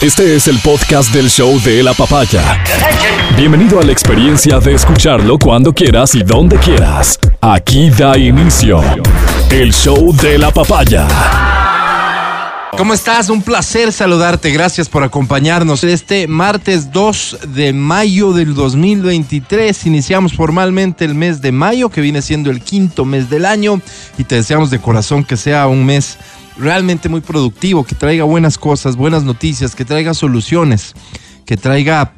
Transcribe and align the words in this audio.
Este 0.00 0.34
es 0.34 0.48
el 0.48 0.58
podcast 0.60 1.12
del 1.12 1.28
show 1.28 1.60
de 1.60 1.82
la 1.82 1.92
papaya. 1.92 2.64
Bienvenido 3.36 3.78
a 3.80 3.82
la 3.82 3.92
experiencia 3.92 4.58
de 4.58 4.72
escucharlo 4.72 5.38
cuando 5.38 5.74
quieras 5.74 6.14
y 6.14 6.22
donde 6.22 6.56
quieras. 6.56 7.18
Aquí 7.42 7.90
da 7.90 8.16
inicio 8.16 8.80
el 9.50 9.74
show 9.74 10.16
de 10.16 10.38
la 10.38 10.50
papaya. 10.52 11.06
¿Cómo 12.78 12.94
estás? 12.94 13.28
Un 13.28 13.42
placer 13.42 13.92
saludarte. 13.92 14.50
Gracias 14.50 14.88
por 14.88 15.02
acompañarnos. 15.02 15.84
Este 15.84 16.26
martes 16.26 16.90
2 16.92 17.38
de 17.48 17.74
mayo 17.74 18.32
del 18.32 18.54
2023 18.54 19.84
iniciamos 19.84 20.32
formalmente 20.32 21.04
el 21.04 21.14
mes 21.14 21.42
de 21.42 21.52
mayo, 21.52 21.90
que 21.90 22.00
viene 22.00 22.22
siendo 22.22 22.50
el 22.50 22.62
quinto 22.62 23.04
mes 23.04 23.28
del 23.28 23.44
año, 23.44 23.82
y 24.16 24.24
te 24.24 24.36
deseamos 24.36 24.70
de 24.70 24.78
corazón 24.78 25.24
que 25.24 25.36
sea 25.36 25.66
un 25.66 25.84
mes 25.84 26.16
realmente 26.56 27.08
muy 27.08 27.20
productivo, 27.20 27.84
que 27.84 27.94
traiga 27.94 28.24
buenas 28.24 28.58
cosas, 28.58 28.96
buenas 28.96 29.24
noticias, 29.24 29.74
que 29.74 29.84
traiga 29.84 30.14
soluciones, 30.14 30.94
que 31.44 31.56
traiga 31.56 32.14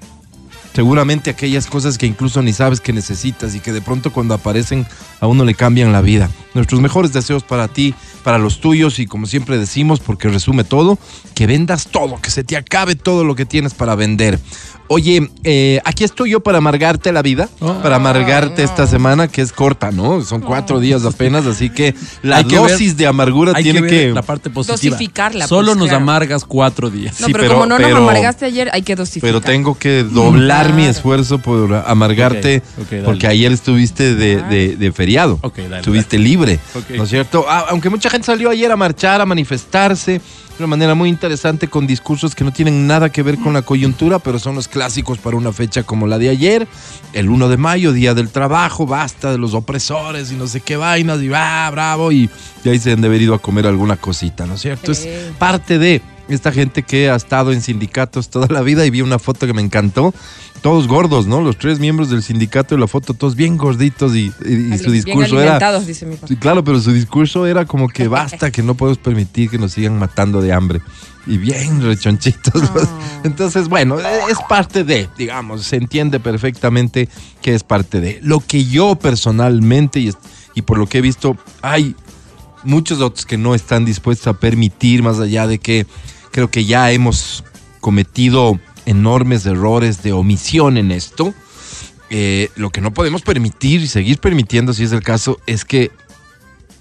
seguramente 0.75 1.31
aquellas 1.31 1.67
cosas 1.67 1.99
que 1.99 2.07
incluso 2.07 2.41
ni 2.43 2.53
sabes 2.53 2.81
que 2.81 2.93
necesitas 2.93 3.55
y 3.55 3.61
que 3.61 3.73
de 3.73 3.83
pronto 3.83 4.13
cuando 4.13 4.35
aparecen 4.35 4.87
a 5.21 5.27
uno 5.27 5.45
le 5.45 5.55
cambian 5.55 5.93
la 5.93 6.01
vida. 6.01 6.31
Nuestros 6.55 6.81
mejores 6.81 7.13
deseos 7.13 7.43
para 7.43 7.69
ti, 7.69 7.95
para 8.25 8.39
los 8.39 8.61
tuyos 8.61 8.99
y 8.99 9.07
como 9.07 9.27
siempre 9.27 9.59
decimos, 9.59 10.01
porque 10.01 10.29
resume 10.29 10.65
todo, 10.65 10.99
que 11.35 11.47
vendas 11.47 11.89
todo, 11.89 12.21
que 12.21 12.31
se 12.31 12.45
te 12.45 12.57
acabe 12.57 12.95
todo 12.95 13.25
lo 13.25 13.35
que 13.35 13.47
tienes 13.47 13.75
para 13.75 13.95
vender. 13.95 14.39
Oye, 14.95 15.31
eh, 15.43 15.81
aquí 15.87 16.05
estoy 16.05 16.33
yo 16.33 16.41
para 16.41 16.59
amargarte 16.59 17.13
la 17.13 17.23
vida, 17.23 17.49
para 17.83 17.97
amargarte 17.97 18.63
esta 18.63 18.87
semana 18.87 19.27
que 19.27 19.41
es 19.41 19.51
corta, 19.51 19.91
¿no? 19.91 20.21
Son 20.23 20.43
cuatro 20.43 20.81
días 20.81 21.07
apenas, 21.07 21.47
así 21.47 21.71
que 21.71 21.95
la 22.23 22.37
Hay 22.37 22.45
que 22.45 22.57
dosis 22.57 22.89
ver- 22.89 22.97
de 22.97 23.07
amargura 23.07 23.53
Hay 23.57 23.63
tiene 23.65 23.81
que 23.81 23.87
que... 23.89 24.07
ver 24.09 24.15
la 24.15 24.21
parte 24.21 24.51
positiva. 24.51 24.95
Dosificarla, 24.95 25.47
Solo 25.47 25.69
pues, 25.69 25.79
nos 25.79 25.89
claro. 25.89 26.03
amargas 26.03 26.45
cuatro 26.45 26.91
días. 26.91 27.19
No, 27.23 27.27
Sí, 27.29 27.33
pero, 27.33 27.45
pero- 27.45 27.55
como 27.55 27.67
no 27.67 27.77
pero- 27.79 27.89
nos 27.89 27.99
amargaste 28.01 28.45
ayer, 28.45 28.69
hay 28.71 28.83
que 28.83 28.95
dosificar. 28.95 29.29
Pero 29.29 29.41
tengo 29.41 29.79
que 29.79 30.03
doblar 30.05 30.75
mi 30.75 30.85
esfuerzo 30.85 31.39
por 31.39 31.75
amargarte, 31.87 32.63
porque 33.07 33.27
ayer 33.27 33.51
estuviste 33.51 34.15
de, 34.15 34.43
de- 34.43 34.77
de 34.77 34.93
feriado. 34.93 35.39
Ok, 35.41 35.57
dale, 35.57 35.79
Estuviste 35.79 36.19
libre. 36.19 36.59
¿no 36.95 37.05
es 37.05 37.09
cierto? 37.09 37.47
Ah, 37.49 37.65
aunque 37.71 37.89
mucha 37.89 38.11
gente 38.11 38.27
salió 38.27 38.51
ayer 38.51 38.71
a 38.71 38.77
marchar, 38.77 39.23
a 39.23 39.25
manifestarse, 39.27 40.21
de 40.63 40.67
una 40.67 40.77
manera 40.77 40.95
muy 40.95 41.09
interesante, 41.09 41.67
con 41.67 41.89
discursos 41.89 42.37
que 42.37 42.45
no 42.45 42.53
tienen 42.53 42.87
nada 42.87 43.11
que 43.11 43.25
ver 43.25 43.37
con 43.37 43.53
la 43.53 43.63
coyuntura, 43.63 44.21
pero 44.21 44.39
son 44.39 44.55
los 44.55 44.69
clásicos 44.69 45.19
para 45.19 45.37
una 45.37 45.53
fecha 45.53 45.83
como 45.83 46.07
la 46.07 46.19
de 46.19 46.29
ayer, 46.29 46.69
el 47.13 47.29
1 47.29 47.49
de 47.49 47.57
mayo, 47.57 47.93
Día 47.93 48.15
del 48.15 48.29
Trabajo, 48.29 48.87
basta 48.87 49.33
de 49.33 49.39
los 49.39 49.55
opresores 49.55 50.31
y 50.31 50.37
no 50.37 50.47
sé 50.47 50.61
qué 50.61 50.77
vainas, 50.77 51.21
y 51.21 51.27
va, 51.27 51.69
bravo, 51.71 52.13
y, 52.13 52.31
y 52.65 52.69
ahí 52.69 52.79
se 52.79 52.93
han 52.93 53.01
de 53.01 53.09
haber 53.09 53.23
ido 53.23 53.35
a 53.35 53.41
comer 53.41 53.67
alguna 53.67 53.97
cosita, 53.97 54.47
¿no 54.47 54.55
es 54.55 54.61
cierto? 54.61 54.93
Es 54.93 55.09
parte 55.37 55.81
de 55.81 56.01
esta 56.35 56.53
gente 56.53 56.83
que 56.83 57.09
ha 57.11 57.15
estado 57.17 57.53
en 57.53 57.63
sindicatos 57.63 58.29
toda 58.31 58.47
la 58.49 58.63
vida 58.63 58.85
y 58.87 58.91
vi 58.91 59.01
una 59.03 59.19
foto 59.19 59.47
que 59.47 59.53
me 59.55 59.63
encantó. 59.63 60.15
Todos 60.63 60.87
gordos, 60.87 61.27
¿no? 61.27 61.41
Los 61.41 61.59
tres 61.59 61.81
miembros 61.81 62.09
del 62.09 62.23
sindicato 62.23 62.77
de 62.77 62.81
la 62.81 62.87
foto, 62.87 63.15
todos 63.15 63.35
bien 63.35 63.57
gorditos 63.57 64.15
y, 64.15 64.27
y- 64.47 64.53
y 64.53 64.73
Ali- 64.73 64.79
su 64.79 64.91
bien 64.93 65.05
discurso 65.05 65.41
era... 65.43 65.81
dice 65.81 66.07
mi 66.07 66.15
papá. 66.15 66.29
Sí, 66.29 66.37
claro, 66.37 66.63
pero 66.63 66.81
su 66.81 66.93
discurso 66.93 67.47
era 67.47 67.65
como 67.65 67.89
que 67.89 68.07
basta, 68.09 68.53
que 68.53 68.63
no 68.63 68.75
podemos 68.77 68.99
permitir 68.99 69.51
que 69.51 69.59
nos 69.59 69.73
sigan 69.73 69.99
matando 69.99 70.41
de 70.41 70.53
hambre. 70.53 70.81
Y 71.27 71.39
bien 71.39 71.83
rechonchitos. 71.83 72.55
los- 72.75 72.89
Entonces, 73.25 73.69
bueno, 73.69 73.99
e- 73.99 74.31
es 74.31 74.39
parte 74.49 74.85
de, 74.85 75.09
digamos, 75.19 75.65
se 75.65 75.77
entiende 75.77 76.21
perfectamente 76.21 77.09
que 77.41 77.55
es 77.57 77.65
parte 77.65 78.01
de. 78.01 78.21
Lo 78.23 78.39
que 78.39 78.65
yo 78.65 78.95
personalmente, 78.95 79.99
y, 79.99 80.13
y 80.55 80.63
por 80.63 80.79
lo 80.79 80.87
que 80.87 80.99
he 80.99 81.01
visto, 81.03 81.37
hay 81.61 81.97
muchos 82.63 83.01
otros 83.01 83.27
que 83.27 83.37
no 83.37 83.57
están 83.57 83.85
dispuestos 83.85 84.29
a 84.29 84.35
permitir, 84.35 85.03
más 85.03 85.19
allá 85.19 85.49
de 85.49 85.59
que 85.59 85.87
creo 86.33 86.51
que 86.51 86.65
ya 86.65 86.91
hemos 86.91 87.45
cometido 87.81 88.59
enormes 88.87 89.47
errores 89.47 90.03
de 90.03 90.13
omisión 90.13 90.77
en 90.77 90.91
esto. 90.91 91.33
Eh, 92.11 92.51
lo 92.57 92.71
que 92.71 92.81
no 92.81 92.93
podemos 92.93 93.23
permitir 93.23 93.83
y 93.83 93.87
seguir 93.87 94.19
permitiendo, 94.19 94.73
si 94.73 94.85
es 94.85 94.93
el 94.93 95.03
caso, 95.03 95.39
es 95.47 95.65
que 95.65 95.93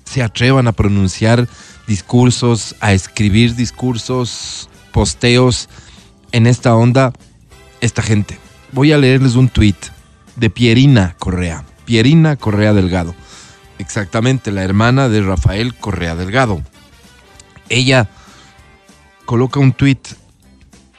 se 0.05 0.23
atrevan 0.23 0.67
a 0.67 0.71
pronunciar 0.71 1.47
discursos, 1.87 2.75
a 2.79 2.93
escribir 2.93 3.55
discursos, 3.55 4.69
posteos 4.91 5.69
en 6.31 6.47
esta 6.47 6.75
onda, 6.75 7.13
esta 7.81 8.01
gente. 8.01 8.37
Voy 8.71 8.91
a 8.91 8.97
leerles 8.97 9.35
un 9.35 9.49
tuit 9.49 9.77
de 10.35 10.49
Pierina 10.49 11.15
Correa. 11.19 11.65
Pierina 11.85 12.35
Correa 12.35 12.73
Delgado. 12.73 13.15
Exactamente, 13.79 14.51
la 14.51 14.63
hermana 14.63 15.09
de 15.09 15.21
Rafael 15.21 15.75
Correa 15.75 16.15
Delgado. 16.15 16.61
Ella 17.69 18.09
coloca 19.31 19.61
un 19.61 19.71
tuit 19.71 20.09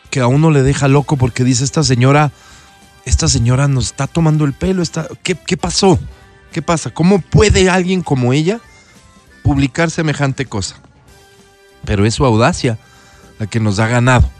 que 0.09 0.21
a 0.21 0.27
uno 0.27 0.51
le 0.51 0.63
deja 0.63 0.89
loco 0.89 1.19
porque 1.19 1.45
dice 1.45 1.65
esta 1.65 1.83
señora, 1.83 2.33
esta 3.05 3.29
señora 3.29 3.69
nos 3.69 3.85
está 3.85 4.07
tomando 4.07 4.47
el 4.47 4.55
pelo, 4.55 4.83
está, 4.83 5.07
¿qué, 5.23 5.35
¿qué 5.35 5.59
pasó? 5.59 5.99
¿Qué 6.51 6.63
pasa? 6.63 6.89
¿Cómo 6.89 7.21
puede 7.21 7.69
alguien 7.69 8.01
como 8.01 8.33
ella 8.33 8.59
publicar 9.43 9.91
semejante 9.91 10.47
cosa? 10.47 10.77
Pero 11.85 12.07
es 12.07 12.15
su 12.15 12.25
audacia 12.25 12.79
la 13.39 13.49
que 13.49 13.61
nos 13.61 13.79
ha 13.81 13.87
ganado. 13.87 14.31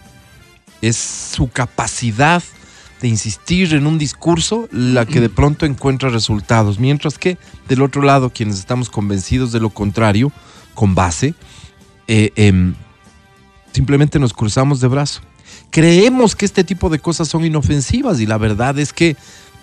Es 0.81 0.97
su 0.97 1.51
capacidad 1.51 2.43
de 3.03 3.09
insistir 3.09 3.75
en 3.75 3.87
un 3.87 3.99
discurso 3.99 4.71
la 4.73 5.05
que 5.05 5.21
de 5.21 5.29
pronto 5.29 5.67
encuentra 5.67 6.09
resultados. 6.09 6.79
Mientras 6.79 7.19
que 7.19 7.37
del 7.69 7.83
otro 7.83 8.01
lado, 8.01 8.31
quienes 8.31 8.59
estamos 8.59 8.89
convencidos 8.89 9.53
de 9.53 9.61
lo 9.61 9.69
contrario, 9.69 10.33
con 10.73 10.95
base, 10.95 11.35
eh, 12.09 12.33
em, 12.37 12.75
simplemente 13.73 14.19
nos 14.19 14.33
cruzamos 14.33 14.81
de 14.81 14.89
brazo. 14.89 15.21
Creemos 15.71 16.37
que 16.37 16.45
este 16.45 16.65
tipo 16.65 16.91
de 16.91 16.99
cosas 16.99 17.29
son 17.29 17.45
inofensivas 17.45 18.21
y 18.21 18.27
la 18.27 18.39
verdad 18.39 18.79
es 18.79 18.93
que 18.93 19.17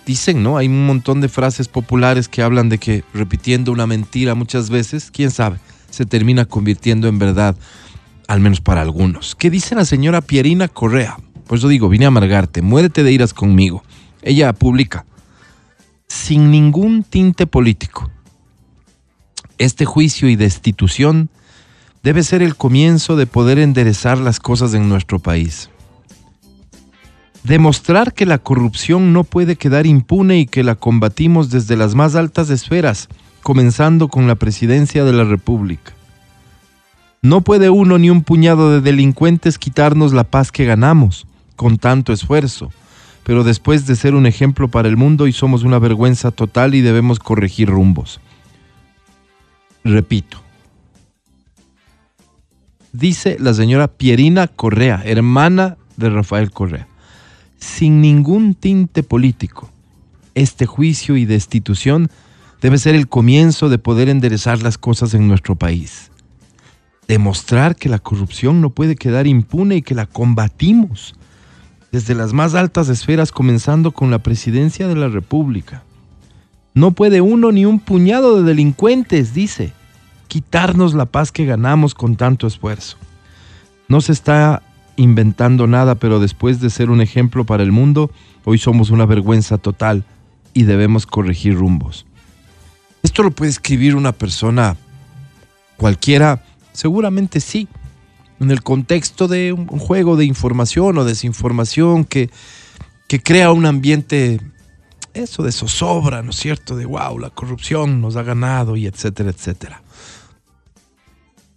dicen, 0.06 0.42
¿no? 0.42 0.56
Hay 0.56 0.66
un 0.66 0.86
montón 0.86 1.20
de 1.20 1.28
frases 1.28 1.68
populares 1.68 2.28
que 2.28 2.42
hablan 2.42 2.68
de 2.68 2.78
que 2.78 3.04
repitiendo 3.14 3.72
una 3.72 3.86
mentira 3.86 4.34
muchas 4.34 4.70
veces, 4.70 5.10
quién 5.10 5.30
sabe, 5.30 5.58
se 5.90 6.06
termina 6.06 6.44
convirtiendo 6.44 7.08
en 7.08 7.18
verdad, 7.18 7.56
al 8.26 8.40
menos 8.40 8.60
para 8.60 8.82
algunos. 8.82 9.34
¿Qué 9.36 9.50
dice 9.50 9.74
la 9.74 9.84
señora 9.84 10.20
Pierina 10.20 10.68
Correa? 10.68 11.16
Por 11.46 11.58
eso 11.58 11.68
digo, 11.68 11.88
vine 11.88 12.04
a 12.04 12.08
amargarte, 12.08 12.62
muérete 12.62 13.02
de 13.02 13.12
iras 13.12 13.34
conmigo. 13.34 13.82
Ella 14.22 14.52
publica, 14.52 15.04
sin 16.06 16.50
ningún 16.50 17.02
tinte 17.02 17.46
político, 17.46 18.10
este 19.58 19.84
juicio 19.84 20.28
y 20.28 20.36
destitución 20.36 21.28
debe 22.02 22.22
ser 22.22 22.42
el 22.42 22.56
comienzo 22.56 23.16
de 23.16 23.26
poder 23.26 23.58
enderezar 23.58 24.18
las 24.18 24.40
cosas 24.40 24.74
en 24.74 24.88
nuestro 24.88 25.18
país. 25.18 25.70
Demostrar 27.42 28.12
que 28.12 28.26
la 28.26 28.38
corrupción 28.38 29.12
no 29.12 29.24
puede 29.24 29.56
quedar 29.56 29.86
impune 29.86 30.38
y 30.40 30.46
que 30.46 30.62
la 30.62 30.74
combatimos 30.74 31.50
desde 31.50 31.76
las 31.76 31.94
más 31.94 32.14
altas 32.14 32.50
esferas, 32.50 33.08
comenzando 33.42 34.08
con 34.08 34.26
la 34.26 34.34
presidencia 34.34 35.04
de 35.04 35.12
la 35.12 35.24
República. 35.24 35.92
No 37.22 37.42
puede 37.42 37.70
uno 37.70 37.98
ni 37.98 38.08
un 38.10 38.22
puñado 38.22 38.70
de 38.70 38.80
delincuentes 38.80 39.58
quitarnos 39.58 40.12
la 40.12 40.24
paz 40.24 40.52
que 40.52 40.64
ganamos 40.64 41.26
con 41.56 41.76
tanto 41.76 42.12
esfuerzo, 42.14 42.70
pero 43.24 43.44
después 43.44 43.86
de 43.86 43.96
ser 43.96 44.14
un 44.14 44.26
ejemplo 44.26 44.68
para 44.68 44.88
el 44.88 44.96
mundo 44.96 45.26
y 45.26 45.32
somos 45.32 45.62
una 45.62 45.78
vergüenza 45.78 46.30
total 46.30 46.74
y 46.74 46.80
debemos 46.80 47.18
corregir 47.18 47.68
rumbos. 47.68 48.20
Repito, 49.84 50.42
dice 52.92 53.36
la 53.38 53.54
señora 53.54 53.88
Pierina 53.88 54.48
Correa, 54.48 55.02
hermana 55.04 55.76
de 55.96 56.10
Rafael 56.10 56.50
Correa, 56.50 56.88
sin 57.58 58.00
ningún 58.00 58.54
tinte 58.54 59.02
político. 59.02 59.70
Este 60.34 60.66
juicio 60.66 61.16
y 61.16 61.24
destitución 61.24 62.10
debe 62.60 62.78
ser 62.78 62.94
el 62.94 63.08
comienzo 63.08 63.68
de 63.68 63.78
poder 63.78 64.08
enderezar 64.08 64.62
las 64.62 64.78
cosas 64.78 65.14
en 65.14 65.28
nuestro 65.28 65.56
país. 65.56 66.10
Demostrar 67.08 67.76
que 67.76 67.88
la 67.88 67.98
corrupción 67.98 68.60
no 68.60 68.70
puede 68.70 68.96
quedar 68.96 69.26
impune 69.26 69.76
y 69.76 69.82
que 69.82 69.94
la 69.94 70.06
combatimos 70.06 71.14
desde 71.90 72.14
las 72.14 72.32
más 72.32 72.54
altas 72.54 72.88
esferas, 72.88 73.32
comenzando 73.32 73.90
con 73.90 74.10
la 74.10 74.20
presidencia 74.20 74.86
de 74.86 74.94
la 74.94 75.08
República. 75.08 75.82
No 76.72 76.92
puede 76.92 77.20
uno 77.20 77.50
ni 77.50 77.66
un 77.66 77.80
puñado 77.80 78.36
de 78.36 78.44
delincuentes, 78.44 79.34
dice, 79.34 79.72
quitarnos 80.30 80.94
la 80.94 81.06
paz 81.06 81.32
que 81.32 81.44
ganamos 81.44 81.92
con 81.92 82.14
tanto 82.14 82.46
esfuerzo. 82.46 82.96
No 83.88 84.00
se 84.00 84.12
está 84.12 84.62
inventando 84.94 85.66
nada, 85.66 85.96
pero 85.96 86.20
después 86.20 86.60
de 86.60 86.70
ser 86.70 86.88
un 86.88 87.00
ejemplo 87.00 87.44
para 87.44 87.64
el 87.64 87.72
mundo, 87.72 88.12
hoy 88.44 88.56
somos 88.56 88.90
una 88.90 89.06
vergüenza 89.06 89.58
total 89.58 90.04
y 90.54 90.62
debemos 90.62 91.04
corregir 91.04 91.56
rumbos. 91.56 92.06
Esto 93.02 93.24
lo 93.24 93.32
puede 93.32 93.50
escribir 93.50 93.96
una 93.96 94.12
persona 94.12 94.76
cualquiera, 95.76 96.44
seguramente 96.72 97.40
sí, 97.40 97.66
en 98.38 98.52
el 98.52 98.62
contexto 98.62 99.26
de 99.26 99.52
un 99.52 99.66
juego 99.66 100.16
de 100.16 100.26
información 100.26 100.96
o 100.96 101.04
desinformación 101.04 102.04
que, 102.04 102.30
que 103.08 103.20
crea 103.20 103.50
un 103.50 103.66
ambiente, 103.66 104.40
eso 105.12 105.42
de 105.42 105.50
zozobra, 105.50 106.22
¿no 106.22 106.30
es 106.30 106.36
cierto? 106.36 106.76
De 106.76 106.84
wow, 106.84 107.18
la 107.18 107.30
corrupción 107.30 108.00
nos 108.00 108.14
ha 108.14 108.22
ganado 108.22 108.76
y 108.76 108.86
etcétera, 108.86 109.30
etcétera. 109.30 109.82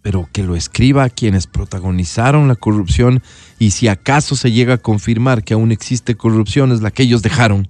Pero 0.04 0.28
que 0.30 0.42
lo 0.42 0.54
escriba 0.54 1.04
a 1.04 1.08
quienes 1.08 1.46
protagonizaron 1.46 2.46
la 2.46 2.56
corrupción 2.56 3.22
y 3.58 3.70
si 3.70 3.88
acaso 3.88 4.36
se 4.36 4.52
llega 4.52 4.74
a 4.74 4.78
confirmar 4.78 5.42
que 5.42 5.54
aún 5.54 5.72
existe 5.72 6.14
corrupción 6.14 6.72
es 6.72 6.82
la 6.82 6.90
que 6.90 7.04
ellos 7.04 7.22
dejaron. 7.22 7.68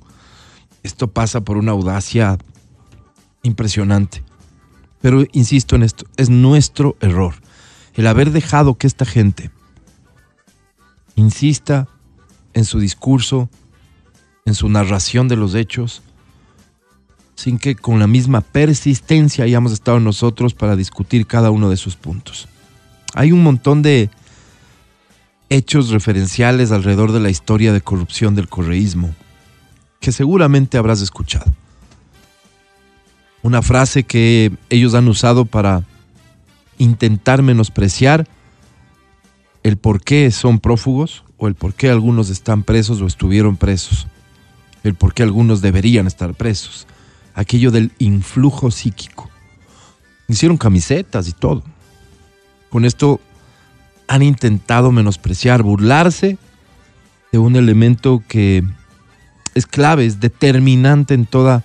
Esto 0.82 1.12
pasa 1.12 1.42
por 1.42 1.56
una 1.58 1.70
audacia 1.70 2.36
impresionante. 3.44 4.24
Pero 5.00 5.24
insisto 5.30 5.76
en 5.76 5.84
esto, 5.84 6.06
es 6.16 6.28
nuestro 6.28 6.96
error 7.00 7.36
el 7.94 8.08
haber 8.08 8.32
dejado 8.32 8.74
que 8.74 8.88
esta 8.88 9.04
gente 9.04 9.52
insista 11.14 11.86
en 12.52 12.64
su 12.64 12.80
discurso, 12.80 13.48
en 14.44 14.54
su 14.54 14.68
narración 14.68 15.28
de 15.28 15.36
los 15.36 15.54
hechos, 15.54 16.02
sin 17.34 17.58
que 17.58 17.74
con 17.74 17.98
la 17.98 18.06
misma 18.06 18.40
persistencia 18.40 19.44
hayamos 19.44 19.72
estado 19.72 20.00
nosotros 20.00 20.54
para 20.54 20.76
discutir 20.76 21.26
cada 21.26 21.50
uno 21.50 21.70
de 21.70 21.76
sus 21.76 21.96
puntos. 21.96 22.48
Hay 23.14 23.32
un 23.32 23.42
montón 23.42 23.82
de 23.82 24.10
hechos 25.48 25.90
referenciales 25.90 26.72
alrededor 26.72 27.12
de 27.12 27.20
la 27.20 27.30
historia 27.30 27.72
de 27.72 27.80
corrupción 27.80 28.34
del 28.34 28.48
correísmo 28.48 29.14
que 30.00 30.12
seguramente 30.12 30.76
habrás 30.78 31.00
escuchado. 31.00 31.52
Una 33.42 33.62
frase 33.62 34.04
que 34.04 34.52
ellos 34.70 34.94
han 34.94 35.08
usado 35.08 35.44
para 35.44 35.84
intentar 36.78 37.42
menospreciar 37.42 38.26
el 39.62 39.76
por 39.76 40.02
qué 40.02 40.30
son 40.30 40.60
prófugos 40.60 41.24
o 41.38 41.48
el 41.48 41.54
por 41.54 41.74
qué 41.74 41.90
algunos 41.90 42.30
están 42.30 42.62
presos 42.62 43.00
o 43.00 43.06
estuvieron 43.06 43.56
presos, 43.56 44.06
el 44.82 44.94
por 44.94 45.14
qué 45.14 45.22
algunos 45.22 45.62
deberían 45.62 46.06
estar 46.06 46.34
presos, 46.34 46.86
aquello 47.34 47.70
del 47.70 47.92
influjo 47.98 48.70
psíquico. 48.70 49.30
Hicieron 50.28 50.56
camisetas 50.56 51.28
y 51.28 51.32
todo. 51.32 51.62
Con 52.70 52.84
esto 52.84 53.20
han 54.08 54.22
intentado 54.22 54.92
menospreciar, 54.92 55.62
burlarse 55.62 56.38
de 57.32 57.38
un 57.38 57.56
elemento 57.56 58.22
que 58.26 58.64
es 59.54 59.66
clave, 59.66 60.06
es 60.06 60.20
determinante 60.20 61.14
en 61.14 61.26
toda 61.26 61.64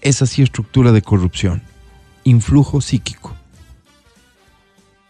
esa 0.00 0.26
sí 0.26 0.42
estructura 0.42 0.92
de 0.92 1.02
corrupción, 1.02 1.62
influjo 2.24 2.80
psíquico 2.80 3.34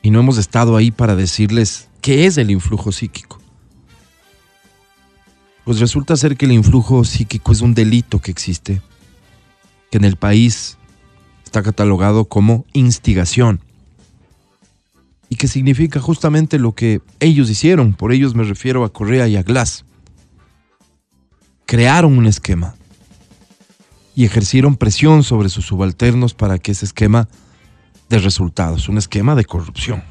y 0.02 0.10
no 0.10 0.20
hemos 0.20 0.38
estado 0.38 0.76
ahí 0.76 0.90
para 0.90 1.16
decirles 1.16 1.88
qué 2.00 2.26
es 2.26 2.38
el 2.38 2.50
influjo 2.50 2.92
psíquico. 2.92 3.38
Pues 5.64 5.80
resulta 5.80 6.16
ser 6.16 6.36
que 6.36 6.46
el 6.46 6.52
influjo 6.52 7.04
psíquico 7.04 7.52
es 7.52 7.60
un 7.60 7.74
delito 7.74 8.18
que 8.20 8.30
existe, 8.30 8.80
que 9.90 9.98
en 9.98 10.04
el 10.04 10.16
país 10.16 10.78
está 11.44 11.62
catalogado 11.62 12.26
como 12.26 12.64
instigación 12.72 13.60
y 15.30 15.36
que 15.36 15.48
significa 15.48 16.00
justamente 16.00 16.58
lo 16.58 16.74
que 16.74 17.00
ellos 17.20 17.50
hicieron, 17.50 17.92
por 17.92 18.12
ellos 18.12 18.34
me 18.34 18.44
refiero 18.44 18.84
a 18.84 18.92
Correa 18.92 19.28
y 19.28 19.36
a 19.36 19.42
Glass. 19.42 19.84
Crearon 21.66 22.16
un 22.16 22.26
esquema 22.26 22.74
y 24.14 24.24
ejercieron 24.24 24.76
presión 24.76 25.22
sobre 25.22 25.48
sus 25.48 25.66
subalternos 25.66 26.34
para 26.34 26.58
que 26.58 26.72
ese 26.72 26.86
esquema 26.86 27.28
de 28.08 28.18
resultados, 28.18 28.88
un 28.88 28.98
esquema 28.98 29.34
de 29.34 29.44
corrupción. 29.44 30.02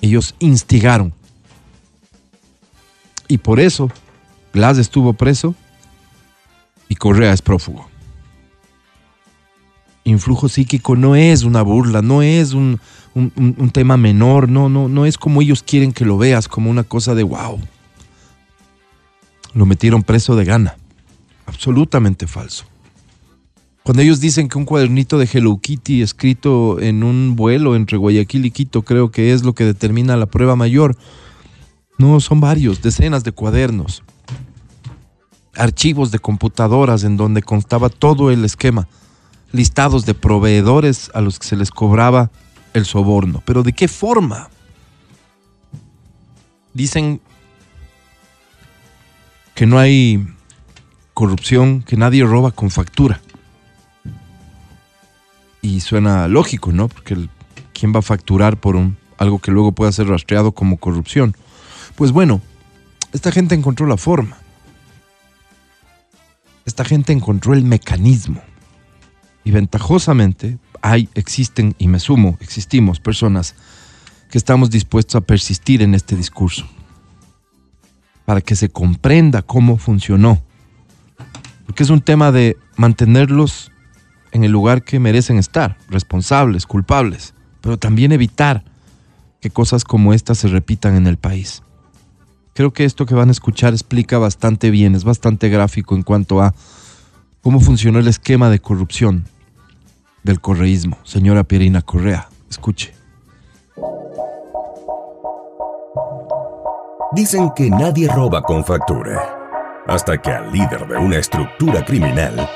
Ellos 0.00 0.34
instigaron. 0.38 1.14
Y 3.26 3.38
por 3.38 3.58
eso 3.58 3.90
Glass 4.52 4.78
estuvo 4.78 5.12
preso 5.12 5.54
y 6.88 6.96
Correa 6.96 7.32
es 7.32 7.42
prófugo. 7.42 7.89
Influjo 10.04 10.48
psíquico 10.48 10.96
no 10.96 11.14
es 11.14 11.42
una 11.44 11.62
burla, 11.62 12.02
no 12.02 12.22
es 12.22 12.52
un, 12.52 12.80
un, 13.14 13.70
tema 13.70 13.96
menor, 13.96 14.48
no, 14.48 14.68
no, 14.68 14.88
no 14.88 15.04
es 15.04 15.18
como 15.18 15.42
ellos 15.42 15.62
quieren 15.62 15.92
que 15.92 16.04
lo 16.04 16.16
veas, 16.16 16.48
como 16.48 16.70
una 16.70 16.84
cosa 16.84 17.14
de 17.14 17.22
wow. 17.22 17.60
Lo 19.52 19.66
metieron 19.66 20.02
preso 20.02 20.36
de 20.36 20.44
gana. 20.44 20.76
Absolutamente 21.46 22.26
falso. 22.26 22.64
Cuando 23.82 24.02
ellos 24.02 24.20
dicen 24.20 24.48
que 24.48 24.58
un 24.58 24.66
cuadernito 24.66 25.18
de 25.18 25.28
Hello 25.30 25.58
Kitty 25.60 26.02
escrito 26.02 26.80
en 26.80 27.02
un 27.02 27.34
vuelo 27.34 27.74
entre 27.74 27.96
Guayaquil 27.96 28.46
y 28.46 28.50
Quito 28.50 28.82
creo 28.82 29.10
que 29.10 29.32
es 29.32 29.42
lo 29.42 29.54
que 29.54 29.64
determina 29.64 30.16
la 30.16 30.26
prueba 30.26 30.54
mayor. 30.54 30.96
No, 31.98 32.20
son 32.20 32.40
varios, 32.40 32.82
decenas 32.82 33.24
de 33.24 33.32
cuadernos. 33.32 34.02
Archivos 35.56 36.10
de 36.10 36.18
computadoras 36.18 37.04
en 37.04 37.16
donde 37.16 37.42
constaba 37.42 37.88
todo 37.88 38.30
el 38.30 38.44
esquema. 38.44 38.86
Listados 39.52 40.06
de 40.06 40.14
proveedores 40.14 41.10
a 41.14 41.20
los 41.20 41.38
que 41.38 41.46
se 41.46 41.56
les 41.56 41.70
cobraba 41.70 42.30
el 42.72 42.84
soborno. 42.84 43.42
Pero 43.44 43.62
¿de 43.62 43.72
qué 43.72 43.88
forma? 43.88 44.48
Dicen 46.72 47.20
que 49.54 49.66
no 49.66 49.78
hay 49.78 50.26
corrupción, 51.14 51.82
que 51.82 51.96
nadie 51.96 52.24
roba 52.24 52.52
con 52.52 52.70
factura. 52.70 53.20
Y 55.62 55.80
suena 55.80 56.28
lógico, 56.28 56.72
¿no? 56.72 56.88
Porque 56.88 57.28
¿quién 57.74 57.94
va 57.94 57.98
a 57.98 58.02
facturar 58.02 58.58
por 58.58 58.76
un, 58.76 58.96
algo 59.18 59.38
que 59.38 59.50
luego 59.50 59.72
pueda 59.72 59.92
ser 59.92 60.06
rastreado 60.06 60.52
como 60.52 60.78
corrupción? 60.78 61.36
Pues 61.96 62.12
bueno, 62.12 62.40
esta 63.12 63.32
gente 63.32 63.54
encontró 63.54 63.86
la 63.86 63.96
forma. 63.96 64.38
Esta 66.64 66.84
gente 66.84 67.12
encontró 67.12 67.52
el 67.52 67.64
mecanismo. 67.64 68.42
Y 69.44 69.50
ventajosamente 69.50 70.58
hay, 70.82 71.08
existen, 71.14 71.74
y 71.78 71.88
me 71.88 72.00
sumo, 72.00 72.36
existimos 72.40 73.00
personas 73.00 73.54
que 74.30 74.38
estamos 74.38 74.70
dispuestos 74.70 75.16
a 75.16 75.20
persistir 75.20 75.82
en 75.82 75.94
este 75.94 76.16
discurso. 76.16 76.66
Para 78.24 78.40
que 78.40 78.54
se 78.54 78.68
comprenda 78.68 79.42
cómo 79.42 79.76
funcionó. 79.76 80.42
Porque 81.66 81.82
es 81.82 81.90
un 81.90 82.00
tema 82.00 82.32
de 82.32 82.56
mantenerlos 82.76 83.70
en 84.32 84.44
el 84.44 84.52
lugar 84.52 84.82
que 84.82 85.00
merecen 85.00 85.38
estar, 85.38 85.76
responsables, 85.88 86.66
culpables, 86.66 87.34
pero 87.60 87.78
también 87.78 88.12
evitar 88.12 88.64
que 89.40 89.50
cosas 89.50 89.84
como 89.84 90.14
estas 90.14 90.38
se 90.38 90.48
repitan 90.48 90.94
en 90.94 91.06
el 91.06 91.16
país. 91.16 91.62
Creo 92.54 92.72
que 92.72 92.84
esto 92.84 93.06
que 93.06 93.14
van 93.14 93.28
a 93.28 93.32
escuchar 93.32 93.72
explica 93.72 94.18
bastante 94.18 94.70
bien, 94.70 94.94
es 94.94 95.04
bastante 95.04 95.48
gráfico 95.48 95.94
en 95.94 96.02
cuanto 96.02 96.42
a 96.42 96.54
cómo 97.42 97.60
funcionó 97.60 97.98
el 97.98 98.08
esquema 98.08 98.50
de 98.50 98.60
corrupción 98.60 99.24
del 100.22 100.40
correísmo. 100.40 100.98
Señora 101.04 101.44
Pierina 101.44 101.82
Correa, 101.82 102.28
escuche. 102.48 102.94
Dicen 107.12 107.50
que 107.56 107.70
nadie 107.70 108.08
roba 108.08 108.42
con 108.42 108.64
factura, 108.64 109.82
hasta 109.86 110.20
que 110.20 110.30
al 110.30 110.52
líder 110.52 110.86
de 110.86 110.96
una 110.96 111.16
estructura 111.16 111.84
criminal 111.84 112.48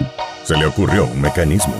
se 0.45 0.57
le 0.57 0.67
ocurrió 0.67 1.07
un 1.07 1.21
mecanismo. 1.21 1.75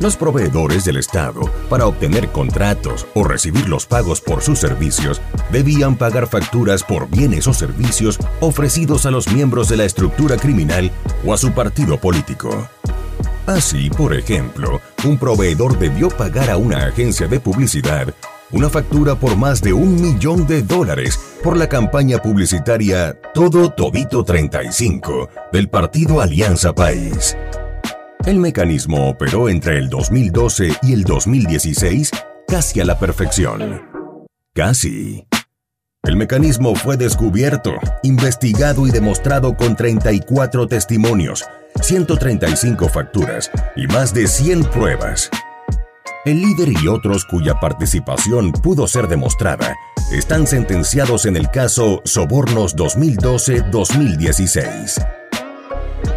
Los 0.00 0.14
proveedores 0.16 0.84
del 0.84 0.98
Estado, 0.98 1.40
para 1.70 1.86
obtener 1.86 2.28
contratos 2.28 3.06
o 3.14 3.24
recibir 3.24 3.66
los 3.66 3.86
pagos 3.86 4.20
por 4.20 4.42
sus 4.42 4.58
servicios, 4.58 5.22
debían 5.50 5.96
pagar 5.96 6.26
facturas 6.26 6.82
por 6.82 7.08
bienes 7.08 7.46
o 7.46 7.54
servicios 7.54 8.18
ofrecidos 8.40 9.06
a 9.06 9.10
los 9.10 9.32
miembros 9.32 9.70
de 9.70 9.78
la 9.78 9.84
estructura 9.84 10.36
criminal 10.36 10.90
o 11.24 11.32
a 11.32 11.38
su 11.38 11.52
partido 11.52 11.98
político. 11.98 12.68
Así, 13.46 13.88
por 13.88 14.12
ejemplo, 14.12 14.80
un 15.04 15.18
proveedor 15.18 15.78
debió 15.78 16.08
pagar 16.08 16.50
a 16.50 16.58
una 16.58 16.86
agencia 16.86 17.26
de 17.26 17.40
publicidad 17.40 18.12
una 18.52 18.70
factura 18.70 19.16
por 19.16 19.36
más 19.36 19.60
de 19.60 19.72
un 19.72 20.00
millón 20.00 20.46
de 20.46 20.62
dólares 20.62 21.18
por 21.42 21.56
la 21.56 21.68
campaña 21.68 22.18
publicitaria 22.18 23.18
Todo 23.34 23.70
Todito 23.70 24.24
35 24.24 25.28
del 25.52 25.68
partido 25.68 26.20
Alianza 26.20 26.72
País. 26.72 27.36
El 28.26 28.38
mecanismo 28.40 29.08
operó 29.08 29.48
entre 29.48 29.78
el 29.78 29.88
2012 29.88 30.78
y 30.82 30.92
el 30.94 31.04
2016 31.04 32.10
casi 32.48 32.80
a 32.80 32.84
la 32.84 32.98
perfección. 32.98 33.88
Casi. 34.52 35.28
El 36.02 36.16
mecanismo 36.16 36.74
fue 36.74 36.96
descubierto, 36.96 37.74
investigado 38.02 38.88
y 38.88 38.90
demostrado 38.90 39.56
con 39.56 39.76
34 39.76 40.66
testimonios, 40.66 41.44
135 41.80 42.88
facturas 42.88 43.48
y 43.76 43.86
más 43.86 44.12
de 44.12 44.26
100 44.26 44.64
pruebas. 44.70 45.30
El 46.24 46.40
líder 46.40 46.70
y 46.82 46.88
otros 46.88 47.24
cuya 47.26 47.60
participación 47.60 48.50
pudo 48.50 48.88
ser 48.88 49.06
demostrada 49.06 49.76
están 50.10 50.48
sentenciados 50.48 51.26
en 51.26 51.36
el 51.36 51.48
caso 51.52 52.02
Sobornos 52.04 52.74
2012-2016. 52.74 55.25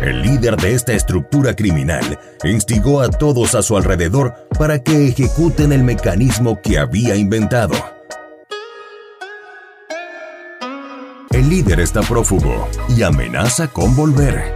El 0.01 0.21
líder 0.21 0.55
de 0.55 0.75
esta 0.75 0.93
estructura 0.93 1.53
criminal 1.53 2.17
instigó 2.45 3.01
a 3.01 3.09
todos 3.09 3.53
a 3.53 3.61
su 3.61 3.75
alrededor 3.75 4.47
para 4.57 4.81
que 4.81 5.09
ejecuten 5.09 5.73
el 5.73 5.83
mecanismo 5.83 6.61
que 6.61 6.79
había 6.79 7.17
inventado. 7.17 7.75
El 11.31 11.49
líder 11.49 11.81
está 11.81 12.01
prófugo 12.01 12.69
y 12.87 13.03
amenaza 13.03 13.67
con 13.67 13.93
volver. 13.93 14.53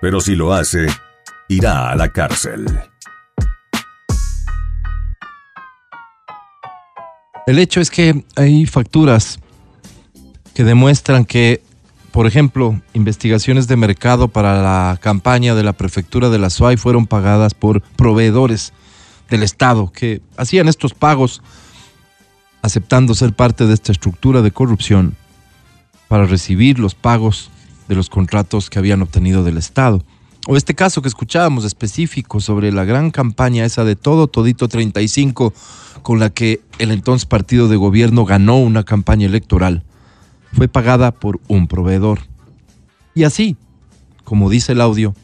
Pero 0.00 0.20
si 0.20 0.34
lo 0.34 0.54
hace, 0.54 0.86
irá 1.48 1.90
a 1.90 1.94
la 1.94 2.10
cárcel. 2.10 2.66
El 7.46 7.58
hecho 7.58 7.82
es 7.82 7.90
que 7.90 8.24
hay 8.36 8.64
facturas 8.64 9.38
que 10.54 10.64
demuestran 10.64 11.26
que, 11.26 11.62
por 12.16 12.26
ejemplo, 12.26 12.80
investigaciones 12.94 13.68
de 13.68 13.76
mercado 13.76 14.28
para 14.28 14.62
la 14.62 14.98
campaña 15.02 15.54
de 15.54 15.62
la 15.62 15.74
prefectura 15.74 16.30
de 16.30 16.38
la 16.38 16.48
SUAY 16.48 16.78
fueron 16.78 17.06
pagadas 17.06 17.52
por 17.52 17.82
proveedores 17.82 18.72
del 19.28 19.42
Estado 19.42 19.92
que 19.92 20.22
hacían 20.38 20.66
estos 20.66 20.94
pagos 20.94 21.42
aceptando 22.62 23.14
ser 23.14 23.34
parte 23.34 23.66
de 23.66 23.74
esta 23.74 23.92
estructura 23.92 24.40
de 24.40 24.50
corrupción 24.50 25.14
para 26.08 26.24
recibir 26.24 26.78
los 26.78 26.94
pagos 26.94 27.50
de 27.86 27.96
los 27.96 28.08
contratos 28.08 28.70
que 28.70 28.78
habían 28.78 29.02
obtenido 29.02 29.44
del 29.44 29.58
Estado. 29.58 30.02
O 30.48 30.56
este 30.56 30.74
caso 30.74 31.02
que 31.02 31.08
escuchábamos 31.08 31.66
específico 31.66 32.40
sobre 32.40 32.72
la 32.72 32.86
gran 32.86 33.10
campaña 33.10 33.66
esa 33.66 33.84
de 33.84 33.94
todo 33.94 34.26
todito 34.26 34.68
35 34.68 35.52
con 36.00 36.18
la 36.18 36.30
que 36.30 36.62
el 36.78 36.92
entonces 36.92 37.26
partido 37.26 37.68
de 37.68 37.76
gobierno 37.76 38.24
ganó 38.24 38.56
una 38.56 38.84
campaña 38.84 39.26
electoral 39.26 39.84
fue 40.56 40.68
pagada 40.68 41.12
por 41.12 41.38
un 41.48 41.68
proveedor. 41.68 42.20
Y 43.14 43.24
así, 43.24 43.56
como 44.24 44.48
dice 44.48 44.72
el 44.72 44.80
audio, 44.80 45.14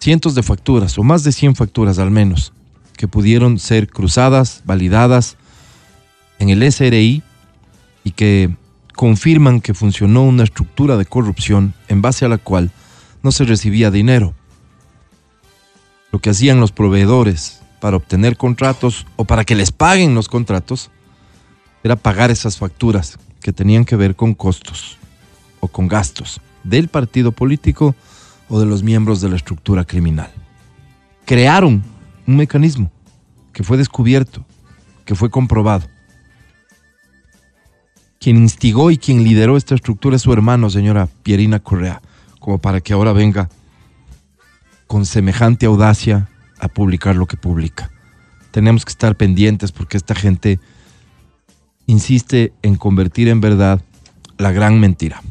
cientos 0.00 0.34
de 0.34 0.42
facturas 0.42 0.96
o 0.96 1.02
más 1.02 1.24
de 1.24 1.32
100 1.32 1.56
facturas 1.56 1.98
al 1.98 2.10
menos 2.10 2.54
que 2.96 3.06
pudieron 3.06 3.58
ser 3.58 3.86
cruzadas, 3.88 4.62
validadas 4.64 5.36
en 6.38 6.48
el 6.48 6.72
SRI 6.72 7.22
y 8.02 8.10
que 8.12 8.56
confirman 8.94 9.60
que 9.60 9.74
funcionó 9.74 10.22
una 10.22 10.44
estructura 10.44 10.96
de 10.96 11.04
corrupción 11.04 11.74
en 11.88 12.00
base 12.00 12.24
a 12.24 12.28
la 12.28 12.38
cual 12.38 12.70
no 13.22 13.32
se 13.32 13.44
recibía 13.44 13.90
dinero. 13.90 14.32
Lo 16.12 16.18
que 16.20 16.30
hacían 16.30 16.60
los 16.60 16.72
proveedores 16.72 17.60
para 17.78 17.98
obtener 17.98 18.38
contratos 18.38 19.06
o 19.16 19.26
para 19.26 19.44
que 19.44 19.54
les 19.54 19.70
paguen 19.70 20.14
los 20.14 20.28
contratos 20.28 20.90
era 21.84 21.96
pagar 21.96 22.30
esas 22.30 22.56
facturas 22.56 23.18
que 23.40 23.52
tenían 23.52 23.84
que 23.84 23.96
ver 23.96 24.16
con 24.16 24.34
costos 24.34 24.98
o 25.60 25.68
con 25.68 25.88
gastos 25.88 26.40
del 26.64 26.88
partido 26.88 27.32
político 27.32 27.94
o 28.48 28.60
de 28.60 28.66
los 28.66 28.82
miembros 28.82 29.20
de 29.20 29.28
la 29.28 29.36
estructura 29.36 29.84
criminal. 29.84 30.30
Crearon 31.24 31.82
un 32.26 32.36
mecanismo 32.36 32.90
que 33.52 33.64
fue 33.64 33.76
descubierto, 33.76 34.44
que 35.04 35.14
fue 35.14 35.30
comprobado. 35.30 35.88
Quien 38.20 38.36
instigó 38.36 38.90
y 38.90 38.98
quien 38.98 39.24
lideró 39.24 39.56
esta 39.56 39.74
estructura 39.74 40.16
es 40.16 40.22
su 40.22 40.32
hermano, 40.32 40.70
señora 40.70 41.08
Pierina 41.22 41.60
Correa, 41.60 42.02
como 42.40 42.58
para 42.58 42.80
que 42.80 42.92
ahora 42.92 43.12
venga 43.12 43.48
con 44.86 45.06
semejante 45.06 45.66
audacia 45.66 46.28
a 46.58 46.68
publicar 46.68 47.16
lo 47.16 47.26
que 47.26 47.36
publica. 47.36 47.90
Tenemos 48.50 48.84
que 48.84 48.90
estar 48.90 49.16
pendientes 49.16 49.72
porque 49.72 49.96
esta 49.96 50.14
gente 50.14 50.60
insiste 51.86 52.52
en 52.62 52.76
convertir 52.76 53.28
en 53.28 53.40
verdad 53.40 53.80
la 54.38 54.52
gran 54.52 54.78
mentira. 54.80 55.22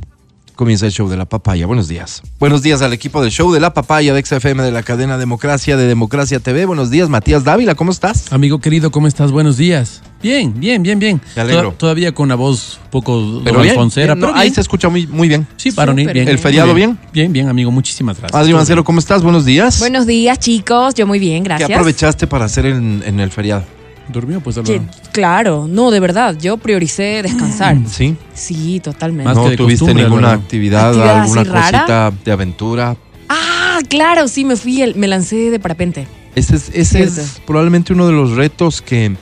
Comienza 0.56 0.86
el 0.86 0.94
show 0.94 1.10
de 1.10 1.18
la 1.18 1.26
papaya. 1.26 1.66
Buenos 1.68 1.90
días. 1.90 2.22
Buenos 2.40 2.64
días 2.64 2.82
al 2.82 2.94
equipo 2.94 3.22
del 3.22 3.30
show 3.30 3.52
de 3.52 3.60
la 3.60 3.74
papaya 3.74 4.14
de 4.14 4.24
XFM 4.26 4.64
de 4.64 4.72
la 4.72 4.84
cadena 4.84 5.18
Democracia 5.18 5.76
de 5.76 5.86
Democracia 5.86 6.40
TV. 6.40 6.64
Buenos 6.64 6.90
días, 6.90 7.10
Matías 7.10 7.44
Dávila, 7.44 7.76
¿cómo 7.76 7.92
estás? 7.92 8.32
Amigo 8.32 8.60
querido, 8.60 8.90
¿cómo 8.90 9.06
estás? 9.08 9.34
Buenos 9.34 9.58
días. 9.58 10.02
Bien, 10.24 10.58
bien, 10.58 10.82
bien, 10.82 10.98
bien. 10.98 11.20
Me 11.36 11.42
alegro. 11.42 11.62
Toda- 11.64 11.78
todavía 11.78 12.14
con 12.14 12.24
una 12.28 12.36
voz 12.36 12.80
un 12.86 12.90
poco 12.90 13.42
Pero 13.44 13.60
bien, 13.60 13.72
alfonsera, 13.72 14.14
bien, 14.14 14.20
no, 14.22 14.28
pero 14.28 14.38
ahí 14.40 14.46
bien. 14.46 14.56
se 14.56 14.62
escucha 14.62 14.88
muy, 14.88 15.06
muy 15.08 15.28
bien. 15.28 15.46
Sí, 15.58 15.72
Súper 15.72 15.94
bien. 15.94 16.14
bien. 16.14 16.30
¿El 16.30 16.40
feriado 16.40 16.74
bien? 16.74 16.98
Bien, 17.12 17.34
bien, 17.34 17.50
amigo. 17.50 17.70
Muchísimas 17.70 18.18
gracias. 18.18 18.40
Adri 18.42 18.54
Mancero. 18.54 18.86
¿cómo 18.86 19.00
estás? 19.00 19.24
Buenos 19.24 19.44
días. 19.44 19.80
Buenos 19.80 20.08
días, 20.08 20.40
chicos. 20.40 20.94
Yo 20.94 21.06
muy 21.06 21.20
bien, 21.20 21.44
¿Qué 21.44 21.50
gracias. 21.50 21.70
aprovechaste 21.70 22.28
para 22.28 22.46
hacer 22.46 22.66
en, 22.68 23.04
en 23.06 23.20
el 23.20 23.30
feriado? 23.30 23.66
¿Durmió? 24.08 24.40
Pues 24.42 24.58
Que- 24.60 24.82
claro, 25.12 25.66
no, 25.68 25.90
de 25.92 26.00
verdad. 26.00 26.38
Yo 26.40 26.58
prioricé 26.58 27.22
descansar. 27.24 27.78
¿Sí? 27.88 28.16
Sí, 28.34 28.80
totalmente. 28.80 29.26
Más 29.26 29.38
que 29.38 29.44
¿No 29.44 29.50
de 29.50 29.58
tuviste 29.58 29.94
ninguna 29.94 30.32
actividad, 30.34 30.90
¿Actividad 30.90 31.22
alguna 31.22 31.42
así 31.42 31.50
rara? 31.50 31.80
cosita 31.80 32.14
de 32.24 32.32
aventura? 32.32 32.96
Ah, 33.30 33.80
claro, 33.90 34.28
sí, 34.28 34.46
me 34.46 34.56
fui, 34.56 34.82
el- 34.82 34.96
me 34.96 35.08
lancé 35.08 35.50
de 35.50 35.60
parapente. 35.60 36.08
Ese 36.36 36.56
es, 36.58 36.70
ese 36.74 37.04
es 37.04 37.14
Cierto. 37.14 37.32
probablemente 37.48 37.94
uno 37.94 38.06
de 38.08 38.14
los 38.14 38.32
retos 38.36 38.82
que, 38.82 39.16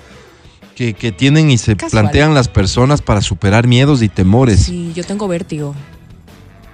que, 0.75 0.94
que 0.94 1.12
tienen 1.12 1.50
y 1.52 1.58
se 1.58 1.75
Casual. 1.75 2.02
plantean 2.02 2.34
las 2.34 2.48
personas 2.50 3.02
para 3.02 3.22
superar 3.22 3.68
miedos 3.68 4.02
y 4.02 4.10
temores. 4.10 4.60
Sí, 4.63 4.92
yo 4.96 5.04
tengo 5.04 5.28
vértigo. 5.28 5.75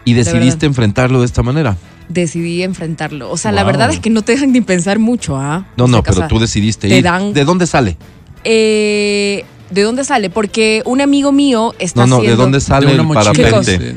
y 0.06 0.14
de 0.14 0.24
decidiste 0.24 0.66
enfrentarlo 0.66 1.20
de 1.20 1.26
esta 1.28 1.44
manera. 1.44 1.78
Decidí 2.10 2.64
enfrentarlo. 2.64 3.30
O 3.32 3.38
sea, 3.38 3.52
la 3.52 3.64
verdad 3.64 3.92
es 3.92 4.00
que 4.00 4.10
no 4.10 4.24
te 4.24 4.32
dejan 4.34 4.52
ni 4.52 4.62
pensar 4.62 4.98
mucho, 5.00 5.38
¿ah? 5.38 5.68
No, 5.78 5.84
O 5.86 5.88
sea, 5.88 5.92
no, 5.92 6.00
o 6.00 6.04
pero 6.04 6.16
sea, 6.18 6.28
tú 6.28 6.40
decidiste 6.40 6.90
te 6.90 6.98
ir. 6.98 7.04
dan- 7.04 7.34
¿De 7.34 7.46
dónde 7.46 7.68
sale? 7.68 7.98
eh, 8.44 9.46
¿De 9.70 9.84
dónde 9.84 10.04
sale? 10.04 10.30
Porque 10.32 10.82
un 10.86 11.02
amigo 11.02 11.32
mío 11.32 11.76
está 11.78 12.02
No, 12.02 12.08
no, 12.08 12.16
haciendo... 12.18 12.38
¿de 12.38 12.42
dónde 12.44 12.60
sale 12.62 12.88
De 12.88 12.94
una 12.94 13.02
el 13.04 13.08
mochila. 13.08 13.32
¿Qué 13.34 13.44
parapente? 13.44 13.96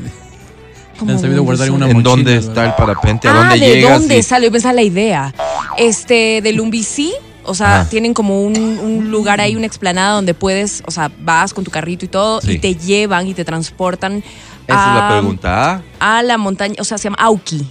¿Cómo 0.99 1.11
Han 1.11 1.19
sabido 1.19 1.41
guardar 1.43 1.67
en 1.69 1.73
una 1.73 1.87
¿En 1.87 1.93
mochila, 1.93 2.09
dónde 2.11 2.37
está 2.37 2.65
el 2.65 2.73
parapente? 2.75 3.27
¿A 3.27 3.31
ah, 3.31 3.35
dónde 3.49 3.65
¿de 3.65 3.73
llegas? 3.75 3.99
dónde 3.99 4.17
y- 4.19 4.23
sale? 4.23 4.47
Esa 4.53 4.69
es 4.69 4.75
la 4.75 4.81
idea. 4.83 5.33
Este, 5.79 6.41
del 6.43 6.57
Lumbicí, 6.57 7.11
o 7.43 7.55
sea, 7.55 7.87
tienen 7.89 8.13
como 8.13 8.43
un, 8.43 8.55
un 8.55 9.09
lugar 9.09 9.41
ahí, 9.41 9.55
una 9.55 9.65
explanada 9.65 10.13
donde 10.13 10.35
puedes, 10.35 10.83
o 10.85 10.91
sea, 10.91 11.11
vas 11.19 11.51
con 11.55 11.63
tu 11.63 11.71
carrito 11.71 12.05
y 12.05 12.09
todo, 12.09 12.39
Sí. 12.41 12.51
y 12.53 12.59
te 12.59 12.75
llevan 12.75 13.27
y 13.27 13.33
te 13.33 13.43
transportan 13.43 14.23
Esa 14.67 14.89
es 14.95 15.01
la 15.01 15.09
pregunta. 15.09 15.81
¿ah? 15.99 16.17
a 16.19 16.21
la 16.21 16.37
montaña, 16.37 16.75
o 16.79 16.83
sea, 16.83 16.99
se 16.99 17.05
llama 17.05 17.17
Auki. 17.19 17.67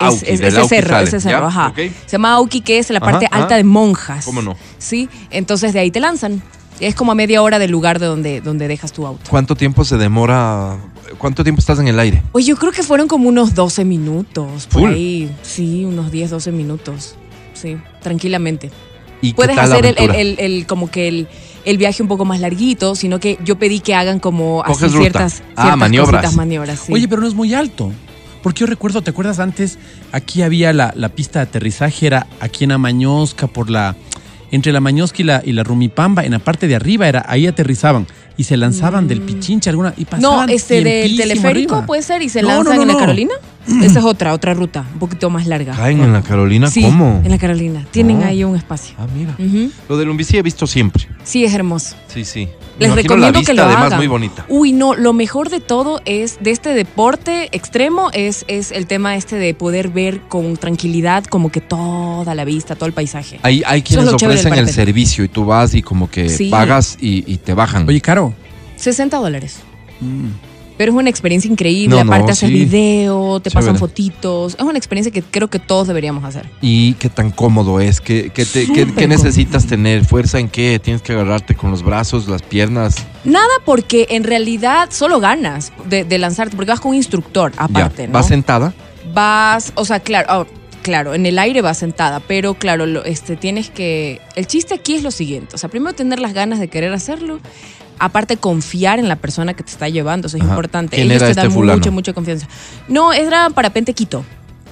Es, 0.00 0.06
Auki, 0.06 0.24
es- 0.26 0.40
del 0.40 0.48
ese 0.56 0.68
cerro, 0.68 0.88
sale, 0.90 1.04
ese 1.08 1.20
cerro, 1.20 1.46
ajá. 1.46 1.72
Se 1.76 1.92
llama 2.12 2.32
Auki, 2.34 2.60
que 2.62 2.78
es 2.78 2.88
la 2.90 3.00
parte 3.00 3.26
ajá. 3.26 3.36
alta 3.42 3.56
de 3.56 3.64
monjas. 3.64 4.24
¿Cómo 4.24 4.40
no? 4.42 4.56
Sí, 4.78 5.08
entonces 5.30 5.72
de 5.72 5.80
ahí 5.80 5.90
te 5.90 6.00
lanzan. 6.00 6.42
Es 6.80 6.94
como 6.94 7.12
a 7.12 7.14
media 7.14 7.42
hora 7.42 7.58
del 7.58 7.70
lugar 7.70 7.98
de 7.98 8.06
donde, 8.06 8.40
donde 8.40 8.66
dejas 8.66 8.92
tu 8.92 9.06
auto. 9.06 9.22
¿Cuánto 9.28 9.54
tiempo 9.54 9.84
se 9.84 9.98
demora? 9.98 10.78
¿Cuánto 11.18 11.42
tiempo 11.42 11.60
estás 11.60 11.78
en 11.78 11.88
el 11.88 11.98
aire? 11.98 12.22
Oye, 12.32 12.46
yo 12.46 12.56
creo 12.56 12.72
que 12.72 12.82
fueron 12.82 13.06
como 13.06 13.28
unos 13.28 13.54
12 13.54 13.84
minutos. 13.84 14.66
Por 14.68 14.82
Full. 14.82 14.90
ahí. 14.94 15.36
Sí, 15.42 15.84
unos 15.84 16.10
10, 16.10 16.30
12 16.30 16.52
minutos. 16.52 17.16
Sí, 17.52 17.76
tranquilamente. 18.02 18.70
¿Y 19.20 19.32
qué 19.32 19.36
Puedes 19.36 19.56
tal 19.56 19.70
hacer 19.70 19.84
el, 19.98 20.38
el- 20.38 20.66
como 20.66 20.90
que 20.90 21.08
el, 21.08 21.28
el 21.66 21.76
viaje 21.76 22.02
un 22.02 22.08
poco 22.08 22.24
más 22.24 22.40
larguito, 22.40 22.94
sino 22.94 23.20
que 23.20 23.38
yo 23.44 23.58
pedí 23.58 23.80
que 23.80 23.94
hagan 23.94 24.18
como 24.18 24.62
así 24.64 24.88
ciertas, 24.88 25.42
Ah, 25.56 25.62
ciertas 25.64 25.76
maniobras. 25.76 26.10
cositas, 26.22 26.36
maniobras. 26.36 26.80
sí. 26.86 26.92
Oye, 26.94 27.06
pero 27.06 27.20
no 27.20 27.28
es 27.28 27.34
muy 27.34 27.52
alto. 27.52 27.92
Porque 28.42 28.60
yo 28.60 28.66
recuerdo, 28.66 29.02
¿te 29.02 29.10
acuerdas 29.10 29.38
antes? 29.38 29.78
Aquí 30.12 30.42
había 30.42 30.72
la, 30.72 30.92
la 30.96 31.10
pista 31.10 31.40
de 31.40 31.44
aterrizaje, 31.44 32.06
era 32.06 32.26
aquí 32.40 32.64
en 32.64 32.72
Amañosca, 32.72 33.46
por 33.46 33.70
la. 33.70 33.96
Entre 34.52 34.72
la 34.72 34.80
Mañosca 34.80 35.22
y 35.22 35.24
la, 35.24 35.42
y 35.44 35.52
la 35.52 35.62
Rumipamba, 35.62 36.24
en 36.24 36.32
la 36.32 36.40
parte 36.40 36.66
de 36.66 36.74
arriba, 36.74 37.06
era 37.06 37.24
ahí 37.28 37.46
aterrizaban 37.46 38.08
y 38.40 38.44
se 38.44 38.56
lanzaban 38.56 39.06
del 39.06 39.20
Pichincha 39.20 39.68
alguna 39.68 39.92
y 39.98 40.04
no, 40.04 40.08
pasaban. 40.10 40.48
este 40.48 40.82
del 40.82 41.14
teleférico 41.14 41.74
arriba. 41.74 41.86
puede 41.86 42.00
ser 42.02 42.22
y 42.22 42.30
se 42.30 42.40
No, 42.40 42.48
lanzan 42.48 42.64
no, 42.64 42.74
no, 42.76 42.82
en 42.82 42.88
la 42.88 42.94
no. 42.94 42.98
Carolina. 42.98 43.34
Esa 43.82 43.98
es 44.00 44.04
otra, 44.04 44.32
otra 44.32 44.54
ruta, 44.54 44.84
un 44.94 44.98
poquito 44.98 45.28
más 45.28 45.46
larga. 45.46 45.74
¿Caen 45.76 46.00
en 46.00 46.12
la 46.14 46.22
Carolina? 46.22 46.68
Sí, 46.70 46.80
¿Cómo? 46.82 47.20
en 47.22 47.30
la 47.30 47.38
Carolina. 47.38 47.84
Tienen 47.90 48.20
No. 48.20 48.24
ahí 48.26 48.42
un 48.42 48.56
espacio. 48.56 48.94
Ah, 48.98 49.06
mira. 49.14 49.36
Lo 49.88 49.98
del 49.98 50.08
Lumbicí 50.08 50.38
he 50.38 50.42
visto 50.42 50.66
siempre. 50.66 51.06
Sí, 51.22 51.44
es 51.44 51.52
hermoso. 51.52 51.94
Sí, 52.08 52.24
sí. 52.24 52.48
Les 52.78 52.88
Me 52.88 52.96
recomiendo 52.96 53.30
la 53.30 53.38
vista, 53.38 53.52
que 53.52 53.56
lo 53.56 53.64
además, 53.64 53.84
hagan. 53.88 53.98
muy 53.98 54.06
bonita. 54.08 54.46
Uy, 54.48 54.72
no, 54.72 54.94
lo 54.94 55.12
mejor 55.12 55.50
de 55.50 55.60
todo 55.60 56.00
es, 56.06 56.38
de 56.40 56.50
este 56.50 56.70
deporte 56.72 57.50
extremo, 57.52 58.08
es, 58.14 58.46
es 58.48 58.72
el 58.72 58.86
tema 58.86 59.14
este 59.16 59.36
de 59.36 59.52
poder 59.52 59.88
ver 59.90 60.22
con 60.22 60.56
tranquilidad 60.56 61.24
como 61.24 61.52
que 61.52 61.60
toda 61.60 62.34
la 62.34 62.46
vista, 62.46 62.74
todo 62.74 62.86
el 62.86 62.94
paisaje. 62.94 63.38
Hay, 63.42 63.62
hay 63.66 63.82
quienes 63.82 64.06
del 64.06 64.14
ofrecen 64.14 64.54
el 64.54 64.70
servicio 64.70 65.22
y 65.22 65.28
tú 65.28 65.44
vas 65.44 65.74
y 65.74 65.82
como 65.82 66.08
que 66.10 66.30
Sí. 66.30 66.48
pagas 66.48 66.96
y, 66.98 67.22
y 67.30 67.36
te 67.36 67.52
bajan. 67.52 67.86
Oye, 67.86 68.00
Caro. 68.00 68.29
60 68.80 69.16
dólares. 69.18 69.58
mm, 70.00 70.26
Pero 70.76 70.92
es 70.92 70.96
una 70.98 71.10
experiencia 71.10 71.50
increíble, 71.50 71.94
No, 71.94 72.04
no, 72.04 72.10
aparte 72.12 72.32
haces 72.32 72.48
sí. 72.48 72.54
video, 72.54 73.38
te 73.40 73.50
pasan 73.50 73.76
fotitos. 73.76 74.54
Es 74.54 74.62
una 74.62 74.78
experiencia 74.78 75.12
que 75.12 75.20
creo 75.22 75.48
que 75.48 75.58
todos 75.58 75.86
deberíamos 75.88 76.24
hacer. 76.24 76.48
¿Y 76.62 76.94
qué 76.94 77.10
tan 77.10 77.30
cómodo 77.30 77.80
es? 77.80 78.00
¿Qué, 78.00 78.30
qué 78.32 78.46
te- 78.46 78.66
qué- 78.66 78.86
Súper 78.86 78.94
qué 78.94 79.06
necesitas 79.06 79.66
tener? 79.66 80.06
¿Fuerza 80.06 80.38
en 80.38 80.48
qué? 80.48 80.80
¿Tienes 80.82 81.02
que 81.02 81.12
agarrarte 81.12 81.54
con 81.54 81.70
los 81.70 81.82
brazos, 81.82 82.28
las 82.28 82.40
piernas? 82.40 82.94
Nada 83.24 83.46
porque 83.66 84.06
en 84.08 84.24
realidad 84.24 84.88
solo 84.90 85.20
ganas 85.20 85.70
de, 85.86 86.04
de 86.04 86.16
lanzarte, 86.18 86.56
porque 86.56 86.70
vas 86.70 86.80
con 86.80 86.92
un 86.92 86.96
instructor 86.96 87.52
aparte, 87.58 88.02
ya. 88.04 88.06
¿no? 88.08 88.14
¿Vas 88.14 88.28
sentada? 88.28 88.72
vas, 89.12 89.72
o 89.74 89.84
sea, 89.84 90.00
claro, 90.00 90.26
ah, 90.30 90.46
claro, 90.82 91.12
en 91.14 91.26
el 91.26 91.38
aire 91.38 91.60
vas 91.62 91.76
sentada, 91.78 92.20
pero 92.20 92.54
claro, 92.54 92.86
lo- 92.86 93.04
este, 93.04 93.36
tienes 93.36 93.68
que, 93.68 94.20
el 94.36 94.46
chiste 94.46 94.72
aquí 94.74 94.94
es 94.94 95.02
lo 95.02 95.10
siguiente, 95.10 95.56
o 95.56 95.58
sea, 95.58 95.68
primero 95.68 95.94
tener 95.94 96.20
las 96.20 96.32
ganas 96.32 96.58
de 96.60 96.68
querer 96.68 96.92
hacerlo, 96.94 97.40
aparte 98.00 98.36
confiar 98.36 98.98
en 98.98 99.08
la 99.08 99.16
persona 99.16 99.54
que 99.54 99.62
te 99.62 99.70
está 99.70 99.88
llevando, 99.88 100.26
eso 100.26 100.36
es 100.36 100.42
Ajá. 100.42 100.50
importante. 100.52 100.96
¿Quién 100.96 101.08
Ellos 101.10 101.16
era 101.22 101.26
te 101.26 101.30
este 101.32 101.42
dan 101.42 101.52
fulano? 101.52 101.78
mucha, 101.78 101.90
mucha 101.90 102.12
confianza. 102.12 102.48
No, 102.88 103.12
era 103.12 103.50
Parapente 103.50 103.94
Quito. 103.94 104.24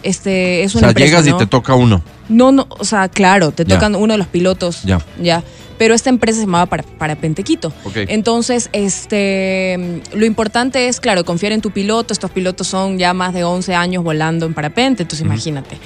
Este, 0.02 0.62
es 0.62 0.74
O 0.74 0.78
una 0.78 0.86
sea, 0.86 0.90
empresa, 0.90 1.06
llegas 1.08 1.26
y 1.26 1.30
¿no? 1.30 1.36
te 1.38 1.46
toca 1.46 1.74
uno. 1.74 2.02
No, 2.28 2.52
no, 2.52 2.66
o 2.70 2.84
sea, 2.84 3.08
claro, 3.08 3.50
te 3.52 3.64
Ya. 3.64 3.76
tocan 3.76 3.94
uno 3.96 4.14
de 4.14 4.18
los 4.18 4.26
pilotos. 4.28 4.82
Ya. 4.82 5.00
Ya. 5.20 5.42
Pero 5.76 5.94
esta 5.94 6.10
empresa 6.10 6.38
se 6.40 6.44
llamaba 6.46 6.66
para, 6.66 6.82
Parapente 6.82 7.44
Quito. 7.44 7.72
Entonces, 7.94 8.68
este, 8.72 10.02
lo 10.14 10.24
importante 10.26 10.88
es, 10.88 11.00
claro, 11.00 11.24
confiar 11.24 11.52
en 11.52 11.60
tu 11.60 11.70
piloto. 11.70 12.12
Estos 12.12 12.30
pilotos 12.30 12.66
son 12.66 12.98
ya 12.98 13.14
más 13.14 13.32
de 13.34 13.44
11 13.44 13.74
años 13.74 14.02
volando 14.02 14.46
en 14.46 14.54
parapente, 14.54 15.02
entonces 15.04 15.24
imagínate. 15.24 15.78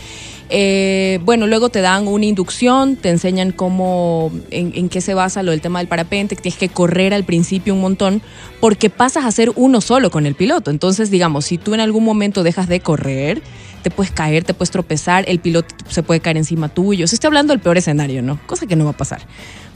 Eh, 0.55 1.19
bueno, 1.25 1.47
luego 1.47 1.71
te 1.71 1.81
dan 1.81 2.07
una 2.07 2.27
inducción, 2.27 2.97
te 2.97 3.09
enseñan 3.09 3.53
cómo, 3.53 4.31
en, 4.51 4.73
en 4.75 4.91
qué 4.91 5.01
se 5.01 5.15
basa 5.15 5.43
lo 5.43 5.51
del 5.51 5.63
tema 5.63 5.79
del 5.79 5.89
parapente, 5.89 6.37
que 6.37 6.43
tienes 6.43 6.59
que 6.59 6.69
correr 6.69 7.15
al 7.15 7.25
principio 7.25 7.73
un 7.73 7.81
montón, 7.81 8.21
porque 8.61 8.91
pasas 8.91 9.25
a 9.25 9.33
ser 9.33 9.51
uno 9.57 9.81
solo 9.81 10.11
con 10.11 10.27
el 10.27 10.35
piloto. 10.35 10.71
Entonces, 10.71 11.11
digamos, 11.11 11.47
si 11.47 11.57
tú 11.57 11.73
en 11.73 11.81
algún 11.81 12.05
momento 12.05 12.43
dejas 12.43 12.69
de 12.69 12.81
correr, 12.81 13.41
te 13.83 13.91
puedes 13.91 14.13
caer, 14.13 14.45
te 14.45 14.55
puedes 14.55 14.71
tropezar, 14.71 15.25
el 15.29 15.39
piloto 15.41 15.75
se 15.89 16.03
puede 16.03 16.21
caer 16.21 16.37
encima 16.37 16.69
tuyo. 16.69 17.07
Se 17.07 17.17
estoy 17.17 17.29
hablando 17.29 17.53
del 17.53 17.61
peor 17.61 17.79
escenario, 17.79 18.23
¿no? 18.23 18.39
Cosa 18.47 18.67
que 18.67 18.77
no 18.77 18.85
va 18.85 18.91
a 18.91 18.97
pasar. 18.97 19.23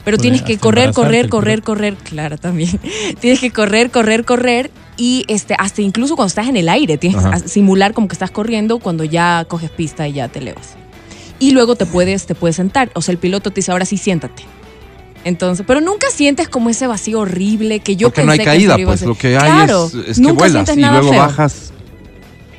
Pero 0.03 0.17
tienes 0.17 0.41
que 0.41 0.57
correr, 0.57 0.93
correr, 0.93 1.27
correr, 1.27 1.61
correr, 1.61 1.95
claro, 1.95 2.37
también. 2.37 2.79
tienes 3.19 3.39
que 3.41 3.51
correr, 3.51 3.91
correr, 3.91 4.23
correr 4.23 4.71
y 4.95 5.25
este, 5.27 5.55
hasta 5.59 5.81
incluso 5.81 6.15
cuando 6.15 6.29
estás 6.29 6.47
en 6.47 6.55
el 6.55 6.69
aire, 6.69 6.97
tienes 6.97 7.23
Ajá. 7.23 7.41
que 7.41 7.49
simular 7.49 7.93
como 7.93 8.07
que 8.07 8.13
estás 8.13 8.31
corriendo 8.31 8.79
cuando 8.79 9.03
ya 9.03 9.45
coges 9.47 9.69
pista 9.69 10.07
y 10.07 10.13
ya 10.13 10.29
te 10.29 10.39
elevas. 10.39 10.75
Y 11.39 11.51
luego 11.51 11.75
te 11.75 11.85
puedes, 11.85 12.25
te 12.25 12.35
puedes 12.35 12.55
sentar. 12.55 12.89
O 12.95 13.01
sea, 13.01 13.11
el 13.11 13.17
piloto 13.19 13.51
te 13.51 13.57
dice, 13.57 13.71
ahora 13.71 13.85
sí, 13.85 13.97
siéntate. 13.97 14.43
Entonces, 15.23 15.65
pero 15.67 15.81
nunca 15.81 16.07
sientes 16.09 16.47
como 16.47 16.69
ese 16.69 16.87
vacío 16.87 17.19
horrible 17.19 17.81
que 17.81 17.97
yo 17.97 18.07
Porque 18.07 18.23
no 18.23 18.31
hay 18.31 18.39
que 18.39 18.45
caída, 18.45 18.75
a 18.75 18.77
pues 18.77 19.01
lo 19.01 19.13
que 19.13 19.37
hay 19.37 19.51
Claro, 19.51 19.87
es, 19.87 19.93
es 19.93 20.19
que 20.21 20.31
vuelas 20.31 20.69
y 20.75 20.79
luego 20.79 21.09
feo. 21.09 21.19
bajas 21.19 21.73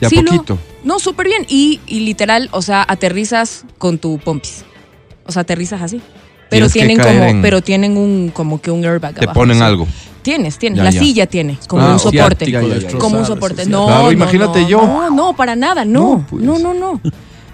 de 0.00 0.06
a 0.06 0.10
Sí, 0.10 0.22
poquito. 0.22 0.58
No, 0.84 0.98
súper 0.98 1.26
bien. 1.26 1.44
Y, 1.48 1.80
y 1.86 2.00
literal, 2.00 2.48
o 2.52 2.62
sea, 2.62 2.84
aterrizas 2.86 3.64
con 3.78 3.98
tu 3.98 4.18
pompis. 4.18 4.64
O 5.26 5.32
sea, 5.32 5.42
aterrizas 5.42 5.82
así. 5.82 6.00
Pero 6.50 6.68
Tienes 6.70 6.72
tienen 6.72 6.98
como, 6.98 7.24
en- 7.28 7.42
pero 7.42 7.60
tienen 7.62 7.96
un 7.98 8.30
como 8.32 8.60
que 8.60 8.70
un 8.70 8.84
airbag 8.84 9.14
Te 9.14 9.24
abajo, 9.24 9.38
ponen 9.40 9.60
algo. 9.60 9.86
Tienes, 10.22 10.56
tienes. 10.58 10.78
Ya, 10.78 10.84
la 10.84 10.90
ya. 10.90 11.00
silla 11.00 11.26
tiene, 11.26 11.58
como 11.68 11.82
Ah, 11.84 11.92
un 11.92 11.98
soporte. 11.98 12.50
Ya, 12.50 12.62
ya, 12.62 12.76
ya, 12.78 12.88
ya. 12.90 12.98
Como 12.98 13.18
un 13.18 13.26
soporte. 13.26 13.66
No, 13.66 13.86
Claro, 13.86 14.02
no, 14.04 14.12
imagínate 14.12 14.62
no, 14.62 14.68
yo. 14.68 14.80
No, 14.82 15.10
no, 15.10 15.36
para 15.36 15.56
nada, 15.56 15.84
no. 15.84 16.00
No, 16.00 16.16
No, 16.16 16.26
pues. 16.28 16.42
no, 16.62 16.74
no. 16.74 17.00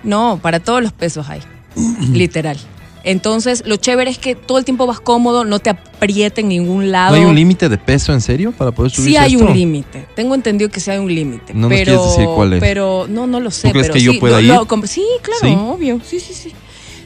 No, 0.04 0.38
para 0.40 0.61
todos 0.61 0.83
los 0.83 0.93
pesos 0.93 1.28
hay. 1.28 1.40
Literal. 2.12 2.57
Entonces, 3.05 3.63
lo 3.67 3.77
chévere 3.77 4.11
es 4.11 4.19
que 4.19 4.35
todo 4.35 4.57
el 4.59 4.65
tiempo 4.65 4.87
vas 4.87 4.99
cómodo, 4.99 5.45
no 5.45 5.59
te 5.59 5.71
aprieta 5.71 6.41
en 6.41 6.49
ningún 6.49 6.91
lado. 6.91 7.15
¿No 7.15 7.21
hay 7.23 7.25
un 7.29 7.35
límite 7.35 7.69
de 7.69 7.77
peso 7.77 8.13
en 8.15 8.21
serio 8.23 8.53
para 8.53 8.73
poder 8.73 8.91
subir 8.91 9.11
Sí 9.11 9.17
hay 9.17 9.35
esto? 9.35 9.45
un 9.47 9.53
límite. 9.53 10.07
Tengo 10.17 10.35
entendido 10.35 10.71
que 10.71 10.81
sí 10.81 10.91
hay 10.91 10.99
un 10.99 11.15
límite. 11.15 11.53
No 11.53 11.69
nos 11.69 11.69
pero, 11.69 11.93
quieres 11.93 12.11
decir 12.17 12.27
cuál 12.35 12.53
es. 12.55 12.61
Pero 12.61 13.07
no, 13.09 13.27
no 13.27 13.41
lo 13.41 13.51
sé. 13.51 13.69
¿Tú 13.69 13.73
crees 13.73 13.89
pero 13.89 13.95
que 13.95 14.01
yo 14.03 14.13
sí, 14.13 14.19
pueda 14.19 14.41
lo- 14.41 14.63
ir? 14.65 14.71
lo 14.81 14.87
sí, 14.87 15.05
claro, 15.23 15.41
¿Sí? 15.43 15.55
obvio. 15.61 16.01
Sí, 16.05 16.19
sí, 16.19 16.33
sí. 16.33 16.53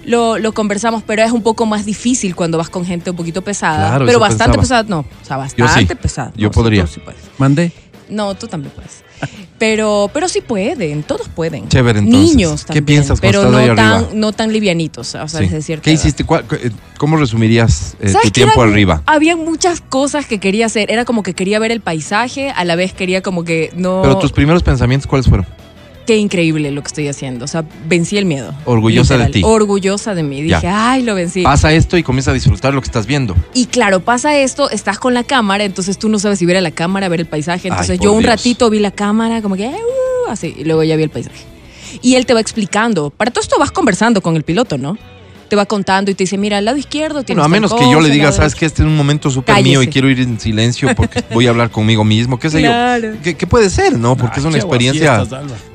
Lo, 0.05 0.38
lo 0.38 0.52
conversamos, 0.52 1.02
pero 1.07 1.23
es 1.23 1.33
un 1.33 1.43
poco 1.43 1.67
más 1.67 1.85
difícil 1.85 2.35
cuando 2.35 2.57
vas 2.59 2.71
con 2.71 2.87
gente 2.87 3.11
un 3.11 3.17
poquito 3.17 3.43
pesada. 3.43 3.88
Claro, 3.90 4.07
pero 4.07 4.19
bastante 4.21 4.57
pensaba. 4.57 4.83
pesada, 4.85 4.88
no. 4.88 5.00
O 5.00 5.25
sea, 5.26 5.37
Yo 5.49 5.50
sí. 5.55 5.62
bastante 5.62 5.97
pesada. 5.97 6.33
Yo 6.37 6.47
No, 6.49 6.52
podría. 6.52 6.83
tú 6.85 6.93
sí 6.95 7.00
puedes. 7.00 7.21
Mandé. 7.37 7.73
No, 8.09 8.35
tú 8.35 8.47
también 8.47 8.73
puedes. 8.75 9.02
Pero, 9.58 10.08
pero 10.14 10.28
sí 10.28 10.40
pueden, 10.40 11.02
todos 11.02 11.28
pueden. 11.28 11.68
Chévere, 11.68 11.98
entonces. 11.98 12.34
Niños 12.37 12.60
¿Qué 12.60 12.66
también. 12.66 12.84
piensas 12.84 13.20
cuando 13.20 13.40
Pero 13.42 13.50
no 13.50 13.75
tan, 13.75 14.06
no 14.20 14.32
tan 14.32 14.52
livianitos. 14.52 15.14
O 15.16 15.26
sea, 15.28 15.40
Sí. 15.40 15.48
cierta 15.62 15.82
¿Qué 15.82 15.90
edad. 15.90 16.00
hiciste? 16.00 16.25
¿Cuál- 16.25 16.44
cu- 16.44 16.54
eh, 16.54 16.70
¿Cómo 16.96 17.16
resumirías 17.16 17.96
eh, 18.00 18.08
¿Sabes 18.08 18.22
tu 18.22 18.28
qué 18.28 18.30
tiempo 18.30 18.60
eran- 18.62 18.72
arriba? 18.72 19.02
Había 19.06 19.37
muchas 19.37 19.80
cosas 19.80 20.26
que 20.26 20.38
quería 20.38 20.66
hacer. 20.66 20.90
Era 20.92 21.04
como 21.04 21.22
que 21.25 21.34
quería 21.34 21.58
ver 21.58 21.72
el 21.72 21.80
paisaje, 21.80 22.50
a 22.50 22.64
la 22.64 22.76
vez 22.76 22.92
quería 22.92 23.20
como 23.20 23.42
que 23.44 23.70
no. 23.75 24.00
Pero 24.02 24.18
tus 24.18 24.30
primeros 24.32 24.62
pensamientos, 24.62 25.08
¿cuáles 25.08 25.26
fueron? 25.26 25.46
Qué 26.08 26.16
increíble 26.16 26.70
lo 26.70 26.80
que 26.80 26.86
estoy 26.86 27.06
haciendo. 27.06 27.44
O 27.44 27.48
sea, 27.48 27.66
vencí 27.86 28.16
el 28.16 28.24
miedo. 28.24 28.54
Orgullosa 28.64 29.18
de 29.18 29.26
ti. 29.26 29.42
Orgullosa 29.44 30.14
de 30.14 30.22
mí. 30.22 30.40
Dije, 30.40 30.58
Ya. 30.62 30.92
ay, 30.92 31.02
lo 31.02 31.14
vencí. 31.14 31.42
Pasa 31.42 31.70
esto 31.74 31.98
y 31.98 32.02
comienza 32.02 32.30
a 32.30 32.34
disfrutar 32.34 32.72
lo 32.72 32.80
que 32.80 32.86
estás 32.86 33.06
viendo. 33.06 33.36
Y 33.52 33.66
claro, 33.66 34.00
pasa 34.00 34.34
esto, 34.34 34.70
estás 34.70 34.98
con 34.98 35.12
la 35.12 35.22
cámara, 35.22 35.64
entonces 35.64 35.98
tú 35.98 36.08
no 36.08 36.18
sabes 36.18 36.38
si 36.38 36.46
ver 36.46 36.56
a 36.56 36.62
la 36.62 36.70
cámara, 36.70 37.10
ver 37.10 37.20
el 37.20 37.26
paisaje. 37.26 37.68
Entonces 37.68 37.98
Ay, 37.98 37.98
yo 38.02 38.12
un 38.14 38.20
Dios. 38.20 38.30
ratito 38.30 38.70
vi 38.70 38.78
la 38.78 38.90
cámara, 38.90 39.42
como 39.42 39.54
que, 39.54 39.70
así, 40.30 40.54
y 40.56 40.64
luego 40.64 40.82
ya 40.82 40.96
vi 40.96 41.02
el 41.02 41.10
paisaje. 41.10 41.44
Y 42.00 42.14
él 42.14 42.24
te 42.24 42.32
va 42.32 42.40
explicando. 42.40 43.10
Para 43.10 43.30
todo 43.30 43.42
esto 43.42 43.56
vas 43.58 43.70
conversando 43.70 44.22
con 44.22 44.34
el 44.34 44.44
piloto, 44.44 44.78
¿no? 44.78 44.96
Te 45.49 45.57
va 45.57 45.64
contando 45.67 46.11
y 46.11 46.14
te 46.14 46.25
dice, 46.25 46.37
mira, 46.37 46.59
al 46.59 46.64
lado 46.67 46.76
izquierdo 46.76 47.23
tienes 47.25 47.43
Bueno, 47.43 47.45
a 47.45 47.49
menos 47.49 47.75
que 47.75 47.90
yo 47.90 48.00
le 48.00 48.11
diga, 48.11 48.33
sabes 48.33 48.55
que 48.55 48.67
este 48.67 48.83
es 48.83 48.87
un 48.87 48.97
momento 48.97 49.31
súper 49.31 49.62
mío 49.62 49.83
y 49.83 49.88
quiero 49.88 50.11
ir 50.11 50.21
en 50.21 50.38
silencio 50.38 50.95
porque 50.95 51.25
voy 51.33 51.47
a 51.47 51.50
hablar 51.50 51.71
conmigo 51.71 52.05
mismo, 52.05 52.38
qué 52.38 52.50
sé 52.50 52.61
Claro. 52.61 53.14
yo. 53.14 53.21
¿Qué, 53.23 53.35
qué 53.37 53.47
puede 53.47 53.71
ser, 53.71 53.99
no? 53.99 54.17
Porque 54.17 54.40
es 54.40 54.47
una 54.47 54.57
experiencia... 54.59 55.25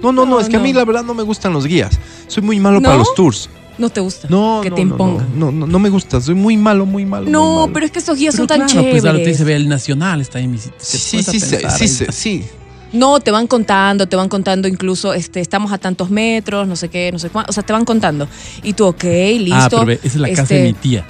No, 0.02 0.12
no, 0.12 0.12
no, 0.12 0.26
No, 0.26 0.40
es 0.40 0.48
que 0.50 0.58
a 0.58 0.60
mí 0.60 0.74
la 0.74 0.86
verdad 0.86 1.04
no 1.04 1.14
me 1.14 1.24
gustan 1.24 1.54
los 1.54 1.66
guías. 1.66 2.00
Soy 2.28 2.44
muy 2.44 2.60
malo 2.60 2.82
para 2.82 2.98
los 2.98 3.14
tours. 3.16 3.50
No 3.76 3.90
te 3.90 4.02
gusta 4.02 4.28
No, 4.30 4.60
que 4.62 4.70
no, 4.70 4.76
te 4.76 4.86
no, 4.86 4.92
impongan. 4.92 5.28
No, 5.36 5.52
no, 5.52 5.66
no 5.66 5.80
me 5.80 5.90
gusta. 5.90 6.22
Soy 6.22 6.36
muy 6.36 6.56
malo, 6.58 6.86
muy 6.86 7.08
malo. 7.08 7.28
No, 7.28 7.44
muy 7.44 7.56
malo. 7.62 7.74
pero 7.74 7.86
es 7.88 7.92
que 7.92 7.98
estos 8.00 8.18
guías 8.20 8.36
Pero 8.36 8.48
son 8.48 8.48
tan 8.60 8.68
claro, 8.68 8.88
pues 8.92 9.04
ahora 9.04 9.14
te 9.18 9.24
chéveres. 9.24 9.38
dice, 9.40 9.44
ve, 9.44 9.56
el 9.56 9.68
Nacional 9.68 10.22
está 10.22 10.38
ahí 10.38 10.44
en 10.46 10.52
mi 10.52 10.60
Sí, 10.60 11.24
sí, 11.24 11.40
sí, 11.40 12.06
sí. 12.12 12.46
No, 12.94 13.20
te 13.20 13.32
van 13.32 13.48
contando, 13.48 14.08
te 14.08 14.16
van 14.16 14.30
contando 14.30 14.68
incluso, 14.68 15.14
este, 15.14 15.40
estamos 15.40 15.72
a 15.72 15.80
tantos 15.80 16.10
metros, 16.10 16.68
no 16.68 16.76
sé 16.76 16.90
qué, 16.90 17.12
no 17.12 17.20
sé 17.20 17.30
cuánto. 17.30 17.50
O 17.50 17.54
sea, 17.54 17.64
te 17.64 17.74
van 17.74 17.86
contando. 17.86 18.28
Y 18.62 18.74
tú, 18.74 18.86
ok, 18.86 19.04
listo. 19.04 19.56
Ah, 19.56 19.86
pero 19.86 19.92
esa 19.92 20.08
es 20.08 20.16
la 20.16 20.30
casa 20.30 20.54
de 20.54 20.60
este, 20.60 20.64
mi 20.64 20.74
tía. 20.74 21.06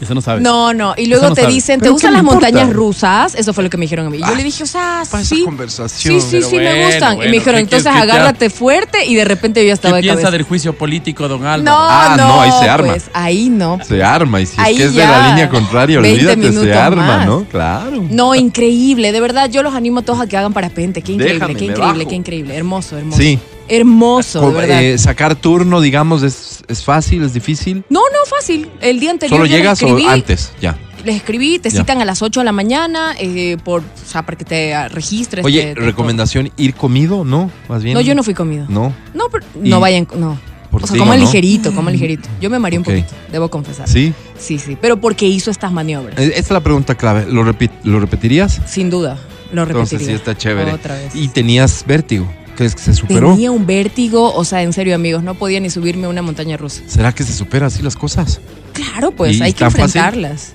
Esa 0.00 0.12
no 0.14 0.20
sabes. 0.20 0.42
No, 0.42 0.74
no. 0.74 0.94
Y 0.96 1.06
luego 1.06 1.24
Eso 1.24 1.30
no 1.30 1.34
te 1.34 1.46
dicen, 1.46 1.78
¿te 1.80 1.84
¿Pero 1.84 1.92
gustan 1.94 2.10
qué 2.10 2.12
las 2.16 2.22
importa? 2.22 2.46
montañas 2.48 2.72
rusas? 2.74 3.34
Eso 3.34 3.54
fue 3.54 3.64
lo 3.64 3.70
que 3.70 3.76
me 3.78 3.84
dijeron 3.86 4.06
a 4.06 4.10
mí. 4.10 4.18
Yo 4.18 4.24
Ah, 4.26 4.34
le 4.36 4.44
dije, 4.44 4.62
o 4.62 4.66
sea, 4.66 5.02
Para 5.10 5.22
esa 5.22 5.34
sí. 5.34 5.42
conversación. 5.44 6.20
Sí, 6.20 6.20
sí, 6.20 6.42
sí, 6.42 6.56
me 6.56 6.62
bueno, 6.72 6.86
gustan. 6.86 7.14
y 7.14 7.18
me 7.20 7.30
dijeron, 7.30 7.54
¿qué 7.66 7.76
entonces 7.76 7.92
que 7.92 7.98
agárrate 7.98 8.50
fuerte 8.50 9.06
y 9.06 9.14
de 9.14 9.24
repente 9.24 9.60
yo 9.62 9.68
ya 9.68 9.70
¿Qué 9.70 9.74
estaba 9.74 9.96
de 9.96 10.02
piensa 10.02 10.16
cabeza. 10.22 10.30
del 10.32 10.42
juicio 10.42 10.72
político, 10.76 11.28
don 11.28 11.46
Alba? 11.46 11.64
No, 11.64 11.76
Ah, 11.78 12.14
no, 12.18 12.28
no, 12.28 12.40
ahí 12.42 12.50
se 12.60 12.68
arma. 12.68 12.88
Pues, 12.92 13.10
ahí 13.14 13.48
no. 13.48 13.78
Se 13.86 14.02
arma. 14.04 14.40
Y 14.40 14.46
si 14.46 14.54
Ahí 14.60 14.74
es 14.74 14.78
que 14.80 14.84
es 14.86 14.94
de 14.94 15.04
la 15.06 15.28
línea 15.28 15.48
contraria, 15.48 16.00
20 16.00 16.26
olvídate, 16.32 16.52
se 16.64 16.74
arma, 16.74 17.06
más. 17.06 17.26
¿no? 17.26 17.44
Claro. 17.44 18.04
No, 18.10 18.34
increíble. 18.34 19.12
De 19.12 19.20
verdad, 19.20 19.48
yo 19.50 19.62
los 19.62 19.74
animo 19.74 20.00
a 20.00 20.02
todos 20.02 20.20
a 20.20 20.26
que 20.26 20.36
hagan 20.36 20.52
parapente. 20.52 21.00
Qué 21.02 21.12
increíble, 21.12 21.34
Déjame, 21.38 21.54
qué 21.56 21.64
increíble, 21.64 22.06
qué 22.06 22.14
increíble. 22.14 22.54
Hermoso, 22.56 22.98
hermoso. 22.98 23.18
Sí. 23.18 23.38
Hermoso, 23.68 24.40
de 24.40 24.46
Co- 24.46 24.52
verdad. 24.52 24.82
eh, 24.82 24.98
sacar 24.98 25.34
turno, 25.36 25.80
digamos, 25.80 26.22
es, 26.22 26.62
es 26.68 26.82
fácil, 26.84 27.22
es 27.24 27.32
difícil. 27.34 27.84
No, 27.90 28.00
no, 28.00 28.18
fácil. 28.28 28.70
El 28.80 29.00
día 29.00 29.10
anterior 29.10 29.38
Solo 29.38 29.46
llegas 29.48 29.82
o 29.82 29.96
antes, 30.08 30.52
ya. 30.60 30.76
les 31.04 31.16
escribí, 31.16 31.58
te 31.58 31.70
Ya. 31.70 31.80
citan 31.80 32.00
a 32.00 32.04
las 32.04 32.22
8 32.22 32.40
de 32.40 32.44
la 32.44 32.52
mañana, 32.52 33.14
eh, 33.18 33.56
por, 33.64 33.80
o 33.80 33.84
sea, 34.10 34.22
para 34.24 34.36
que 34.38 34.44
te 34.44 34.88
registres. 34.88 35.44
Oye, 35.44 35.62
te- 35.62 35.74
te- 35.74 35.80
recomendación, 35.80 36.50
ir 36.56 36.74
comido, 36.74 37.24
¿no? 37.24 37.50
Más 37.68 37.82
bien. 37.82 37.94
No, 37.94 38.00
yo 38.00 38.14
no 38.14 38.22
fui 38.22 38.34
comido. 38.34 38.66
No. 38.68 38.92
No, 39.14 39.24
pero 39.30 39.44
Y- 39.62 39.68
no 39.68 39.80
vayan, 39.80 40.06
no. 40.16 40.38
Por 40.70 40.82
O 40.84 40.86
sea, 40.86 40.98
coman 40.98 41.18
¿no? 41.20 41.24
ligerito, 41.24 41.72
coman 41.74 41.92
ligerito. 41.94 42.28
Yo 42.40 42.50
me 42.50 42.58
mareé 42.58 42.78
un 42.78 42.84
poquito, 42.84 43.14
debo 43.32 43.48
confesar. 43.48 43.88
Sí. 43.88 44.12
Sí, 44.36 44.58
sí, 44.58 44.76
pero 44.78 45.00
porque 45.00 45.26
hizo 45.26 45.50
estas 45.50 45.72
maniobras. 45.72 46.18
Eh, 46.18 46.24
Esta 46.26 46.38
es 46.40 46.50
la 46.50 46.60
pregunta 46.60 46.94
clave. 46.96 47.24
¿Lo, 47.26 47.44
repi- 47.44 47.70
¿lo 47.84 47.98
repetirías? 47.98 48.60
Sin 48.66 48.90
duda, 48.90 49.16
lo 49.52 49.64
repetiría. 49.64 49.82
Entonces 49.84 50.06
sí 50.08 50.12
está 50.12 50.36
chévere. 50.36 50.72
Otra 50.72 50.96
vez. 50.96 51.14
Y 51.14 51.28
tenías 51.28 51.82
vértigo. 51.86 52.30
¿Crees 52.56 52.74
que 52.74 52.82
se 52.82 52.94
superó? 52.94 53.32
Tenía 53.32 53.50
un 53.52 53.66
vértigo, 53.66 54.34
o 54.34 54.44
sea, 54.44 54.62
en 54.62 54.72
serio, 54.72 54.94
amigos, 54.94 55.22
no 55.22 55.34
podía 55.34 55.60
ni 55.60 55.70
subirme 55.70 56.06
a 56.06 56.08
una 56.08 56.22
montaña 56.22 56.56
rusa. 56.56 56.82
¿Será 56.86 57.12
que 57.14 57.22
se 57.22 57.32
supera 57.32 57.66
así 57.66 57.82
las 57.82 57.96
cosas? 57.96 58.40
Claro, 58.72 59.10
pues 59.12 59.36
¿Y 59.36 59.42
hay 59.42 59.52
que 59.52 59.64
fácil? 59.64 59.80
enfrentarlas. 59.82 60.52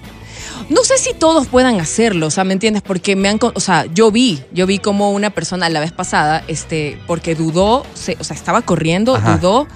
No 0.69 0.83
sé 0.83 0.97
si 0.97 1.13
todos 1.13 1.47
puedan 1.47 1.79
hacerlo, 1.81 2.27
o 2.27 2.31
sea, 2.31 2.43
¿me 2.43 2.53
entiendes? 2.53 2.81
Porque 2.81 3.15
me 3.15 3.27
han, 3.29 3.39
o 3.41 3.59
sea, 3.59 3.85
yo 3.93 4.09
vi, 4.11 4.41
yo 4.53 4.65
vi 4.67 4.79
como 4.79 5.11
una 5.11 5.29
persona 5.29 5.67
la 5.69 5.79
vez 5.81 5.91
pasada, 5.91 6.43
este, 6.47 6.97
porque 7.07 7.35
dudó, 7.35 7.85
se- 7.93 8.15
o 8.19 8.23
sea, 8.23 8.35
estaba 8.35 8.61
corriendo, 8.61 9.15
Ajá. 9.15 9.37
dudó 9.37 9.67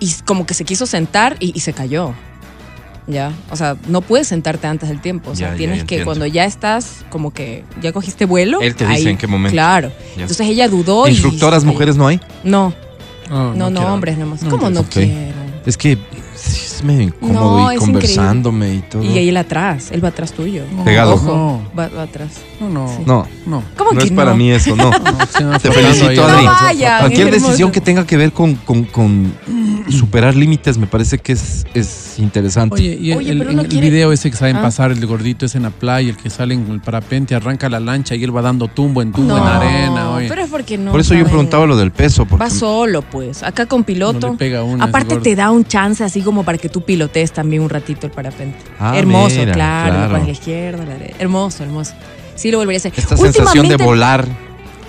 y 0.00 0.12
como 0.24 0.46
que 0.46 0.54
se 0.54 0.64
quiso 0.64 0.86
sentar 0.86 1.36
y, 1.40 1.52
y 1.56 1.60
se 1.60 1.72
cayó. 1.72 2.14
Ya, 3.06 3.32
o 3.50 3.56
sea, 3.56 3.76
no 3.86 4.00
puedes 4.00 4.28
sentarte 4.28 4.66
antes 4.66 4.88
del 4.88 5.00
tiempo, 5.00 5.32
o 5.32 5.36
sea, 5.36 5.50
Ya, 5.50 5.56
tienes 5.56 5.80
ya 5.80 5.86
que 5.86 6.04
cuando 6.04 6.24
ya 6.24 6.46
estás 6.46 7.04
como 7.10 7.32
que 7.32 7.64
ya 7.82 7.92
cogiste 7.92 8.24
vuelo, 8.24 8.60
Él 8.62 8.74
te 8.74 8.86
dice 8.86 9.10
en 9.10 9.18
qué 9.18 9.26
momento. 9.26 9.52
Claro. 9.52 9.92
Ya. 10.16 10.22
Entonces 10.22 10.46
ella 10.46 10.68
dudó 10.68 11.06
y 11.06 11.10
¿Instructoras 11.10 11.64
mujeres 11.64 11.96
no 11.96 12.06
hay? 12.06 12.18
No, 12.44 12.72
No, 13.28 13.54
no, 13.54 13.68
no, 13.70 13.92
hombres 13.92 14.16
nomás. 14.16 14.42
No 14.42 14.50
¿Cómo 14.50 14.70
no 14.70 14.84
quiero. 14.84 15.08
Ok. 15.08 15.14
quiero? 15.14 15.34
Es 15.66 15.76
que 15.76 15.98
es 16.76 16.84
medio 16.84 17.02
incómodo 17.02 17.58
No, 17.60 17.72
y 17.72 17.74
es 17.74 17.80
conversándome 17.80 18.74
y 18.74 18.78
todo. 18.82 19.02
Y 19.02 19.18
él 19.28 19.36
atrás, 19.36 19.90
él 19.92 20.04
va 20.04 20.08
atrás 20.08 20.32
tuyo. 20.32 20.62
No, 20.74 20.84
Pegado. 20.84 21.14
Ojo, 21.14 21.26
No, 21.26 21.62
va, 21.78 21.88
va 21.88 22.02
atrás. 22.02 22.30
no, 22.60 22.68
no. 22.68 22.88
Sí. 22.88 23.02
No, 23.06 23.26
No. 23.46 23.62
¿Cómo 23.76 23.92
no 23.92 23.98
que 23.98 24.06
es 24.06 24.10
no? 24.12 24.16
para 24.16 24.34
mí 24.34 24.50
eso, 24.50 24.74
no. 24.76 24.90
Te 25.62 25.70
felicito, 25.70 26.06
ahí. 26.10 26.18
Adri. 26.18 26.44
No 26.46 26.52
vaya. 26.52 26.98
Cualquier 27.00 27.28
es 27.28 27.42
decisión 27.42 27.70
que 27.70 27.80
tenga 27.80 28.06
que 28.06 28.16
ver 28.16 28.32
con, 28.32 28.54
con- 28.56 28.84
con 28.84 29.32
superar 29.90 30.34
límites 30.34 30.78
me 30.78 30.86
parece 30.86 31.18
que 31.18 31.32
es, 31.32 31.66
es 31.74 32.18
interesante. 32.18 32.74
Oye, 32.76 32.98
y 33.00 33.12
el, 33.12 33.18
Oye, 33.18 33.30
el- 33.32 33.68
quiere- 33.68 33.90
video 33.90 34.12
ese 34.12 34.30
que 34.30 34.36
saben 34.36 34.56
Ah. 34.56 34.62
pasar, 34.62 34.90
el 34.92 35.04
gordito 35.06 35.46
es 35.46 35.54
en 35.54 35.62
la 35.64 35.70
playa, 35.70 36.08
el 36.10 36.16
que 36.16 36.30
sale 36.30 36.54
en 36.54 36.70
el 36.70 36.80
parapente, 36.80 37.34
arranca 37.34 37.68
la 37.68 37.80
lancha 37.80 38.14
y 38.14 38.24
él 38.24 38.34
va 38.34 38.42
dando 38.42 38.68
tumbo 38.68 39.02
en 39.02 39.12
tumbo 39.12 39.36
No, 39.36 39.38
en 39.38 39.44
arena. 39.44 40.10
Oye. 40.12 40.28
pero 40.28 40.42
es 40.42 40.50
porque 40.50 40.78
no. 40.78 40.90
Por 40.92 41.00
eso 41.00 41.14
yo 41.14 41.24
preguntaba 41.26 41.66
lo 41.66 41.76
del 41.76 41.90
peso. 41.90 42.24
Porque 42.24 42.44
Va 42.44 42.50
solo, 42.50 43.02
pues. 43.02 43.42
Acá 43.42 43.66
con 43.66 43.84
piloto. 43.84 44.36
Aparte 44.80 45.16
te 45.16 45.34
da 45.36 45.50
un 45.50 45.64
chance 45.64 46.02
así 46.04 46.20
como 46.22 46.44
para 46.44 46.56
que 46.58 46.63
tú 46.68 46.82
pilotees 46.82 47.32
también 47.32 47.62
un 47.62 47.70
ratito 47.70 48.06
el 48.06 48.12
parapente. 48.12 48.58
Ah, 48.78 48.96
hermoso, 48.96 49.36
mira, 49.38 49.52
claro. 49.52 49.94
claro. 49.94 50.12
Para 50.12 50.24
la 50.24 50.30
izquierda, 50.30 50.82
a 50.82 50.86
la 50.86 50.92
derecha. 50.94 51.16
Hermoso, 51.18 51.62
hermoso. 51.64 51.94
Sí 52.34 52.50
lo 52.50 52.58
volvería 52.58 52.78
a 52.78 52.80
hacer. 52.80 52.92
esta 52.96 53.16
sensación 53.16 53.68
de 53.68 53.76
volar 53.76 54.26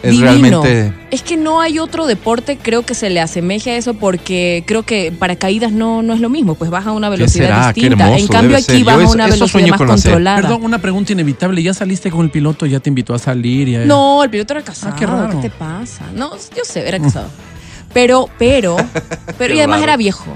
es 0.02 0.12
divino. 0.12 0.26
realmente... 0.64 0.94
Es 1.12 1.22
que 1.24 1.38
no 1.38 1.62
hay 1.62 1.80
otro 1.80 2.06
deporte, 2.08 2.58
creo 2.62 2.84
que 2.84 2.94
se 2.94 3.10
le 3.10 3.22
asemeje 3.22 3.72
a 3.72 3.78
eso 3.78 3.94
porque 3.94 4.64
creo 4.68 4.84
que 4.84 5.12
paracaídas 5.12 5.72
no, 5.72 6.02
no 6.04 6.14
es 6.14 6.20
lo 6.20 6.30
mismo, 6.30 6.56
pues 6.56 6.70
baja 6.70 6.90
a 6.90 6.94
una 6.94 7.10
¿Qué 7.10 7.18
velocidad 7.18 7.74
distinta. 7.74 8.04
hermoso 8.06 8.22
en 8.26 8.28
cambio 8.28 8.58
aquí 8.58 8.84
baja 8.84 9.04
a 9.04 9.10
una 9.10 9.28
velocidad 9.28 9.68
más 9.68 9.78
con 9.78 9.90
hacer. 9.92 10.12
controlada. 10.12 10.42
Perdón, 10.42 10.64
una 10.64 10.80
pregunta 10.80 11.12
inevitable. 11.14 11.62
¿Ya 11.64 11.74
saliste 11.74 12.12
con 12.12 12.22
el 12.26 12.32
piloto? 12.32 12.66
¿Ya 12.66 12.80
te 12.80 12.90
invitó 12.90 13.14
a 13.14 13.20
salir? 13.20 13.68
Ya- 13.70 13.86
No, 13.86 14.24
el 14.24 14.30
piloto 14.30 14.54
era 14.54 14.64
casado. 14.64 14.94
Ah, 14.94 15.00
qué 15.00 15.06
raro. 15.06 15.40
¿Qué 15.42 15.50
te 15.50 15.56
pasa? 15.56 16.06
No, 16.14 16.32
yo 16.36 16.64
sé, 16.64 16.88
era 16.88 17.00
casado. 17.00 17.30
Pero, 17.94 18.28
pero, 18.38 18.76
pero, 19.38 19.54
y 19.54 19.60
además 19.60 19.78
raro. 19.80 19.84
era 19.92 19.98
viejo. 19.98 20.36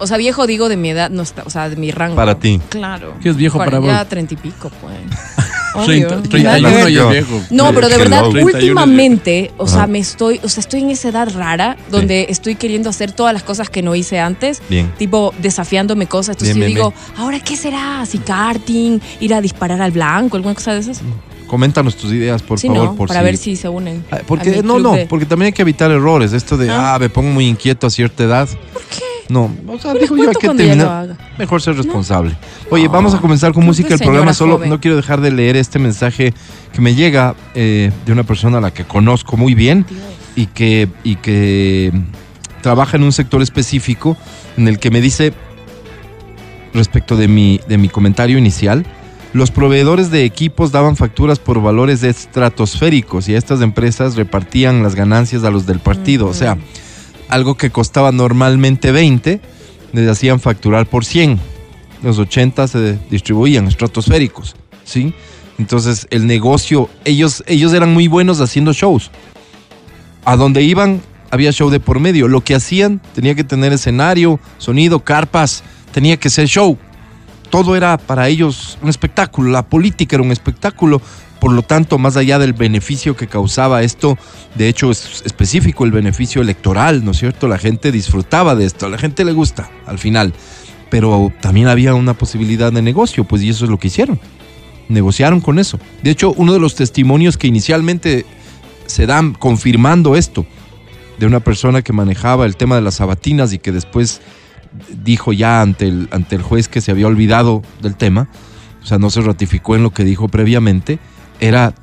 O 0.00 0.06
sea, 0.06 0.16
viejo 0.16 0.46
digo 0.46 0.68
de 0.68 0.76
mi 0.76 0.90
edad, 0.90 1.10
no 1.10 1.22
está, 1.22 1.42
o 1.44 1.50
sea, 1.50 1.68
de 1.68 1.76
mi 1.76 1.90
rango. 1.90 2.16
Para 2.16 2.38
ti. 2.38 2.60
Claro. 2.68 3.14
¿Qué 3.22 3.28
es 3.28 3.36
viejo 3.36 3.58
para 3.58 3.80
Ya 3.80 3.98
vos? 4.00 4.08
treinta 4.08 4.34
y 4.34 4.36
pico, 4.36 4.70
pues. 4.80 4.96
Treinta- 5.86 6.16
Obvio. 6.16 6.28
31 6.28 6.42
Nada 6.42 6.58
que 6.58 6.84
ver. 6.84 6.90
y 6.92 6.98
es 6.98 7.08
viejo. 7.10 7.40
No, 7.50 7.72
pero 7.72 7.88
de 7.88 7.96
verdad, 7.96 8.22
loco. 8.22 8.32
31 8.32 8.58
últimamente, 8.58 9.52
o 9.56 9.68
sea, 9.68 9.78
Ajá. 9.80 9.86
me 9.86 10.00
estoy, 10.00 10.40
o 10.42 10.48
sea, 10.48 10.62
estoy 10.62 10.80
en 10.80 10.90
esa 10.90 11.10
edad 11.10 11.28
rara 11.32 11.76
donde 11.92 12.26
estoy 12.28 12.56
queriendo 12.56 12.90
hacer 12.90 13.12
todas 13.12 13.32
las 13.32 13.44
cosas 13.44 13.70
que 13.70 13.80
no 13.80 13.94
hice 13.94 14.18
antes. 14.18 14.62
Bien. 14.68 14.90
Tipo, 14.98 15.32
desafiándome 15.40 16.06
cosas. 16.06 16.34
Entonces 16.34 16.56
Bien, 16.56 16.70
yo 16.70 16.74
bien, 16.74 16.90
digo, 16.90 16.94
¿ahora 17.22 17.38
qué 17.38 17.56
será? 17.56 18.04
Si 18.04 18.18
karting, 18.18 18.98
ir 19.20 19.32
a 19.32 19.40
disparar 19.40 19.80
al 19.80 19.92
blanco, 19.92 20.36
alguna 20.36 20.54
cosa 20.56 20.72
de 20.74 20.80
esas. 20.80 21.02
Coméntanos 21.50 21.96
tus 21.96 22.12
ideas, 22.12 22.42
por 22.44 22.60
sí, 22.60 22.68
favor. 22.68 22.84
no, 22.84 22.94
por 22.94 23.08
para 23.08 23.20
si- 23.20 23.24
ver 23.24 23.36
si 23.36 23.56
se 23.56 23.68
unen. 23.68 24.04
Ah, 24.12 24.20
Porque, 24.24 24.62
no, 24.62 24.78
no, 24.78 24.92
de- 24.92 25.06
porque 25.06 25.26
también 25.26 25.46
hay 25.46 25.52
que 25.52 25.62
evitar 25.62 25.90
errores. 25.90 26.32
Esto 26.32 26.56
de, 26.56 26.70
Ah. 26.70 26.94
ah, 26.94 26.98
me 27.00 27.08
pongo 27.10 27.28
muy 27.30 27.48
inquieto 27.48 27.88
a 27.88 27.90
cierta 27.90 28.22
edad. 28.22 28.48
¿Por 28.72 28.82
qué? 28.84 29.00
No, 29.28 29.50
o 29.66 29.78
sea, 29.80 29.94
digo 29.94 30.16
yo, 30.16 30.28
hay 30.28 30.34
que 30.36 30.46
terminar. 30.48 31.16
Mejor 31.38 31.60
ser 31.60 31.76
responsable. 31.76 32.36
Oye, 32.70 32.86
vamos 32.86 33.14
a 33.14 33.18
comenzar 33.20 33.52
con 33.52 33.64
música. 33.64 33.94
El 33.94 33.98
programa 34.00 34.32
solo, 34.32 34.54
joven. 34.58 34.70
no 34.70 34.80
quiero 34.80 34.96
dejar 34.96 35.20
de 35.20 35.32
leer 35.32 35.56
este 35.56 35.80
mensaje 35.80 36.32
que 36.72 36.80
me 36.80 36.94
llega 36.94 37.34
eh, 37.56 37.90
de 38.06 38.12
una 38.12 38.22
persona 38.22 38.58
a 38.58 38.60
la 38.60 38.72
que 38.72 38.84
conozco 38.84 39.36
muy 39.36 39.54
bien 39.54 39.84
y 40.36 40.46
que, 40.46 40.88
y 41.02 41.16
que 41.16 41.92
trabaja 42.62 42.96
en 42.96 43.02
un 43.02 43.12
sector 43.12 43.42
específico 43.42 44.16
en 44.56 44.68
el 44.68 44.78
que 44.78 44.90
me 44.92 45.00
dice, 45.00 45.32
respecto 46.74 47.16
de 47.16 47.26
mi, 47.28 47.60
de 47.68 47.76
mi 47.78 47.88
comentario 47.88 48.38
inicial, 48.38 48.84
los 49.32 49.50
proveedores 49.50 50.10
de 50.10 50.24
equipos 50.24 50.72
daban 50.72 50.96
facturas 50.96 51.38
por 51.38 51.62
valores 51.62 52.02
estratosféricos 52.02 53.28
y 53.28 53.34
estas 53.34 53.60
empresas 53.60 54.16
repartían 54.16 54.82
las 54.82 54.94
ganancias 54.94 55.44
a 55.44 55.50
los 55.50 55.66
del 55.66 55.78
partido. 55.78 56.26
O 56.26 56.34
sea, 56.34 56.58
algo 57.28 57.56
que 57.56 57.70
costaba 57.70 58.10
normalmente 58.10 58.90
20, 58.90 59.40
les 59.92 60.08
hacían 60.08 60.40
facturar 60.40 60.86
por 60.86 61.04
100. 61.04 61.38
Los 62.02 62.18
80 62.18 62.66
se 62.66 62.98
distribuían 63.10 63.68
estratosféricos, 63.68 64.56
¿sí? 64.84 65.14
Entonces 65.58 66.08
el 66.10 66.26
negocio, 66.26 66.88
ellos, 67.04 67.44
ellos 67.46 67.72
eran 67.72 67.92
muy 67.92 68.08
buenos 68.08 68.40
haciendo 68.40 68.72
shows. 68.72 69.10
A 70.24 70.36
donde 70.36 70.62
iban 70.62 71.02
había 71.30 71.52
show 71.52 71.70
de 71.70 71.80
por 71.80 72.00
medio. 72.00 72.28
Lo 72.28 72.42
que 72.42 72.54
hacían 72.54 73.00
tenía 73.14 73.34
que 73.34 73.44
tener 73.44 73.72
escenario, 73.72 74.40
sonido, 74.58 75.00
carpas, 75.00 75.62
tenía 75.92 76.16
que 76.16 76.30
ser 76.30 76.48
show. 76.48 76.76
Todo 77.50 77.76
era 77.76 77.98
para 77.98 78.28
ellos 78.28 78.78
un 78.80 78.88
espectáculo, 78.88 79.50
la 79.50 79.66
política 79.66 80.16
era 80.16 80.22
un 80.22 80.32
espectáculo. 80.32 81.02
Por 81.40 81.52
lo 81.52 81.62
tanto, 81.62 81.96
más 81.96 82.16
allá 82.16 82.38
del 82.38 82.52
beneficio 82.52 83.16
que 83.16 83.26
causaba 83.26 83.82
esto, 83.82 84.18
de 84.56 84.68
hecho 84.68 84.90
es 84.90 85.22
específico 85.24 85.84
el 85.84 85.90
beneficio 85.90 86.42
electoral, 86.42 87.02
¿no 87.02 87.12
es 87.12 87.18
cierto? 87.18 87.48
La 87.48 87.56
gente 87.56 87.90
disfrutaba 87.90 88.54
de 88.54 88.66
esto, 88.66 88.86
a 88.86 88.88
la 88.90 88.98
gente 88.98 89.24
le 89.24 89.32
gusta 89.32 89.70
al 89.86 89.98
final. 89.98 90.34
Pero 90.90 91.32
también 91.40 91.68
había 91.68 91.94
una 91.94 92.14
posibilidad 92.14 92.72
de 92.72 92.82
negocio, 92.82 93.24
pues 93.24 93.42
y 93.42 93.48
eso 93.48 93.64
es 93.64 93.70
lo 93.70 93.78
que 93.78 93.88
hicieron. 93.88 94.20
Negociaron 94.88 95.40
con 95.40 95.58
eso. 95.58 95.80
De 96.02 96.10
hecho, 96.10 96.34
uno 96.36 96.52
de 96.52 96.58
los 96.58 96.74
testimonios 96.74 97.38
que 97.38 97.46
inicialmente 97.46 98.26
se 98.86 99.06
dan 99.06 99.32
confirmando 99.32 100.16
esto, 100.16 100.44
de 101.18 101.26
una 101.26 101.40
persona 101.40 101.82
que 101.82 101.92
manejaba 101.92 102.44
el 102.44 102.56
tema 102.56 102.74
de 102.74 102.82
las 102.82 102.96
sabatinas 102.96 103.52
y 103.52 103.58
que 103.58 103.72
después 103.72 104.20
dijo 105.02 105.32
ya 105.32 105.60
ante 105.60 105.88
el, 105.88 106.08
ante 106.12 106.36
el 106.36 106.42
juez 106.42 106.68
que 106.68 106.80
se 106.80 106.90
había 106.90 107.06
olvidado 107.06 107.62
del 107.82 107.96
tema, 107.96 108.28
o 108.82 108.86
sea, 108.86 108.98
no 108.98 109.10
se 109.10 109.20
ratificó 109.20 109.76
en 109.76 109.82
lo 109.82 109.90
que 109.90 110.04
dijo 110.04 110.28
previamente, 110.28 110.98
era, 111.38 111.74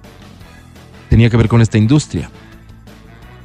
tenía 1.09 1.29
que 1.29 1.37
ver 1.37 1.47
con 1.47 1.61
esta 1.61 1.77
industria. 1.77 2.29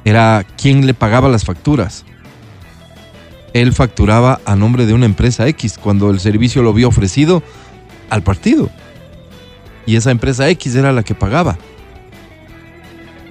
Era 0.05 0.45
quién 0.57 0.85
le 0.85 0.93
pagaba 0.93 1.29
las 1.29 1.45
facturas. 1.45 2.05
Él 3.53 3.73
facturaba 3.73 4.41
a 4.45 4.55
nombre 4.55 4.85
de 4.85 4.93
una 4.93 5.05
empresa 5.05 5.47
X 5.47 5.77
cuando 5.77 6.09
el 6.09 6.19
servicio 6.19 6.63
lo 6.63 6.71
había 6.71 6.87
ofrecido 6.87 7.43
al 8.09 8.23
partido. 8.23 8.69
Y 9.85 9.95
esa 9.95 10.11
empresa 10.11 10.49
X 10.49 10.75
era 10.75 10.91
la 10.91 11.03
que 11.03 11.13
pagaba. 11.13 11.57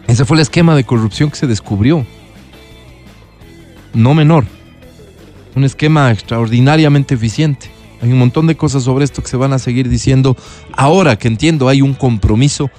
Ese 0.06 0.24
fue 0.24 0.36
el 0.36 0.42
esquema 0.42 0.76
de 0.76 0.84
corrupción 0.84 1.30
que 1.30 1.36
se 1.36 1.46
descubrió. 1.46 2.06
No 3.92 4.14
menor. 4.14 4.44
Un 5.54 5.64
esquema 5.64 6.10
extraordinariamente 6.10 7.14
eficiente. 7.14 7.70
Hay 8.02 8.10
un 8.10 8.18
montón 8.18 8.46
de 8.46 8.56
cosas 8.56 8.82
sobre 8.82 9.04
esto 9.04 9.22
que 9.22 9.28
se 9.28 9.36
van 9.36 9.52
a 9.52 9.58
seguir 9.58 9.88
diciendo. 9.88 10.36
Ahora 10.72 11.16
que 11.16 11.28
entiendo, 11.28 11.68
hay 11.68 11.82
un 11.82 11.94
compromiso. 11.94 12.70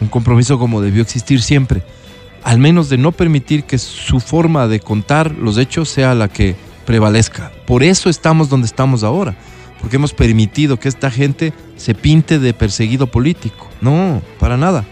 Un 0.00 0.08
compromiso 0.08 0.58
como 0.58 0.80
debió 0.80 1.02
existir 1.02 1.42
siempre. 1.42 1.82
Al 2.42 2.58
menos 2.58 2.88
de 2.88 2.98
no 2.98 3.12
permitir 3.12 3.64
que 3.64 3.78
su 3.78 4.20
forma 4.20 4.68
de 4.68 4.80
contar 4.80 5.32
los 5.32 5.58
hechos 5.58 5.90
sea 5.90 6.14
la 6.14 6.28
que 6.28 6.56
prevalezca. 6.86 7.52
Por 7.66 7.82
eso 7.82 8.08
estamos 8.08 8.48
donde 8.48 8.66
estamos 8.66 9.02
ahora. 9.02 9.36
Porque 9.80 9.96
hemos 9.96 10.14
permitido 10.14 10.78
que 10.78 10.88
esta 10.88 11.10
gente 11.10 11.52
se 11.76 11.94
pinte 11.94 12.38
de 12.38 12.54
perseguido 12.54 13.08
político. 13.08 13.68
No, 13.80 14.22
para 14.38 14.56
nada. 14.56 14.84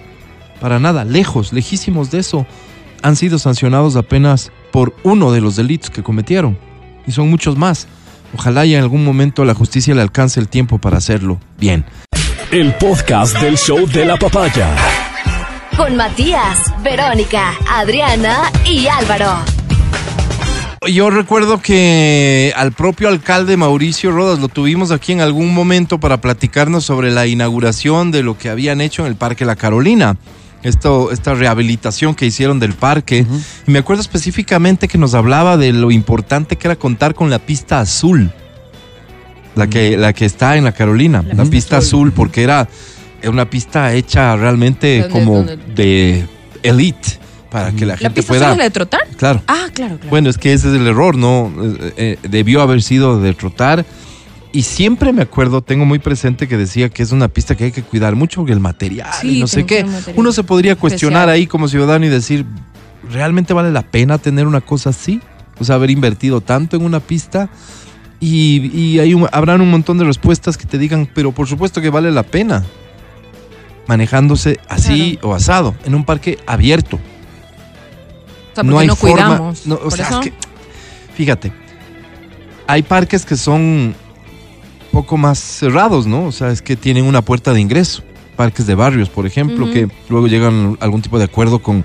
Para 0.60 0.78
nada. 0.78 1.04
Lejos, 1.04 1.52
lejísimos 1.52 2.10
de 2.10 2.18
eso. 2.18 2.46
Han 3.02 3.16
sido 3.16 3.38
sancionados 3.38 3.96
apenas 3.96 4.52
por 4.70 4.94
uno 5.02 5.32
de 5.32 5.40
los 5.40 5.56
delitos 5.56 5.90
que 5.90 6.02
cometieron. 6.02 6.58
Y 7.06 7.12
son 7.12 7.30
muchos 7.30 7.56
más. 7.56 7.86
Ojalá 8.34 8.64
y 8.64 8.74
en 8.74 8.82
algún 8.82 9.04
momento 9.04 9.44
la 9.44 9.54
justicia 9.54 9.94
le 9.94 10.02
alcance 10.02 10.38
el 10.40 10.48
tiempo 10.48 10.78
para 10.78 10.98
hacerlo 10.98 11.40
bien. 11.58 11.84
El 12.50 12.74
podcast 12.74 13.38
del 13.40 13.56
show 13.56 13.86
de 13.86 14.04
la 14.04 14.16
papaya. 14.16 14.68
Con 15.76 15.96
Matías, 15.96 16.72
Verónica, 16.82 17.54
Adriana 17.68 18.50
y 18.66 18.86
Álvaro. 18.86 19.36
Yo 20.88 21.10
recuerdo 21.10 21.60
que 21.60 22.54
al 22.56 22.72
propio 22.72 23.08
alcalde 23.08 23.56
Mauricio 23.56 24.12
Rodas 24.12 24.38
lo 24.38 24.48
tuvimos 24.48 24.90
aquí 24.90 25.12
en 25.12 25.20
algún 25.20 25.52
momento 25.52 26.00
para 26.00 26.20
platicarnos 26.20 26.84
sobre 26.84 27.10
la 27.10 27.26
inauguración 27.26 28.10
de 28.10 28.22
lo 28.22 28.38
que 28.38 28.48
habían 28.48 28.80
hecho 28.80 29.02
en 29.02 29.08
el 29.08 29.16
Parque 29.16 29.44
La 29.44 29.56
Carolina. 29.56 30.16
Esto, 30.62 31.10
esta 31.10 31.34
rehabilitación 31.34 32.14
que 32.14 32.26
hicieron 32.26 32.58
del 32.60 32.74
parque. 32.74 33.24
Y 33.66 33.70
me 33.70 33.78
acuerdo 33.78 34.02
específicamente 34.02 34.88
que 34.88 34.98
nos 34.98 35.14
hablaba 35.14 35.56
de 35.56 35.72
lo 35.72 35.90
importante 35.90 36.56
que 36.56 36.68
era 36.68 36.76
contar 36.76 37.14
con 37.14 37.30
la 37.30 37.38
pista 37.38 37.80
azul. 37.80 38.30
La 39.56 39.68
que, 39.68 39.96
la 39.96 40.12
que 40.12 40.26
está 40.26 40.56
en 40.56 40.64
La 40.64 40.72
Carolina. 40.72 41.22
La, 41.22 41.28
pista 41.44 41.50
pista 41.50 41.76
azul. 41.78 42.08
azul, 42.08 42.12
porque 42.12 42.42
era 42.42 42.68
una 43.24 43.48
pista 43.48 43.92
hecha 43.94 44.36
realmente 44.36 45.00
¿Dónde- 45.00 45.12
como 45.12 45.36
dónde? 45.38 45.56
de 45.74 46.26
elite. 46.62 47.18
Para 47.50 47.72
que 47.72 47.84
la 47.84 47.94
¿La 47.94 47.98
gente 47.98 48.20
pista 48.20 48.28
pueda. 48.32 48.52
es 48.52 48.58
la 48.58 48.64
de 48.64 48.70
trotar? 48.70 49.00
Claro. 49.16 49.42
Ah, 49.48 49.66
claro, 49.74 49.96
claro. 49.96 50.08
Bueno, 50.10 50.30
es 50.30 50.38
que 50.38 50.52
ese 50.52 50.68
es 50.68 50.74
el 50.74 50.86
error, 50.86 51.16
¿no? 51.16 51.52
Eh, 51.60 51.94
eh, 51.96 52.28
debió 52.28 52.62
haber 52.62 52.80
sido 52.80 53.20
de 53.20 53.34
trotar. 53.34 53.84
Y 54.52 54.62
siempre 54.62 55.12
me 55.12 55.22
acuerdo, 55.22 55.62
tengo 55.62 55.84
muy 55.84 56.00
presente 56.00 56.48
que 56.48 56.56
decía 56.56 56.88
que 56.88 57.02
es 57.04 57.12
una 57.12 57.28
pista 57.28 57.54
que 57.56 57.64
hay 57.64 57.72
que 57.72 57.82
cuidar 57.84 58.16
mucho 58.16 58.40
porque 58.40 58.52
el 58.52 58.58
material 58.60 59.08
Sí, 59.20 59.36
y 59.36 59.40
no 59.40 59.46
sé 59.46 59.64
qué. 59.64 59.86
Uno 60.16 60.32
se 60.32 60.42
podría 60.42 60.74
cuestionar 60.76 61.22
especial. 61.28 61.34
ahí 61.36 61.46
como 61.46 61.68
ciudadano 61.68 62.04
y 62.06 62.08
decir, 62.08 62.44
¿realmente 63.12 63.54
vale 63.54 63.70
la 63.70 63.82
pena 63.82 64.18
tener 64.18 64.46
una 64.48 64.60
cosa 64.60 64.90
así? 64.90 65.20
O 65.60 65.64
sea, 65.64 65.76
haber 65.76 65.90
invertido 65.90 66.40
tanto 66.40 66.76
en 66.76 66.84
una 66.84 66.98
pista. 66.98 67.48
Y, 68.18 68.70
y 68.76 68.98
hay 68.98 69.14
un- 69.14 69.28
habrán 69.30 69.60
un 69.60 69.70
montón 69.70 69.98
de 69.98 70.04
respuestas 70.04 70.56
que 70.58 70.66
te 70.66 70.78
digan, 70.78 71.08
pero 71.14 71.30
por 71.32 71.46
supuesto 71.46 71.80
que 71.80 71.90
vale 71.90 72.10
la 72.10 72.24
pena. 72.24 72.64
Manejándose 73.86 74.58
así 74.68 75.18
o 75.22 75.34
asado, 75.34 75.74
en 75.84 75.94
un 75.94 76.04
parque 76.04 76.38
abierto 76.46 76.96
o 76.96 78.54
sea, 78.54 78.64
porque 78.64 78.86
no, 78.86 78.96
forma- 78.96 79.14
cuidamos. 79.26 79.66
no, 79.66 79.78
o 79.82 79.90
sea, 79.90 80.08
es 80.08 80.16
que, 80.16 80.32
fíjate, 81.14 81.52
hay 82.66 82.82
parques 82.82 83.24
que 83.24 83.36
son 83.36 83.94
poco 84.92 85.16
más 85.16 85.38
cerrados, 85.38 86.06
¿no? 86.06 86.24
O 86.26 86.32
sea, 86.32 86.50
es 86.50 86.62
que 86.62 86.76
tienen 86.76 87.04
una 87.04 87.22
puerta 87.22 87.52
de 87.52 87.60
ingreso. 87.60 88.02
Parques 88.36 88.66
de 88.66 88.74
barrios, 88.74 89.08
por 89.08 89.26
ejemplo, 89.26 89.70
que 89.70 89.88
luego 90.08 90.26
llegan 90.26 90.76
a 90.80 90.84
algún 90.84 91.02
tipo 91.02 91.18
de 91.18 91.24
acuerdo 91.24 91.60
con 91.60 91.84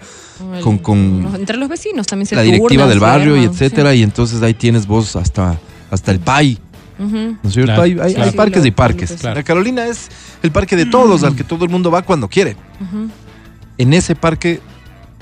el- 0.54 0.82
con- 0.82 1.28
entre 1.36 1.58
los 1.58 1.68
vecinos 1.70 2.08
también 2.08 2.28
se 2.28 2.36
la 2.36 2.42
directiva 2.44 2.88
del 2.88 3.00
barrio 3.00 3.36
y 3.38 3.44
etcétera, 3.46 3.94
y 3.94 4.04
entonces 4.04 4.42
ahí 4.42 4.54
tienes 4.54 4.88
vos 4.88 5.16
hasta, 5.16 5.60
hasta 5.92 6.12
el 6.12 6.20
PAI. 6.20 6.60
Ujú. 6.98 7.14
¿no 7.18 7.38
es 7.44 7.54
cierto? 7.54 7.66
Claro, 7.74 7.82
hay 7.84 7.92
hay- 7.92 8.00
hay 8.00 8.14
claro. 8.14 8.32
parques 8.34 8.62
Sí, 8.62 8.68
y 8.70 8.72
parques. 8.72 9.12
claro. 9.20 9.36
La 9.36 9.44
Carolina 9.44 9.86
es 9.86 10.08
el 10.44 10.52
parque 10.52 10.78
de 10.78 10.86
todos, 10.86 11.24
al 11.26 11.36
que 11.36 11.44
todo 11.44 11.66
el 11.66 11.70
mundo 11.72 11.92
va 11.92 12.04
cuando 12.04 12.30
quiere. 12.30 12.56
En 13.78 13.94
ese 13.94 14.16
parque, 14.16 14.62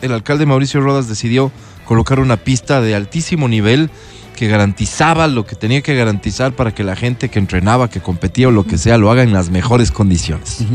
el 0.04 0.12
alcalde 0.12 0.46
Mauricio 0.46 0.82
Rodas 0.82 1.08
decidió 1.08 1.52
colocar 1.86 2.20
una 2.20 2.38
pista 2.38 2.80
de 2.82 2.94
altísimo 2.94 3.48
nivel 3.48 3.90
que 4.34 4.48
garantizaba 4.48 5.28
lo 5.28 5.46
que 5.46 5.56
tenía 5.56 5.82
que 5.82 5.96
garantizar 5.96 6.54
para 6.54 6.74
que 6.74 6.84
la 6.84 6.96
gente 6.96 7.30
que 7.30 7.40
entrenaba, 7.40 7.90
que 7.90 8.02
competía 8.02 8.50
o 8.50 8.52
lo 8.52 8.66
que 8.66 8.78
sea, 8.78 8.98
lo 8.98 9.12
haga 9.12 9.24
en 9.24 9.34
las 9.34 9.50
mejores 9.50 9.92
condiciones. 9.92 10.66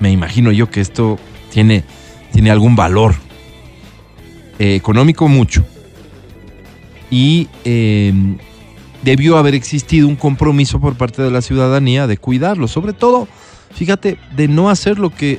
Me 0.00 0.10
imagino 0.10 0.50
yo 0.52 0.70
que 0.70 0.80
esto 0.80 1.18
tiene, 1.50 1.84
tiene 2.32 2.50
algún 2.50 2.76
valor 2.76 3.14
eh, 4.58 4.74
económico 4.74 5.28
mucho. 5.28 5.64
Y 7.10 7.48
eh, 7.64 8.12
debió 9.02 9.36
haber 9.36 9.54
existido 9.54 10.08
un 10.08 10.16
compromiso 10.16 10.80
por 10.80 10.96
parte 10.96 11.22
de 11.22 11.30
la 11.30 11.42
ciudadanía 11.42 12.06
de 12.06 12.16
cuidarlo. 12.16 12.66
Sobre 12.66 12.92
todo, 12.92 13.28
fíjate, 13.74 14.18
de 14.34 14.48
no 14.48 14.70
hacer 14.70 14.98
lo 14.98 15.10
que 15.10 15.38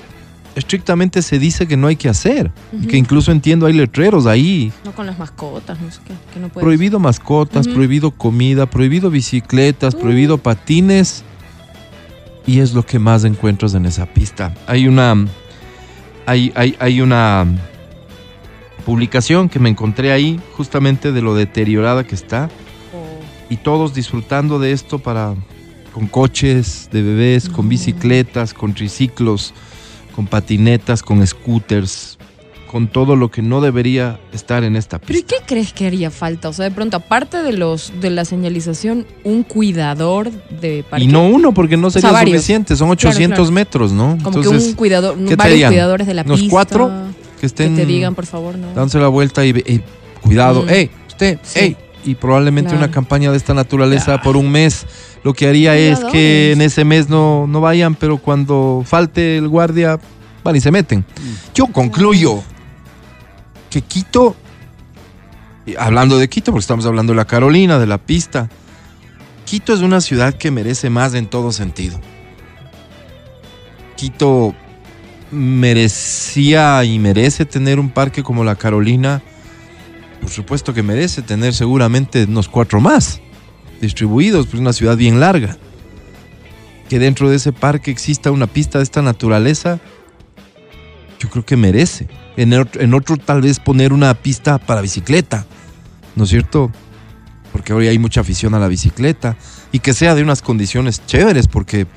estrictamente 0.56 1.22
se 1.22 1.38
dice 1.40 1.68
que 1.68 1.78
no 1.78 1.88
hay 1.88 1.96
que 1.96 2.10
hacer. 2.10 2.52
Y 2.74 2.88
que 2.88 2.98
incluso 2.98 3.32
entiendo 3.32 3.66
hay 3.66 3.74
letreros 3.74 4.26
ahí. 4.26 4.72
No 4.84 4.94
con 4.94 5.06
las 5.06 5.20
mascotas, 5.20 5.80
no 5.82 5.92
sé 5.92 6.00
qué. 6.08 6.14
Que 6.34 6.40
no. 6.40 6.50
Prohibido 6.50 7.00
mascotas, 7.00 7.68
prohibido 7.68 8.12
comida, 8.12 8.66
prohibido 8.66 9.10
bicicletas, 9.10 9.96
prohibido 9.96 10.38
patines. 10.38 11.24
Y 12.48 12.60
es 12.60 12.74
lo 12.74 12.86
que 12.86 13.00
más 13.00 13.24
encuentras 13.24 13.74
en 13.74 13.86
esa 13.86 14.06
pista. 14.06 14.54
Hay 14.68 14.88
una. 14.88 15.16
Hay, 16.28 16.52
hay, 16.56 16.76
hay 16.80 17.02
una 17.02 17.46
publicación 18.86 19.50
que 19.50 19.60
me 19.60 19.70
encontré 19.70 20.12
ahí, 20.12 20.40
justamente 20.54 21.12
de 21.12 21.22
lo 21.22 21.36
deteriorada 21.36 22.04
que 22.06 22.16
está. 22.16 22.50
O- 22.94 23.52
Y 23.54 23.58
todos 23.58 23.94
disfrutando 23.94 24.60
de 24.60 24.72
esto 24.72 25.00
para. 25.00 25.36
con 25.94 26.08
coches 26.08 26.90
de 26.92 27.02
bebés, 27.02 27.48
con 27.50 27.70
bicicletas, 27.70 28.54
con 28.54 28.74
triciclos, 28.74 29.54
con 30.16 30.28
patinetas, 30.28 31.04
con 31.04 31.26
scooters, 31.26 32.18
con 32.72 32.88
todo 32.88 33.16
lo 33.16 33.30
que 33.32 33.42
no 33.42 33.62
debería 33.62 34.20
estar 34.34 34.64
en 34.64 34.76
esta 34.76 35.00
¿Pero 35.00 35.14
y 35.20 35.22
pista. 35.22 35.36
qué 35.40 35.46
crees 35.46 35.72
que 35.74 35.88
haría 35.88 36.10
falta? 36.12 36.50
O 36.50 36.54
sea, 36.54 36.66
de 36.66 36.72
pronto, 36.72 36.98
aparte 36.98 37.42
de 37.44 37.54
los 37.54 37.94
de 38.02 38.10
la 38.10 38.26
señalización, 38.26 39.06
un 39.24 39.44
cuidador 39.44 40.32
de 40.62 40.84
parque. 40.90 41.06
Y 41.06 41.08
no 41.08 41.28
uno, 41.28 41.54
porque 41.54 41.78
no 41.78 41.90
sería 41.90 42.18
suficiente, 42.20 42.76
son 42.76 42.90
800 42.90 43.38
claro. 43.38 43.52
metros, 43.52 43.92
¿no? 43.92 44.18
Como 44.24 44.42
que 44.42 44.48
un 44.48 44.74
cuidador, 44.74 45.18
¿qué 45.26 45.36
varios 45.36 45.70
cuidadores 45.70 46.08
de 46.08 46.14
la 46.14 46.22
¿Unos 46.24 46.40
pista. 46.40 46.52
cuatro? 46.52 46.92
que 47.36 47.42
Que 47.42 47.46
estén 47.48 47.76
te 47.76 47.86
digan, 47.86 48.16
por 48.16 48.26
favor, 48.26 48.58
no. 48.58 48.68
dándose 48.74 48.98
la 49.00 49.10
vuelta 49.10 49.46
y, 49.46 49.54
cuidado, 50.22 50.64
Mm. 50.64 50.70
¡ey! 50.70 50.90
Usted, 51.08 51.40
Sí. 51.44 51.60
¡ey! 51.60 51.78
Y 52.06 52.16
probablemente 52.16 52.70
Claro. 52.72 52.86
una 52.86 52.92
campaña 52.94 53.32
de 53.32 53.38
esta 53.38 53.54
naturaleza 53.54 54.22
por 54.22 54.38
un 54.38 54.50
mes. 54.52 54.86
Lo 55.26 55.34
que 55.34 55.48
haría 55.48 55.76
es 55.76 56.02
que 56.12 56.52
en 56.52 56.62
ese 56.62 56.86
mes 56.86 57.10
no, 57.10 57.48
no 57.48 57.60
vayan, 57.60 57.96
pero 57.96 58.20
cuando 58.20 58.84
falte 58.86 59.40
el 59.40 59.48
guardia, 59.48 60.00
van 60.44 60.56
y 60.56 60.62
se 60.62 60.70
meten. 60.70 61.04
Yo 61.56 61.66
concluyo 61.66 62.44
que 63.72 63.82
Quito, 63.82 64.36
y 65.66 65.76
hablando 65.78 66.20
de 66.20 66.30
Quito, 66.30 66.52
porque 66.52 66.62
estamos 66.62 66.86
hablando 66.86 67.14
de 67.14 67.18
la 67.18 67.26
Carolina, 67.26 67.80
de 67.80 67.88
la 67.88 67.98
pista, 67.98 68.52
Quito 69.46 69.74
es 69.74 69.80
una 69.80 70.00
ciudad 70.00 70.36
que 70.36 70.52
merece 70.52 70.92
más 70.92 71.16
en 71.16 71.26
todo 71.26 71.52
sentido. 71.52 72.00
Quito 73.96 74.54
merecía 75.32 76.84
y 76.84 77.00
merece 77.00 77.46
tener 77.46 77.80
un 77.80 77.90
parque 77.90 78.22
como 78.22 78.44
la 78.44 78.58
Carolina. 78.58 79.24
Por 80.22 80.30
supuesto 80.30 80.72
que 80.72 80.84
merece 80.84 81.24
tener 81.24 81.56
seguramente 81.56 82.26
unos 82.26 82.48
cuatro 82.48 82.80
más 82.80 83.22
distribuidos, 83.82 84.46
pues 84.46 84.56
es 84.56 84.60
una 84.62 84.74
ciudad 84.74 84.98
bien 84.98 85.20
larga. 85.20 85.58
Que 86.90 87.00
dentro 87.00 87.30
de 87.30 87.38
ese 87.38 87.52
parque 87.52 87.92
exista 87.92 88.32
una 88.32 88.48
pista 88.48 88.80
de 88.80 88.84
esta 88.84 89.02
naturaleza, 89.02 89.80
yo 91.20 91.30
creo 91.30 91.46
que 91.46 91.58
merece. 91.58 92.08
En 92.38 92.54
otro, 92.54 92.82
en 92.82 92.94
otro 92.94 93.18
tal 93.18 93.42
vez 93.42 93.60
poner 93.60 93.94
una 93.94 94.14
pista 94.14 94.58
para 94.58 94.82
bicicleta, 94.82 95.46
¿no 96.16 96.26
es 96.26 96.30
cierto? 96.30 96.72
Porque 97.52 97.74
hoy 97.74 97.88
hay 97.88 97.98
mucha 97.98 98.22
afición 98.22 98.54
a 98.54 98.60
la 98.60 98.68
bicicleta 98.68 99.38
y 99.72 99.80
que 99.80 99.94
sea 99.94 100.16
de 100.16 100.22
unas 100.22 100.42
condiciones 100.42 101.06
chéveres, 101.06 101.48
porque, 101.48 101.88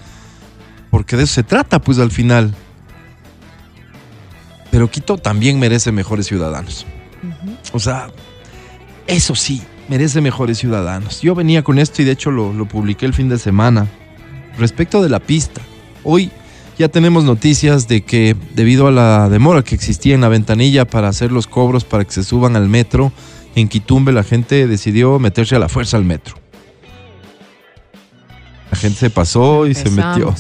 porque 0.91 1.17
de 1.17 1.25
eso 1.25 1.35
se 1.35 1.43
trata, 1.43 1.81
pues 1.81 1.99
al 1.99 2.11
final. 2.11 2.55
Pero 4.71 4.91
Quito 4.91 5.19
también 5.19 5.59
merece 5.59 5.93
mejores 5.93 6.27
ciudadanos. 6.27 6.87
O 7.73 7.81
sea, 7.81 8.09
eso 9.07 9.35
sí, 9.35 9.63
merece 9.89 10.21
mejores 10.21 10.59
ciudadanos. 10.59 11.21
Yo 11.23 11.35
venía 11.35 11.63
con 11.63 11.79
esto 11.79 12.03
y 12.03 12.05
de 12.05 12.13
hecho 12.13 12.31
lo, 12.31 12.53
lo 12.53 12.67
publiqué 12.67 13.07
el 13.07 13.15
fin 13.15 13.29
de 13.29 13.39
semana. 13.39 13.87
Respecto 14.59 15.03
de 15.03 15.09
la 15.09 15.21
pista, 15.21 15.61
hoy 16.05 16.31
ya 16.79 16.89
tenemos 16.89 17.25
noticias 17.25 17.89
de 17.89 18.03
que 18.03 18.37
debido 18.55 18.87
a 18.87 18.93
la 18.93 19.29
demora 19.29 19.63
que 19.63 19.75
existía 19.75 20.15
en 20.15 20.21
la 20.21 20.29
ventanilla 20.29 20.85
para 20.85 21.09
hacer 21.09 21.33
los 21.33 21.47
cobros 21.47 21.85
para 21.85 22.05
que 22.05 22.13
se 22.13 22.23
suban 22.23 22.55
al 22.55 22.69
metro, 22.69 23.13
en 23.57 23.69
Quitumbe 23.69 24.13
la 24.13 24.23
gente 24.23 24.67
decidió 24.67 25.19
meterse 25.19 25.57
a 25.57 25.59
la 25.59 25.69
fuerza 25.69 25.97
al 25.97 26.05
metro. 26.05 26.37
La 28.71 28.77
gente 28.77 28.99
se 28.99 29.11
pasó 29.11 29.67
y 29.67 29.75
se 29.75 29.91
metió. 29.91 30.35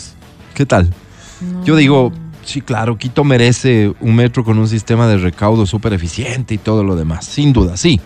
¿Qué 0.54 0.66
tal? 0.66 0.92
No. 1.40 1.64
Yo 1.64 1.76
digo, 1.76 2.12
sí, 2.44 2.61
claro, 2.61 2.98
Quito 2.98 3.24
merece 3.24 3.92
un 4.00 4.14
metro 4.14 4.44
con 4.44 4.58
un 4.58 4.68
sistema 4.68 5.08
de 5.08 5.16
recaudo 5.16 5.66
súper 5.66 5.92
eficiente 5.92 6.54
y 6.54 6.58
todo 6.58 6.84
lo 6.84 6.94
demás. 6.94 7.24
Sin 7.24 7.52
duda, 7.52 7.76
sí, 7.76 8.00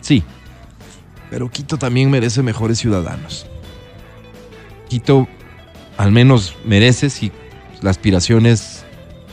sí. 0.00 0.22
Pero 1.30 1.48
Quito 1.48 1.78
también 1.78 2.10
merece 2.10 2.42
mejores 2.42 2.78
ciudadanos. 2.78 3.46
Quito 4.88 5.28
al 5.96 6.12
menos 6.12 6.56
merece, 6.64 7.10
si 7.10 7.30
la 7.82 7.90
aspiración 7.90 8.46
es 8.46 8.84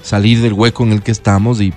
salir 0.03 0.41
del 0.41 0.53
hueco 0.53 0.83
en 0.83 0.91
el 0.91 1.01
que 1.01 1.11
estamos 1.11 1.59
y, 1.61 1.73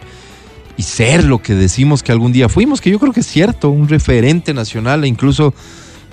y 0.77 0.83
ser 0.83 1.25
lo 1.25 1.43
que 1.43 1.55
decimos 1.55 2.03
que 2.03 2.13
algún 2.13 2.33
día 2.33 2.49
fuimos, 2.49 2.81
que 2.81 2.91
yo 2.91 2.99
creo 2.99 3.13
que 3.13 3.21
es 3.21 3.27
cierto, 3.27 3.71
un 3.71 3.89
referente 3.89 4.53
nacional 4.53 5.05
e 5.05 5.09
incluso 5.09 5.55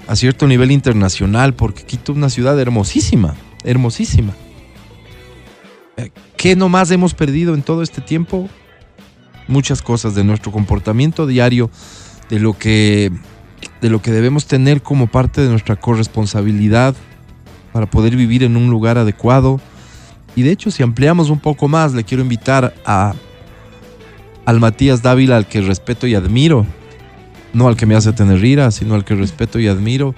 a 0.07 0.15
cierto 0.15 0.47
nivel 0.47 0.71
internacional, 0.71 1.53
porque 1.53 1.83
Quito 1.83 2.11
es 2.11 2.17
una 2.17 2.29
ciudad 2.29 2.59
hermosísima, 2.59 3.35
hermosísima. 3.63 4.33
¿Qué 6.37 6.55
nomás 6.55 6.91
hemos 6.91 7.13
perdido 7.13 7.55
en 7.55 7.63
todo 7.63 7.81
este 7.81 8.01
tiempo? 8.01 8.47
Muchas 9.47 9.81
cosas 9.81 10.13
de 10.13 10.23
nuestro 10.23 10.51
comportamiento 10.51 11.25
diario, 11.25 11.71
de 12.29 12.39
lo 12.39 12.53
que, 12.57 13.11
de 13.81 13.89
lo 13.89 14.01
que 14.01 14.11
debemos 14.11 14.45
tener 14.45 14.81
como 14.81 15.07
parte 15.07 15.41
de 15.41 15.49
nuestra 15.49 15.75
corresponsabilidad 15.75 16.95
para 17.73 17.85
poder 17.85 18.15
vivir 18.15 18.43
en 18.43 18.57
un 18.57 18.69
lugar 18.69 18.97
adecuado. 18.97 19.59
Y 20.35 20.43
de 20.43 20.51
hecho, 20.51 20.71
si 20.71 20.83
ampliamos 20.83 21.29
un 21.29 21.39
poco 21.39 21.67
más, 21.67 21.93
le 21.93 22.03
quiero 22.03 22.23
invitar 22.23 22.73
a, 22.85 23.13
al 24.45 24.59
Matías 24.59 25.01
Dávila, 25.01 25.37
al 25.37 25.47
que 25.47 25.61
respeto 25.61 26.07
y 26.07 26.15
admiro, 26.15 26.65
no 27.53 27.67
al 27.67 27.75
que 27.75 27.85
me 27.85 27.95
hace 27.95 28.13
tener 28.13 28.43
ira, 28.43 28.71
sino 28.71 28.95
al 28.95 29.05
que 29.05 29.15
respeto 29.15 29.59
y 29.59 29.67
admiro, 29.67 30.15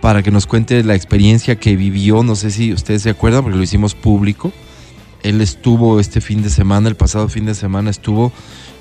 para 0.00 0.22
que 0.22 0.30
nos 0.30 0.46
cuente 0.46 0.82
la 0.84 0.94
experiencia 0.94 1.56
que 1.56 1.76
vivió. 1.76 2.22
No 2.22 2.34
sé 2.34 2.50
si 2.50 2.72
ustedes 2.72 3.02
se 3.02 3.10
acuerdan, 3.10 3.42
porque 3.42 3.56
lo 3.56 3.62
hicimos 3.62 3.94
público. 3.94 4.52
Él 5.22 5.40
estuvo 5.40 6.00
este 6.00 6.20
fin 6.20 6.42
de 6.42 6.50
semana, 6.50 6.88
el 6.88 6.96
pasado 6.96 7.28
fin 7.28 7.46
de 7.46 7.54
semana 7.54 7.90
estuvo 7.90 8.32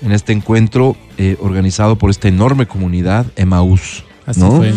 en 0.02 0.12
este 0.12 0.34
encuentro 0.34 0.96
eh, 1.18 1.38
organizado 1.40 1.98
por 1.98 2.10
esta 2.10 2.28
enorme 2.28 2.66
comunidad, 2.66 3.26
Emaús. 3.36 4.04
Así 4.26 4.40
¿no? 4.40 4.52
fue. 4.58 4.74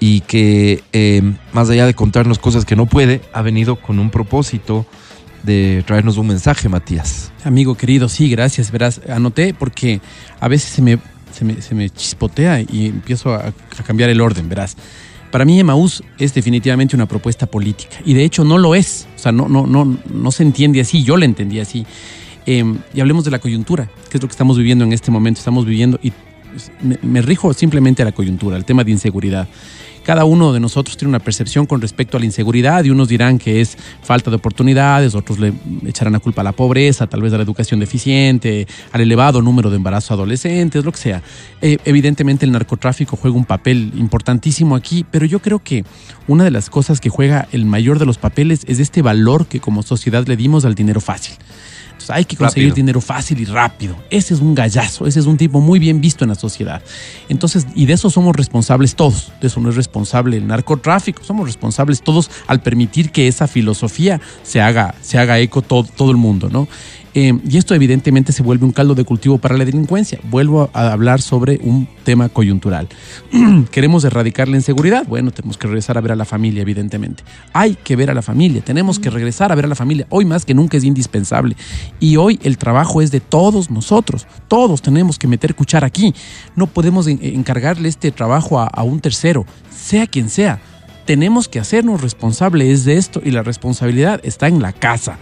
y 0.00 0.20
que 0.20 0.82
eh, 0.92 1.22
más 1.52 1.70
allá 1.70 1.86
de 1.86 1.94
contarnos 1.94 2.38
cosas 2.38 2.64
que 2.64 2.76
no 2.76 2.86
puede, 2.86 3.20
ha 3.32 3.42
venido 3.42 3.76
con 3.76 3.98
un 3.98 4.10
propósito 4.10 4.86
de 5.42 5.82
traernos 5.86 6.18
un 6.18 6.28
mensaje, 6.28 6.68
Matías. 6.68 7.32
Amigo 7.44 7.74
querido, 7.74 8.08
sí, 8.08 8.28
gracias. 8.30 8.70
Verás, 8.70 9.00
anoté 9.08 9.54
porque 9.54 10.00
a 10.40 10.48
veces 10.48 10.70
se 10.70 10.82
me, 10.82 10.98
se 11.32 11.44
me, 11.44 11.60
se 11.60 11.74
me 11.74 11.90
chispotea 11.90 12.60
y 12.60 12.86
empiezo 12.86 13.34
a, 13.34 13.46
a 13.46 13.82
cambiar 13.84 14.10
el 14.10 14.20
orden, 14.20 14.48
verás. 14.48 14.76
Para 15.32 15.46
mí 15.46 15.58
Emaús 15.58 16.04
es 16.18 16.34
definitivamente 16.34 16.94
una 16.94 17.06
propuesta 17.06 17.46
política 17.46 17.96
y 18.04 18.12
de 18.12 18.22
hecho 18.22 18.44
no 18.44 18.58
lo 18.58 18.74
es. 18.74 19.08
O 19.16 19.18
sea, 19.18 19.32
no, 19.32 19.48
no, 19.48 19.66
no, 19.66 19.98
no 20.12 20.30
se 20.30 20.42
entiende 20.42 20.80
así, 20.80 21.02
yo 21.02 21.16
la 21.16 21.24
entendí 21.24 21.58
así. 21.58 21.86
Eh, 22.44 22.62
y 22.92 23.00
hablemos 23.00 23.24
de 23.24 23.30
la 23.30 23.38
coyuntura, 23.38 23.88
que 24.10 24.18
es 24.18 24.22
lo 24.22 24.28
que 24.28 24.32
estamos 24.32 24.58
viviendo 24.58 24.84
en 24.84 24.92
este 24.92 25.10
momento. 25.10 25.38
Estamos 25.38 25.64
viviendo 25.64 25.98
y 26.02 26.12
pues, 26.50 26.70
me, 26.82 26.98
me 27.00 27.22
rijo 27.22 27.54
simplemente 27.54 28.02
a 28.02 28.04
la 28.04 28.12
coyuntura, 28.12 28.56
al 28.56 28.66
tema 28.66 28.84
de 28.84 28.90
inseguridad. 28.90 29.48
Cada 30.04 30.24
uno 30.24 30.52
de 30.52 30.58
nosotros 30.58 30.96
tiene 30.96 31.10
una 31.10 31.20
percepción 31.20 31.66
con 31.66 31.80
respecto 31.80 32.16
a 32.16 32.20
la 32.20 32.26
inseguridad 32.26 32.84
y 32.84 32.90
unos 32.90 33.08
dirán 33.08 33.38
que 33.38 33.60
es 33.60 33.76
falta 34.02 34.30
de 34.30 34.36
oportunidades, 34.36 35.14
otros 35.14 35.38
le 35.38 35.52
echarán 35.86 36.12
la 36.12 36.18
culpa 36.18 36.40
a 36.40 36.44
la 36.44 36.52
pobreza, 36.52 37.06
tal 37.06 37.22
vez 37.22 37.32
a 37.32 37.36
la 37.36 37.44
educación 37.44 37.78
deficiente, 37.78 38.66
al 38.90 39.00
elevado 39.00 39.42
número 39.42 39.70
de 39.70 39.76
embarazos 39.76 40.10
adolescentes, 40.12 40.84
lo 40.84 40.90
que 40.90 40.98
sea. 40.98 41.22
Eh, 41.60 41.78
evidentemente 41.84 42.44
el 42.44 42.52
narcotráfico 42.52 43.16
juega 43.16 43.36
un 43.36 43.44
papel 43.44 43.92
importantísimo 43.96 44.74
aquí, 44.74 45.06
pero 45.08 45.24
yo 45.24 45.40
creo 45.40 45.60
que 45.60 45.84
una 46.26 46.44
de 46.44 46.50
las 46.50 46.68
cosas 46.68 47.00
que 47.00 47.08
juega 47.08 47.46
el 47.52 47.64
mayor 47.64 47.98
de 47.98 48.06
los 48.06 48.18
papeles 48.18 48.64
es 48.66 48.80
este 48.80 49.02
valor 49.02 49.46
que 49.46 49.60
como 49.60 49.82
sociedad 49.82 50.26
le 50.26 50.36
dimos 50.36 50.64
al 50.64 50.74
dinero 50.74 51.00
fácil. 51.00 51.36
Hay 52.10 52.24
que 52.24 52.36
conseguir 52.36 52.70
Rápido. 52.70 52.74
dinero 52.74 53.00
fácil 53.00 53.40
y 53.40 53.44
rápido. 53.44 53.96
Ese 54.10 54.34
es 54.34 54.40
un 54.40 54.54
gallazo, 54.54 55.06
ese 55.06 55.20
es 55.20 55.26
un 55.26 55.36
tipo 55.36 55.60
muy 55.60 55.78
bien 55.78 56.00
visto 56.00 56.24
en 56.24 56.30
la 56.30 56.34
sociedad. 56.34 56.82
Entonces, 57.28 57.66
y 57.74 57.86
de 57.86 57.94
eso 57.94 58.10
somos 58.10 58.36
responsables 58.36 58.94
todos. 58.94 59.32
De 59.40 59.46
eso 59.48 59.60
no 59.60 59.70
es 59.70 59.76
responsable 59.76 60.36
el 60.36 60.46
narcotráfico, 60.46 61.24
somos 61.24 61.46
responsables 61.46 62.02
todos 62.02 62.30
al 62.46 62.60
permitir 62.62 63.10
que 63.10 63.28
esa 63.28 63.46
filosofía 63.46 64.20
se 64.42 64.60
haga, 64.60 64.94
se 65.00 65.18
haga 65.18 65.38
eco 65.38 65.62
todo, 65.62 65.84
todo 65.84 66.10
el 66.10 66.16
mundo, 66.16 66.48
¿no? 66.50 66.68
Eh, 67.14 67.38
y 67.48 67.58
esto 67.58 67.74
evidentemente 67.74 68.32
se 68.32 68.42
vuelve 68.42 68.64
un 68.64 68.72
caldo 68.72 68.94
de 68.94 69.04
cultivo 69.04 69.36
para 69.38 69.56
la 69.58 69.64
delincuencia. 69.64 70.18
Vuelvo 70.30 70.70
a 70.72 70.92
hablar 70.92 71.20
sobre 71.20 71.60
un 71.62 71.86
tema 72.04 72.28
coyuntural. 72.30 72.88
¿Queremos 73.70 74.04
erradicar 74.04 74.48
la 74.48 74.56
inseguridad? 74.56 75.06
Bueno, 75.06 75.30
tenemos 75.30 75.58
que 75.58 75.66
regresar 75.66 75.98
a 75.98 76.00
ver 76.00 76.12
a 76.12 76.16
la 76.16 76.24
familia, 76.24 76.62
evidentemente. 76.62 77.22
Hay 77.52 77.74
que 77.74 77.96
ver 77.96 78.10
a 78.10 78.14
la 78.14 78.22
familia, 78.22 78.62
tenemos 78.62 78.98
que 78.98 79.10
regresar 79.10 79.52
a 79.52 79.54
ver 79.54 79.66
a 79.66 79.68
la 79.68 79.74
familia. 79.74 80.06
Hoy 80.08 80.24
más 80.24 80.44
que 80.46 80.54
nunca 80.54 80.76
es 80.76 80.84
indispensable. 80.84 81.56
Y 82.00 82.16
hoy 82.16 82.38
el 82.42 82.56
trabajo 82.56 83.02
es 83.02 83.10
de 83.10 83.20
todos 83.20 83.70
nosotros. 83.70 84.26
Todos 84.48 84.80
tenemos 84.80 85.18
que 85.18 85.28
meter 85.28 85.54
cuchara 85.54 85.86
aquí. 85.86 86.14
No 86.56 86.66
podemos 86.66 87.06
en- 87.06 87.18
encargarle 87.22 87.88
este 87.88 88.10
trabajo 88.10 88.58
a, 88.58 88.66
a 88.66 88.82
un 88.84 89.00
tercero, 89.00 89.44
sea 89.70 90.06
quien 90.06 90.30
sea. 90.30 90.60
Tenemos 91.04 91.48
que 91.48 91.58
hacernos 91.58 92.00
responsables 92.00 92.84
de 92.84 92.96
esto 92.96 93.20
y 93.24 93.30
la 93.32 93.42
responsabilidad 93.42 94.20
está 94.22 94.48
en 94.48 94.62
la 94.62 94.72
casa. 94.72 95.18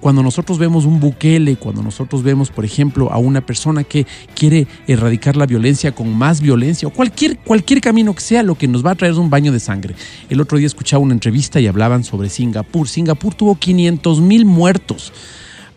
Cuando 0.00 0.22
nosotros 0.22 0.58
vemos 0.58 0.84
un 0.84 1.00
buquele, 1.00 1.56
cuando 1.56 1.82
nosotros 1.82 2.22
vemos, 2.22 2.50
por 2.50 2.64
ejemplo, 2.64 3.10
a 3.10 3.18
una 3.18 3.40
persona 3.40 3.82
que 3.82 4.06
quiere 4.34 4.68
erradicar 4.86 5.36
la 5.36 5.46
violencia 5.46 5.92
con 5.92 6.14
más 6.14 6.40
violencia 6.40 6.86
o 6.86 6.92
cualquier, 6.92 7.38
cualquier 7.38 7.80
camino 7.80 8.14
que 8.14 8.20
sea, 8.20 8.42
lo 8.42 8.54
que 8.56 8.68
nos 8.68 8.84
va 8.84 8.92
a 8.92 8.94
traer 8.94 9.14
es 9.14 9.18
un 9.18 9.30
baño 9.30 9.52
de 9.52 9.58
sangre. 9.58 9.94
El 10.28 10.40
otro 10.40 10.58
día 10.58 10.66
escuchaba 10.66 11.02
una 11.02 11.14
entrevista 11.14 11.58
y 11.60 11.66
hablaban 11.66 12.04
sobre 12.04 12.28
Singapur. 12.28 12.88
Singapur 12.88 13.34
tuvo 13.34 13.56
500 13.56 14.20
mil 14.20 14.44
muertos 14.44 15.12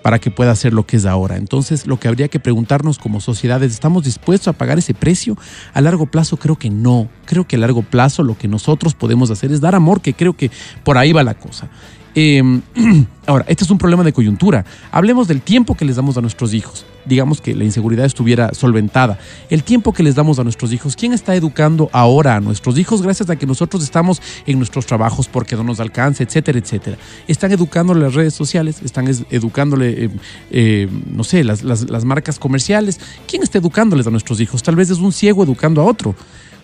para 0.09 0.17
que 0.17 0.31
pueda 0.31 0.55
ser 0.55 0.73
lo 0.73 0.87
que 0.87 0.97
es 0.97 1.05
ahora. 1.05 1.37
Entonces, 1.37 1.85
lo 1.85 1.99
que 1.99 2.07
habría 2.07 2.29
que 2.29 2.39
preguntarnos 2.39 2.97
como 2.97 3.21
sociedades, 3.21 3.71
¿estamos 3.71 4.05
dispuestos 4.05 4.47
a 4.47 4.53
pagar 4.53 4.79
ese 4.79 4.95
precio? 4.95 5.37
A 5.71 5.81
largo 5.81 6.07
plazo 6.07 6.37
creo 6.37 6.55
que 6.55 6.71
no. 6.71 7.07
Creo 7.25 7.47
que 7.47 7.57
a 7.57 7.59
largo 7.59 7.83
plazo 7.83 8.23
lo 8.23 8.35
que 8.35 8.47
nosotros 8.47 8.95
podemos 8.95 9.29
hacer 9.29 9.51
es 9.51 9.61
dar 9.61 9.75
amor, 9.75 10.01
que 10.01 10.15
creo 10.15 10.33
que 10.33 10.49
por 10.83 10.97
ahí 10.97 11.13
va 11.13 11.23
la 11.23 11.35
cosa. 11.35 11.69
Eh, 12.15 12.41
ahora, 13.27 13.45
este 13.47 13.63
es 13.63 13.69
un 13.69 13.77
problema 13.77 14.03
de 14.03 14.13
coyuntura. 14.13 14.65
Hablemos 14.91 15.27
del 15.27 15.41
tiempo 15.41 15.75
que 15.75 15.85
les 15.85 15.95
damos 15.95 16.17
a 16.17 16.21
nuestros 16.21 16.53
hijos. 16.53 16.85
Digamos 17.05 17.39
que 17.41 17.55
la 17.55 17.63
inseguridad 17.63 18.05
estuviera 18.05 18.53
solventada. 18.53 19.17
El 19.49 19.63
tiempo 19.63 19.93
que 19.93 20.03
les 20.03 20.15
damos 20.15 20.37
a 20.39 20.43
nuestros 20.43 20.73
hijos. 20.73 20.95
¿Quién 20.95 21.13
está 21.13 21.33
educando 21.35 21.89
ahora 21.93 22.35
a 22.35 22.39
nuestros 22.41 22.77
hijos 22.77 23.01
gracias 23.01 23.29
a 23.29 23.35
que 23.35 23.45
nosotros 23.45 23.83
estamos 23.83 24.21
en 24.45 24.57
nuestros 24.57 24.85
trabajos 24.85 25.27
porque 25.27 25.55
no 25.55 25.63
nos 25.63 25.79
alcanza, 25.79 26.23
etcétera, 26.23 26.59
etcétera? 26.59 26.97
Están 27.27 27.51
educándole 27.51 28.01
las 28.01 28.13
redes 28.15 28.33
sociales, 28.33 28.81
están 28.83 29.07
es- 29.07 29.23
educándole, 29.31 30.05
eh, 30.05 30.09
eh, 30.51 30.89
no 31.11 31.23
sé, 31.23 31.43
las- 31.43 31.63
las 31.63 32.05
marcas 32.05 32.37
comerciales. 32.37 32.99
¿Quién 33.27 33.43
está 33.43 33.57
educándoles 33.57 34.05
a 34.05 34.11
nuestros 34.11 34.39
hijos? 34.41 34.61
Tal 34.61 34.75
vez 34.75 34.89
es 34.89 34.97
un 34.99 35.11
ciego 35.13 35.43
educando 35.43 35.81
a 35.81 35.85
otro. 35.85 36.15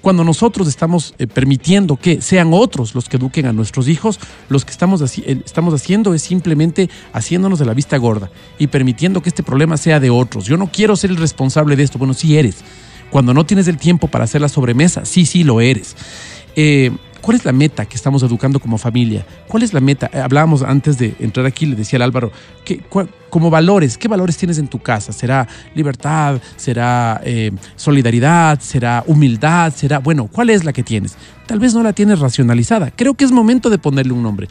Cuando 0.06 0.24
nosotros 0.24 0.68
estamos 0.68 1.16
eh, 1.18 1.26
permitiendo 1.26 1.96
que 1.96 2.22
sean 2.22 2.52
otros 2.54 2.94
los 2.94 3.10
que 3.10 3.18
eduquen 3.18 3.48
a 3.48 3.54
nuestros 3.54 3.88
hijos, 3.88 4.20
los 4.50 4.64
que 4.64 4.70
estamos, 4.70 5.02
eh, 5.02 5.42
estamos 5.44 5.74
haciendo 5.74 6.14
es 6.14 6.22
simplemente 6.22 6.92
haciéndonos 7.12 7.58
de 7.58 7.66
la 7.66 7.74
vista 7.74 7.98
gorda 7.98 8.30
y 8.60 8.68
permitiendo 8.68 9.24
que 9.24 9.30
este 9.30 9.42
problema 9.42 9.78
sea 9.78 10.00
de 10.00 10.12
otros. 10.12 10.46
Yo 10.46 10.58
no 10.58 10.70
quiero 10.72 10.96
ser 10.96 11.10
el 11.10 11.18
responsable 11.18 11.76
de 11.76 11.82
esto. 11.82 11.98
Bueno, 11.98 12.14
sí 12.14 12.38
eres. 12.38 12.58
Cuando 13.10 13.34
no 13.34 13.48
tienes 13.48 13.68
el 13.68 13.80
tiempo 13.80 14.08
para 14.08 14.26
hacer 14.26 14.42
la 14.42 14.48
sobremesa, 14.48 15.06
sí, 15.06 15.26
sí 15.26 15.44
lo 15.44 15.60
eres. 15.60 15.96
Eh, 16.56 16.92
¿Cuál 17.26 17.38
es 17.38 17.44
la 17.46 17.54
meta 17.54 17.86
que 17.88 17.96
estamos 17.96 18.22
educando 18.22 18.60
como 18.60 18.78
familia? 18.78 19.26
¿Cuál 19.48 19.64
es 19.64 19.74
la 19.74 19.80
meta? 19.80 20.12
Eh, 20.14 20.20
hablábamos 20.20 20.62
antes 20.62 21.00
de 21.00 21.16
entrar 21.20 21.48
aquí, 21.48 21.66
le 21.66 21.76
decía 21.76 21.98
al 21.98 22.04
Álvaro, 22.04 22.32
¿qué, 22.64 22.78
cuál- 22.78 23.10
como 23.32 23.50
valores, 23.50 23.98
¿qué 23.98 24.08
valores 24.08 24.38
tienes 24.38 24.60
en 24.60 24.68
tu 24.68 24.78
casa? 24.78 25.12
¿Será 25.12 25.48
libertad? 25.74 26.40
¿Será 26.56 27.20
eh, 27.26 27.50
solidaridad? 27.76 28.60
¿Será 28.60 29.04
humildad? 29.08 29.74
¿Será, 29.76 29.98
bueno, 29.98 30.28
cuál 30.32 30.52
es 30.52 30.64
la 30.66 30.72
que 30.72 30.84
tienes? 30.84 31.16
Tal 31.48 31.58
vez 31.58 31.74
no 31.74 31.82
la 31.82 31.94
tienes 31.94 32.20
racionalizada. 32.20 32.92
Creo 32.92 33.16
que 33.16 33.26
es 33.26 33.32
momento 33.32 33.72
de 33.72 33.80
ponerle 33.80 34.14
un 34.14 34.22
nombre. 34.22 34.48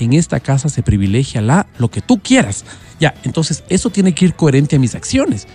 En 0.00 0.14
esta 0.14 0.40
casa 0.40 0.70
se 0.70 0.82
privilegia 0.82 1.42
la, 1.42 1.66
lo 1.78 1.90
que 1.90 2.00
tú 2.00 2.20
quieras. 2.20 2.64
Ya, 2.98 3.12
entonces 3.24 3.64
eso 3.68 3.90
tiene 3.90 4.14
que 4.14 4.24
ir 4.24 4.34
coherente 4.34 4.76
a 4.76 4.78
mis 4.78 4.94
acciones. 4.94 5.46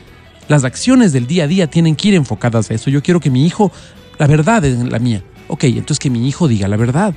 Las 0.48 0.64
acciones 0.66 1.14
del 1.14 1.26
día 1.26 1.46
a 1.46 1.48
día 1.48 1.66
tienen 1.66 1.96
que 1.96 2.10
ir 2.10 2.14
enfocadas 2.14 2.70
a 2.70 2.76
eso. 2.76 2.92
Yo 2.92 3.02
quiero 3.02 3.20
que 3.20 3.32
mi 3.32 3.48
hijo, 3.48 3.72
la 4.20 4.28
verdad 4.28 4.64
es 4.66 4.78
la 4.78 5.00
mía. 5.00 5.24
Ok, 5.50 5.66
entonces 5.66 6.00
que 6.00 6.10
mi 6.10 6.28
hijo 6.28 6.48
diga 6.48 6.68
la 6.70 6.78
verdad. 6.78 7.14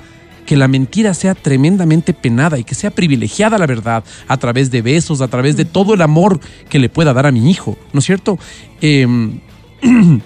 Que 0.47 0.57
la 0.57 0.67
mentira 0.67 1.15
sea 1.15 1.37
tremendamente 1.37 2.13
penada 2.15 2.59
y 2.59 2.65
que 2.65 2.75
sea 2.75 2.91
privilegiada 2.91 3.59
la 3.59 3.67
verdad 3.67 4.03
a 4.27 4.37
través 4.39 4.73
de 4.73 4.83
besos, 4.83 5.21
a 5.21 5.29
través 5.29 5.57
de 5.57 5.65
todo 5.65 5.95
el 5.95 6.03
amor 6.03 6.41
que 6.69 6.81
le 6.81 6.89
pueda 6.89 7.13
dar 7.15 7.27
a 7.27 7.31
mi 7.33 7.49
hijo. 7.49 7.79
¿No 7.93 8.01
es 8.01 8.05
cierto? 8.07 8.39
Em, 8.81 9.39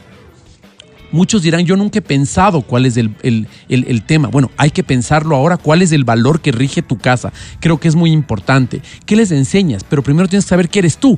Muchos 1.12 1.42
dirán, 1.42 1.64
yo 1.64 1.76
nunca 1.76 2.00
he 2.00 2.02
pensado 2.02 2.62
cuál 2.62 2.84
es 2.84 2.96
el, 2.96 3.14
el- 3.22 3.46
el- 3.68 3.84
el 3.88 4.02
tema. 4.02 4.28
Bueno, 4.28 4.50
hay 4.56 4.70
que 4.70 4.82
pensarlo 4.82 5.36
ahora, 5.36 5.56
cuál 5.56 5.80
es 5.82 5.92
el 5.92 6.02
valor 6.04 6.40
que 6.40 6.50
rige 6.50 6.82
tu 6.82 6.98
casa. 6.98 7.32
Creo 7.60 7.78
que 7.78 7.86
es 7.88 7.94
muy 7.94 8.10
importante. 8.10 8.82
¿Qué 9.06 9.14
les 9.14 9.30
enseñas? 9.30 9.84
Pero 9.88 10.02
primero 10.02 10.28
tienes 10.28 10.44
que 10.44 10.48
saber 10.50 10.68
qué 10.68 10.80
eres 10.80 10.98
tú. 10.98 11.16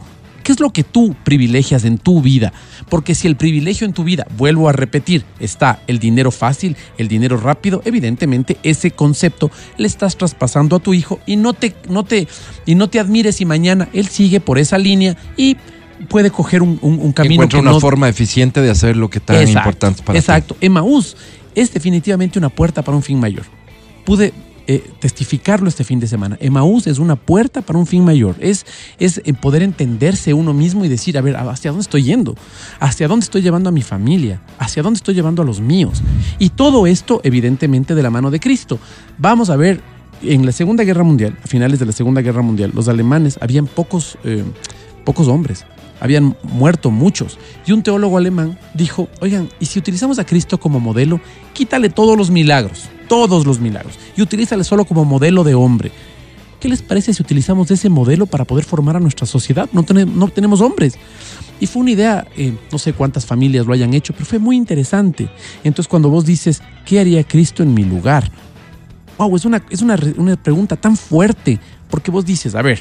¿Qué 0.49 0.53
es 0.53 0.61
lo 0.61 0.71
que 0.73 0.83
tú 0.83 1.15
privilegias 1.25 1.85
en 1.85 1.99
tu 1.99 2.23
vida? 2.23 2.55
Porque 2.89 3.15
si 3.15 3.29
el 3.29 3.37
privilegio 3.37 3.87
en 3.87 3.93
tu 3.93 4.03
vida, 4.03 4.27
vuelvo 4.39 4.71
a 4.71 4.73
repetir, 4.73 5.27
está 5.41 5.83
el 5.87 5.99
dinero 5.99 6.31
fácil, 6.31 6.75
el 6.97 7.07
dinero 7.07 7.37
rápido, 7.37 7.83
evidentemente 7.85 8.57
ese 8.63 8.93
concepto 8.93 9.51
le 9.77 9.87
estás 9.87 10.17
traspasando 10.17 10.77
a 10.77 10.79
tu 10.79 10.95
hijo 10.95 11.21
y 11.27 11.37
no 11.37 11.53
te, 11.53 11.75
no 11.91 12.03
te, 12.05 12.27
y 12.65 12.77
no 12.77 12.89
te 12.89 12.99
admires 12.99 13.37
si 13.37 13.45
mañana 13.45 13.91
él 13.93 14.07
sigue 14.09 14.41
por 14.41 14.59
esa 14.59 14.79
línea 14.79 15.19
y 15.37 15.59
puede 16.09 16.31
coger 16.31 16.63
un, 16.63 16.79
un- 16.81 16.99
un 16.99 17.13
camino 17.13 17.35
Encuentra 17.43 17.59
que 17.59 17.61
una 17.61 17.73
no, 17.73 17.81
forma 17.81 18.09
eficiente 18.09 18.63
de 18.63 18.71
hacer 18.71 18.97
lo 18.97 19.11
que 19.11 19.21
tan 19.21 19.37
Exacto, 19.37 19.59
importante 19.59 20.03
para 20.03 20.15
ti. 20.15 20.19
Exacto. 20.21 20.57
Emaús 20.63 21.15
es 21.55 21.75
definitivamente 21.75 22.39
una 22.39 22.49
puerta 22.49 22.81
para 22.81 22.97
un 22.97 23.03
fin 23.03 23.21
mayor. 23.21 23.45
Pude 24.07 24.33
eh, 24.71 24.85
testificarlo 25.01 25.67
este 25.67 25.83
fin 25.83 25.99
de 25.99 26.07
semana. 26.07 26.37
Emaús 26.41 26.87
es 26.87 26.99
una 26.99 27.17
puerta 27.17 27.63
para 27.63 27.79
un 27.79 27.87
fin 27.87 28.05
mayor. 28.05 28.37
Es, 28.39 28.67
es 28.99 29.23
en 29.25 29.35
poder 29.35 29.63
entenderse 29.63 30.35
uno 30.35 30.53
mismo 30.53 30.85
y 30.85 30.89
decir, 30.89 31.17
a 31.17 31.23
ver, 31.23 31.37
¿hacia 31.37 31.71
dónde 31.71 31.81
estoy 31.81 32.03
yendo? 32.03 32.37
¿Hacia 32.79 33.09
dónde 33.09 33.25
estoy 33.25 33.41
llevando 33.41 33.71
a 33.71 33.73
mi 33.73 33.81
familia? 33.81 34.43
¿Hacia 34.59 34.83
dónde 34.83 34.99
estoy 34.99 35.15
llevando 35.15 35.41
a 35.41 35.47
los 35.47 35.63
míos? 35.63 36.03
Y 36.39 36.51
todo 36.51 36.87
esto, 36.87 37.23
evidentemente, 37.25 37.95
de 37.95 38.03
la 38.03 38.11
mano 38.11 38.31
de 38.31 38.41
Cristo. 38.41 38.79
Vamos 39.17 39.49
a 39.49 39.57
ver, 39.57 39.81
en 40.21 40.45
la 40.45 40.53
Segunda 40.53 40.85
Guerra 40.85 41.03
Mundial, 41.03 41.39
a 41.43 41.47
finales 41.47 41.79
de 41.79 41.87
la 41.87 41.93
Segunda 41.93 42.21
Guerra 42.21 42.43
Mundial, 42.43 42.71
los 42.75 42.89
alemanes, 42.89 43.39
habían 43.41 43.69
pocos, 43.69 44.19
eh, 44.23 44.45
pocos 45.07 45.29
hombres 45.29 45.65
habían 46.01 46.37
muerto 46.43 46.91
muchos. 46.91 47.39
Y 47.67 47.73
un 47.73 47.83
teólogo 47.83 48.19
alemán 48.19 48.57
dijo, 48.75 49.09
oigan, 49.21 49.49
¿y 49.59 49.67
si 49.67 49.79
utilizamos 49.79 50.19
a 50.19 50.25
Cristo 50.25 50.61
como 50.61 50.79
modelo, 50.79 51.21
quítale 51.55 51.89
todos 51.89 52.17
los 52.17 52.31
milagros, 52.31 52.89
todos 53.09 53.47
los 53.47 53.59
milagros, 53.61 53.99
y 54.17 54.23
utilízale 54.23 54.63
solo 54.65 54.85
como 54.85 55.05
modelo 55.05 55.43
de 55.45 55.55
hombre? 55.55 55.91
¿Qué 56.61 56.69
les 56.69 56.83
parece 56.83 57.15
si 57.15 57.23
utilizamos 57.23 57.71
ese 57.71 57.89
modelo 57.89 58.27
para 58.27 58.45
poder 58.45 58.65
formar 58.65 58.97
a 58.97 59.01
nuestra 59.01 59.27
sociedad? 59.27 59.69
No, 59.73 59.85
tenem- 59.85 60.11
no 60.13 60.27
tenemos 60.29 60.61
hombres. 60.61 60.95
Y 61.61 61.67
fue 61.67 61.83
una 61.83 61.93
idea, 61.93 62.27
eh, 62.37 62.53
no 62.73 62.79
sé 62.79 62.93
cuántas 62.93 63.25
familias 63.27 63.65
lo 63.65 63.73
hayan 63.73 63.95
hecho, 63.95 64.13
pero 64.13 64.25
fue 64.25 64.41
muy 64.41 64.57
interesante. 64.57 65.29
Entonces 65.63 65.89
cuando 65.89 66.09
vos 66.11 66.25
dices, 66.25 66.61
¿qué 66.85 66.99
haría 66.99 67.23
Cristo 67.23 67.63
en 67.63 67.75
mi 67.75 67.85
lugar? 67.85 68.31
Wow, 69.19 69.37
es 69.37 69.45
una, 69.45 69.63
es 69.71 69.83
una, 69.83 69.97
una 70.17 70.35
pregunta 70.37 70.75
tan 70.75 70.97
fuerte, 70.97 71.61
porque 71.91 72.11
vos 72.11 72.25
dices, 72.25 72.57
a 72.57 72.63
ver, 72.63 72.81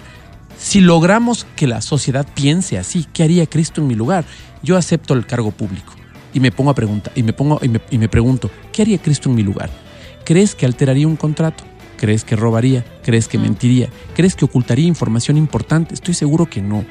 si 0.58 0.80
logramos 0.82 1.46
que 1.56 1.68
la 1.68 1.82
sociedad 1.82 2.26
piense 2.34 2.80
así, 2.80 3.06
¿qué 3.14 3.22
haría 3.24 3.46
Cristo 3.46 3.82
en 3.82 3.88
mi 3.88 3.94
lugar? 3.94 4.26
Yo 4.64 4.76
acepto 4.76 5.14
el 5.14 5.28
cargo 5.28 5.52
público 5.52 5.94
y 6.34 6.40
me 6.40 6.52
pongo 6.52 6.72
a 6.72 6.76
preguntar 6.76 7.14
y 7.16 7.22
me 7.22 7.34
pongo 7.34 7.60
y 7.92 7.98
me 8.00 8.10
pregunto, 8.10 8.50
¿qué 8.72 8.82
haría 8.82 8.98
Cristo 8.98 9.30
en 9.30 9.36
mi 9.36 9.44
lugar? 9.44 9.70
¿Crees 10.28 10.56
que 10.56 10.66
alteraría 10.66 11.08
un 11.08 11.16
contrato? 11.16 11.64
¿Crees 11.96 12.26
que 12.26 12.36
robaría? 12.36 12.84
¿Crees 13.02 13.30
que 13.30 13.38
mentiría? 13.38 13.88
¿Crees 14.14 14.36
que 14.36 14.44
ocultaría 14.44 14.86
información 14.86 15.38
importante? 15.38 15.94
Estoy 15.94 16.16
seguro 16.16 16.46
que 16.48 16.62
no. 16.62 16.84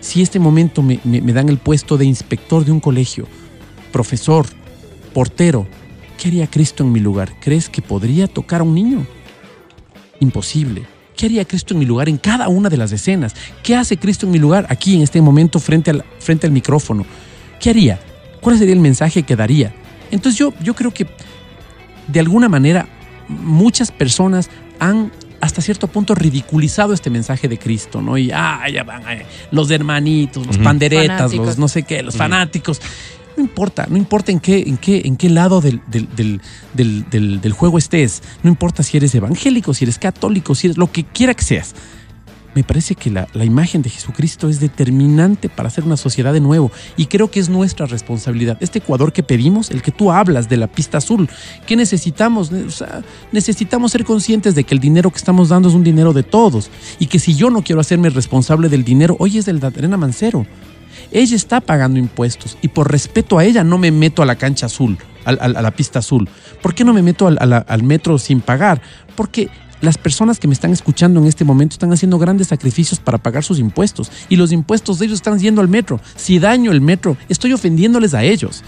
Si 0.00 0.22
este 0.22 0.40
momento 0.40 0.82
me, 0.82 0.98
me- 1.04 1.20
me 1.20 1.32
dan 1.32 1.48
el 1.48 1.58
puesto 1.58 1.96
de 1.96 2.04
inspector 2.04 2.64
de 2.64 2.72
un 2.72 2.80
colegio, 2.80 3.28
profesor, 3.92 4.44
portero, 5.14 5.68
¿qué 6.18 6.28
haría 6.30 6.48
Cristo 6.48 6.82
en 6.82 6.90
mi 6.90 6.98
lugar? 6.98 7.32
¿Crees 7.40 7.68
que 7.68 7.80
podría 7.80 8.26
tocar 8.26 8.60
a 8.60 8.64
un 8.64 8.74
niño? 8.74 9.06
Imposible. 10.18 10.82
¿Qué 11.16 11.26
haría 11.26 11.44
Cristo 11.44 11.74
en 11.74 11.80
mi 11.80 11.86
lugar 11.86 12.08
en 12.08 12.16
cada 12.18 12.48
una 12.48 12.68
de 12.68 12.76
las 12.76 12.90
escenas? 12.90 13.36
¿Qué 13.62 13.76
hace 13.76 13.98
Cristo 13.98 14.26
en 14.26 14.32
mi 14.32 14.38
lugar 14.40 14.66
aquí 14.68 14.96
en 14.96 15.02
este 15.02 15.22
momento 15.22 15.60
frente 15.60 15.92
al, 15.92 16.04
frente 16.18 16.46
al 16.48 16.52
micrófono? 16.52 17.06
¿Qué 17.60 17.70
haría? 17.70 18.00
¿Cuál 18.40 18.58
sería 18.58 18.74
el 18.74 18.80
mensaje 18.80 19.22
que 19.22 19.36
daría? 19.36 19.72
Entonces 20.10 20.38
yo, 20.38 20.52
yo 20.62 20.74
creo 20.74 20.92
que 20.92 21.06
de 22.12 22.20
alguna 22.20 22.48
manera 22.48 22.86
muchas 23.28 23.90
personas 23.92 24.50
han 24.78 25.12
hasta 25.40 25.62
cierto 25.62 25.86
punto 25.86 26.14
ridiculizado 26.14 26.92
este 26.92 27.08
mensaje 27.08 27.48
de 27.48 27.58
Cristo, 27.58 28.02
¿no? 28.02 28.18
Y 28.18 28.30
ah, 28.32 28.62
ya 28.72 28.82
van 28.84 29.02
eh, 29.10 29.24
los 29.50 29.70
hermanitos, 29.70 30.46
los 30.46 30.58
panderetas, 30.58 31.16
Fanáticos. 31.16 31.46
los 31.46 31.58
no 31.58 31.68
sé 31.68 31.82
qué, 31.84 32.02
los 32.02 32.16
fanáticos. 32.16 32.80
No 33.36 33.44
importa, 33.44 33.86
no 33.88 33.96
importa 33.96 34.32
en 34.32 34.40
qué, 34.40 34.64
en 34.66 34.76
qué, 34.76 35.00
en 35.06 35.16
qué 35.16 35.30
lado 35.30 35.62
del, 35.62 35.80
del, 35.86 36.08
del, 36.14 36.40
del- 36.74 37.08
del- 37.08 37.40
del 37.40 37.52
juego 37.52 37.78
estés. 37.78 38.22
No 38.42 38.50
importa 38.50 38.82
si 38.82 38.98
eres 38.98 39.14
evangélico, 39.14 39.72
si 39.72 39.84
eres 39.84 39.98
católico, 39.98 40.54
si 40.54 40.66
eres 40.66 40.76
lo 40.76 40.92
que 40.92 41.04
quiera 41.04 41.32
que 41.32 41.44
seas. 41.44 41.74
Me 42.54 42.64
parece 42.64 42.94
que 42.96 43.10
la, 43.10 43.28
la 43.32 43.44
imagen 43.44 43.82
de 43.82 43.90
Jesucristo 43.90 44.48
es 44.48 44.58
determinante 44.58 45.48
para 45.48 45.68
hacer 45.68 45.84
una 45.84 45.96
sociedad 45.96 46.32
de 46.32 46.40
nuevo 46.40 46.72
y 46.96 47.06
creo 47.06 47.30
que 47.30 47.38
es 47.38 47.48
nuestra 47.48 47.86
responsabilidad. 47.86 48.56
Este 48.60 48.78
Ecuador 48.78 49.12
que 49.12 49.22
pedimos, 49.22 49.70
el 49.70 49.82
que 49.82 49.92
tú 49.92 50.10
hablas 50.10 50.48
de 50.48 50.56
la 50.56 50.66
pista 50.66 50.98
azul, 50.98 51.28
¿qué 51.66 51.76
necesitamos? 51.76 52.50
Necesitamos 53.30 53.92
ser 53.92 54.04
conscientes 54.04 54.54
de 54.54 54.64
que 54.64 54.74
el 54.74 54.80
dinero 54.80 55.10
que 55.10 55.18
estamos 55.18 55.50
dando 55.50 55.68
es 55.68 55.74
un 55.74 55.84
dinero 55.84 56.12
de 56.12 56.22
todos 56.22 56.70
y 56.98 57.06
que 57.06 57.18
si 57.18 57.34
yo 57.34 57.50
no 57.50 57.62
quiero 57.62 57.80
hacerme 57.80 58.10
responsable 58.10 58.68
del 58.68 58.84
dinero, 58.84 59.16
hoy 59.18 59.38
es 59.38 59.46
del 59.46 59.60
de 59.60 59.88
Mancero. 59.96 60.46
Ella 61.12 61.36
está 61.36 61.60
pagando 61.60 61.98
impuestos 61.98 62.58
y 62.62 62.68
por 62.68 62.90
respeto 62.90 63.38
a 63.38 63.44
ella 63.44 63.64
no 63.64 63.78
me 63.78 63.90
meto 63.90 64.22
a 64.22 64.26
la 64.26 64.36
cancha 64.36 64.66
azul, 64.66 64.98
a 65.24 65.48
la 65.48 65.70
pista 65.70 66.00
azul. 66.00 66.28
¿Por 66.62 66.74
qué 66.74 66.84
no 66.84 66.92
me 66.92 67.02
meto 67.02 67.26
al, 67.26 67.64
al 67.66 67.82
metro 67.82 68.18
sin 68.18 68.40
pagar? 68.40 68.80
Porque 69.16 69.48
las 69.80 69.96
personas 69.98 70.38
que 70.38 70.46
me 70.48 70.54
están 70.54 70.72
escuchando 70.72 71.20
en 71.20 71.26
este 71.26 71.44
momento 71.44 71.74
están 71.74 71.92
haciendo 71.92 72.18
grandes 72.18 72.48
sacrificios 72.48 73.00
para 73.00 73.18
pagar 73.18 73.42
sus 73.44 73.58
impuestos 73.58 74.10
y 74.28 74.36
los 74.36 74.52
impuestos 74.52 74.98
de 74.98 75.06
ellos 75.06 75.16
están 75.18 75.38
yendo 75.38 75.60
al 75.60 75.68
metro. 75.68 76.00
Si 76.16 76.38
daño 76.38 76.70
el 76.72 76.80
metro, 76.80 77.16
estoy 77.28 77.52
ofendiéndoles 77.52 78.14
a 78.14 78.22
ellos. 78.22 78.62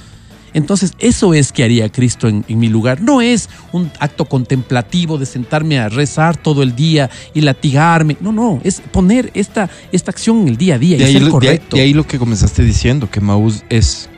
Entonces, 0.54 0.92
eso 0.98 1.32
es 1.32 1.50
que 1.50 1.64
haría 1.64 1.90
Cristo 1.90 2.28
en, 2.28 2.44
en 2.46 2.58
mi 2.58 2.68
lugar. 2.68 3.00
No 3.00 3.22
es 3.22 3.48
un 3.72 3.90
acto 4.00 4.26
contemplativo 4.26 5.16
de 5.16 5.24
sentarme 5.24 5.78
a 5.78 5.88
rezar 5.88 6.36
todo 6.36 6.62
el 6.62 6.76
día 6.76 7.08
y 7.32 7.40
latigarme. 7.40 8.18
No, 8.20 8.32
no, 8.32 8.60
es 8.62 8.82
poner 8.82 9.30
esta, 9.32 9.70
esta 9.92 10.10
acción 10.10 10.42
en 10.42 10.48
el 10.48 10.56
día 10.58 10.74
a 10.74 10.78
día 10.78 10.98
De 10.98 11.04
y 11.04 11.06
ahí, 11.06 11.12
ser 11.14 11.22
lo- 11.22 11.26
de- 11.28 11.32
correcto. 11.32 11.76
de 11.76 11.82
ahí 11.82 11.94
lo 11.94 12.06
que 12.06 12.18
comenzaste 12.18 12.62
diciendo, 12.64 13.10
que 13.10 13.22
Maús 13.22 13.64
es 13.70 14.10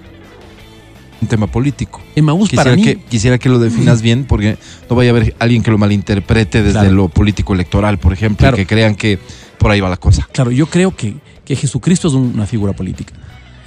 un 1.24 1.28
tema 1.28 1.46
político. 1.46 2.00
Emaús 2.14 2.50
Quisiera 2.50 2.64
para 2.64 2.76
mí. 2.76 2.82
que, 2.82 2.96
quisiera 2.96 3.38
que 3.38 3.48
lo 3.48 3.58
definas 3.58 4.02
bien 4.02 4.24
porque 4.24 4.56
no 4.88 4.94
vaya 4.96 5.10
a 5.10 5.14
haber 5.16 5.34
alguien 5.38 5.62
que 5.62 5.70
lo 5.70 5.78
malinterprete 5.78 6.58
desde 6.62 6.78
Claro. 6.80 6.90
lo 6.94 7.08
político 7.08 7.54
electoral, 7.54 7.98
por 7.98 8.12
ejemplo, 8.12 8.38
Claro. 8.44 8.56
y 8.56 8.60
que 8.60 8.66
crean 8.66 8.94
que 8.94 9.18
por 9.58 9.70
ahí 9.70 9.80
va 9.80 9.88
la 9.88 9.96
cosa. 9.96 10.28
Claro, 10.32 10.50
yo 10.50 10.66
creo 10.66 10.94
que, 10.94 11.16
que 11.44 11.56
Jesucristo 11.56 12.08
es 12.08 12.14
un- 12.14 12.32
una 12.34 12.46
figura 12.46 12.72
política. 12.74 13.12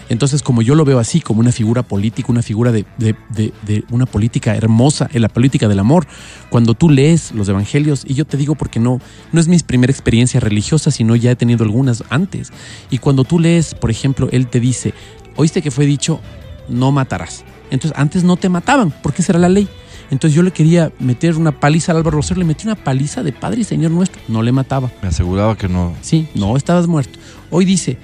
Entonces, 0.09 0.41
como 0.41 0.61
yo 0.61 0.73
lo 0.75 0.85
veo 0.85 0.99
así, 0.99 1.19
como 1.19 1.41
una 1.41 1.51
figura 1.51 1.83
política, 1.83 2.31
una 2.31 2.41
figura 2.41 2.71
de, 2.71 2.85
de- 2.97 3.15
de- 3.29 3.51
de 3.65 3.83
una 3.91 4.05
política 4.05 4.55
hermosa, 4.55 5.09
en 5.11 5.21
la 5.21 5.27
política 5.27 5.67
del 5.67 5.79
amor, 5.79 6.07
cuando 6.49 6.75
tú 6.75 6.89
lees 6.89 7.33
los 7.33 7.49
evangelios, 7.49 8.05
y 8.07 8.13
yo 8.13 8.23
te 8.23 8.37
digo 8.37 8.55
porque 8.55 8.79
no, 8.79 9.01
no 9.33 9.41
es 9.41 9.49
mi 9.49 9.59
primera 9.59 9.91
experiencia 9.91 10.39
religiosa, 10.39 10.91
sino 10.91 11.15
ya 11.17 11.31
he 11.31 11.35
tenido 11.35 11.65
algunas 11.65 12.03
antes, 12.09 12.53
y 12.89 12.99
cuando 12.99 13.25
tú 13.25 13.37
lees, 13.39 13.73
por 13.75 13.91
ejemplo, 13.91 14.29
él 14.31 14.47
te 14.47 14.61
dice, 14.61 14.93
oíste 15.35 15.61
que 15.61 15.71
fue 15.71 15.85
dicho, 15.85 16.21
no 16.69 16.91
matarás. 16.91 17.43
Entonces, 17.71 17.97
antes 17.99 18.23
no 18.23 18.37
te 18.37 18.49
mataban, 18.49 18.93
porque 19.03 19.21
esa 19.21 19.33
era 19.33 19.39
la 19.39 19.49
ley. 19.49 19.67
Entonces 20.09 20.33
yo 20.35 20.41
le 20.41 20.51
quería 20.51 20.91
meter 20.99 21.35
una 21.35 21.51
paliza 21.51 21.91
al 21.91 21.97
Álvaro 21.97 22.17
Rosero, 22.17 22.39
le 22.39 22.45
metí 22.45 22.65
una 22.65 22.75
paliza 22.75 23.23
de 23.23 23.33
Padre 23.33 23.61
y 23.61 23.63
Señor 23.65 23.91
nuestro, 23.91 24.21
no 24.29 24.41
le 24.41 24.53
mataba. 24.53 24.89
Me 25.01 25.09
aseguraba 25.09 25.57
que 25.57 25.67
no. 25.67 25.93
Sí, 26.01 26.27
no 26.33 26.55
estabas 26.55 26.87
muerto. 26.87 27.19
Hoy 27.49 27.65
dice, 27.65 27.97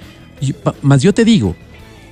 mas 0.81 1.01
yo 1.01 1.13
te 1.13 1.23
digo 1.23 1.55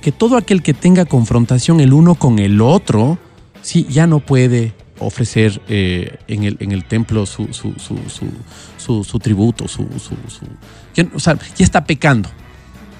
que 0.00 0.10
todo 0.10 0.38
aquel 0.38 0.62
que 0.62 0.72
tenga 0.72 1.04
confrontación 1.04 1.80
el 1.80 1.92
uno 1.92 2.14
con 2.14 2.38
el 2.38 2.62
otro, 2.62 3.18
sí, 3.60 3.86
ya 3.90 4.06
no 4.06 4.20
puede 4.20 4.72
ofrecer 4.98 5.60
eh, 5.68 6.16
en, 6.26 6.44
el, 6.44 6.56
en 6.60 6.72
el 6.72 6.84
templo 6.84 7.26
su, 7.26 7.48
su, 7.52 7.74
su, 7.78 9.04
su, 9.04 9.18
tributo, 9.18 9.68
su, 9.68 9.82
su, 9.98 10.14
su- 10.30 10.46
ya, 10.94 11.06
o 11.14 11.20
sea, 11.20 11.36
ya 11.54 11.64
está 11.64 11.84
pecando. 11.84 12.30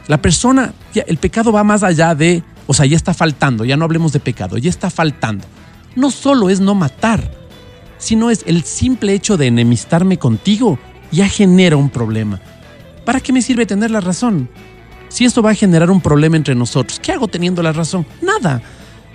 La 0.09 0.21
persona, 0.21 0.75
ya, 0.93 1.03
el 1.07 1.17
pecado 1.17 1.53
va 1.53 1.65
más 1.65 1.83
allá 1.83 2.15
de, 2.15 2.43
o 2.67 2.75
sea, 2.75 2.87
ya 2.87 2.97
está 2.97 3.15
faltando, 3.15 3.65
ya 3.65 3.77
no 3.77 3.85
hablemos 3.85 4.13
de 4.13 4.21
pecado, 4.21 4.59
ya 4.59 4.71
está 4.71 4.91
faltando. 4.91 5.45
No 5.95 6.11
solo 6.11 6.51
es 6.51 6.61
no 6.61 6.75
matar, 6.75 7.31
sino 7.99 8.31
es 8.31 8.43
el 8.47 8.65
simple 8.65 9.15
hecho 9.15 9.37
de 9.37 9.47
enemistarme 9.47 10.19
contigo, 10.19 10.79
ya 11.11 11.29
genera 11.29 11.77
un 11.77 11.91
problema. 11.91 12.41
¿Para 13.05 13.21
qué 13.21 13.33
me 13.33 13.43
sirve 13.43 13.67
tener 13.67 13.91
la 13.91 14.01
razón? 14.01 14.49
Si 15.09 15.25
esto 15.25 15.43
va 15.43 15.51
a 15.51 15.55
generar 15.55 15.91
un 15.91 16.01
problema 16.01 16.37
entre 16.37 16.55
nosotros, 16.55 16.99
¿qué 16.99 17.13
hago 17.13 17.29
teniendo 17.29 17.63
la 17.63 17.73
razón? 17.73 18.07
Nada. 18.23 18.63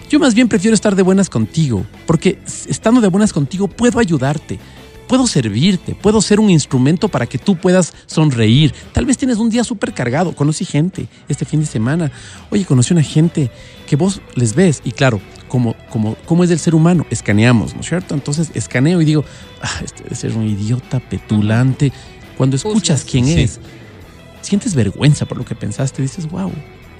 Yo 0.10 0.20
más 0.20 0.34
bien 0.34 0.48
prefiero 0.48 0.76
estar 0.76 0.96
de 0.96 1.02
buenas 1.02 1.30
contigo, 1.30 1.86
porque 2.06 2.40
estando 2.68 3.02
de 3.02 3.08
buenas 3.10 3.34
contigo 3.34 3.68
puedo 3.68 4.00
ayudarte, 4.00 4.60
puedo 5.08 5.26
servirte, 5.28 5.96
puedo 5.96 6.22
ser 6.22 6.40
un 6.40 6.50
instrumento 6.50 7.08
para 7.08 7.26
que 7.26 7.38
tú 7.38 7.56
puedas 7.56 7.94
sonreír. 8.06 8.74
Tal 8.94 9.06
vez 9.06 9.18
tienes 9.18 9.38
un 9.38 9.50
día 9.50 9.64
súper 9.64 9.94
cargado, 9.94 10.36
conocí 10.36 10.66
gente 10.66 11.08
este 11.28 11.46
fin 11.46 11.60
de 11.62 11.66
semana. 11.66 12.12
Oye, 12.52 12.66
conocí 12.66 12.94
una 12.94 13.04
gente 13.04 13.50
que 13.88 13.96
vos 13.96 14.22
les 14.36 14.54
ves 14.54 14.82
y 14.84 14.92
claro, 14.92 15.20
como, 15.48 15.76
como, 15.90 16.16
como 16.26 16.44
es 16.44 16.50
del 16.50 16.60
ser 16.60 16.76
humano, 16.76 17.06
escaneamos, 17.10 17.74
¿no 17.74 17.82
es 17.82 17.88
cierto? 17.88 18.14
Entonces 18.14 18.52
escaneo 18.54 19.02
y 19.02 19.06
digo, 19.06 19.24
ah, 19.62 19.80
este 19.84 20.04
debe 20.04 20.16
ser 20.16 20.36
un 20.36 20.48
idiota 20.48 21.00
petulante. 21.00 21.94
Cuando 22.38 22.56
escuchas 22.56 23.06
quién 23.10 23.26
Sí. 23.26 23.42
es, 23.42 23.60
sientes 24.42 24.76
vergüenza 24.76 25.26
por 25.26 25.38
lo 25.38 25.46
que 25.46 25.56
pensaste, 25.56 26.02
dices, 26.02 26.30
wow, 26.30 26.52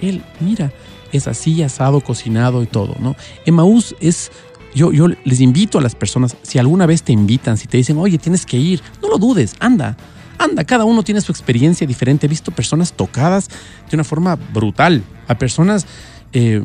él, 0.02 0.24
mira, 0.40 0.72
es 1.12 1.28
así, 1.28 1.62
asado, 1.64 2.02
cocinado 2.02 2.64
y 2.64 2.68
todo, 2.68 2.96
¿no? 3.00 3.16
Emaús 3.46 3.96
es, 4.00 4.32
yo, 4.78 5.08
les 5.08 5.42
invito 5.42 5.80
a 5.80 5.82
las 5.82 5.96
personas, 5.96 6.38
si 6.44 6.60
alguna 6.60 6.86
vez 6.86 7.04
te 7.04 7.12
invitan, 7.12 7.58
si 7.58 7.68
te 7.68 7.78
dicen, 7.78 7.98
oye, 7.98 8.18
tienes 8.18 8.46
que 8.46 8.58
ir, 8.58 8.82
no 9.02 9.10
lo 9.10 9.18
dudes, 9.18 9.56
anda, 9.60 9.98
anda, 10.38 10.64
cada 10.64 10.86
uno 10.86 11.04
tiene 11.04 11.22
su 11.22 11.32
experiencia 11.32 11.88
diferente. 11.88 12.28
He 12.28 12.30
visto 12.30 12.52
personas 12.52 12.94
tocadas 12.94 13.50
de 13.90 13.96
una 13.96 14.04
forma 14.04 14.36
brutal, 14.54 15.04
a 15.28 15.38
personas... 15.38 15.86
eh, 16.34 16.64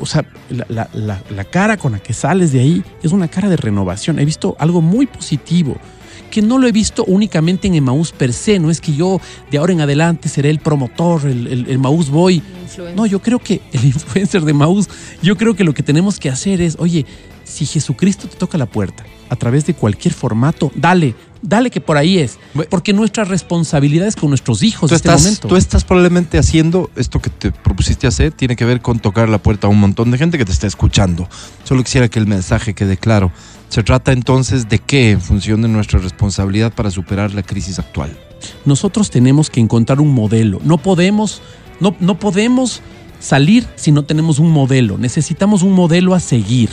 o 0.00 0.06
sea, 0.06 0.24
la 0.48 1.44
cara 1.52 1.76
con 1.76 1.92
la 1.92 2.00
que 2.00 2.12
sales 2.12 2.50
de 2.50 2.58
ahí 2.58 2.84
es 3.00 3.12
una 3.12 3.28
cara 3.28 3.48
de 3.48 3.56
renovación. 3.56 4.18
He 4.18 4.24
visto 4.24 4.56
algo 4.58 4.80
muy 4.80 5.06
positivo 5.06 5.76
que 6.30 6.42
no 6.42 6.58
lo 6.58 6.66
he 6.66 6.72
visto 6.72 7.04
únicamente 7.06 7.68
en 7.68 7.74
Emaús 7.74 8.12
per 8.12 8.32
se. 8.32 8.58
No 8.58 8.70
es 8.70 8.80
que 8.80 8.94
yo 8.94 9.20
de 9.50 9.58
ahora 9.58 9.72
en 9.72 9.80
adelante 9.80 10.28
seré 10.28 10.50
el 10.50 10.58
promotor, 10.60 11.26
el, 11.26 11.46
el, 11.46 11.66
el 11.66 11.70
Emaús 11.72 12.10
Boy. 12.10 12.42
No, 12.94 13.06
yo 13.06 13.20
creo 13.20 13.38
que 13.38 13.60
el 13.72 13.84
influencer 13.86 14.42
de 14.42 14.52
Maús, 14.52 14.88
yo 15.22 15.36
creo 15.36 15.54
que 15.54 15.64
lo 15.64 15.74
que 15.74 15.82
tenemos 15.82 16.18
que 16.18 16.30
hacer 16.30 16.60
es, 16.60 16.76
oye, 16.78 17.06
si 17.48 17.64
Jesucristo 17.66 18.28
te 18.28 18.36
toca 18.36 18.58
la 18.58 18.66
puerta 18.66 19.04
a 19.30 19.36
través 19.36 19.66
de 19.66 19.74
cualquier 19.74 20.14
formato, 20.14 20.70
dale, 20.74 21.14
dale 21.42 21.70
que 21.70 21.80
por 21.80 21.96
ahí 21.96 22.18
es. 22.18 22.38
Porque 22.70 22.92
nuestra 22.92 23.24
responsabilidad 23.24 24.06
es 24.06 24.16
con 24.16 24.30
nuestros 24.30 24.62
hijos 24.62 24.90
en 24.90 24.96
este 24.96 25.08
estás, 25.08 25.22
momento. 25.22 25.48
tú 25.48 25.56
estás 25.56 25.84
probablemente 25.84 26.38
haciendo 26.38 26.90
esto 26.96 27.20
que 27.20 27.30
te 27.30 27.50
propusiste 27.50 28.06
hacer, 28.06 28.32
tiene 28.32 28.56
que 28.56 28.64
ver 28.64 28.80
con 28.80 28.98
tocar 29.00 29.28
la 29.28 29.38
puerta 29.38 29.66
a 29.66 29.70
un 29.70 29.80
montón 29.80 30.10
de 30.10 30.18
gente 30.18 30.38
que 30.38 30.44
te 30.44 30.52
está 30.52 30.66
escuchando. 30.66 31.28
Solo 31.64 31.82
quisiera 31.82 32.08
que 32.08 32.18
el 32.18 32.26
mensaje 32.26 32.74
quede 32.74 32.96
claro. 32.96 33.32
Se 33.68 33.82
trata 33.82 34.12
entonces 34.12 34.68
de 34.68 34.78
qué 34.78 35.10
en 35.10 35.20
función 35.20 35.62
de 35.62 35.68
nuestra 35.68 35.98
responsabilidad 35.98 36.72
para 36.72 36.90
superar 36.90 37.34
la 37.34 37.42
crisis 37.42 37.78
actual. 37.78 38.10
nosotros 38.64 39.10
tenemos 39.10 39.50
que 39.50 39.60
encontrar 39.60 40.00
un 40.00 40.14
modelo. 40.14 40.60
No 40.64 40.78
podemos, 40.78 41.42
no, 41.80 41.94
no 42.00 42.18
podemos 42.18 42.80
salir 43.20 43.66
si 43.76 43.92
no 43.92 44.04
tenemos 44.04 44.38
un 44.38 44.50
modelo. 44.50 44.96
Necesitamos 44.96 45.62
un 45.62 45.72
modelo 45.72 46.14
a 46.14 46.20
seguir 46.20 46.70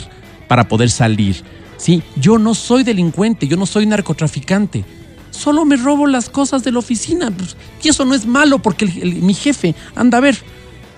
para 0.48 0.68
poder 0.68 0.90
salir. 0.90 1.42
¿sí? 1.76 2.02
Yo 2.16 2.38
no 2.38 2.54
soy 2.54 2.84
delincuente, 2.84 3.48
yo 3.48 3.56
no 3.56 3.66
soy 3.66 3.86
narcotraficante. 3.86 4.84
Solo 5.30 5.64
me 5.64 5.76
robo 5.76 6.06
las 6.06 6.30
cosas 6.30 6.64
de 6.64 6.72
la 6.72 6.78
oficina. 6.78 7.30
pues, 7.30 7.56
Y 7.82 7.88
eso 7.88 8.04
no 8.04 8.14
es 8.14 8.26
malo 8.26 8.60
porque 8.60 8.86
mi 8.86 9.34
jefe, 9.34 9.74
anda 9.94 10.18
a 10.18 10.22
ver, 10.22 10.38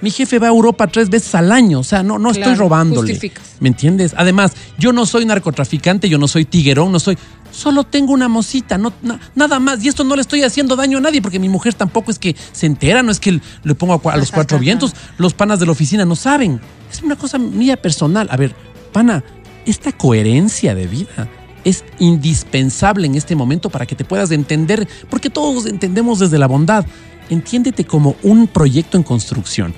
mi 0.00 0.10
jefe 0.10 0.38
va 0.38 0.46
a 0.46 0.50
Europa 0.50 0.86
tres 0.86 1.08
veces 1.10 1.34
al 1.34 1.50
año. 1.52 1.80
O 1.80 1.84
sea, 1.84 2.02
no, 2.02 2.18
no 2.18 2.30
estoy 2.30 2.54
robándole. 2.54 3.12
justificas. 3.12 3.44
¿Me 3.60 3.68
entiendes? 3.68 4.14
Además, 4.16 4.52
yo 4.78 4.92
no 4.92 5.06
soy 5.06 5.24
narcotraficante, 5.24 6.08
yo 6.08 6.18
no 6.18 6.28
soy 6.28 6.44
tiguerón, 6.44 6.92
no 6.92 7.00
soy. 7.00 7.18
Solo 7.50 7.82
tengo 7.84 8.12
una 8.12 8.28
mosita, 8.28 8.76
no, 8.78 8.92
na- 9.02 9.18
nada 9.34 9.58
más. 9.58 9.82
Y 9.84 9.88
esto 9.88 10.04
no 10.04 10.14
le 10.14 10.20
estoy 10.22 10.42
haciendo 10.42 10.76
daño 10.76 10.98
a 10.98 11.00
nadie, 11.00 11.20
porque 11.22 11.38
mi 11.38 11.48
mujer 11.48 11.74
tampoco 11.74 12.10
es 12.10 12.18
que 12.18 12.36
se 12.52 12.66
entera, 12.66 13.02
no 13.02 13.10
es 13.10 13.18
que 13.20 13.40
le 13.64 13.74
pongo 13.74 14.00
a 14.10 14.16
los 14.16 14.30
cuatro 14.30 14.58
vientos. 14.58 14.92
Los 15.16 15.34
panas 15.34 15.58
de 15.58 15.66
la 15.66 15.72
oficina 15.72 16.04
no 16.04 16.14
saben. 16.14 16.60
Es 16.92 17.02
una 17.02 17.16
cosa 17.16 17.38
mía 17.38 17.76
personal. 17.76 18.28
A 18.30 18.36
ver, 18.36 18.54
pana, 18.92 19.24
esta 19.66 19.92
coherencia 19.92 20.74
de 20.74 20.86
vida 20.86 21.28
es 21.64 21.84
indispensable 21.98 23.06
en 23.06 23.14
este 23.14 23.34
momento 23.34 23.70
para 23.70 23.86
que 23.86 23.94
te 23.96 24.04
puedas 24.04 24.30
entender, 24.30 24.86
porque 25.10 25.30
todos 25.30 25.66
entendemos 25.66 26.18
desde 26.18 26.38
la 26.38 26.46
bondad. 26.46 26.84
Entiéndete 27.30 27.84
como 27.84 28.16
un 28.22 28.46
proyecto 28.46 28.96
en 28.96 29.02
construcción. 29.02 29.74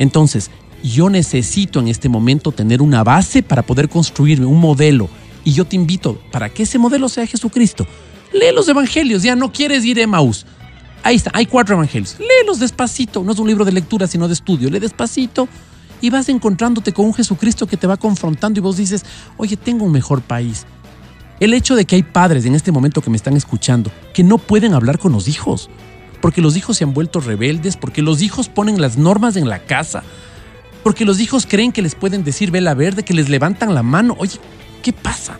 Entonces, 0.00 0.50
yo 0.82 1.10
necesito 1.10 1.78
en 1.78 1.88
este 1.88 2.08
momento 2.08 2.52
tener 2.52 2.80
una 2.80 3.04
base 3.04 3.42
para 3.42 3.62
poder 3.62 3.90
construirme 3.90 4.46
un 4.46 4.58
modelo. 4.58 5.10
Y 5.44 5.52
yo 5.52 5.66
te 5.66 5.76
invito 5.76 6.18
para 6.32 6.48
que 6.48 6.62
ese 6.62 6.78
modelo 6.78 7.10
sea 7.10 7.26
Jesucristo. 7.26 7.86
Lee 8.32 8.54
los 8.54 8.66
evangelios, 8.66 9.22
ya 9.22 9.36
no 9.36 9.52
quieres 9.52 9.84
ir 9.84 9.98
a 9.98 10.02
Emmaús. 10.02 10.46
Ahí 11.02 11.16
está, 11.16 11.30
hay 11.34 11.44
cuatro 11.44 11.74
evangelios. 11.74 12.16
Léelos 12.18 12.60
despacito, 12.60 13.22
no 13.22 13.32
es 13.32 13.38
un 13.38 13.46
libro 13.46 13.66
de 13.66 13.72
lectura, 13.72 14.06
sino 14.06 14.26
de 14.26 14.32
estudio. 14.32 14.70
Lee 14.70 14.78
despacito 14.78 15.48
y 16.00 16.08
vas 16.08 16.30
encontrándote 16.30 16.92
con 16.92 17.04
un 17.04 17.14
Jesucristo 17.14 17.66
que 17.66 17.76
te 17.76 17.86
va 17.86 17.98
confrontando 17.98 18.58
y 18.58 18.62
vos 18.62 18.78
dices, 18.78 19.04
oye, 19.36 19.58
tengo 19.58 19.84
un 19.84 19.92
mejor 19.92 20.22
país. 20.22 20.64
El 21.40 21.52
hecho 21.52 21.74
de 21.74 21.84
que 21.84 21.96
hay 21.96 22.04
padres 22.04 22.46
en 22.46 22.54
este 22.54 22.72
momento 22.72 23.02
que 23.02 23.10
me 23.10 23.16
están 23.18 23.36
escuchando 23.36 23.90
que 24.14 24.24
no 24.24 24.38
pueden 24.38 24.72
hablar 24.72 24.98
con 24.98 25.12
los 25.12 25.28
hijos, 25.28 25.68
porque 26.20 26.40
los 26.40 26.56
hijos 26.56 26.76
se 26.76 26.84
han 26.84 26.92
vuelto 26.92 27.20
rebeldes, 27.20 27.76
porque 27.76 28.02
los 28.02 28.22
hijos 28.22 28.48
ponen 28.48 28.80
las 28.80 28.96
normas 28.98 29.36
en 29.36 29.48
la 29.48 29.60
casa, 29.60 30.02
porque 30.82 31.04
los 31.04 31.20
hijos 31.20 31.46
creen 31.46 31.72
que 31.72 31.82
les 31.82 31.94
pueden 31.94 32.24
decir 32.24 32.50
vela 32.50 32.74
verde, 32.74 33.04
que 33.04 33.14
les 33.14 33.28
levantan 33.28 33.74
la 33.74 33.82
mano. 33.82 34.16
Oye, 34.18 34.38
¿qué 34.82 34.92
pasa? 34.92 35.38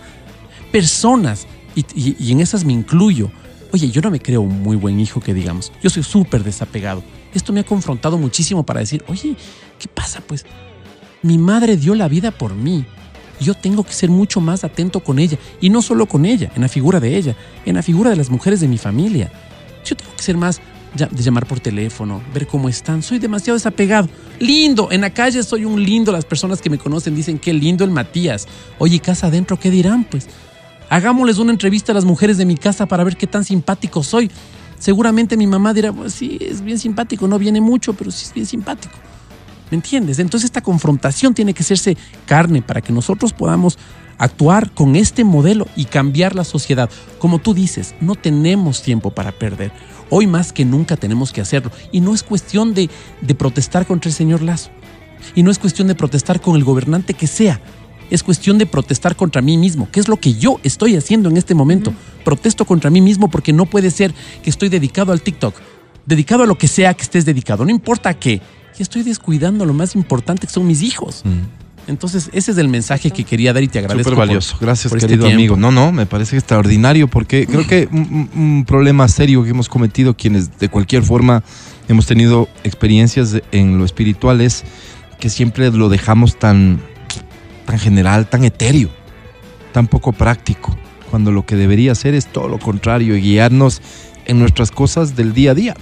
Personas, 0.72 1.46
y, 1.74 2.32
en 2.32 2.40
esas 2.40 2.64
me 2.64 2.72
incluyo. 2.72 3.30
Oye, 3.72 3.90
yo 3.90 4.00
no 4.00 4.10
me 4.10 4.20
creo 4.20 4.40
un 4.40 4.62
muy 4.62 4.76
buen 4.76 4.98
hijo 4.98 5.20
que 5.20 5.34
digamos. 5.34 5.72
Yo 5.82 5.90
soy 5.90 6.02
súper 6.02 6.42
desapegado. 6.42 7.02
Esto 7.32 7.52
me 7.52 7.60
ha 7.60 7.64
confrontado 7.64 8.18
muchísimo 8.18 8.64
para 8.64 8.80
decir, 8.80 9.04
oye, 9.06 9.36
¿qué 9.78 9.88
pasa? 9.88 10.20
Pues 10.26 10.44
mi 11.22 11.38
madre 11.38 11.76
dio 11.76 11.94
la 11.94 12.08
vida 12.08 12.30
por 12.32 12.54
mí. 12.54 12.84
Yo 13.40 13.54
tengo 13.54 13.84
que 13.84 13.92
ser 13.92 14.10
mucho 14.10 14.40
más 14.40 14.64
atento 14.64 15.00
con 15.00 15.18
ella. 15.18 15.38
Y 15.60 15.70
no 15.70 15.82
solo 15.82 16.06
con 16.06 16.26
ella, 16.26 16.50
en 16.54 16.62
la 16.62 16.68
figura 16.68 17.00
de 17.00 17.16
ella, 17.16 17.36
en 17.64 17.76
la 17.76 17.82
figura 17.82 18.10
de 18.10 18.16
las 18.16 18.28
mujeres 18.28 18.60
de 18.60 18.68
mi 18.68 18.76
familia. 18.76 19.30
Yo 19.84 19.96
tengo 19.96 20.14
que 20.16 20.22
ser 20.22 20.36
más 20.36 20.60
de 20.94 21.22
llamar 21.22 21.46
por 21.46 21.60
teléfono, 21.60 22.20
ver 22.34 22.46
cómo 22.46 22.68
están. 22.68 23.02
Soy 23.02 23.18
demasiado 23.18 23.56
desapegado. 23.56 24.08
Lindo, 24.38 24.88
en 24.90 25.02
la 25.02 25.10
calle 25.10 25.42
soy 25.42 25.64
un 25.64 25.82
lindo. 25.82 26.12
Las 26.12 26.24
personas 26.24 26.60
que 26.60 26.70
me 26.70 26.78
conocen 26.78 27.14
dicen 27.14 27.38
qué 27.38 27.52
lindo 27.52 27.84
el 27.84 27.90
Matías. 27.90 28.48
Oye, 28.78 28.98
casa 29.00 29.28
adentro, 29.28 29.58
¿qué 29.58 29.70
dirán? 29.70 30.04
Pues 30.04 30.28
hagámosles 30.88 31.38
una 31.38 31.52
entrevista 31.52 31.92
a 31.92 31.94
las 31.94 32.04
mujeres 32.04 32.38
de 32.38 32.44
mi 32.44 32.56
casa 32.56 32.86
para 32.86 33.04
ver 33.04 33.16
qué 33.16 33.26
tan 33.26 33.44
simpático 33.44 34.02
soy. 34.02 34.30
Seguramente 34.78 35.36
mi 35.36 35.46
mamá 35.46 35.74
dirá, 35.74 35.92
pues 35.92 36.14
sí, 36.14 36.38
es 36.40 36.62
bien 36.62 36.78
simpático, 36.78 37.28
no 37.28 37.38
viene 37.38 37.60
mucho, 37.60 37.92
pero 37.92 38.10
sí 38.10 38.24
es 38.26 38.34
bien 38.34 38.46
simpático. 38.46 38.94
¿Me 39.70 39.76
entiendes? 39.76 40.18
Entonces 40.18 40.46
esta 40.46 40.62
confrontación 40.62 41.34
tiene 41.34 41.54
que 41.54 41.62
hacerse 41.62 41.96
carne 42.26 42.62
para 42.62 42.80
que 42.80 42.92
nosotros 42.92 43.32
podamos 43.32 43.78
actuar 44.20 44.70
con 44.72 44.96
este 44.96 45.24
modelo 45.24 45.66
y 45.74 45.86
cambiar 45.86 46.36
la 46.36 46.44
sociedad. 46.44 46.90
Como 47.18 47.38
tú 47.38 47.54
dices, 47.54 47.94
no 48.00 48.14
tenemos 48.14 48.82
tiempo 48.82 49.10
para 49.10 49.32
perder. 49.32 49.72
Hoy 50.10 50.26
más 50.26 50.52
que 50.52 50.66
nunca 50.66 50.96
tenemos 50.96 51.32
que 51.32 51.40
hacerlo. 51.40 51.72
Y 51.90 52.00
no 52.02 52.14
es 52.14 52.22
cuestión 52.22 52.74
de, 52.74 52.90
de 53.22 53.34
protestar 53.34 53.86
contra 53.86 54.10
el 54.10 54.14
señor 54.14 54.42
Lazo. 54.42 54.70
Y 55.34 55.42
no 55.42 55.50
es 55.50 55.58
cuestión 55.58 55.88
de 55.88 55.94
protestar 55.94 56.40
con 56.40 56.54
el 56.54 56.64
gobernante 56.64 57.14
que 57.14 57.26
sea. 57.26 57.62
Es 58.10 58.22
cuestión 58.22 58.58
de 58.58 58.66
protestar 58.66 59.16
contra 59.16 59.40
mí 59.40 59.56
mismo, 59.56 59.88
que 59.90 60.00
es 60.00 60.08
lo 60.08 60.18
que 60.18 60.34
yo 60.34 60.60
estoy 60.64 60.96
haciendo 60.96 61.30
en 61.30 61.38
este 61.38 61.54
momento. 61.54 61.94
Protesto 62.22 62.66
contra 62.66 62.90
mí 62.90 63.00
mismo 63.00 63.30
porque 63.30 63.54
no 63.54 63.64
puede 63.64 63.90
ser 63.90 64.12
que 64.42 64.50
estoy 64.50 64.68
dedicado 64.68 65.12
al 65.12 65.22
TikTok, 65.22 65.54
dedicado 66.04 66.42
a 66.42 66.46
lo 66.46 66.58
que 66.58 66.68
sea 66.68 66.92
que 66.92 67.02
estés 67.02 67.24
dedicado, 67.24 67.64
no 67.64 67.70
importa 67.70 68.12
qué. 68.12 68.42
Y 68.78 68.82
estoy 68.82 69.02
descuidando 69.02 69.64
lo 69.64 69.72
más 69.72 69.94
importante 69.94 70.46
que 70.46 70.52
son 70.52 70.66
mis 70.66 70.82
hijos. 70.82 71.22
Entonces, 71.90 72.30
ese 72.32 72.52
es 72.52 72.58
el 72.58 72.68
mensaje 72.68 73.10
que 73.10 73.24
quería 73.24 73.52
dar 73.52 73.64
y 73.64 73.68
te 73.68 73.80
agradezco. 73.80 74.10
Súper 74.10 74.16
por- 74.16 74.26
valioso. 74.28 74.56
Gracias, 74.60 74.90
por 74.90 74.98
este 74.98 75.08
querido 75.08 75.26
tiempo. 75.26 75.54
amigo. 75.54 75.56
No, 75.56 75.72
no, 75.72 75.90
me 75.90 76.06
parece 76.06 76.36
extraordinario 76.36 77.08
porque 77.08 77.46
creo 77.46 77.66
que 77.66 77.88
un, 77.90 78.64
problema 78.66 79.08
serio 79.08 79.42
que 79.42 79.50
hemos 79.50 79.68
cometido 79.68 80.16
quienes 80.16 80.58
de 80.58 80.68
cualquier 80.68 81.02
forma 81.02 81.42
hemos 81.88 82.06
tenido 82.06 82.48
experiencias 82.62 83.42
en 83.50 83.76
lo 83.76 83.84
espiritual 83.84 84.40
es 84.40 84.64
que 85.18 85.28
siempre 85.28 85.70
lo 85.72 85.88
dejamos 85.88 86.38
tan, 86.38 86.80
tan 87.66 87.78
general, 87.78 88.28
tan 88.28 88.44
etéreo, 88.44 88.90
tan 89.72 89.88
poco 89.88 90.12
práctico, 90.12 90.76
cuando 91.10 91.32
lo 91.32 91.44
que 91.44 91.56
debería 91.56 91.94
ser 91.96 92.14
es 92.14 92.26
todo 92.26 92.46
lo 92.46 92.58
contrario 92.58 93.16
y 93.16 93.20
guiarnos 93.20 93.82
en 94.26 94.38
nuestras 94.38 94.70
cosas 94.70 95.16
del 95.16 95.34
día 95.34 95.50
a 95.50 95.54
día. 95.54 95.74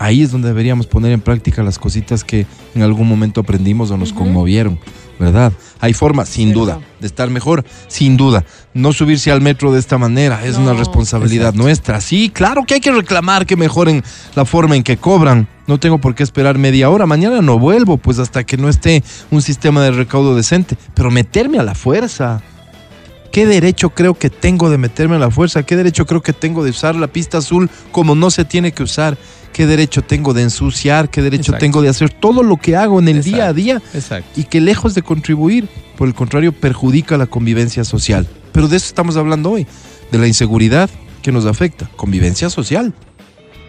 Ahí 0.00 0.22
es 0.22 0.32
donde 0.32 0.48
deberíamos 0.48 0.86
poner 0.86 1.12
en 1.12 1.20
práctica 1.20 1.62
las 1.62 1.78
cositas 1.78 2.24
que 2.24 2.46
en 2.74 2.80
algún 2.80 3.06
momento 3.06 3.42
aprendimos 3.42 3.90
o 3.90 3.98
nos 3.98 4.14
conmovieron, 4.14 4.80
¿verdad? 5.18 5.52
Hay 5.78 5.92
formas, 5.92 6.30
sin 6.30 6.54
duda, 6.54 6.80
de 7.00 7.06
estar 7.06 7.28
mejor, 7.28 7.66
sin 7.86 8.16
duda. 8.16 8.46
No 8.72 8.94
subirse 8.94 9.30
al 9.30 9.42
metro 9.42 9.72
de 9.72 9.78
esta 9.78 9.98
manera 9.98 10.42
es 10.46 10.56
una 10.56 10.72
responsabilidad 10.72 11.48
Exacto. 11.48 11.62
nuestra. 11.62 12.00
Sí, 12.00 12.30
claro 12.30 12.64
que 12.64 12.72
hay 12.72 12.80
que 12.80 12.92
reclamar 12.92 13.44
que 13.44 13.56
mejoren 13.56 14.02
la 14.34 14.46
forma 14.46 14.74
en 14.74 14.84
que 14.84 14.96
cobran. 14.96 15.46
No 15.66 15.78
tengo 15.78 15.98
por 15.98 16.14
qué 16.14 16.22
esperar 16.22 16.56
media 16.56 16.88
hora. 16.88 17.04
Mañana 17.04 17.42
no 17.42 17.58
vuelvo, 17.58 17.98
pues 17.98 18.18
hasta 18.18 18.44
que 18.44 18.56
no 18.56 18.70
esté 18.70 19.04
un 19.30 19.42
sistema 19.42 19.82
de 19.82 19.90
recaudo 19.90 20.34
decente. 20.34 20.78
Pero 20.94 21.10
meterme 21.10 21.58
a 21.58 21.62
la 21.62 21.74
fuerza. 21.74 22.40
¿Qué 23.32 23.46
derecho 23.46 23.90
creo 23.90 24.14
que 24.14 24.30
tengo 24.30 24.70
de 24.70 24.78
meterme 24.78 25.16
a 25.16 25.18
la 25.18 25.30
fuerza? 25.30 25.62
¿Qué 25.62 25.76
derecho 25.76 26.06
creo 26.06 26.22
que 26.22 26.32
tengo 26.32 26.64
de 26.64 26.70
usar 26.70 26.96
la 26.96 27.06
pista 27.06 27.38
azul 27.38 27.68
como 27.92 28.14
no 28.14 28.30
se 28.30 28.46
tiene 28.46 28.72
que 28.72 28.82
usar? 28.82 29.18
¿Qué 29.52 29.66
derecho 29.66 30.02
tengo 30.02 30.32
de 30.32 30.42
ensuciar? 30.42 31.10
¿Qué 31.10 31.22
derecho 31.22 31.52
Exacto. 31.52 31.60
tengo 31.60 31.82
de 31.82 31.88
hacer 31.88 32.10
todo 32.12 32.42
lo 32.42 32.56
que 32.56 32.76
hago 32.76 32.98
en 33.00 33.08
el 33.08 33.16
Exacto. 33.18 33.36
día 33.36 33.46
a 33.48 33.52
día? 33.52 33.82
Exacto. 33.94 34.28
y 34.40 34.44
que 34.44 34.60
lejos 34.60 34.94
de 34.94 35.02
contribuir, 35.02 35.68
por 35.96 36.08
el 36.08 36.14
contrario, 36.14 36.52
perjudica 36.52 37.16
la 37.18 37.26
convivencia 37.26 37.84
social. 37.84 38.26
Pero 38.52 38.68
de 38.68 38.76
eso 38.76 38.86
estamos 38.86 39.16
hablando 39.16 39.50
hoy, 39.50 39.66
de 40.12 40.18
la 40.18 40.26
inseguridad 40.26 40.88
que 41.22 41.32
nos 41.32 41.46
afecta, 41.46 41.90
convivencia 41.96 42.48
social. 42.50 42.94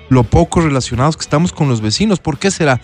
Lo 0.09 0.23
poco 0.23 0.61
relacionados 0.61 1.17
que 1.17 1.21
estamos 1.23 1.51
con 1.51 1.67
los 1.69 1.81
vecinos, 1.81 2.19
¿por 2.19 2.37
qué 2.37 2.51
será? 2.51 2.79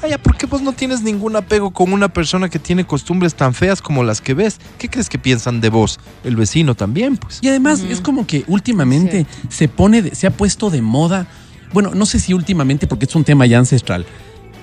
Vaya, 0.00 0.16
¿por 0.16 0.36
qué 0.36 0.46
vos 0.46 0.62
no 0.62 0.72
tienes 0.72 1.02
ningún 1.02 1.34
apego 1.34 1.72
con 1.72 1.92
una 1.92 2.08
persona 2.08 2.48
que 2.48 2.60
tiene 2.60 2.86
costumbres 2.86 3.34
tan 3.34 3.52
feas 3.52 3.82
como 3.82 4.04
las 4.04 4.20
que 4.20 4.32
ves? 4.32 4.58
¿Qué 4.78 4.88
crees 4.88 5.08
que 5.08 5.18
piensan 5.18 5.60
de 5.60 5.70
vos? 5.70 5.98
El 6.22 6.36
vecino 6.36 6.76
también, 6.76 7.16
pues. 7.16 7.40
Y 7.42 7.48
además 7.48 7.80
es 7.80 8.00
como 8.00 8.24
que 8.26 8.44
últimamente 8.46 9.26
se 9.48 9.66
pone, 9.68 10.02
de- 10.02 10.14
se 10.14 10.28
ha 10.28 10.30
puesto 10.30 10.70
de 10.70 10.82
moda, 10.82 11.26
bueno, 11.72 11.92
no 11.94 12.06
sé 12.06 12.18
si 12.18 12.34
últimamente 12.34 12.86
porque 12.86 13.06
es 13.06 13.14
un 13.14 13.24
tema 13.24 13.46
ya 13.46 13.58
ancestral, 13.58 14.06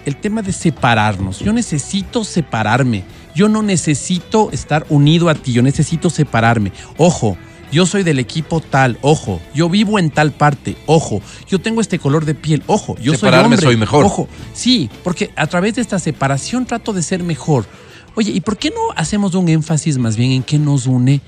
el 0.06 0.16
tema 0.16 0.42
de 0.42 0.52
separarnos. 0.52 1.40
Yo 1.40 1.54
necesito 1.54 2.24
separarme. 2.24 3.04
Yo 3.34 3.50
no 3.50 3.62
necesito 3.64 4.50
estar 4.52 4.86
unido 4.90 5.30
a 5.30 5.36
ti, 5.36 5.52
yo 5.52 5.62
necesito 5.62 6.10
separarme. 6.10 6.72
Ojo, 6.98 7.38
yo 7.72 7.86
soy 7.86 8.04
del 8.04 8.20
equipo 8.20 8.62
tal, 8.62 8.98
ojo, 9.02 9.42
yo 9.54 9.68
vivo 9.70 10.00
en 10.00 10.10
tal 10.10 10.32
parte, 10.32 10.78
ojo, 10.86 11.22
yo 11.50 11.60
tengo 11.60 11.82
este 11.82 12.00
color 12.00 12.24
de 12.24 12.36
piel, 12.36 12.64
ojo, 12.68 12.96
yo 12.98 13.12
soy 13.12 13.18
Separarme 13.18 13.56
hombre, 13.56 13.62
soy 13.62 13.76
mejor. 13.76 14.06
ojo. 14.06 14.30
Sí, 14.54 14.90
porque 15.04 15.32
a 15.36 15.48
través 15.48 15.76
de 15.76 15.82
esta 15.82 16.00
separación 16.00 16.66
trato 16.66 16.94
de 16.94 17.02
ser 17.02 17.24
mejor. 17.24 17.66
Oye, 18.16 18.32
¿y 18.32 18.40
por 18.40 18.58
qué 18.58 18.70
no 18.70 18.94
hacemos 18.96 19.36
un 19.36 19.50
énfasis 19.50 19.98
más 19.98 20.16
bien 20.16 20.32
en 20.32 20.44
qué 20.44 20.58
nos 20.58 20.86
une? 20.86 21.20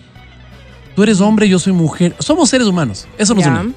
Tú 0.95 1.03
eres 1.03 1.19
hombre, 1.19 1.49
yo 1.49 1.59
soy 1.59 1.73
mujer. 1.73 2.15
Somos 2.19 2.49
seres 2.49 2.67
humanos. 2.67 3.07
Eso 3.17 3.35
nos 3.35 3.45
une. 3.45 3.73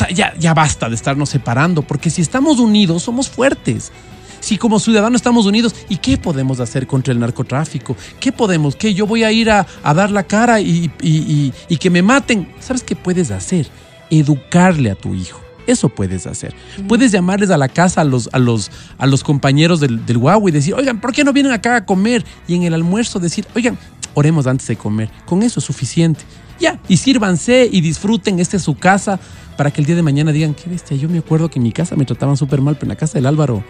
Sea, 0.00 0.10
ya, 0.10 0.34
ya 0.38 0.54
basta 0.54 0.88
de 0.88 0.94
estarnos 0.94 1.28
separando, 1.30 1.82
porque 1.82 2.10
si 2.10 2.22
estamos 2.22 2.58
unidos, 2.58 3.02
somos 3.02 3.28
fuertes. 3.28 3.92
Si 4.40 4.56
como 4.56 4.80
ciudadanos 4.80 5.18
estamos 5.20 5.44
unidos, 5.44 5.74
¿y 5.90 5.98
qué 5.98 6.16
podemos 6.16 6.60
hacer 6.60 6.86
contra 6.86 7.12
el 7.12 7.20
narcotráfico? 7.20 7.94
¿Qué 8.18 8.32
podemos? 8.32 8.74
¿Qué? 8.76 8.94
Yo 8.94 9.06
voy 9.06 9.22
a 9.24 9.30
ir 9.32 9.50
a, 9.50 9.66
a 9.82 9.92
dar 9.94 10.10
la 10.10 10.22
cara 10.22 10.60
y, 10.60 10.90
y- 11.02 11.08
y- 11.18 11.52
y 11.68 11.76
que 11.76 11.90
me 11.90 12.00
maten. 12.02 12.48
¿Sabes 12.60 12.82
qué 12.82 12.96
puedes 12.96 13.30
hacer? 13.30 13.68
Educarle 14.08 14.90
a 14.90 14.94
tu 14.94 15.14
hijo. 15.14 15.40
Eso 15.66 15.88
puedes 15.90 16.26
hacer. 16.26 16.54
Puedes 16.88 17.12
llamarles 17.12 17.50
a 17.50 17.58
la 17.58 17.68
casa 17.68 18.00
a 18.00 18.04
los, 18.04 18.30
a 18.32 18.38
los, 18.38 18.70
a 18.98 19.06
los 19.06 19.22
compañeros 19.22 19.78
del, 19.78 20.04
del 20.06 20.18
guau 20.18 20.48
y 20.48 20.52
decir, 20.52 20.74
oigan, 20.74 21.00
¿por 21.00 21.12
qué 21.12 21.22
no 21.22 21.32
vienen 21.32 21.52
acá 21.52 21.76
a 21.76 21.84
comer? 21.84 22.24
Y 22.48 22.54
en 22.54 22.62
el 22.64 22.74
almuerzo 22.74 23.18
decir, 23.20 23.46
oigan, 23.54 23.78
oremos 24.14 24.46
antes 24.46 24.66
de 24.66 24.76
comer. 24.76 25.10
Con 25.26 25.42
eso 25.42 25.60
es 25.60 25.66
suficiente. 25.66 26.22
Ya, 26.60 26.78
y 26.88 26.98
sírvanse 26.98 27.68
y 27.70 27.80
disfruten, 27.80 28.38
esta 28.38 28.56
es 28.58 28.62
su 28.62 28.74
casa, 28.76 29.18
para 29.56 29.70
que 29.70 29.80
el 29.80 29.86
día 29.86 29.96
de 29.96 30.02
mañana 30.02 30.30
digan, 30.32 30.54
qué 30.54 30.68
bestia, 30.68 30.96
yo 30.96 31.08
me 31.08 31.18
acuerdo 31.18 31.48
que 31.48 31.58
en 31.58 31.62
mi 31.64 31.72
casa 31.72 31.96
me 31.96 32.04
trataban 32.04 32.36
súper 32.36 32.60
mal, 32.60 32.74
pero 32.74 32.84
en 32.84 32.90
la 32.90 32.96
casa 32.96 33.14
del 33.14 33.26
Álvaro, 33.26 33.64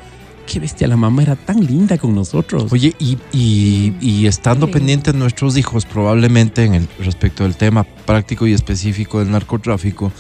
qué 0.47 0.59
bestia, 0.59 0.89
la 0.89 0.97
mamá 0.97 1.23
era 1.23 1.37
tan 1.37 1.65
linda 1.65 1.97
con 1.99 2.15
nosotros. 2.15 2.73
Oye, 2.73 2.95
y, 2.99 3.17
y- 3.33 3.95
y 4.01 4.27
estando 4.27 4.67
Sí. 4.67 4.73
pendientes 4.73 5.15
nuestros 5.15 5.57
hijos, 5.57 5.85
probablemente 5.87 6.65
en 6.65 6.75
el 6.75 6.89
respecto 6.99 7.45
del 7.45 7.55
tema 7.57 7.85
práctico 7.85 8.47
y 8.47 8.53
específico 8.53 9.21
del 9.21 9.31
narcotráfico, 9.31 10.13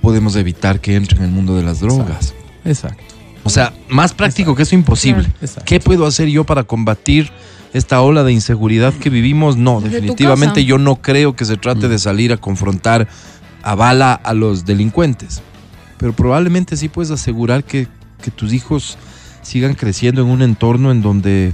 podemos 0.00 0.34
evitar 0.36 0.80
que 0.80 0.96
entren 0.96 1.18
en 1.22 1.24
el 1.28 1.30
mundo 1.30 1.56
de 1.56 1.62
las 1.62 1.80
drogas. 1.80 2.34
Exacto. 2.64 3.02
O 3.44 3.50
sea, 3.50 3.72
más 3.88 4.12
práctico 4.14 4.54
que 4.54 4.62
eso 4.64 4.74
imposible. 4.74 5.26
Exacto. 5.40 5.62
¿Qué 5.66 5.78
puedo 5.78 6.06
hacer 6.06 6.28
yo 6.28 6.44
para 6.44 6.64
combatir 6.64 7.30
esta 7.74 8.00
ola 8.00 8.22
de 8.22 8.32
inseguridad 8.32 8.94
que 8.94 9.10
vivimos? 9.10 9.56
No, 9.56 9.80
Desde 9.80 9.96
definitivamente 9.96 10.64
yo 10.64 10.78
no 10.78 11.02
creo 11.02 11.36
que 11.36 11.44
se 11.44 11.56
trate 11.56 11.88
de 11.88 11.98
salir 11.98 12.32
a 12.32 12.36
confrontar 12.36 13.08
a 13.62 13.74
bala 13.74 14.14
a 14.14 14.32
los 14.32 14.64
delincuentes. 14.64 15.42
Pero 15.98 16.12
probablemente 16.12 16.76
sí 16.76 16.88
puedes 16.88 17.10
asegurar 17.10 17.64
que, 17.64 17.88
que 18.22 18.30
tus 18.30 18.52
hijos 18.52 18.96
sigan 19.42 19.74
creciendo 19.74 20.22
en 20.22 20.28
un 20.28 20.42
entorno 20.42 20.92
en 20.92 21.02
donde 21.02 21.52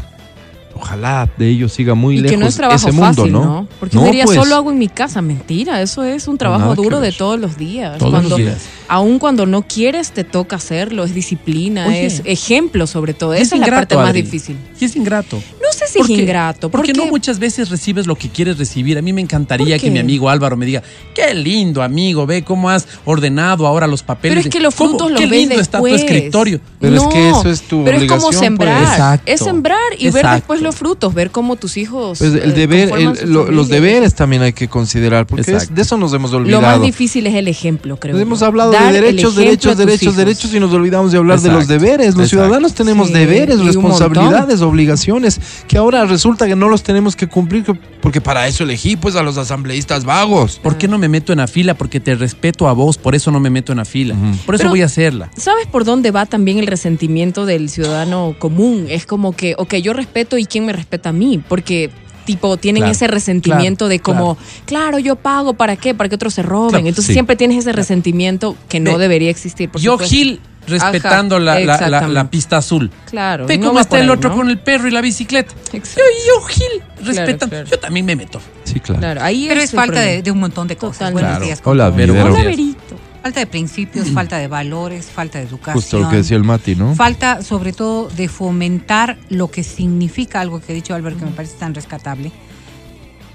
ojalá 0.74 1.28
de 1.36 1.48
ellos 1.48 1.72
siga 1.72 1.94
muy 1.94 2.14
y 2.16 2.20
lejos 2.20 2.30
que 2.30 2.36
no 2.36 2.46
es 2.46 2.56
trabajo 2.56 2.76
ese 2.88 2.92
mundo, 2.92 3.14
fácil, 3.22 3.32
¿no? 3.32 3.44
¿no? 3.44 3.68
Porque 3.78 3.96
No, 3.96 4.04
diría, 4.04 4.24
pues. 4.24 4.38
solo 4.38 4.54
hago 4.56 4.70
en 4.70 4.78
mi 4.78 4.88
casa. 4.88 5.20
Mentira, 5.22 5.82
eso 5.82 6.04
es 6.04 6.28
un 6.28 6.38
trabajo 6.38 6.74
duro 6.74 7.00
de 7.00 7.12
todos 7.12 7.38
los 7.38 7.56
días. 7.56 7.98
Todos 7.98 8.12
cuando, 8.12 8.28
los 8.30 8.38
días. 8.38 8.58
Aún 8.88 9.18
cuando 9.18 9.46
no 9.46 9.62
quieres, 9.62 10.10
te 10.12 10.24
toca 10.24 10.56
hacerlo. 10.56 11.04
Es 11.04 11.14
disciplina, 11.14 11.86
Oye. 11.86 12.06
es 12.06 12.22
ejemplo 12.24 12.86
sobre 12.86 13.14
todo. 13.14 13.34
Esa 13.34 13.54
es 13.56 13.60
la 13.60 13.66
parte 13.68 13.96
más 13.96 14.12
difícil. 14.14 14.56
Y 14.80 14.84
es 14.84 14.96
ingrato. 14.96 15.36
No 15.36 15.72
sé 15.72 15.86
si 15.86 15.98
Porque- 15.98 16.14
es 16.14 16.20
ingrato. 16.20 16.70
Porque 16.70 16.92
¿por 16.94 17.04
no 17.04 17.10
muchas 17.10 17.38
veces 17.38 17.68
recibes 17.70 18.06
lo 18.06 18.16
que 18.16 18.28
quieres 18.28 18.58
recibir. 18.58 18.98
A 18.98 19.02
mí 19.02 19.12
me 19.12 19.20
encantaría 19.20 19.76
¿Por 19.76 19.80
que 19.84 19.90
mi 19.90 19.98
amigo 19.98 20.28
Álvaro 20.28 20.56
me 20.56 20.66
diga, 20.66 20.82
qué 21.14 21.34
lindo 21.34 21.82
amigo, 21.82 22.26
ve 22.26 22.42
cómo 22.42 22.68
has 22.70 22.88
ordenado 23.04 23.66
ahora 23.66 23.86
los 23.86 24.02
papeles. 24.02 24.36
Pero 24.36 24.48
es 24.48 24.52
que 24.52 24.60
los 24.60 24.74
¿Cómo? 24.74 24.90
frutos 24.90 25.10
los 25.12 25.20
Qué 25.20 25.26
ves 25.26 25.38
lindo 25.40 25.54
está 25.60 25.78
tu 25.78 25.84
después. 25.84 26.02
escritorio. 26.10 26.60
Pero 26.80 26.96
es 26.96 27.02
No, 27.02 27.08
que 27.10 27.28
eso 27.30 27.50
es 27.50 27.62
tu 27.62 27.84
Pero 27.84 27.98
es 27.98 28.08
como 28.08 28.22
pues. 28.28 28.38
sembrar. 28.38 28.82
Exacto. 28.82 29.30
Es 29.32 29.40
sembrar 29.40 29.78
y 29.98 30.04
ver 30.10 30.24
Exacto. 30.24 30.46
Los 30.60 30.76
frutos, 30.76 31.14
ver 31.14 31.30
cómo 31.30 31.56
tus 31.56 31.76
hijos. 31.76 32.18
Pues 32.18 32.32
el 32.34 32.50
eh, 32.50 32.54
deber, 32.54 32.90
el- 32.98 33.32
lo- 33.32 33.50
los 33.50 33.68
deberes 33.68 34.14
también 34.14 34.42
hay 34.42 34.52
que 34.52 34.68
considerar, 34.68 35.26
porque 35.26 35.42
es- 35.42 35.48
Exacto. 35.48 35.74
de 35.74 35.82
eso 35.82 35.96
nos 35.96 36.12
hemos 36.12 36.30
Lo 36.32 36.38
olvidado. 36.38 36.62
más 36.62 36.82
difícil 36.82 37.26
es 37.26 37.34
el 37.34 37.48
ejemplo, 37.48 37.96
creo. 37.98 38.12
Pues 38.12 38.20
yo. 38.20 38.26
hemos 38.26 38.42
hablado 38.42 38.72
Dar 38.72 38.92
de 38.92 39.00
derechos, 39.00 39.34
derechos, 39.36 39.76
derechos, 39.76 40.02
hijos. 40.02 40.16
derechos 40.16 40.54
y 40.54 40.60
nos 40.60 40.72
olvidamos 40.72 41.12
de 41.12 41.18
hablar 41.18 41.40
de 41.40 41.48
los 41.48 41.62
Exacto. 41.64 41.82
deberes. 41.84 42.06
Los 42.08 42.26
Exacto. 42.26 42.28
ciudadanos 42.28 42.74
tenemos 42.74 43.08
Sí, 43.08 43.14
deberes, 43.14 43.58
responsabilidades, 43.60 44.60
obligaciones, 44.60 45.40
que 45.68 45.76
ahora 45.78 46.04
resulta 46.06 46.46
que 46.46 46.56
no 46.56 46.68
los 46.68 46.82
tenemos 46.82 47.16
que 47.16 47.26
cumplir, 47.28 47.64
que- 47.64 47.74
porque 48.00 48.20
para 48.20 48.46
eso 48.46 48.64
elegí 48.64 48.96
pues 48.96 49.16
a 49.16 49.22
los 49.22 49.36
asambleístas 49.38 50.04
vagos. 50.04 50.58
¿Por 50.62 50.76
qué 50.78 50.88
no 50.88 50.98
me 50.98 51.08
meto 51.08 51.32
en 51.32 51.38
la 51.38 51.46
fila? 51.46 51.74
Porque 51.74 52.00
te 52.00 52.14
respeto 52.14 52.68
a 52.68 52.72
vos, 52.72 52.98
por 52.98 53.14
eso 53.14 53.30
no 53.30 53.40
me 53.40 53.50
meto 53.50 53.72
en 53.72 53.78
la 53.78 53.84
fila. 53.84 54.14
Por 54.46 54.54
eso 54.54 54.62
Pero- 54.62 54.70
voy 54.70 54.82
a 54.82 54.86
hacerla. 54.86 55.30
¿Sabes 55.36 55.66
por 55.66 55.84
dónde 55.84 56.10
va 56.10 56.26
también 56.26 56.58
el 56.58 56.66
resentimiento 56.66 57.46
del 57.46 57.68
ciudadano 57.68 58.34
común? 58.38 58.86
Es 58.88 59.06
como 59.06 59.32
que, 59.32 59.54
ok, 59.58 59.74
yo 59.76 59.92
respeto 59.92 60.38
y 60.38 60.46
quién 60.50 60.66
me 60.66 60.72
respeta 60.74 61.08
a 61.08 61.12
mí, 61.12 61.42
porque 61.48 61.90
tipo 62.26 62.56
tienen 62.58 62.82
Claro, 62.82 62.92
ese 62.92 63.06
resentimiento 63.06 63.86
claro, 63.86 63.88
de 63.88 64.00
como, 64.00 64.38
claro. 64.66 64.98
yo 64.98 65.16
pago, 65.16 65.54
¿para 65.54 65.76
qué? 65.76 65.94
Para 65.94 66.08
que 66.08 66.14
otros 66.16 66.34
se 66.34 66.42
roben. 66.42 66.70
Claro, 66.70 66.86
Entonces 66.86 67.06
sí. 67.06 67.12
siempre 67.14 67.36
tienes 67.36 67.58
ese 67.58 67.72
resentimiento 67.72 68.56
que 68.68 68.78
no 68.80 68.98
debería 68.98 69.30
existir. 69.30 69.70
por 69.70 69.80
Yo, 69.80 69.92
supuesto. 69.92 70.14
Gil, 70.14 70.40
respetando 70.68 71.36
Ajá, 71.36 71.44
la, 71.44 71.54
la- 71.54 71.64
la- 71.66 71.74
exactamente. 71.74 72.14
la 72.14 72.30
pista 72.30 72.56
azul. 72.58 72.90
Claro. 73.10 73.46
Ve 73.46 73.56
no 73.58 73.68
cómo 73.68 73.80
está 73.80 73.98
el 73.98 74.10
otro 74.10 74.30
¿no? 74.30 74.36
con 74.36 74.50
el 74.50 74.58
perro 74.58 74.86
y 74.86 74.90
la 74.90 75.00
bicicleta. 75.00 75.52
Exacto. 75.72 76.00
Yo, 76.26 76.40
yo 76.40 76.46
Gil, 76.46 76.82
respetando. 77.06 77.48
claro. 77.48 77.68
Yo 77.68 77.78
también 77.78 78.06
me 78.06 78.14
meto. 78.14 78.40
Sí, 78.64 78.78
claro. 78.78 79.00
Claro, 79.00 79.22
ahí 79.22 79.46
Pero 79.48 79.60
es 79.62 79.72
falta 79.72 80.00
de, 80.00 80.30
un 80.30 80.38
montón 80.38 80.68
de 80.68 80.76
cosas. 80.76 81.12
Buenos 81.12 81.40
días. 81.40 81.60
Hola. 81.64 81.88
Hola, 81.88 81.96
buenos 81.96 82.34
días. 82.36 82.44
Verito. 82.46 82.96
Falta 83.22 83.40
de 83.40 83.46
principios, 83.46 84.10
falta 84.14 84.38
de 84.38 84.48
valores, 84.48 85.06
falta 85.06 85.38
de 85.38 85.44
educación. 85.44 85.74
Justo 85.74 85.98
lo 85.98 86.08
que 86.08 86.16
decía 86.16 86.36
el 86.36 86.44
Mati, 86.44 86.74
¿no? 86.74 86.94
Falta 86.94 87.42
sobre 87.42 87.72
todo 87.72 88.08
de 88.08 88.28
fomentar 88.28 89.18
lo 89.28 89.50
que 89.50 89.62
significa 89.62 90.40
algo 90.40 90.60
que 90.60 90.72
ha 90.72 90.74
dicho 90.74 90.94
Álvaro 90.94 91.16
que 91.16 91.24
me 91.24 91.32
parece 91.32 91.56
tan 91.56 91.74
rescatable. 91.74 92.32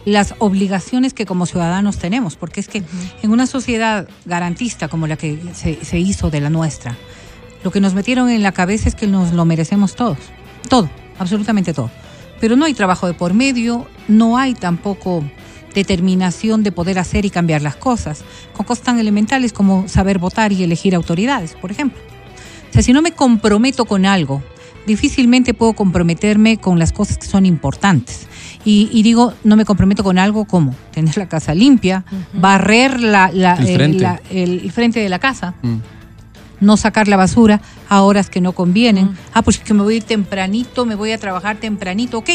Las 0.06 0.36
obligaciones 0.38 1.16
que 1.16 1.26
como 1.26 1.48
ciudadanos 1.48 1.98
tenemos, 1.98 2.36
porque 2.36 2.60
es 2.60 2.68
que 2.68 2.84
en 3.24 3.32
una 3.32 3.48
sociedad 3.48 4.08
garantista 4.26 4.88
como 4.88 5.08
la 5.08 5.18
que 5.18 5.40
se, 5.54 5.84
se 5.84 6.00
hizo 6.00 6.30
de 6.30 6.42
la 6.42 6.52
nuestra, 6.52 6.96
lo 7.64 7.72
que 7.72 7.80
nos 7.80 7.96
metieron 7.96 8.30
en 8.30 8.44
la 8.44 8.52
cabeza 8.52 8.88
es 8.88 8.94
que 8.94 9.08
nos 9.08 9.34
lo 9.34 9.46
merecemos 9.46 9.96
todos. 9.96 10.20
Todo, 10.70 10.90
absolutamente 11.18 11.74
todo. 11.74 11.90
Pero 12.40 12.56
no 12.56 12.66
hay 12.66 12.76
trabajo 12.76 13.08
de 13.08 13.16
por 13.16 13.34
medio, 13.34 13.88
no 14.08 14.38
hay 14.38 14.54
tampoco 14.54 15.24
determinación 15.76 16.64
de 16.64 16.72
poder 16.72 16.98
hacer 16.98 17.26
y 17.26 17.30
cambiar 17.30 17.62
las 17.62 17.76
cosas, 17.76 18.24
con 18.54 18.66
cosas 18.66 18.84
tan 18.86 18.98
elementales 19.00 19.54
como 19.54 19.88
saber 19.88 20.18
votar 20.18 20.52
y 20.52 20.64
elegir 20.64 20.96
autoridades, 20.96 21.54
por 21.54 21.70
ejemplo. 21.72 22.00
O 22.70 22.74
sea, 22.74 22.82
si 22.82 22.94
no 22.94 23.02
me 23.04 23.12
comprometo 23.12 23.86
con 23.86 24.06
algo, 24.08 24.42
difícilmente 24.88 25.54
puedo 25.54 25.74
comprometerme 25.74 26.58
con 26.58 26.80
las 26.80 26.92
cosas 26.92 27.18
que 27.18 27.28
son 27.28 27.46
importantes. 27.46 28.28
Y, 28.64 28.90
y 28.92 29.04
digo, 29.04 29.34
no 29.44 29.56
me 29.56 29.66
comprometo 29.66 30.04
con 30.04 30.18
algo 30.18 30.46
como 30.46 30.74
tener 30.92 31.18
la 31.18 31.28
casa 31.30 31.54
limpia, 31.54 32.04
barrer 32.34 33.00
la- 33.00 33.30
la- 33.32 33.54
El 33.56 33.76
frente. 33.76 34.00
la- 34.00 34.22
el 34.32 34.72
frente 34.72 35.00
de 35.00 35.10
la 35.10 35.20
casa, 35.20 35.54
Mm. 35.62 35.76
no 36.62 36.76
sacar 36.78 37.08
la 37.08 37.18
basura 37.18 37.62
a 37.90 38.02
horas 38.02 38.30
que 38.30 38.42
no 38.42 38.54
convienen. 38.54 39.16
Ah, 39.34 39.42
pues 39.44 39.60
que 39.60 39.74
me 39.74 39.84
voy 39.84 39.96
a 39.96 39.98
ir 39.98 40.04
tempranito, 40.04 40.86
me 40.86 40.96
voy 40.96 41.12
a 41.12 41.18
trabajar 41.20 41.58
tempranito. 41.58 42.18
Ok, 42.20 42.30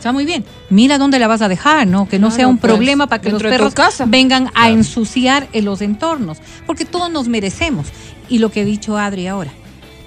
está 0.00 0.12
muy 0.12 0.24
bien. 0.24 0.44
Mira 0.70 0.98
dónde 0.98 1.18
la 1.18 1.28
vas 1.28 1.42
a 1.42 1.48
dejar, 1.48 1.86
¿no? 1.86 2.08
Que 2.08 2.18
no 2.18 2.28
Claro, 2.28 2.36
sea 2.36 2.48
un 2.48 2.58
pues, 2.58 2.72
problema 2.72 3.06
para 3.06 3.20
que 3.20 3.30
los 3.30 3.42
perros 3.42 3.74
vengan 4.06 4.50
a 4.54 4.70
ensuciar 4.70 5.48
en 5.52 5.66
los 5.66 5.82
entornos. 5.82 6.38
Porque 6.66 6.84
todos 6.84 7.10
nos 7.10 7.28
merecemos. 7.28 7.86
Y 8.28 8.38
lo 8.38 8.50
que 8.50 8.62
ha 8.62 8.64
dicho 8.64 8.96
Adri 8.96 9.26
ahora, 9.26 9.52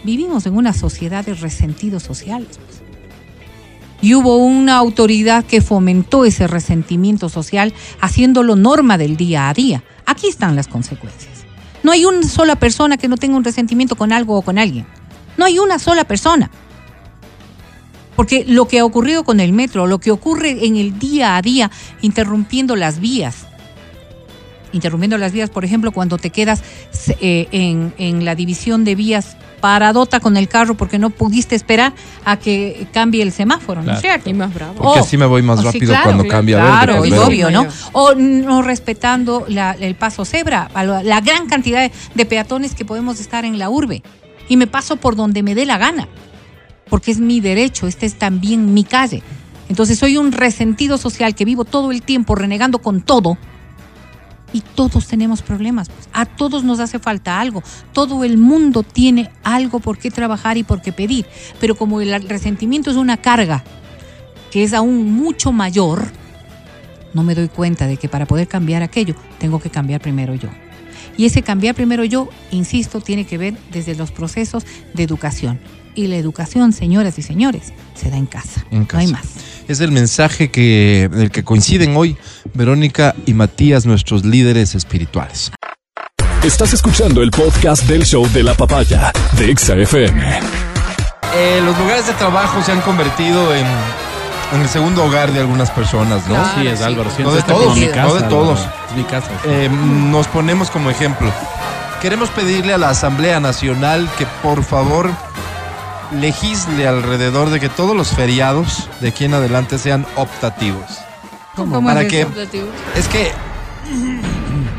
vivimos 0.03 0.45
en 0.45 0.55
una 0.55 0.73
sociedad 0.73 1.23
de 1.23 1.35
resentidos 1.35 2.03
sociales. 2.03 2.57
pues. 2.57 2.81
Y 4.01 4.15
hubo 4.15 4.37
una 4.37 4.75
autoridad 4.77 5.45
que 5.45 5.61
fomentó 5.61 6.25
ese 6.25 6.47
resentimiento 6.47 7.29
social, 7.29 7.73
haciéndolo 8.01 8.55
norma 8.55 8.97
del 8.97 9.15
día 9.15 9.47
a 9.47 9.53
día. 9.53 9.83
Aquí 10.05 10.27
están 10.27 10.55
las 10.55 10.67
consecuencias. 10.67 11.45
No 11.83 11.91
hay 11.91 12.05
una 12.05 12.27
sola 12.27 12.55
persona 12.55 12.97
que 12.97 13.07
no 13.07 13.17
tenga 13.17 13.37
un 13.37 13.43
resentimiento 13.43 13.95
con 13.95 14.11
algo 14.11 14.35
o 14.37 14.41
con 14.41 14.57
alguien. 14.57 14.87
No 15.37 15.45
hay 15.45 15.59
una 15.59 15.79
sola 15.79 16.03
persona. 16.03 16.49
Porque 18.15 18.45
lo 18.47 18.67
que 18.67 18.79
ha 18.79 18.85
ocurrido 18.85 19.23
con 19.23 19.39
el 19.39 19.53
metro, 19.53 19.87
lo 19.87 19.99
que 19.99 20.11
ocurre 20.11 20.65
en 20.65 20.77
el 20.77 20.99
día 20.99 21.35
a 21.35 21.41
día, 21.41 21.71
interrumpiendo 22.01 22.75
las 22.75 22.99
vías, 22.99 23.47
interrumpiendo 24.71 25.17
las 25.17 25.31
vías, 25.31 25.49
por 25.49 25.65
ejemplo, 25.65 25.91
cuando 25.91 26.17
te 26.17 26.29
quedas 26.29 26.61
eh, 27.21 27.47
en, 27.51 27.93
en 27.97 28.25
la 28.25 28.35
división 28.35 28.83
de 28.83 28.95
vías 28.95 29.37
paradota 29.61 30.19
con 30.19 30.35
el 30.35 30.49
carro 30.49 30.75
porque 30.75 30.99
no 30.99 31.09
pudiste 31.09 31.55
esperar 31.55 31.93
a 32.25 32.37
que 32.37 32.85
cambie 32.91 33.23
el 33.23 33.31
semáforo, 33.31 33.81
¿no 33.81 33.93
es 33.93 33.99
Claro. 33.99 34.01
cierto? 34.01 34.29
Y 34.29 34.33
más 34.33 34.53
bravo. 34.53 34.73
Porque 34.73 34.99
O- 34.99 35.03
así 35.03 35.15
me 35.15 35.25
voy 35.25 35.41
más 35.41 35.59
o 35.59 35.61
sí, 35.61 35.67
rápido 35.67 35.87
claro, 35.93 36.03
cuando 36.03 36.23
claro, 36.25 36.37
cambia 36.37 36.57
claro, 36.59 36.93
verde. 37.01 37.07
es 37.15 37.21
obvio, 37.23 37.49
¿no? 37.49 37.67
O 37.93 38.13
no 38.15 38.61
respetando 38.61 39.45
la- 39.47 39.71
el 39.79 39.95
paso 39.95 40.25
cebra, 40.25 40.69
a 40.73 40.83
la, 40.83 41.01
la 41.01 41.21
gran 41.21 41.47
cantidad 41.47 41.79
de, 41.79 41.91
de 42.13 42.25
peatones 42.25 42.75
que 42.75 42.83
podemos 42.83 43.21
estar 43.21 43.45
en 43.45 43.57
la 43.57 43.69
urbe. 43.69 44.03
Y 44.49 44.57
me 44.57 44.67
paso 44.67 44.97
por 44.97 45.15
donde 45.15 45.43
me 45.43 45.55
dé 45.55 45.65
la 45.65 45.77
gana, 45.77 46.09
porque 46.93 47.09
es 47.09 47.19
mi 47.19 47.39
derecho, 47.39 47.87
esta 47.87 48.05
es 48.05 48.19
también 48.19 48.71
mi 48.71 48.83
calle. 48.83 49.23
Entonces 49.67 49.97
soy 49.97 50.17
un 50.17 50.31
resentido 50.31 50.99
social 50.99 51.33
que 51.33 51.43
vivo 51.43 51.65
todo 51.65 51.91
el 51.91 52.03
tiempo 52.03 52.35
renegando 52.35 52.83
con 52.83 53.01
todo. 53.01 53.35
Y 54.53 54.61
todos 54.61 55.07
tenemos 55.07 55.41
problemas. 55.41 55.89
pues. 55.89 56.07
A 56.13 56.27
todos 56.27 56.63
nos 56.63 56.79
hace 56.79 56.99
falta 56.99 57.39
algo. 57.39 57.63
Todo 57.93 58.23
el 58.23 58.37
mundo 58.37 58.83
tiene 58.83 59.31
algo 59.41 59.79
por 59.79 59.97
qué 59.97 60.11
trabajar 60.11 60.57
y 60.57 60.63
por 60.63 60.83
qué 60.83 60.93
pedir. 60.93 61.25
Pero 61.59 61.73
como 61.73 61.99
el 61.99 62.29
resentimiento 62.29 62.91
es 62.91 62.95
una 62.95 63.17
carga 63.17 63.63
que 64.51 64.63
es 64.63 64.75
aún 64.75 65.13
mucho 65.13 65.51
mayor, 65.51 66.11
no 67.15 67.23
me 67.23 67.33
doy 67.33 67.47
cuenta 67.47 67.87
de 67.87 67.97
que 67.97 68.07
para 68.07 68.27
poder 68.27 68.47
cambiar 68.47 68.83
aquello, 68.83 69.15
tengo 69.39 69.59
que 69.59 69.71
cambiar 69.71 69.99
primero 69.99 70.35
yo. 70.35 70.49
Y 71.17 71.25
ese 71.25 71.41
cambiar 71.41 71.73
primero 71.73 72.03
yo, 72.03 72.29
insisto, 72.51 73.01
tiene 73.01 73.25
que 73.25 73.39
ver 73.39 73.57
desde 73.71 73.95
los 73.95 74.11
procesos 74.11 74.63
de 74.93 75.01
educación. 75.01 75.59
Y 75.95 76.07
la 76.07 76.15
educación, 76.15 76.73
señoras 76.73 77.19
y 77.19 77.21
señores, 77.21 77.71
se 77.93 78.09
da 78.09 78.17
en 78.17 78.25
casa. 78.25 78.65
En 78.71 78.87
No 78.91 78.99
hay 78.99 79.11
casa. 79.11 79.17
más. 79.23 79.43
Es 79.67 79.79
el 79.79 79.91
mensaje 79.91 80.49
que, 80.51 81.09
del 81.11 81.31
que 81.31 81.43
coinciden 81.43 81.95
hoy 81.95 82.17
Verónica 82.53 83.15
y 83.25 83.33
Matías, 83.33 83.85
nuestros 83.85 84.25
líderes 84.25 84.75
espirituales. 84.75 85.51
Estás 86.43 86.73
escuchando 86.73 87.21
el 87.21 87.31
podcast 87.31 87.83
del 87.87 88.03
show 88.05 88.27
de 88.33 88.43
la 88.43 88.53
papaya 88.55 89.11
de 89.37 89.51
Exa 89.51 89.75
FM. 89.75 90.39
Eh, 91.35 91.61
los 91.63 91.77
lugares 91.77 92.07
de 92.07 92.13
trabajo 92.13 92.61
se 92.63 92.71
han 92.71 92.81
convertido 92.81 93.55
en, 93.55 93.65
en 94.53 94.61
el 94.61 94.67
segundo 94.67 95.05
hogar 95.05 95.31
de 95.31 95.39
algunas 95.39 95.71
personas, 95.71 96.27
¿no? 96.27 96.35
Claro. 96.35 96.59
Sí, 96.61 96.67
es 96.67 96.81
Álvaro. 96.81 97.09
No 97.09 97.15
Siento 97.15 97.35
de 97.35 97.41
todos, 97.43 97.77
mi 97.77 97.85
no 97.85 97.91
casa, 97.93 98.13
de 98.15 98.21
todos. 98.23 98.59
Es 98.89 98.97
mi 98.97 99.03
casa. 99.03 99.27
sí. 99.43 99.49
Eh, 99.49 99.69
nos 99.69 100.27
ponemos 100.27 100.69
como 100.69 100.89
ejemplo. 100.89 101.31
Queremos 102.01 102.29
pedirle 102.29 102.73
a 102.73 102.77
la 102.77 102.89
Asamblea 102.89 103.39
Nacional 103.39 104.09
que 104.17 104.25
por 104.41 104.63
favor 104.63 105.09
legisle 106.19 106.87
alrededor 106.87 107.49
de 107.49 107.59
que 107.59 107.69
todos 107.69 107.95
los 107.95 108.09
feriados 108.09 108.89
de 109.01 109.09
aquí 109.09 109.25
en 109.25 109.33
adelante 109.33 109.77
sean 109.77 110.05
optativos. 110.15 110.85
¿Cómo 111.55 111.83
Para 111.83 112.01
es 112.03 112.07
que 112.07 112.21
eso? 112.21 112.31
es 112.95 113.07
que 113.07 113.31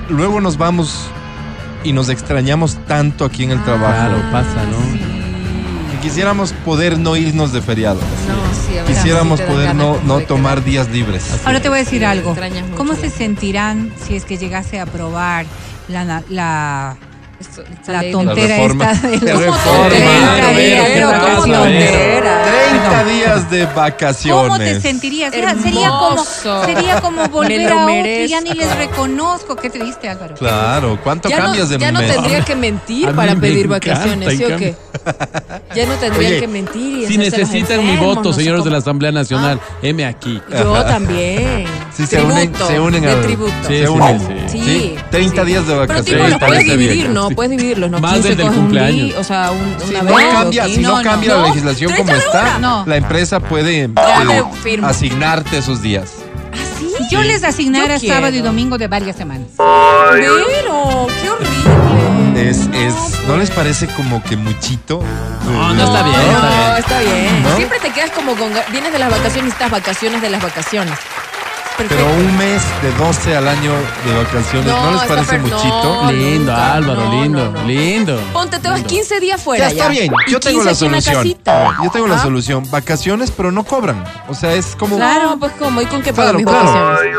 luego 0.08 0.40
nos 0.40 0.56
vamos 0.56 1.06
y 1.84 1.92
nos 1.92 2.08
extrañamos 2.08 2.78
tanto 2.86 3.24
aquí 3.24 3.44
en 3.44 3.50
el 3.52 3.62
trabajo 3.64 3.92
Claro, 3.94 4.16
pasa, 4.32 4.64
¿no? 4.64 5.92
que 5.92 5.98
quisiéramos 6.08 6.52
poder 6.64 6.98
no 6.98 7.16
irnos 7.16 7.52
de 7.52 7.60
feriado. 7.60 8.00
No, 8.00 8.34
sí, 8.68 8.78
a 8.78 8.82
veces 8.82 8.96
Quisiéramos 8.96 9.38
sí 9.40 9.46
poder 9.46 9.74
no, 9.74 9.98
no 10.04 10.20
tomar 10.20 10.54
quedar. 10.56 10.64
días 10.64 10.88
libres. 10.90 11.24
Ahora 11.44 11.60
te 11.60 11.68
voy 11.68 11.78
a 11.78 11.84
decir 11.84 12.00
Sí, 12.00 12.04
algo. 12.04 12.34
¿Cómo 12.76 12.94
se 12.94 13.10
sentirán 13.10 13.92
si 14.04 14.16
es 14.16 14.24
que 14.24 14.36
llegase 14.38 14.80
a 14.80 14.84
aprobar 14.84 15.46
la, 15.88 16.96
la 17.86 18.00
de- 18.00 18.10
tontera 18.12 18.56
La 18.58 18.64
esta 18.64 19.02
de 19.08 19.18
los 19.18 19.40
reforma. 19.40 19.88
30 19.88 20.34
Vero, 20.34 20.58
días? 20.58 20.88
Vero, 20.88 21.06
¿Cómo 21.08 21.24
¿qué 21.44 21.50
pasa, 21.50 21.62
tontera? 21.62 22.44
30 22.70 23.04
días 23.04 23.50
de 23.50 23.66
vacaciones. 23.66 24.42
¿Cómo 24.48 24.58
te 24.58 24.80
sentirías? 24.80 25.34
Era- 25.34 25.54
sería 25.54 25.90
como 25.90 26.24
sería 26.64 27.00
como 27.00 27.28
volver 27.28 27.72
a 27.72 27.84
otro. 27.86 28.26
Ya 28.28 28.40
ni 28.40 28.50
les 28.52 28.76
reconozco. 28.76 29.56
Qué 29.56 29.70
triste, 29.70 30.08
Álvaro. 30.08 30.34
Claro, 30.34 30.98
¿cuánto 31.02 31.28
Ya, 31.28 31.38
no, 31.38 31.44
cambias 31.44 31.68
de 31.68 31.78
ya 31.78 31.92
no 31.92 32.00
tendría 32.00 32.44
que 32.44 32.54
mentir 32.56 33.08
A 33.08 33.12
para 33.12 33.34
me 33.34 33.40
pedir 33.40 33.66
encanta, 33.66 33.90
vacaciones, 33.90 34.36
¿sí 34.36 34.44
en 34.44 34.52
o 34.52 34.56
qué? 34.56 34.74
Ya 35.74 35.86
no 35.86 35.94
tendría 35.94 36.28
Oye, 36.28 36.40
que 36.40 36.48
mentir. 36.48 36.98
Y 36.98 37.06
Si 37.06 37.18
necesitan 37.18 37.84
mi 37.86 37.96
voto, 37.96 38.22
no 38.24 38.32
señores 38.32 38.64
de 38.64 38.70
la 38.70 38.78
Asamblea 38.78 39.12
Nacional, 39.12 39.60
M 39.82 40.04
aquí. 40.04 40.40
Yo 40.50 40.84
también. 40.84 41.66
Sí, 41.96 42.06
se 42.06 42.20
unen, 42.22 42.50
Tributo, 42.52 42.66
se 42.66 42.80
unen 42.80 43.02
de 43.02 43.10
al- 43.10 43.22
tributo. 43.22 43.52
Sí, 43.68 43.78
se 43.78 43.88
unen. 43.88 44.20
sí, 44.20 44.26
Sí, 44.48 44.64
Sí, 44.64 44.96
30 45.10 45.42
sí. 45.42 45.46
días 45.48 45.66
de 45.66 45.74
Pero 45.74 45.80
vacaciones. 45.86 46.24
tipo, 46.26 46.28
los 46.28 46.38
puedes 46.48 46.64
dividir, 46.64 47.08
¿no? 47.10 47.30
Puedes 47.34 47.50
dividirlos, 47.50 47.90
¿no? 47.90 47.98
Más 48.00 48.14
15 48.14 48.28
del 48.28 48.36
del 48.38 48.46
coges 48.46 48.58
un 48.58 48.64
cumpleaños. 48.64 49.08
día, 49.10 49.18
O 49.20 49.24
sea, 49.24 49.50
un, 49.50 49.76
Si 49.84 49.90
una 49.90 50.02
no 50.02 50.14
vez. 50.14 50.28
cambia, 50.32 50.64
si 50.66 50.78
no, 50.78 51.02
cambia 51.02 51.34
No, 51.34 51.40
la 51.42 51.46
legislación 51.48 51.92
30 51.92 52.12
como 52.12 52.24
está, 52.24 52.84
la 52.86 52.96
empresa 52.96 53.40
puede 53.40 53.84
eh, 53.84 54.80
asignarte 54.82 55.58
esos 55.58 55.82
días. 55.82 56.10
¿Ah, 56.52 57.06
yo 57.10 57.22
les 57.22 57.42
asignara 57.44 57.96
Yo 57.96 58.12
sábado 58.12 58.34
y 58.36 58.40
domingo 58.40 58.78
de 58.78 58.86
varias 58.88 59.16
semanas. 59.16 59.48
Pero, 59.56 61.06
qué 61.22 61.30
horrible. 61.30 62.50
Es, 62.50 62.58
es, 62.72 62.94
¿No 63.28 63.36
les 63.36 63.50
parece 63.50 63.86
como 63.88 64.22
que 64.22 64.36
muchito? 64.36 65.02
No, 65.44 65.72
no 65.74 65.84
está 65.84 66.02
bien, 66.02 66.20
está 66.20 66.40
No, 66.40 66.48
bien. 66.48 66.76
está 66.78 67.00
bien. 67.00 67.42
¿No? 67.42 67.56
Siempre 67.56 67.78
te 67.80 67.90
quedas 67.90 68.10
como 68.10 68.34
con. 68.34 68.50
Vienes 68.72 68.92
de 68.92 68.98
las 68.98 69.10
vacaciones 69.10 69.50
y 69.50 69.52
estas 69.52 69.70
vacaciones 69.70 70.22
de 70.22 70.30
las 70.30 70.42
vacaciones. 70.42 70.94
Perfecto. 71.76 72.04
Pero 72.06 72.16
un 72.16 72.38
mes 72.38 72.62
de 72.82 72.92
12 73.04 73.36
al 73.36 73.48
año 73.48 73.72
de 74.06 74.14
vacaciones, 74.16 74.66
¿no, 74.66 74.84
No, 74.84 74.92
les 74.92 75.02
parece 75.02 75.38
muchito? 75.38 76.02
no. 76.04 76.12
Lindo, 76.12 76.52
nunca. 76.52 76.72
Álvaro, 76.74 77.04
No, 77.04 77.10
lindo, 77.22 77.44
no, 77.46 77.50
no. 77.62 77.64
lindo. 77.64 78.20
Ponte, 78.32 78.58
te 78.60 78.68
vas 78.68 78.82
15 78.82 79.18
días 79.20 79.42
fuera. 79.42 79.64
Ya 79.66 79.70
está 79.72 79.88
bien, 79.88 80.12
yo 80.28 80.38
tengo 80.38 80.60
15 80.62 80.64
la 80.70 80.74
solución. 81.02 81.36
Yo 81.82 81.90
tengo 81.90 82.06
la 82.06 82.18
solución. 82.22 82.70
Vacaciones, 82.70 83.30
pero 83.32 83.50
no 83.50 83.64
cobran. 83.64 84.04
O 84.28 84.34
sea, 84.34 84.52
es 84.54 84.76
como 84.76 84.96
Claro, 84.96 85.36
pues 85.40 85.52
como, 85.58 85.80
¿y 85.82 85.86
con 85.86 86.00
qué 86.02 86.12
pago 86.12 86.30
Claro, 86.30 86.38
mis 86.38 86.46
claro. 86.46 86.84
vacaciones? 86.90 87.18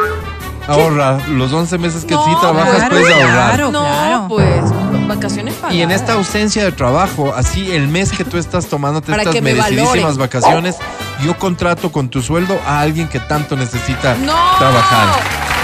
ahorra 0.68 1.20
los 1.28 1.54
11 1.54 1.78
meses 1.78 2.06
que 2.06 2.16
No, 2.16 2.26
sí 2.26 2.32
trabajas, 2.42 2.76
claro, 2.76 2.90
puedes 2.90 3.14
ahorrar. 3.14 3.56
claro. 3.56 3.72
No, 3.72 4.28
pues, 4.30 4.62
vacaciones 5.08 5.54
pagadas. 5.56 5.76
Y 5.76 5.82
en 5.84 5.92
esta 5.92 6.14
ausencia 6.14 6.64
de 6.64 6.72
trabajo, 6.72 7.34
así 7.36 7.72
el 7.72 7.88
mes 7.88 8.12
que 8.12 8.24
tú 8.26 8.38
estás 8.40 8.66
tomándote 8.66 9.12
Para 9.12 9.24
estas 9.24 9.36
me 9.36 9.54
merecidísimas 9.54 10.18
vacaciones, 10.18 10.78
yo 11.24 11.38
contrato 11.38 11.92
con 11.92 12.10
tu 12.10 12.22
sueldo 12.22 12.60
a 12.66 12.82
alguien 12.82 13.08
que 13.08 13.20
tanto 13.20 13.56
necesita 13.56 14.16
¡No! 14.16 14.34
trabajar. 14.58 15.08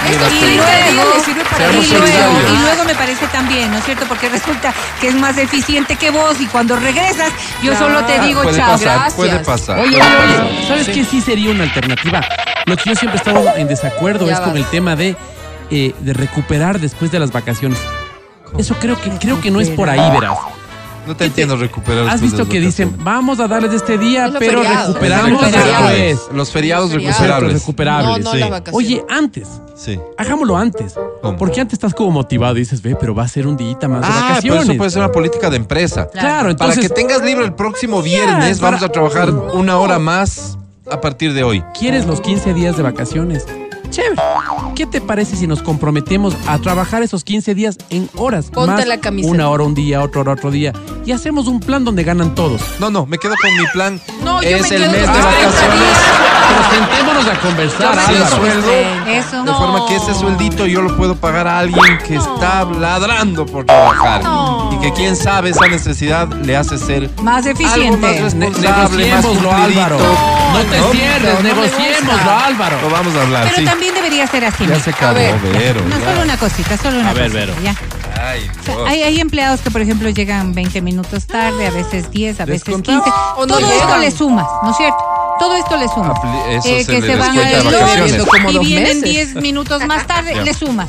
Y 0.04 0.10
30 0.14 0.28
días 0.30 0.94
luego- 0.94 1.12
Y 1.22 1.32
luego, 1.62 1.82
solidarios. 1.84 2.50
y 2.52 2.56
luego 2.62 2.84
me 2.84 2.94
parece 2.96 3.26
también, 3.28 3.70
¿no 3.70 3.78
es 3.78 3.84
cierto? 3.84 4.04
Porque 4.06 4.28
resulta 4.28 4.72
que 5.00 5.08
es 5.08 5.14
más 5.14 5.38
eficiente 5.38 5.94
que 5.94 6.10
vos 6.10 6.40
y 6.40 6.46
cuando 6.46 6.74
regresas 6.76 7.30
yo 7.62 7.70
Claro. 7.70 7.86
solo 7.86 8.04
te 8.06 8.18
digo 8.20 8.42
puede 8.42 8.56
chao. 8.58 8.70
pasar, 8.72 8.94
gracias. 8.94 9.14
puede 9.14 9.38
pasar. 9.38 9.78
Oye, 9.78 9.98
puede 9.98 10.02
oye, 10.02 10.18
pasar. 10.34 10.44
oye, 10.46 10.66
¿sabes 10.68 10.88
qué 10.88 11.04
sí 11.04 11.20
sería 11.20 11.50
una 11.52 11.62
alternativa? 11.64 12.20
Lo 12.66 12.76
que 12.76 12.82
yo 12.90 12.94
siempre 12.96 13.18
he 13.18 13.22
estado 13.22 13.56
en 13.56 13.68
desacuerdo 13.68 14.26
Ya 14.26 14.34
es 14.34 14.40
con 14.40 14.56
el 14.56 14.64
tema 14.66 14.96
de, 14.96 15.14
eh, 15.70 15.94
de 16.00 16.12
recuperar 16.14 16.80
después 16.80 17.12
de 17.12 17.20
las 17.20 17.30
vacaciones. 17.30 17.78
Eso 18.58 18.74
creo 18.80 19.00
que, 19.00 19.08
creo 19.18 19.40
que 19.40 19.50
no 19.52 19.60
es 19.60 19.68
por 19.70 19.88
ahí, 19.88 20.00
verás. 20.10 20.36
No 21.06 21.16
te 21.16 21.24
entiendo 21.24 21.56
recuperar. 21.56 22.08
Has 22.08 22.20
visto 22.20 22.48
que 22.48 22.60
dicen, 22.60 22.94
vamos 22.98 23.40
a 23.40 23.48
darles 23.48 23.72
este 23.72 23.98
día, 23.98 24.26
Es 24.26 24.32
pero 24.38 24.62
feriados. 24.62 24.88
recuperamos 24.94 25.26
Es 25.26 25.32
los 25.32 25.50
feriados. 25.50 25.90
después. 25.90 26.36
Los 26.36 26.50
feriados 26.50 26.84
Los 26.92 26.92
feriados. 27.16 27.52
recuperables. 27.52 27.52
Recuperables. 27.54 28.24
No, 28.24 28.34
no 28.50 28.56
sí. 28.56 28.62
Oye, 28.72 29.04
antes, 29.10 29.48
Sí. 29.74 29.98
hagámoslo 30.16 30.56
antes. 30.56 30.94
¿Cómo? 31.20 31.36
Porque 31.36 31.60
antes 31.60 31.72
estás 31.74 31.92
como 31.94 32.10
motivado 32.12 32.56
y 32.56 32.60
dices, 32.60 32.82
ve, 32.82 32.94
pero 32.94 33.14
va 33.14 33.24
a 33.24 33.28
ser 33.28 33.46
un 33.46 33.56
día 33.56 33.76
más 33.88 34.00
de 34.02 34.06
Ah, 34.06 34.10
pero 34.12 34.28
vacaciones. 34.28 34.64
eso 34.68 34.76
puede 34.76 34.90
ser 34.90 35.02
una 35.02 35.12
política 35.12 35.50
de 35.50 35.56
empresa. 35.56 36.08
Claro, 36.08 36.50
entonces. 36.50 36.76
Para 36.76 36.88
que 36.88 36.94
tengas 36.94 37.22
libre 37.24 37.44
el 37.44 37.54
próximo 37.54 38.00
viernes, 38.02 38.58
para- 38.60 38.76
vamos 38.76 38.88
a 38.88 38.92
trabajar 38.92 39.30
una 39.30 39.78
hora 39.78 39.98
más 39.98 40.56
a 40.90 41.00
partir 41.00 41.32
de 41.32 41.42
hoy. 41.42 41.62
¿Quieres 41.78 42.06
los 42.06 42.20
15 42.20 42.54
días 42.54 42.76
de 42.76 42.82
vacaciones? 42.84 43.44
Chévere. 43.92 44.16
¿Qué 44.74 44.86
te 44.86 45.00
parece 45.00 45.36
si 45.36 45.46
nos 45.46 45.62
comprometemos 45.62 46.34
a 46.48 46.58
trabajar 46.58 47.02
esos 47.02 47.22
15 47.24 47.54
días 47.54 47.76
en 47.90 48.08
horas? 48.16 48.46
Ponte 48.50 48.72
más 48.72 48.86
la 48.86 48.98
camiseta. 49.00 49.30
Una 49.32 49.48
hora 49.50 49.64
un 49.64 49.74
día, 49.74 50.02
otra 50.02 50.22
hora 50.22 50.32
otro 50.32 50.50
día. 50.50 50.72
Y 51.04 51.12
hacemos 51.12 51.46
un 51.46 51.60
plan 51.60 51.84
donde 51.84 52.02
ganan 52.02 52.34
todos. 52.34 52.60
No, 52.80 52.90
no, 52.90 53.04
me 53.06 53.18
quedo 53.18 53.34
con 53.40 53.54
mi 53.56 53.66
plan. 53.72 54.00
No, 54.24 54.40
yo 54.42 54.48
es 54.48 54.62
me 54.70 54.76
el 54.76 54.82
quedo 54.82 54.92
mes 54.92 55.04
con 55.04 55.14
de 55.14 55.22
los 55.22 55.28
30 55.28 55.50
vacaciones. 55.52 55.98
Pero 56.48 56.86
sentémonos 56.86 57.26
a 57.28 57.40
conversar. 57.40 57.80
Yo 57.80 57.94
me 57.94 58.02
Sin 58.02 58.14
quedo 58.14 58.24
Álvaro. 58.24 58.36
con 58.40 58.50
sueldo. 58.62 59.10
Eso. 59.10 59.36
De 59.38 59.44
No. 59.44 59.58
forma 59.58 59.86
que 59.88 59.96
ese 59.96 60.14
sueldito 60.14 60.66
yo 60.66 60.80
lo 60.82 60.96
puedo 60.96 61.14
pagar 61.16 61.46
a 61.46 61.58
alguien 61.58 61.98
que 62.06 62.16
está 62.16 62.64
ladrando 62.64 63.44
por 63.46 63.64
trabajar. 63.66 64.22
No. 64.24 64.70
Y 64.72 64.78
que 64.78 64.92
quién 64.94 65.16
sabe 65.16 65.50
esa 65.50 65.66
necesidad 65.68 66.28
le 66.28 66.56
hace 66.56 66.78
ser 66.78 67.10
Más 67.22 67.44
algo 67.46 67.60
eficiente. 67.60 68.00
Ne- 68.00 68.20
responsable, 68.22 68.50
más 68.72 68.90
negociémoslo, 68.92 69.48
cumplidito. 69.50 69.80
Álvaro. 69.84 69.98
No 70.52 70.58
te 70.60 70.78
No, 70.78 70.90
cierres, 70.92 71.34
no 71.34 71.40
me 71.42 71.48
negociémoslo, 71.48 72.12
gusta. 72.12 72.46
Álvaro. 72.46 72.76
Lo 72.82 72.90
vamos 72.90 73.14
a 73.16 73.22
hablar, 73.22 73.44
Pero 73.44 73.56
sí. 73.56 73.64
También 73.82 73.94
debería 73.94 74.26
ser 74.28 74.44
así. 74.44 74.66
Ya 74.66 74.78
se 74.78 74.90
acabó, 74.90 75.14
ver. 75.14 75.34
Vero. 75.40 75.80
No, 75.82 75.98
ya. 75.98 76.04
solo 76.10 76.22
una 76.22 76.36
cosita, 76.36 76.76
solo 76.76 77.00
una 77.00 77.10
A 77.10 77.12
ver, 77.14 77.24
cosita. 77.32 77.40
Vero. 77.46 77.54
ya. 77.62 77.74
Ay, 78.24 78.48
O 78.60 78.64
sea, 78.64 78.74
hay, 78.86 79.02
hay 79.02 79.20
empleados 79.20 79.60
que, 79.60 79.70
por 79.70 79.80
ejemplo, 79.80 80.08
llegan 80.10 80.54
20 80.54 80.80
minutos 80.82 81.26
tarde, 81.26 81.66
a 81.66 81.70
veces 81.70 82.10
10, 82.10 82.40
a 82.40 82.44
veces 82.44 82.64
Descontado. 82.64 83.02
15. 83.02 83.16
O 83.36 83.40
no 83.40 83.46
Todo 83.46 83.58
esto 83.58 83.84
llegan. 83.84 84.00
le 84.00 84.10
sumas, 84.12 84.46
¿no 84.62 84.70
es 84.70 84.76
cierto? 84.76 84.98
Todo 85.40 85.56
esto 85.56 85.76
le 85.76 85.88
sumas. 85.88 86.16
Apli- 86.18 86.48
eso 86.58 86.68
Eh, 86.68 86.84
se 86.84 86.92
que 86.92 87.00
le 87.00 87.06
se 87.08 87.16
van 87.16 87.34
lunch 87.34 87.46
vacaciones. 87.66 88.54
Y 88.54 88.58
vienen 88.58 89.00
meses. 89.00 89.02
10 89.32 89.34
minutos 89.36 89.84
más 89.86 90.06
tarde, 90.06 90.40
le 90.44 90.54
sumas. 90.54 90.88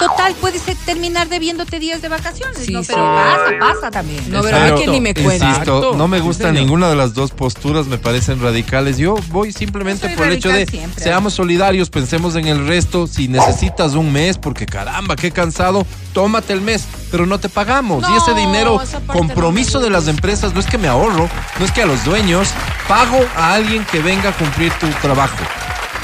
Total, 0.00 0.34
puedes 0.40 0.62
terminar 0.84 1.28
debiéndote 1.28 1.78
días 1.78 2.02
de 2.02 2.08
vacaciones, 2.08 2.58
Sí, 2.64 2.72
¿no? 2.72 2.82
sí. 2.82 2.88
Pero 2.92 3.02
pasa, 3.04 3.74
pasa 3.74 3.90
también. 3.90 4.24
No, 4.30 4.42
Pero, 4.42 4.58
¿verdad 4.58 4.76
que 4.76 4.86
ni 4.86 5.00
me 5.00 5.14
cuenta? 5.14 5.48
Insisto, 5.48 5.94
no 5.96 6.08
me 6.08 6.20
gusta 6.20 6.52
ninguna 6.52 6.88
de 6.88 6.96
las 6.96 7.14
dos 7.14 7.30
posturas, 7.30 7.86
me 7.86 7.98
parecen 7.98 8.40
radicales. 8.40 8.98
Yo 8.98 9.14
voy 9.28 9.52
simplemente 9.52 10.08
Yo 10.10 10.16
por 10.16 10.26
el 10.26 10.34
hecho 10.34 10.48
de 10.48 10.66
siempre. 10.66 11.02
seamos 11.02 11.34
solidarios, 11.34 11.90
pensemos 11.90 12.36
en 12.36 12.46
el 12.46 12.66
resto. 12.66 13.06
Si 13.06 13.28
necesitas 13.28 13.94
un 13.94 14.12
mes, 14.12 14.38
porque 14.38 14.66
caramba, 14.66 15.16
qué 15.16 15.30
cansado, 15.30 15.86
tómate 16.12 16.52
el 16.52 16.60
mes, 16.60 16.84
pero 17.10 17.26
no 17.26 17.38
te 17.38 17.48
pagamos. 17.48 18.04
y 18.08 18.16
ese 18.16 18.34
dinero, 18.34 18.80
compromiso 19.06 19.78
no 19.78 19.84
de 19.84 19.90
las 19.90 20.08
empresas, 20.08 20.54
no 20.54 20.60
es 20.60 20.66
que 20.66 20.78
me 20.78 20.88
ahorro, 20.88 21.28
no 21.58 21.64
es 21.64 21.72
que 21.72 21.82
a 21.82 21.86
los 21.86 22.04
dueños 22.04 22.48
pago 22.88 23.18
a 23.36 23.54
alguien 23.54 23.84
que 23.90 24.00
venga 24.00 24.30
a 24.30 24.32
cumplir 24.32 24.72
tu 24.74 24.86
trabajo. 25.02 25.36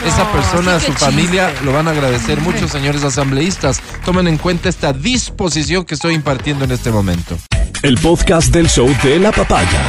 Esa 0.07 0.32
persona, 0.32 0.80
su 0.80 0.92
familia, 0.92 1.51
chiste. 1.51 1.64
lo 1.64 1.72
van 1.72 1.86
a 1.86 1.90
agradecer 1.90 2.40
mucho, 2.40 2.66
señores 2.68 3.05
asambleístas. 3.05 3.80
Tomen 4.05 4.28
en 4.28 4.38
cuenta 4.38 4.70
esta 4.70 4.94
disposición 4.94 5.84
que 5.84 5.94
estoy 5.94 6.14
impartiendo 6.14 6.64
en 6.64 6.72
este 6.72 6.90
momento. 6.90 7.36
El 7.82 7.98
podcast 7.98 8.53
del 8.53 8.68
show 8.68 8.88
de 9.03 9.18
la 9.18 9.30
papaya. 9.30 9.82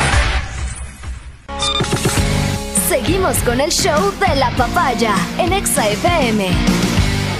Seguimos 2.89 3.37
con 3.37 3.61
el 3.61 3.71
show 3.71 4.11
de 4.19 4.35
la 4.35 4.51
papaya 4.51 5.15
en 5.37 5.53
Exa 5.53 5.87
FM. 5.87 6.49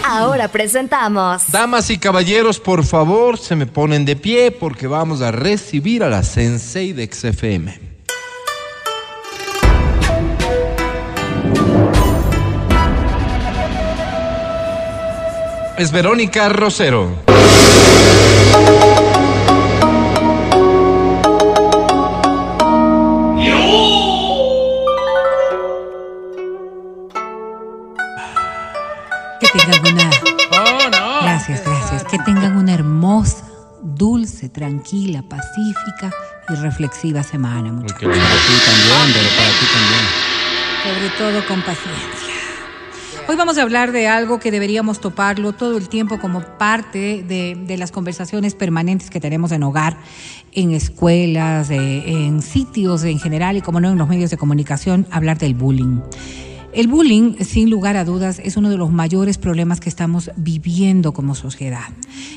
Ahora 0.06 0.48
presentamos. 0.48 1.44
Damas 1.52 1.90
y 1.90 1.98
caballeros, 1.98 2.60
por 2.60 2.86
favor, 2.86 3.38
se 3.38 3.56
me 3.56 3.66
ponen 3.66 4.06
de 4.06 4.16
pie 4.16 4.52
porque 4.52 4.88
vamos 4.88 5.22
a 5.22 5.32
recibir 5.32 6.04
a 6.04 6.10
la 6.10 6.24
Sensei 6.24 6.94
de 6.94 7.10
XFM. 7.12 7.91
Es 15.82 15.92
Verónica 15.92 16.48
Rosero. 16.48 17.10
Que 29.40 29.48
tengan 29.48 29.92
una. 29.92 30.10
Oh, 30.52 30.90
no. 30.92 31.22
Gracias, 31.24 31.64
gracias. 31.66 32.04
Que 32.04 32.20
tengan 32.20 32.58
una 32.58 32.76
hermosa, 32.76 33.48
dulce, 33.82 34.50
tranquila, 34.50 35.24
pacífica 35.24 36.12
y 36.50 36.56
reflexiva 36.58 37.24
semana, 37.24 37.72
muchachos. 37.72 38.04
Porque 38.04 38.20
para 38.20 38.36
ti 38.36 38.54
también, 38.68 39.14
pero 39.16 39.30
para 39.36 39.50
ti 39.50 39.66
también. 39.74 40.06
Sobre 40.84 41.10
todo 41.18 41.48
con 41.48 41.62
paciencia. 41.64 42.21
Hoy 43.32 43.38
vamos 43.38 43.58
a 43.58 43.62
hablar 43.62 43.94
de 43.94 44.10
algo 44.10 44.42
que 44.42 44.52
deberíamos 44.52 45.00
toparlo 45.00 45.54
todo 45.54 45.78
el 45.78 45.88
tiempo 45.88 46.20
como 46.20 46.42
parte 46.58 47.24
de, 47.26 47.56
de 47.56 47.78
las 47.78 47.90
conversaciones 47.90 48.56
permanentes 48.56 49.10
que 49.10 49.22
tenemos 49.22 49.54
en 49.54 49.64
hogar, 49.64 49.96
en 50.52 50.74
escuelas, 50.74 51.70
eh, 51.70 52.04
en 52.08 52.42
sitios 52.42 53.06
en 53.06 53.20
general 53.20 53.56
y 53.56 53.62
como 53.62 53.80
no 53.80 53.90
en 53.90 53.98
los 53.98 54.10
medios 54.10 54.32
de 54.32 54.38
comunicación, 54.38 55.08
hablar 55.12 55.38
del 55.38 55.54
bullying. 55.54 56.02
El 56.74 56.88
bullying, 56.88 57.36
sin 57.44 57.70
lugar 57.70 57.98
a 57.98 58.06
dudas, 58.06 58.40
es 58.42 58.56
uno 58.56 58.70
de 58.70 58.78
los 58.78 58.92
mayores 58.92 59.38
problemas 59.38 59.82
que 59.82 59.90
estamos 59.90 60.32
viviendo 60.38 61.12
como 61.12 61.36
sociedad. 61.36 61.90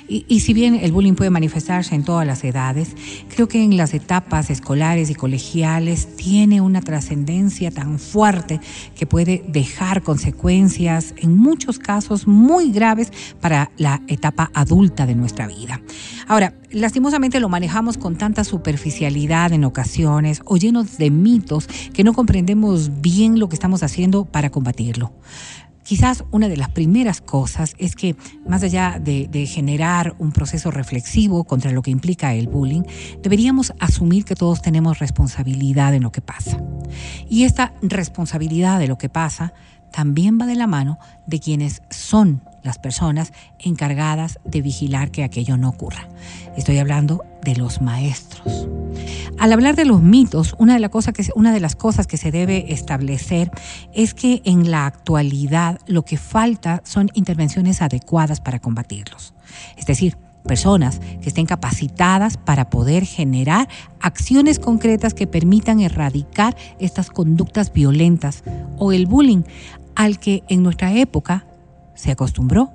Y, 0.08 0.26
y 0.28 0.40
si 0.40 0.52
bien 0.52 0.74
el 0.74 0.90
bullying 0.90 1.14
puede 1.14 1.30
manifestarse 1.30 1.94
en 1.94 2.02
todas 2.02 2.26
las 2.26 2.42
edades, 2.42 2.96
creo 3.32 3.46
que 3.46 3.62
en 3.62 3.76
las 3.76 3.94
etapas 3.94 4.50
escolares 4.50 5.08
y 5.08 5.14
colegiales 5.14 6.16
tiene 6.16 6.60
una 6.60 6.80
trascendencia 6.80 7.70
tan 7.70 8.00
fuerte 8.00 8.60
que 8.96 9.06
puede 9.06 9.44
dejar 9.46 10.02
consecuencias, 10.02 11.14
en 11.16 11.36
muchos 11.36 11.78
casos 11.78 12.26
muy 12.26 12.72
graves, 12.72 13.12
para 13.40 13.70
la 13.76 14.02
etapa 14.08 14.50
adulta 14.52 15.06
de 15.06 15.14
nuestra 15.14 15.46
vida. 15.46 15.80
Ahora, 16.26 16.54
lastimosamente 16.74 17.40
lo 17.40 17.48
manejamos 17.48 17.96
con 17.96 18.16
tanta 18.16 18.44
superficialidad 18.44 19.52
en 19.52 19.64
ocasiones 19.64 20.42
o 20.44 20.56
llenos 20.56 20.98
de 20.98 21.10
mitos 21.10 21.68
que 21.92 22.04
no 22.04 22.12
comprendemos 22.12 23.00
bien 23.00 23.38
lo 23.38 23.48
que 23.48 23.54
estamos 23.54 23.82
haciendo 23.82 24.24
para 24.24 24.50
combatirlo. 24.50 25.12
Quizás 25.84 26.24
una 26.30 26.48
de 26.48 26.56
las 26.56 26.70
primeras 26.70 27.20
cosas 27.20 27.74
es 27.76 27.94
que, 27.94 28.16
más 28.48 28.62
allá 28.62 28.98
de, 28.98 29.28
de, 29.30 29.44
generar 29.44 30.14
un 30.18 30.32
proceso 30.32 30.70
reflexivo 30.70 31.44
contra 31.44 31.72
lo 31.72 31.82
que 31.82 31.90
implica 31.90 32.32
el 32.32 32.48
bullying, 32.48 32.84
deberíamos 33.22 33.74
asumir 33.80 34.24
que 34.24 34.34
todos 34.34 34.62
tenemos 34.62 34.98
responsabilidad 34.98 35.92
en 35.92 36.04
lo 36.04 36.10
que 36.10 36.22
pasa. 36.22 36.58
Y 37.28 37.44
esta 37.44 37.74
responsabilidad 37.82 38.78
de 38.78 38.88
lo 38.88 38.96
que 38.96 39.10
pasa 39.10 39.52
también 39.92 40.38
va 40.40 40.46
de 40.46 40.54
la 40.54 40.66
mano 40.66 40.98
de 41.26 41.38
quienes 41.38 41.82
son 41.90 42.40
las 42.64 42.78
personas 42.78 43.32
encargadas 43.60 44.40
de 44.44 44.62
vigilar 44.62 45.12
que 45.12 45.22
aquello 45.22 45.56
no 45.56 45.68
ocurra. 45.68 46.08
Estoy 46.56 46.78
hablando 46.78 47.24
de 47.44 47.54
los 47.54 47.80
maestros. 47.80 48.66
Al 49.38 49.52
hablar 49.52 49.76
de 49.76 49.84
los 49.84 50.02
mitos, 50.02 50.56
una 50.58 50.78
de, 50.78 50.88
que, 51.12 51.28
una 51.36 51.52
de 51.52 51.60
las 51.60 51.76
cosas 51.76 52.06
que 52.06 52.16
se 52.16 52.32
debe 52.32 52.72
establecer 52.72 53.50
es 53.92 54.14
que 54.14 54.40
en 54.44 54.70
la 54.70 54.86
actualidad 54.86 55.78
lo 55.86 56.04
que 56.04 56.16
falta 56.16 56.80
son 56.84 57.10
intervenciones 57.14 57.82
adecuadas 57.82 58.40
para 58.40 58.58
combatirlos. 58.58 59.34
Es 59.76 59.86
decir, 59.86 60.16
personas 60.44 61.00
que 61.20 61.28
estén 61.28 61.46
capacitadas 61.46 62.36
para 62.36 62.70
poder 62.70 63.04
generar 63.04 63.68
acciones 64.00 64.58
concretas 64.58 65.14
que 65.14 65.26
permitan 65.26 65.80
erradicar 65.80 66.56
estas 66.78 67.10
conductas 67.10 67.72
violentas 67.72 68.44
o 68.78 68.92
el 68.92 69.06
bullying 69.06 69.42
al 69.94 70.18
que 70.18 70.42
en 70.48 70.62
nuestra 70.62 70.92
época 70.92 71.46
se 71.94 72.10
acostumbró, 72.10 72.72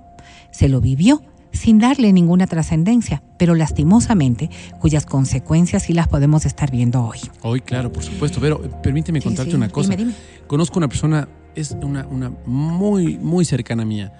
se 0.52 0.70
lo 0.70 0.82
vivió 0.82 1.22
sin 1.52 1.80
darle 1.80 2.14
ninguna 2.14 2.46
trascendencia, 2.46 3.24
pero 3.38 3.56
lastimosamente 3.56 4.50
cuyas 4.80 5.06
consecuencias 5.08 5.84
sí 5.84 5.94
las 5.94 6.08
podemos 6.08 6.46
estar 6.46 6.70
viendo 6.72 7.04
hoy. 7.04 7.18
Hoy, 7.42 7.62
claro, 7.62 7.92
por 7.92 8.04
supuesto. 8.04 8.40
Pero 8.40 8.62
permíteme 8.82 9.20
Sí, 9.20 9.26
contarte 9.28 9.52
sí, 9.52 9.58
una 9.58 9.70
cosa. 9.70 9.96
dime, 9.96 10.12
dime. 10.12 10.16
Conozco 10.48 10.78
una 10.78 10.88
persona, 10.88 11.28
es 11.56 11.76
una, 11.82 12.06
una 12.06 12.32
muy, 12.46 13.18
muy 13.18 13.46
cercana 13.46 13.84
mía. 13.84 14.14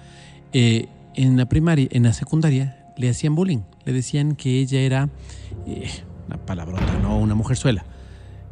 Eh, 0.52 0.88
en 1.14 1.36
la 1.36 1.46
primaria, 1.48 1.86
en 1.92 2.02
la 2.02 2.12
secundaria, 2.12 2.92
le 2.96 3.08
hacían 3.08 3.34
bullying. 3.36 3.60
Le 3.84 3.92
decían 3.92 4.34
que 4.34 4.58
ella 4.60 4.80
era 4.80 5.08
eh, 5.66 5.88
una 6.26 6.36
palabrota, 6.44 6.98
¿no? 7.00 7.16
Una 7.18 7.34
mujerzuela. 7.36 7.84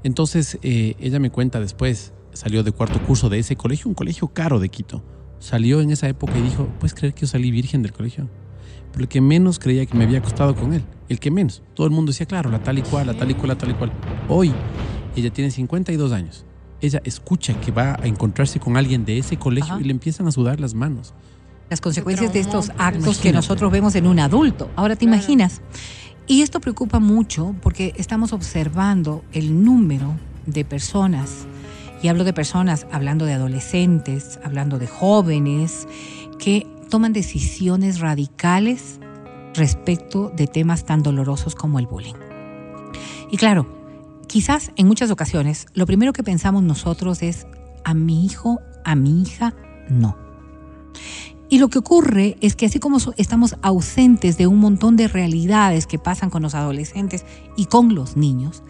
Entonces, 0.05 0.59
eh, 0.63 0.95
ella 1.01 1.19
me 1.19 1.31
cuenta 1.31 1.59
después, 1.61 2.13
salió 2.33 2.63
de 2.63 2.71
cuarto 2.71 3.03
curso 3.05 3.29
de 3.29 3.41
ese 3.41 3.57
colegio, 3.57 3.89
un 3.89 3.95
colegio 3.95 4.29
caro 4.29 4.61
de 4.61 4.69
Quito. 4.69 5.03
Salió 5.39 5.81
en 5.81 5.91
esa 5.91 6.09
época 6.09 6.37
y 6.39 6.43
dijo, 6.43 6.69
¿puedes 6.79 6.95
creer 6.95 7.15
que 7.15 7.23
yo 7.23 7.27
salí 7.27 7.51
virgen 7.51 7.83
del 7.83 7.93
colegio? 7.93 8.29
Pero 8.93 9.03
el 9.03 9.09
que 9.09 9.21
menos 9.21 9.59
creía 9.59 9.87
que 9.87 9.97
me 9.97 10.05
había 10.05 10.19
acostado 10.19 10.55
con 10.57 10.73
él, 10.73 10.83
el 11.09 11.21
que 11.21 11.31
menos. 11.31 11.63
Todo 11.75 11.87
el 11.87 11.93
mundo 11.93 12.11
decía, 12.11 12.27
claro, 12.27 12.51
la 12.51 12.63
tal 12.63 12.79
y 12.79 12.83
cual, 12.83 13.07
la 13.07 13.15
tal 13.15 13.31
y 13.31 13.35
cual, 13.35 13.49
la 13.49 13.59
tal 13.59 13.71
y 13.71 13.75
cual. 13.75 13.93
Hoy, 14.29 14.53
ella 15.15 15.31
tiene 15.31 15.51
52 15.51 16.13
años. 16.13 16.45
Ella 16.81 17.01
escucha 17.05 17.55
que 17.61 17.71
va 17.73 17.95
a 18.01 18.07
encontrarse 18.07 18.61
con 18.61 18.77
alguien 18.77 19.05
de 19.05 19.19
ese 19.19 19.37
colegio 19.37 19.75
Ajá. 19.75 19.81
y 19.81 19.85
le 19.85 19.91
empiezan 19.91 20.27
a 20.29 20.33
sudar 20.33 20.61
las 20.61 20.75
manos. 20.75 21.13
las 21.71 21.81
consecuencias 21.83 22.33
de 22.33 22.41
estos 22.41 22.73
actos 22.79 23.19
que 23.19 23.31
nosotros 23.33 23.71
vemos 23.71 23.95
en 23.95 24.07
un 24.07 24.19
adulto. 24.21 24.71
Ahora 24.75 24.97
te 24.97 25.05
imaginas. 25.05 25.61
Y 26.27 26.41
esto 26.43 26.61
preocupa 26.61 26.99
mucho 26.99 27.55
porque 27.63 27.93
estamos 27.97 28.33
observando 28.33 29.23
el 29.33 29.65
número 29.65 30.15
de 30.47 30.65
personas, 30.65 31.47
y 32.03 32.09
hablo 32.09 32.25
de 32.25 32.33
personas, 32.33 32.87
hablando 32.93 33.25
de 33.25 33.35
adolescentes, 33.35 34.39
hablando 34.45 34.79
de 34.79 34.87
jóvenes, 34.87 35.87
que 36.39 36.67
toman 36.89 37.13
decisiones 37.13 38.01
radicales 38.01 39.01
respecto 39.55 40.31
de 40.35 40.47
temas 40.47 40.85
tan 40.85 41.03
dolorosos 41.03 41.55
como 41.55 41.79
el 41.79 41.87
bullying. 41.87 42.15
Y 43.31 43.37
claro, 43.37 43.67
quizás 44.27 44.73
en 44.77 44.87
muchas 44.87 45.11
ocasiones 45.11 45.67
lo 45.75 45.87
primero 45.87 46.13
que 46.13 46.23
pensamos 46.23 46.63
nosotros 46.63 47.23
es 47.23 47.47
a 47.85 47.95
mi 47.95 48.25
hijo, 48.25 48.61
a 48.85 48.95
mi 48.95 49.23
hija, 49.23 49.55
no. 49.89 50.17
Y 51.51 51.59
lo 51.59 51.69
que 51.69 51.79
ocurre 51.79 52.37
es 52.43 52.55
que 52.57 52.67
así 52.67 52.79
como 52.79 52.99
estamos 53.17 53.57
ausentes 53.63 54.37
de 54.37 54.47
un 54.47 54.59
montón 54.59 54.97
de 54.97 55.09
realidades 55.09 55.87
que 55.87 55.99
pasan 55.99 56.29
con 56.29 56.43
los 56.43 56.55
adolescentes 56.55 57.25
y 57.57 57.65
con 57.67 57.95
los 57.95 58.19
niños, 58.19 58.63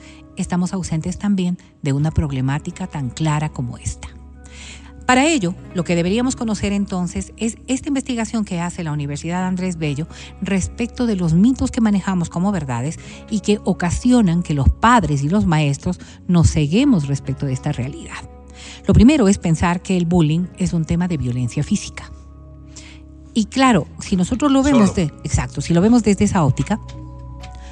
estamos 0.42 0.72
ausentes 0.72 1.18
también 1.18 1.58
de 1.82 1.92
una 1.92 2.10
problemática 2.10 2.86
tan 2.86 3.10
clara 3.10 3.48
como 3.50 3.78
esta. 3.78 4.08
Para 5.08 5.24
ello, 5.24 5.54
lo 5.72 5.84
que 5.84 5.96
deberíamos 5.96 6.36
conocer 6.36 6.74
entonces 6.74 7.32
es 7.38 7.56
esta 7.66 7.88
investigación 7.88 8.44
que 8.44 8.60
hace 8.60 8.84
la 8.84 8.92
Universidad 8.92 9.46
Andrés 9.46 9.78
Bello 9.78 10.06
respecto 10.42 11.06
de 11.06 11.16
los 11.16 11.32
mitos 11.32 11.70
que 11.70 11.80
manejamos 11.80 12.28
como 12.28 12.52
verdades 12.52 12.98
y 13.30 13.40
que 13.40 13.58
ocasionan 13.64 14.42
que 14.42 14.52
los 14.52 14.68
padres 14.68 15.22
y 15.22 15.30
los 15.30 15.46
maestros 15.46 15.98
nos 16.26 16.50
ceguemos 16.52 17.08
respecto 17.08 17.46
de 17.46 17.54
esta 17.54 17.72
realidad. 17.72 18.18
Lo 18.86 18.92
primero 18.92 19.28
es 19.28 19.38
pensar 19.38 19.80
que 19.80 19.96
el 19.96 20.04
bullying 20.04 20.48
es 20.58 20.74
un 20.74 20.84
tema 20.84 21.08
de 21.08 21.16
violencia 21.16 21.62
física. 21.62 22.12
Y 23.32 23.46
claro, 23.46 23.86
si 24.00 24.14
nosotros 24.14 24.52
lo 24.52 24.62
vemos 24.62 24.94
de, 24.94 25.04
exacto, 25.24 25.62
si 25.62 25.72
lo 25.72 25.80
vemos 25.80 26.02
desde 26.02 26.26
esa 26.26 26.44
óptica, 26.44 26.80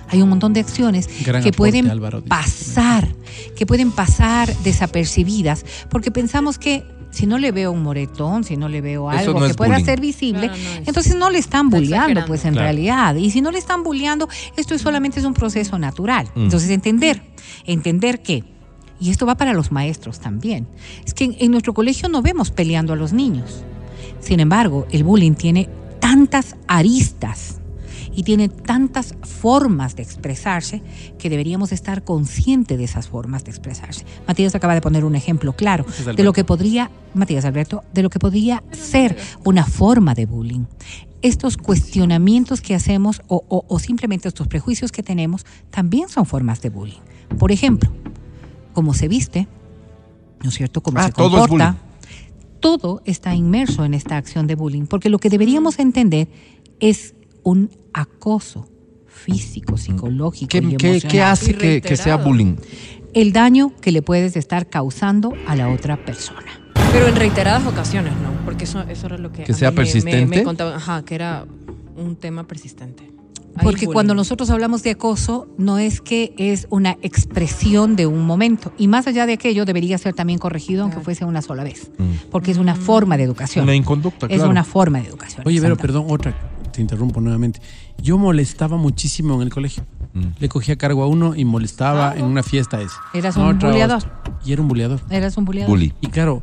hay 0.08 0.22
un 0.22 0.28
montón 0.28 0.52
de 0.52 0.60
acciones 0.60 1.08
Gran 1.24 1.42
que 1.42 1.48
aporte, 1.50 1.56
pueden 1.56 1.90
Álvaro, 1.90 2.22
pasar, 2.24 3.08
que 3.56 3.66
pueden 3.66 3.90
pasar 3.90 4.54
desapercibidas, 4.64 5.64
porque 5.90 6.10
pensamos 6.10 6.58
que 6.58 6.84
si 7.10 7.26
no 7.26 7.38
le 7.38 7.50
veo 7.50 7.72
un 7.72 7.82
moretón, 7.82 8.44
si 8.44 8.56
no 8.58 8.68
le 8.68 8.80
veo 8.82 9.08
algo 9.08 9.40
no 9.40 9.46
que 9.46 9.54
pueda 9.54 9.70
bullying. 9.72 9.84
ser 9.86 10.00
visible, 10.00 10.48
Claro, 10.48 10.56
no 10.62 10.70
es. 10.82 10.88
entonces 10.88 11.14
no 11.14 11.30
le 11.30 11.38
están 11.38 11.66
Está 11.66 11.78
bulleando, 11.78 12.24
pues 12.26 12.44
en 12.44 12.52
Claro. 12.52 12.64
realidad. 12.66 13.14
Y 13.14 13.30
si 13.30 13.40
no 13.40 13.50
le 13.50 13.58
están 13.58 13.82
bulleando, 13.82 14.28
esto 14.56 14.74
es 14.74 14.82
solamente 14.82 15.18
es 15.20 15.24
un 15.24 15.32
proceso 15.32 15.78
natural. 15.78 16.28
Mm. 16.34 16.42
Entonces 16.42 16.68
entender, 16.70 17.22
entender 17.64 18.22
que, 18.22 18.44
y 19.00 19.10
esto 19.10 19.24
va 19.24 19.34
para 19.36 19.54
los 19.54 19.72
maestros 19.72 20.20
también, 20.20 20.66
es 21.06 21.14
que 21.14 21.24
en, 21.24 21.36
en 21.38 21.50
nuestro 21.52 21.72
colegio 21.72 22.08
no 22.10 22.20
vemos 22.20 22.50
peleando 22.50 22.92
a 22.92 22.96
los 22.96 23.12
niños. 23.14 23.64
Sin 24.20 24.40
embargo, 24.40 24.86
el 24.90 25.02
bullying 25.04 25.34
tiene 25.34 25.70
tantas 26.00 26.54
aristas 26.68 27.60
y 28.16 28.22
tiene 28.24 28.48
tantas 28.48 29.14
formas 29.22 29.94
de 29.94 30.02
expresarse 30.02 30.82
que 31.18 31.30
deberíamos 31.30 31.70
estar 31.70 32.02
conscientes 32.02 32.76
de 32.78 32.84
esas 32.84 33.06
formas 33.08 33.44
de 33.44 33.50
expresarse. 33.50 34.04
Matías 34.26 34.54
acaba 34.54 34.74
de 34.74 34.80
poner 34.80 35.04
un 35.04 35.14
ejemplo 35.14 35.52
claro 35.54 35.84
Matías 35.86 36.16
de 36.16 36.24
lo 36.24 36.32
que 36.32 36.42
podría, 36.42 36.90
Matías 37.14 37.44
Alberto, 37.44 37.84
de 37.92 38.02
lo 38.02 38.10
que 38.10 38.18
podría 38.18 38.64
ser 38.72 39.16
una 39.44 39.64
forma 39.66 40.14
de 40.14 40.26
bullying. 40.26 40.64
Estos 41.22 41.56
cuestionamientos 41.56 42.60
que 42.60 42.74
hacemos 42.74 43.20
o, 43.28 43.44
o- 43.48 43.64
o 43.68 43.78
simplemente 43.78 44.28
estos 44.28 44.48
prejuicios 44.48 44.92
que 44.92 45.02
tenemos 45.02 45.44
también 45.70 46.08
son 46.08 46.24
formas 46.26 46.60
de 46.62 46.70
bullying. 46.70 47.00
Por 47.38 47.52
ejemplo, 47.52 47.90
cómo 48.72 48.94
se 48.94 49.08
viste, 49.08 49.48
¿no 50.42 50.48
es 50.50 50.54
cierto? 50.54 50.82
Cómo 50.82 50.98
Ah, 51.00 51.06
se 51.06 51.12
comporta. 51.12 51.76
todo 52.60 53.02
está 53.04 53.34
inmerso 53.34 53.84
en 53.84 53.94
esta 53.94 54.16
acción 54.16 54.46
de 54.46 54.54
bullying, 54.54 54.86
porque 54.86 55.08
lo 55.10 55.18
que 55.18 55.28
deberíamos 55.30 55.78
entender 55.78 56.28
es 56.80 57.14
un 57.46 57.70
acoso 57.92 58.68
físico, 59.06 59.78
psicológico 59.78 60.48
¿Qué, 60.48 60.58
y 60.58 60.60
emocional. 60.74 61.02
qué 61.08 61.22
hace 61.22 61.54
que, 61.54 61.80
que 61.80 61.96
sea 61.96 62.16
bullying? 62.16 62.56
El 63.14 63.32
daño 63.32 63.72
que 63.80 63.92
le 63.92 64.02
puedes 64.02 64.36
estar 64.36 64.68
causando 64.68 65.32
a 65.46 65.54
la 65.54 65.70
otra 65.70 66.04
persona. 66.04 66.60
Pero 66.92 67.06
en 67.06 67.14
reiteradas 67.14 67.64
ocasiones, 67.64 68.12
¿no? 68.14 68.44
Porque 68.44 68.64
eso, 68.64 68.80
eso 68.88 69.06
era 69.06 69.18
lo 69.18 69.30
que. 69.30 69.44
¿Que 69.44 69.52
a 69.52 69.54
mí 69.54 69.58
sea 69.58 69.70
me- 69.70 69.76
me- 69.76 69.82
persistente? 69.82 70.26
Me, 70.26 70.42
contaban, 70.42 70.74
ajá, 70.74 71.04
que 71.04 71.14
era 71.14 71.46
un 71.96 72.16
tema 72.16 72.48
persistente. 72.48 73.12
Porque 73.62 73.86
cuando 73.86 74.14
nosotros 74.14 74.50
hablamos 74.50 74.82
de 74.82 74.90
acoso, 74.90 75.48
no 75.56 75.78
es 75.78 76.00
que 76.00 76.34
es 76.36 76.66
una 76.68 76.98
expresión 77.00 77.96
de 77.96 78.06
un 78.06 78.26
momento. 78.26 78.72
Y 78.76 78.88
más 78.88 79.06
allá 79.06 79.24
de 79.24 79.34
aquello, 79.34 79.64
debería 79.64 79.96
ser 79.98 80.14
también 80.14 80.38
corregido, 80.38 80.82
aunque 80.82 81.00
fuese 81.00 81.24
una 81.24 81.40
sola 81.42 81.64
vez. 81.64 81.90
Mm. 81.96 82.28
Porque 82.30 82.50
es 82.50 82.58
una 82.58 82.74
forma 82.74 83.16
de 83.16 83.22
educación. 83.22 83.62
Una 83.62 83.74
inconducta, 83.74 84.26
es 84.26 84.34
claro. 84.34 84.50
una 84.50 84.64
forma 84.64 85.00
de 85.00 85.08
educación. 85.08 85.42
Oye, 85.46 85.60
pero 85.62 85.76
perdón, 85.76 86.06
otra, 86.08 86.34
te 86.76 86.82
interrumpo 86.82 87.20
nuevamente. 87.20 87.60
Yo 87.98 88.18
molestaba 88.18 88.76
muchísimo 88.76 89.34
en 89.34 89.42
el 89.42 89.50
colegio. 89.50 89.84
Mm. 90.14 90.26
Le 90.38 90.48
cogía 90.48 90.76
cargo 90.76 91.02
a 91.02 91.06
uno 91.06 91.34
y 91.34 91.44
molestaba 91.44 92.14
en 92.14 92.24
una 92.24 92.42
fiesta 92.42 92.80
ese. 92.80 92.94
Eras 93.14 93.36
un 93.36 93.44
Otra, 93.44 93.70
buleador. 93.70 94.02
Y 94.44 94.52
era 94.52 94.62
un 94.62 94.68
buleador. 94.68 95.00
Eras 95.10 95.36
un 95.36 95.44
buleador. 95.44 95.70
Bully. 95.70 95.94
Y 96.00 96.08
claro, 96.08 96.42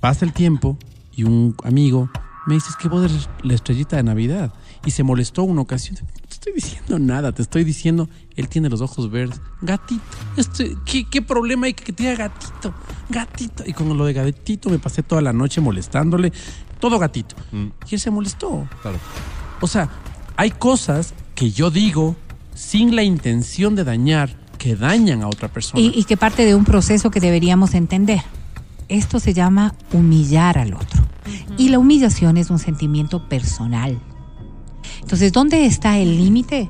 pasa 0.00 0.24
el 0.24 0.32
tiempo 0.32 0.78
y 1.14 1.24
un 1.24 1.54
amigo 1.62 2.10
me 2.48 2.54
dice, 2.54 2.70
es 2.70 2.76
que 2.76 2.88
vos 2.88 3.04
eres 3.04 3.28
la 3.42 3.52
estrellita 3.52 3.96
de 3.96 4.02
Navidad. 4.02 4.54
Y 4.86 4.92
se 4.92 5.02
molestó 5.02 5.42
una 5.42 5.60
ocasión. 5.60 5.98
No 6.02 6.28
te 6.28 6.32
estoy 6.32 6.54
diciendo 6.54 6.98
nada, 6.98 7.32
te 7.32 7.42
estoy 7.42 7.62
diciendo, 7.62 8.08
él 8.36 8.48
tiene 8.48 8.70
los 8.70 8.80
ojos 8.80 9.10
verdes. 9.10 9.38
Gatito. 9.60 10.02
Este, 10.34 10.74
¿qué, 10.86 11.04
¿Qué 11.04 11.20
problema 11.20 11.66
hay 11.66 11.74
que 11.74 11.92
te 11.92 12.04
diga 12.04 12.14
gatito? 12.14 12.72
Gatito. 13.10 13.64
Y 13.66 13.74
con 13.74 13.94
lo 13.98 14.06
de 14.06 14.14
gatito 14.14 14.70
me 14.70 14.78
pasé 14.78 15.02
toda 15.02 15.20
la 15.20 15.34
noche 15.34 15.60
molestándole. 15.60 16.32
Todo 16.80 16.98
gatito. 16.98 17.34
Mm. 17.52 17.66
Y 17.88 17.94
él 17.94 18.00
se 18.00 18.10
molestó. 18.10 18.68
Claro. 18.82 18.98
O 19.60 19.66
sea, 19.66 19.88
hay 20.36 20.50
cosas 20.50 21.14
que 21.34 21.50
yo 21.50 21.70
digo 21.70 22.16
sin 22.54 22.96
la 22.96 23.02
intención 23.02 23.74
de 23.74 23.84
dañar, 23.84 24.36
que 24.58 24.76
dañan 24.76 25.22
a 25.22 25.28
otra 25.28 25.48
persona. 25.48 25.80
Y, 25.80 25.92
y 25.94 26.04
que 26.04 26.16
parte 26.16 26.44
de 26.44 26.54
un 26.54 26.64
proceso 26.64 27.10
que 27.10 27.20
deberíamos 27.20 27.74
entender. 27.74 28.22
Esto 28.88 29.20
se 29.20 29.34
llama 29.34 29.74
humillar 29.92 30.58
al 30.58 30.74
otro. 30.74 31.04
Y 31.56 31.68
la 31.68 31.78
humillación 31.78 32.36
es 32.36 32.50
un 32.50 32.58
sentimiento 32.58 33.28
personal. 33.28 34.00
Entonces, 35.02 35.32
¿dónde 35.32 35.66
está 35.66 35.98
el 35.98 36.16
límite? 36.16 36.68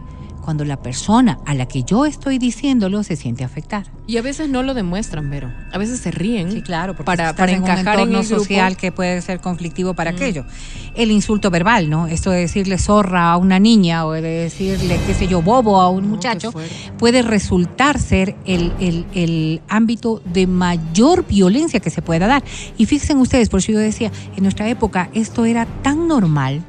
Cuando 0.48 0.64
la 0.64 0.80
persona 0.80 1.38
a 1.44 1.52
la 1.52 1.66
que 1.66 1.82
yo 1.82 2.06
estoy 2.06 2.38
diciéndolo 2.38 3.02
se 3.02 3.16
siente 3.16 3.44
afectada. 3.44 3.84
Y 4.06 4.16
a 4.16 4.22
veces 4.22 4.48
no 4.48 4.62
lo 4.62 4.72
demuestran, 4.72 5.28
Vero. 5.28 5.52
A 5.74 5.76
veces 5.76 6.00
se 6.00 6.10
ríen. 6.10 6.50
Sí, 6.50 6.62
claro, 6.62 6.94
porque 6.94 7.04
para, 7.04 7.36
para 7.36 7.52
en 7.52 7.58
un 7.58 7.64
encajar 7.64 7.96
en 7.96 8.00
entorno 8.00 8.20
el 8.20 8.26
grupo. 8.26 8.40
social 8.44 8.74
que 8.78 8.90
puede 8.90 9.20
ser 9.20 9.40
conflictivo 9.40 9.92
para 9.92 10.12
aquello. 10.12 10.46
El 10.94 11.10
insulto 11.10 11.50
verbal, 11.50 11.90
¿no? 11.90 12.06
Esto 12.06 12.30
de 12.30 12.38
decirle 12.40 12.78
zorra 12.78 13.30
a 13.30 13.36
una 13.36 13.58
niña 13.58 14.06
o 14.06 14.12
de 14.12 14.22
decirle, 14.22 14.98
qué 15.06 15.12
sé 15.12 15.28
yo, 15.28 15.42
bobo 15.42 15.82
a 15.82 15.90
un 15.90 16.04
No, 16.04 16.08
muchacho, 16.08 16.50
puede 16.96 17.20
resultar 17.20 17.98
ser 17.98 18.34
el, 18.46 18.72
el- 18.80 19.04
el 19.12 19.60
ámbito 19.68 20.22
de 20.32 20.46
mayor 20.46 21.26
violencia 21.26 21.78
que 21.78 21.90
se 21.90 22.00
pueda 22.00 22.26
dar. 22.26 22.42
Y 22.78 22.86
fíjense 22.86 23.14
ustedes, 23.16 23.50
por 23.50 23.60
eso 23.60 23.72
yo 23.72 23.80
decía, 23.80 24.10
en 24.34 24.42
nuestra 24.44 24.66
época 24.70 25.10
esto 25.12 25.44
era 25.44 25.66
tan 25.82 26.08
normal 26.08 26.62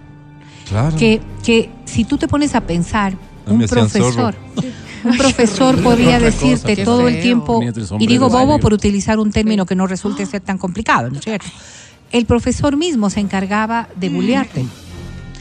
Claro. 0.68 0.98
que, 0.98 1.22
que 1.46 1.70
si 1.86 2.04
tú 2.04 2.18
te 2.18 2.28
pones 2.28 2.54
a 2.56 2.62
pensar, 2.62 3.14
un 3.52 3.58
me 3.60 3.66
hacían 3.66 3.90
profesor, 3.90 4.14
zorro. 4.14 4.38
un 5.06 5.18
profesor 5.18 5.82
podría 5.82 6.20
cosa, 6.20 6.26
decirte 6.26 6.84
todo 6.84 7.08
el 7.08 7.22
tiempo, 7.22 7.62
y 8.00 8.08
digo 8.08 8.30
bobo 8.30 8.60
por 8.60 8.74
utilizar 8.74 9.20
un 9.20 9.32
término 9.32 9.66
que 9.66 9.76
no 9.76 9.88
resulte 9.88 10.26
ser 10.26 10.42
tan 10.42 10.58
complicado, 10.58 11.10
¿no 11.10 11.20
es 11.20 11.24
cierto? 11.24 11.48
El 12.12 12.26
profesor 12.26 12.76
mismo 12.76 13.10
se 13.10 13.20
encargaba 13.20 13.88
de 13.96 14.10
bullearte, 14.10 14.66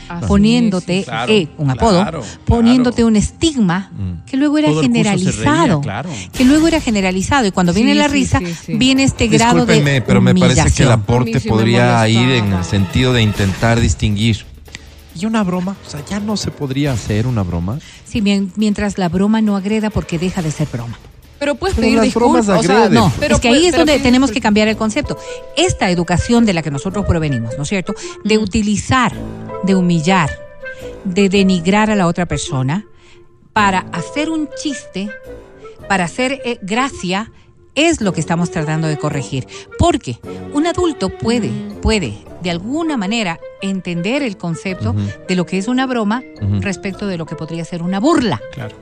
Así 0.08 0.26
poniéndote 0.26 1.00
es, 1.00 1.04
sí, 1.04 1.04
sí. 1.04 1.10
Claro, 1.10 1.32
eh, 1.32 1.48
un 1.58 1.70
apodo, 1.70 2.02
claro, 2.02 2.22
poniéndote 2.46 3.04
un 3.04 3.16
estigma 3.16 3.90
Mm. 3.92 4.24
que 4.26 4.36
luego 4.36 4.58
era 4.58 4.68
Todo 4.68 4.82
generalizado, 4.82 5.66
reía, 5.66 5.80
claro. 5.80 6.10
que 6.32 6.44
luego 6.44 6.66
era 6.68 6.80
generalizado 6.80 7.46
y 7.46 7.50
cuando 7.50 7.72
viene 7.74 7.94
la 7.94 8.06
sí, 8.06 8.12
risa 8.14 8.38
sí, 8.38 8.54
sí. 8.66 8.74
viene 8.74 9.04
este 9.04 9.28
grado 9.28 9.66
de 9.66 10.02
pero 10.06 10.20
me 10.20 10.34
parece 10.34 10.70
que 10.72 10.82
el 10.84 10.92
aporte 10.92 11.40
podría 11.40 12.08
ir 12.08 12.30
en 12.30 12.52
el 12.52 12.64
sentido 12.64 13.12
de 13.12 13.22
intentar 13.22 13.80
distinguir. 13.80 14.46
¿Y 15.18 15.26
una 15.26 15.42
broma? 15.42 15.76
O 15.84 15.90
sea, 15.90 16.04
ya 16.04 16.20
no 16.20 16.36
se 16.36 16.50
podría 16.50 16.92
hacer 16.92 17.26
una 17.26 17.42
broma. 17.42 17.78
Sí, 18.04 18.20
bien, 18.20 18.52
mientras 18.56 18.98
la 18.98 19.08
broma 19.08 19.40
no 19.40 19.56
agreda 19.56 19.90
porque 19.90 20.18
deja 20.18 20.42
de 20.42 20.50
ser 20.50 20.68
broma. 20.72 20.98
Pero 21.38 21.54
puedes 21.54 21.76
Pero 21.76 21.86
pedir 21.86 22.00
disculpas. 22.00 22.48
o 22.48 22.62
sea. 22.62 22.88
No, 22.88 23.12
pero 23.18 23.36
es 23.36 23.40
que 23.40 23.48
ahí 23.48 23.66
es 23.66 23.72
pero 23.72 23.84
donde 23.84 23.98
tenemos 24.00 24.30
que 24.30 24.40
cambiar 24.40 24.68
el 24.68 24.76
concepto. 24.76 25.18
Esta 25.56 25.90
educación 25.90 26.44
de 26.44 26.52
la 26.52 26.62
que 26.62 26.70
nosotros 26.70 27.04
provenimos, 27.06 27.56
¿no 27.56 27.62
es 27.62 27.68
cierto? 27.68 27.94
De 28.24 28.38
utilizar, 28.38 29.12
de 29.64 29.74
humillar, 29.74 30.30
de 31.04 31.28
denigrar 31.28 31.90
a 31.90 31.96
la 31.96 32.06
otra 32.06 32.26
persona 32.26 32.86
para 33.52 33.80
hacer 33.92 34.30
un 34.30 34.48
chiste, 34.60 35.10
para 35.88 36.04
hacer 36.04 36.40
eh, 36.44 36.58
gracia, 36.62 37.32
es 37.78 38.00
lo 38.00 38.12
que 38.12 38.20
estamos 38.20 38.50
tratando 38.50 38.88
de 38.88 38.98
corregir. 38.98 39.46
Porque 39.78 40.18
un 40.52 40.66
adulto 40.66 41.10
puede, 41.10 41.50
puede, 41.80 42.18
de 42.42 42.50
alguna 42.50 42.96
manera, 42.96 43.38
entender 43.62 44.22
el 44.22 44.36
concepto 44.36 44.96
de 45.28 45.36
lo 45.36 45.46
que 45.46 45.58
es 45.58 45.68
una 45.68 45.86
broma 45.86 46.22
respecto 46.60 47.06
de 47.06 47.16
lo 47.16 47.24
que 47.24 47.36
podría 47.36 47.64
ser 47.64 47.82
una 47.82 48.00
burla. 48.00 48.40
Claro. 48.52 48.74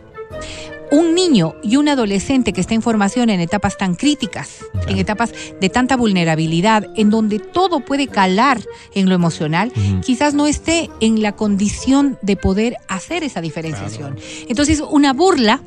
un 0.90 1.14
niño 1.14 1.56
y 1.62 1.76
un 1.76 1.88
adolescente 1.88 2.52
que 2.52 2.60
está 2.60 2.74
en 2.74 2.80
formación 2.80 3.28
en 3.28 3.40
etapas 3.40 3.76
tan 3.76 3.96
críticas, 3.96 4.64
en 4.86 4.98
etapas 4.98 5.32
de 5.60 5.68
tanta 5.68 5.96
vulnerabilidad, 5.96 6.86
en 6.94 7.10
donde 7.10 7.38
todo 7.38 7.80
puede 7.80 8.06
calar 8.06 8.60
en 8.94 9.08
lo 9.08 9.14
emocional, 9.14 9.72
quizás 10.02 10.32
no 10.32 10.46
esté 10.46 10.88
en 11.00 11.22
la 11.22 11.32
condición 11.32 12.18
de 12.22 12.36
poder 12.36 12.76
hacer 12.88 13.24
esa 13.24 13.40
diferenciación. 13.40 14.16
Entonces, 14.48 14.80
una 14.80 15.12
burla 15.12 15.60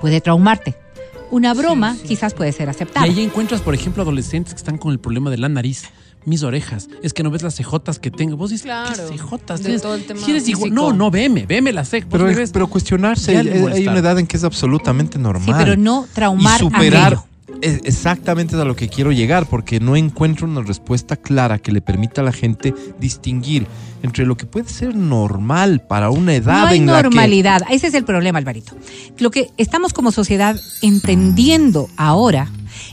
puede 0.00 0.20
traumarte. 0.20 0.85
Una 1.30 1.54
broma 1.54 1.96
quizás 2.06 2.34
puede 2.34 2.52
ser 2.52 2.68
Y 2.68 2.70
aceptable. 2.70 3.10
ahí 3.10 3.20
encuentras, 3.22 3.60
por 3.60 3.74
ejemplo, 3.74 4.02
adolescentes 4.02 4.54
que 4.54 4.58
están 4.58 4.78
con 4.78 4.92
el 4.92 4.98
problema 5.00 5.30
de 5.30 5.38
la 5.38 5.48
nariz. 5.48 5.84
Mis 6.24 6.42
orejas. 6.42 6.88
Es 7.04 7.12
que 7.12 7.22
no 7.22 7.30
ves 7.30 7.42
las 7.42 7.54
cejotas 7.54 8.00
que 8.00 8.10
tengo. 8.10 8.36
Vos 8.36 8.50
dices, 8.50 8.64
Claro, 8.64 8.90
¿qué 9.08 9.12
cejotas? 9.16 9.60
de 9.60 9.66
tienes? 9.66 9.82
todo 9.82 9.94
el 9.94 10.04
tema 10.06 10.20
Si 10.20 10.32
eres 10.32 10.48
igual- 10.48 10.70
físico. 10.70 10.74
No, 10.74 10.92
no, 10.92 11.08
veme, 11.08 11.46
veme 11.46 11.72
las 11.72 11.88
cejas. 11.88 12.08
Pero, 12.10 12.26
pero 12.52 12.66
cuestionarse, 12.66 13.36
hay 13.38 13.86
una 13.86 13.98
edad 14.00 14.18
en 14.18 14.26
que 14.26 14.36
es 14.36 14.42
absolutamente 14.42 15.18
normal. 15.20 15.44
Sí, 15.46 15.52
pero 15.56 15.76
no 15.76 16.04
traumar 16.12 16.60
y 16.60 16.64
superar 16.64 17.12
aquello. 17.12 17.24
Es 17.62 17.80
exactamente 17.84 18.56
a 18.56 18.64
lo 18.64 18.76
que 18.76 18.88
quiero 18.88 19.12
llegar, 19.12 19.46
porque 19.46 19.80
no 19.80 19.96
encuentro 19.96 20.46
una 20.46 20.62
respuesta 20.62 21.16
clara 21.16 21.58
que 21.58 21.72
le 21.72 21.80
permita 21.80 22.20
a 22.20 22.24
la 22.24 22.32
gente 22.32 22.74
distinguir 23.00 23.66
entre 24.02 24.26
lo 24.26 24.36
que 24.36 24.46
puede 24.46 24.68
ser 24.68 24.94
normal 24.94 25.80
para 25.88 26.10
una 26.10 26.34
edad 26.34 26.62
No 26.62 26.66
hay 26.68 26.78
en 26.78 26.86
la 26.86 26.96
que 26.98 27.02
normalidad. 27.04 27.62
Ese 27.70 27.88
es 27.88 27.94
el 27.94 28.04
problema, 28.04 28.38
Alvarito. 28.38 28.76
Lo 29.18 29.30
que 29.30 29.50
estamos 29.56 29.92
como 29.92 30.12
sociedad 30.12 30.56
entendiendo 30.82 31.88
ahora 31.96 32.48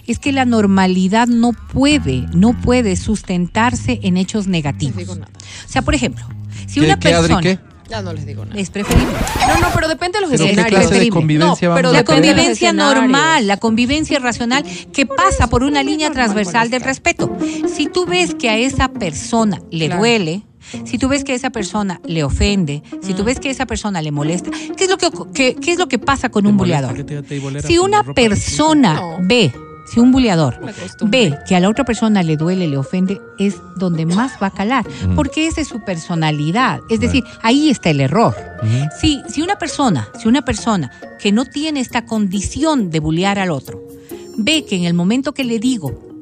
es 0.07 0.19
que 0.19 0.31
la 0.31 0.45
normalidad 0.45 1.27
no 1.27 1.51
puede, 1.53 2.25
no 2.33 2.53
puede 2.61 2.95
sustentarse 2.95 3.99
en 4.03 4.17
hechos 4.17 4.45
No 4.47 4.51
negativos. 4.53 4.97
digo 4.97 5.15
nada. 5.15 5.31
O 5.65 5.69
sea, 5.69 5.81
por 5.81 5.93
ejemplo, 5.95 6.25
si 6.67 6.79
¿Qué- 6.79 6.85
una 6.85 6.99
qué, 6.99 7.13
Adri, 7.13 7.33
persona 7.35 7.41
qué? 7.41 7.59
Ya 7.93 8.01
no 8.01 8.11
les 8.11 8.25
digo 8.25 8.43
nada. 8.43 8.59
es 8.59 8.71
preferible. 8.71 9.13
No, 9.47 9.59
no, 9.59 9.67
pero 9.75 9.87
depende 9.87 10.17
de 10.17 10.21
los 10.21 10.31
¿Pero 10.31 10.45
qué 10.45 10.49
escenarios. 10.49 10.69
clase 10.79 10.83
de 10.85 10.89
preferible. 11.11 11.15
convivencia 11.19 11.69
No, 11.69 11.75
pero 11.75 11.91
La 11.91 12.03
convivencia 12.03 12.73
normal, 12.73 13.45
la 13.47 13.57
convivencia 13.57 14.17
racional 14.17 14.63
que 14.91 15.05
pasa 15.05 15.45
por 15.47 15.63
una 15.63 15.83
línea 15.83 16.09
transversal 16.11 16.71
del 16.71 16.81
respeto. 16.81 17.37
Si 17.71 17.85
tú 17.85 18.07
ves 18.07 18.33
que 18.33 18.49
a 18.49 18.57
esa 18.57 18.87
persona 18.87 19.61
le 19.69 19.85
Claro. 19.85 20.01
duele, 20.01 20.41
si 20.85 20.97
tú 20.97 21.07
ves 21.07 21.23
que 21.23 21.33
a 21.33 21.35
esa 21.35 21.51
persona 21.51 22.01
le 22.03 22.23
ofende, 22.23 22.81
si 23.03 23.13
Mm. 23.13 23.15
tú 23.15 23.23
ves 23.25 23.39
que 23.39 23.49
a 23.49 23.51
esa 23.51 23.67
persona 23.67 24.01
le 24.01 24.09
molesta, 24.11 24.49
¿qué 24.75 24.85
es 24.85 24.89
lo 24.89 24.97
que, 24.97 25.09
qué, 25.35 25.55
qué 25.61 25.71
es 25.73 25.77
lo 25.77 25.87
que 25.87 25.99
pasa 25.99 26.29
con 26.29 26.45
¿Te 26.45 26.49
un 26.49 26.57
boleras 26.57 26.95
Si 27.63 27.77
una 27.77 28.03
persona 28.15 28.95
No. 28.95 29.17
ve, 29.21 29.53
si 29.93 29.99
un 29.99 30.11
buleador 30.11 30.59
ve 31.03 31.37
que 31.47 31.55
a 31.55 31.59
la 31.59 31.69
otra 31.69 31.85
persona 31.85 32.23
le 32.23 32.35
duele, 32.35 32.67
le 32.67 32.77
ofende, 32.77 33.21
es 33.37 33.57
donde 33.75 34.05
más 34.05 34.33
va 34.41 34.47
a 34.47 34.51
calar, 34.51 34.85
porque 35.15 35.45
esa 35.45 35.61
es 35.61 35.67
su 35.67 35.81
personalidad. 35.81 36.79
Es 36.89 36.99
decir, 36.99 37.23
ahí 37.41 37.69
está 37.69 37.91
el 37.91 38.01
error. 38.01 38.35
Si, 38.99 39.21
si 39.29 39.41
una 39.41 39.57
persona, 39.57 40.09
si 40.19 40.27
una 40.27 40.43
persona 40.43 40.91
que 41.19 41.31
no 41.31 41.45
tiene 41.45 41.79
esta 41.79 42.05
condición 42.05 42.89
de 42.89 42.99
bullear 42.99 43.37
al 43.37 43.51
otro, 43.51 43.83
ve 44.37 44.65
que 44.65 44.75
en 44.75 44.85
el 44.85 44.93
momento 44.93 45.33
que 45.33 45.43
le 45.43 45.59
digo 45.59 46.12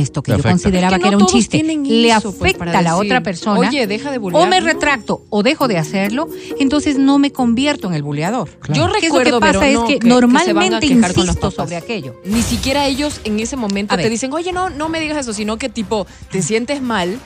esto 0.00 0.22
que 0.22 0.30
Le 0.32 0.36
yo 0.36 0.40
afecta. 0.40 0.50
consideraba 0.52 0.96
Es 0.96 1.02
que 1.02 1.04
que, 1.04 1.10
no 1.10 1.16
era 1.16 1.24
un 1.26 1.26
chiste, 1.32 1.62
le 1.62 2.08
eso, 2.08 2.32
pues, 2.38 2.54
afecta 2.54 2.78
a 2.78 2.82
la 2.82 2.90
decir, 2.94 3.06
otra 3.06 3.22
persona, 3.22 3.60
"Oye, 3.60 3.86
deja 3.86 4.10
de 4.10 4.18
o 4.18 4.20
bullear", 4.20 4.48
me 4.48 4.60
¿no? 4.60 4.66
retracto 4.66 5.22
o 5.30 5.42
dejo 5.42 5.68
de 5.68 5.78
hacerlo, 5.78 6.28
entonces 6.58 6.98
no 6.98 7.18
me 7.18 7.32
convierto 7.32 7.88
en 7.88 7.94
el 7.94 8.02
buleador. 8.02 8.48
Yo 8.48 8.58
¿Qué 8.60 8.72
es 8.72 8.78
lo 8.78 8.92
que 8.92 9.00
recuerdo, 9.00 9.40
pasa? 9.40 9.52
pero 9.60 9.64
es 9.64 9.74
no, 9.74 9.86
que, 9.86 9.94
que- 9.94 9.98
que 10.00 10.08
normalmente 10.08 10.88
quejar 10.88 11.14
con 11.14 11.26
los 11.26 11.36
insisto 11.36 11.50
sobre 11.50 11.76
aquello. 11.76 12.20
Ni 12.24 12.42
siquiera 12.42 12.86
ellos 12.86 13.20
en 13.24 13.40
ese 13.40 13.56
momento 13.56 13.94
A 13.94 13.96
te 13.96 14.04
ver. 14.04 14.10
dicen, 14.12 14.32
oye, 14.32 14.52
no, 14.52 14.70
no 14.70 14.88
me 14.88 15.00
digas 15.00 15.18
eso, 15.18 15.32
sino 15.32 15.56
que 15.58 15.68
tipo, 15.68 16.06
te 16.30 16.42
sientes 16.42 16.80
mal 16.82 17.18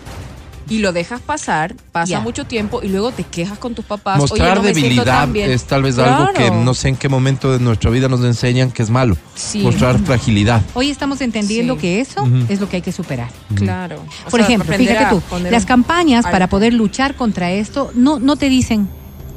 y 0.70 0.78
lo 0.78 0.92
dejas 0.92 1.20
pasar, 1.20 1.74
pasa 1.92 2.20
mucho 2.20 2.46
tiempo 2.46 2.80
y 2.82 2.88
luego 2.88 3.10
te 3.10 3.24
quejas 3.24 3.58
con 3.58 3.74
tus 3.74 3.84
papás. 3.84 4.16
"Oye, 4.20 4.30
Mostrar 4.30 4.56
no 4.58 4.62
debilidad 4.62 5.04
tan 5.04 5.32
bien". 5.34 5.50
es 5.50 5.64
tal 5.64 5.82
vez 5.82 5.98
algo 5.98 6.32
que 6.32 6.50
no 6.50 6.72
sé 6.72 6.88
en 6.88 6.96
qué 6.96 7.08
momento 7.10 7.52
de 7.52 7.58
nuestra 7.58 7.90
vida 7.90 8.08
nos 8.08 8.24
enseñan 8.24 8.70
que 8.70 8.82
es 8.82 8.88
malo. 8.88 9.16
Sí. 9.34 9.58
Mostrar 9.58 9.98
fragilidad. 9.98 10.62
Hoy 10.74 10.88
estamos 10.90 11.20
entendiendo 11.20 11.74
Sí. 11.74 11.80
que 11.80 12.00
eso 12.00 12.26
es 12.48 12.60
lo 12.60 12.68
que 12.70 12.76
hay 12.76 12.82
que 12.82 12.92
superar. 12.92 13.28
Claro. 13.54 13.96
O 14.26 14.30
Por 14.30 14.40
sea, 14.40 14.46
ejemplo, 14.48 14.74
fíjate 14.74 15.06
tú, 15.10 15.20
las 15.50 15.66
campañas 15.66 16.24
para 16.24 16.48
poder 16.48 16.72
luchar 16.72 17.14
contra 17.16 17.50
esto 17.50 17.90
no, 17.94 18.18
no 18.18 18.36
te 18.36 18.48
dicen 18.48 18.88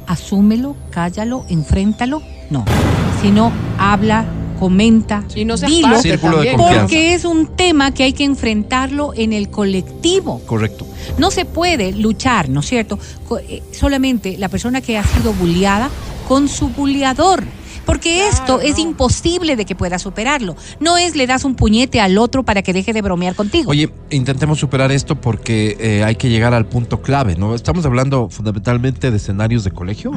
asúmelo, 0.06 0.76
cállalo, 0.90 1.44
enfréntalo, 1.48 2.22
no, 2.50 2.64
sino 3.22 3.50
habla, 3.78 4.26
comenta, 4.54 5.24
Y 5.34 5.44
no 5.44 5.56
dilo, 5.66 5.88
porque 6.56 7.14
es 7.14 7.24
un 7.24 7.46
tema 7.46 7.92
que 7.92 8.04
hay 8.04 8.12
que 8.12 8.24
enfrentarlo 8.24 9.12
en 9.14 9.32
el 9.32 9.48
colectivo. 9.50 10.40
Correcto. 10.46 10.86
No 11.18 11.30
se 11.30 11.44
puede 11.44 11.92
luchar, 11.92 12.48
¿no 12.48 12.60
es 12.60 12.66
cierto? 12.66 12.98
Co- 13.28 13.38
eh, 13.38 13.62
solamente 13.72 14.36
la 14.38 14.48
persona 14.48 14.80
que 14.80 14.96
ha 14.98 15.04
sido 15.04 15.32
bulliada 15.34 15.90
con 16.28 16.48
su 16.48 16.68
bulliador. 16.68 17.44
Porque 17.86 18.16
Claro, 18.18 18.30
esto 18.32 18.60
es 18.60 18.78
imposible 18.78 19.56
de 19.56 19.64
que 19.64 19.74
pueda 19.74 19.98
superarlo. 19.98 20.56
No 20.80 20.96
es 20.96 21.16
le 21.16 21.26
das 21.26 21.44
un 21.44 21.54
puñete 21.54 22.00
al 22.00 22.18
otro 22.18 22.42
para 22.44 22.62
que 22.62 22.72
deje 22.72 22.92
de 22.92 23.02
bromear 23.02 23.34
contigo. 23.34 23.70
Oye, 23.70 23.90
intentemos 24.10 24.58
superar 24.58 24.90
esto 24.92 25.20
porque 25.20 25.76
eh, 25.80 26.04
hay 26.04 26.16
que 26.16 26.28
llegar 26.28 26.54
al 26.54 26.66
punto 26.66 27.02
clave, 27.02 27.36
¿no? 27.36 27.54
Estamos 27.54 27.84
hablando 27.86 28.28
fundamentalmente 28.30 29.10
de 29.10 29.16
escenarios 29.16 29.64
de 29.64 29.70
colegio, 29.70 30.12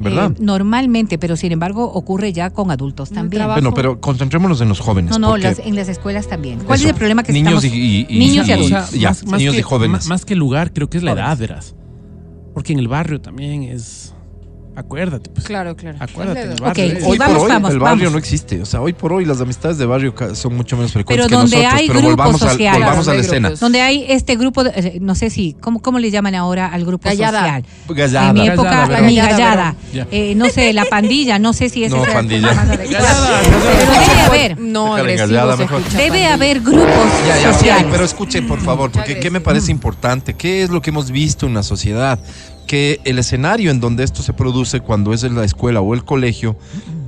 ¿verdad? 0.00 0.32
Eh, 0.32 0.36
normalmente, 0.40 1.18
pero 1.18 1.36
sin 1.36 1.52
embargo 1.52 1.84
ocurre 1.84 2.32
ya 2.32 2.50
con 2.50 2.70
adultos 2.70 3.10
también. 3.10 3.46
bueno, 3.46 3.74
pero 3.74 4.00
concentrémonos 4.00 4.60
en 4.60 4.68
los 4.68 4.80
jóvenes. 4.80 5.10
No, 5.12 5.18
no, 5.18 5.36
las- 5.36 5.58
en 5.58 5.76
las 5.76 5.88
escuelas 5.88 6.28
también. 6.28 6.60
¿Cuál 6.60 6.78
eso, 6.78 6.86
es 6.88 6.90
el 6.92 6.96
problema 6.96 7.22
que 7.22 7.32
niños 7.32 7.64
estamos? 7.64 7.76
y, 7.78 8.06
niños 8.10 8.46
y 8.46 8.50
y- 8.50 8.52
adultos. 8.52 8.90
ya, 8.92 9.08
más, 9.10 9.24
más 9.26 9.38
niños 9.38 9.54
que, 9.54 9.60
y 9.60 9.62
jóvenes. 9.62 9.92
Más, 9.92 10.06
más 10.08 10.24
que 10.24 10.34
lugar, 10.34 10.72
creo 10.72 10.88
que 10.88 10.98
es 10.98 11.02
la 11.02 11.12
Jóvenes. 11.12 11.28
edad, 11.30 11.38
verás. 11.38 11.74
Porque 12.54 12.72
en 12.72 12.78
el 12.78 12.88
barrio 12.88 13.20
también 13.20 13.64
es. 13.64 14.14
Acuérdate, 14.76 15.30
pues. 15.30 15.44
Claro, 15.46 15.76
claro. 15.76 15.96
Acuérdate, 16.00 16.42
el 16.42 16.48
barrio. 16.60 16.68
Ok, 16.70 16.78
es- 16.96 17.04
sí, 17.04 17.10
hoy 17.10 17.18
vamos, 17.18 17.36
por 17.36 17.44
hoy 17.46 17.52
vamos, 17.52 17.70
el 17.70 17.78
barrio 17.78 17.98
vamos. 18.06 18.12
no 18.12 18.18
existe. 18.18 18.60
O 18.60 18.66
sea, 18.66 18.80
hoy 18.80 18.92
por 18.92 19.12
hoy 19.12 19.24
las 19.24 19.40
amistades 19.40 19.78
de 19.78 19.86
barrio 19.86 20.14
ca- 20.14 20.34
son 20.34 20.56
mucho 20.56 20.76
menos 20.76 20.92
frecuentes 20.92 21.26
Pero 21.26 21.28
que 21.28 21.34
donde 21.40 21.56
nosotros. 21.58 21.80
hay 21.80 21.86
pero 21.86 22.00
grupos 22.00 22.16
volvamos, 22.16 22.42
al- 22.42 22.50
sociales. 22.50 22.80
volvamos 22.80 23.08
a 23.08 23.14
la 23.14 23.20
escena. 23.20 23.48
grupos. 23.48 23.60
Donde 23.60 23.80
hay 23.82 24.04
este 24.08 24.34
grupo, 24.36 24.64
de- 24.64 24.70
eh, 24.74 24.98
no 25.00 25.14
sé 25.14 25.30
si, 25.30 25.54
¿cómo, 25.60 25.80
cómo 25.80 26.00
le 26.00 26.10
llaman 26.10 26.34
ahora 26.34 26.66
al 26.66 26.84
grupo 26.84 27.08
Gallada. 27.08 27.38
social? 27.40 27.64
Gallada. 27.88 28.28
En 28.28 28.34
mi 28.34 28.40
Gallada, 28.40 28.54
época, 28.54 28.86
Verón. 28.88 29.06
mi 29.06 29.16
Gallada, 29.16 29.38
gallada. 29.92 30.06
Eh, 30.10 30.34
no 30.34 30.48
sé, 30.48 30.72
la 30.72 30.84
pandilla, 30.86 31.38
no 31.38 31.52
sé 31.52 31.68
si 31.68 31.86
No, 31.86 32.02
es 32.02 32.08
el 32.08 32.12
pandilla. 32.14 32.48
Gallada, 32.54 33.40
Pero 33.44 33.92
debe 33.92 34.20
haber, 34.26 34.58
No, 34.58 34.94
mejor. 34.96 35.80
escucha 35.80 35.96
debe 35.98 36.08
pandilla. 36.08 36.34
haber 36.34 36.60
grupos 36.60 36.88
Ya, 37.28 37.28
ya, 37.28 37.36
sí 37.36 37.46
hay, 37.46 37.52
sociales. 37.54 37.86
pero 37.92 38.04
escuchen, 38.04 38.46
por 38.48 38.60
favor, 38.60 38.90
porque 38.90 39.20
¿qué 39.20 39.30
me 39.30 39.40
parece 39.40 39.70
importante? 39.70 40.34
¿Qué 40.34 40.62
es 40.64 40.70
lo 40.70 40.82
que 40.82 40.90
hemos 40.90 41.10
visto 41.12 41.46
en 41.46 41.54
la 41.54 41.62
sociedad? 41.62 42.18
Que 42.66 43.00
el 43.04 43.18
escenario 43.18 43.70
en 43.70 43.80
donde 43.80 44.04
esto 44.04 44.22
se 44.22 44.32
produce, 44.32 44.80
cuando 44.80 45.12
es 45.12 45.22
en 45.24 45.34
la 45.34 45.44
escuela 45.44 45.80
o 45.80 45.94
el 45.94 46.04
colegio, 46.04 46.56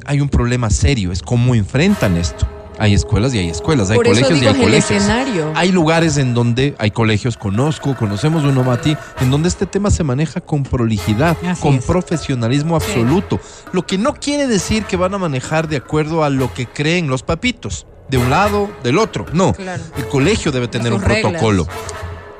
hay 0.05 0.21
un 0.21 0.29
problema 0.29 0.71
serio, 0.71 1.13
es 1.13 1.23
cómo 1.23 1.55
enfrentan 1.55 2.17
esto. 2.17 2.47
Hay 2.79 2.93
escuelas 2.93 3.33
y 3.33 3.39
hay 3.39 3.49
escuelas, 3.49 3.89
hay 3.89 3.97
Por 3.97 4.07
eso 4.09 4.17
colegios 4.21 4.43
y 4.43 4.47
hay 4.47 4.55
el 4.55 4.61
colegios. 4.61 4.91
escenario. 4.91 5.51
Hay 5.55 5.73
lugares 5.73 6.19
en 6.19 6.35
donde 6.35 6.75
hay 6.79 6.91
colegios, 6.91 7.39
conozco, 7.39 7.97
conocemos 7.97 8.45
uno, 8.45 8.63
Mati, 8.65 8.95
en 9.21 9.31
donde 9.31 9.49
este 9.49 9.65
tema 9.65 9.91
se 9.91 10.05
maneja 10.05 10.43
con 10.43 10.63
prolijidad, 10.63 11.39
Así 11.43 11.63
con 11.63 11.77
es. 11.77 11.85
profesionalismo 11.87 12.77
absoluto. 12.77 13.41
Lo 13.73 13.87
que 13.87 13.97
no 13.97 14.13
quiere 14.13 14.47
decir 14.47 14.85
que 14.85 14.99
van 14.99 15.15
a 15.15 15.19
manejar 15.19 15.69
de 15.69 15.77
acuerdo 15.79 16.23
a 16.23 16.29
lo 16.29 16.53
que 16.53 16.67
creen 16.67 17.09
los 17.09 17.23
papitos, 17.23 17.87
de 18.11 18.19
un 18.19 18.29
lado, 18.29 18.71
del 18.85 18.99
otro. 18.99 19.25
No, 19.33 19.55
Claro. 19.55 19.83
el 19.97 20.07
colegio 20.09 20.53
debe 20.53 20.69
tener 20.69 20.93
un 20.93 21.01
reglas. 21.01 21.23
protocolo. 21.33 21.67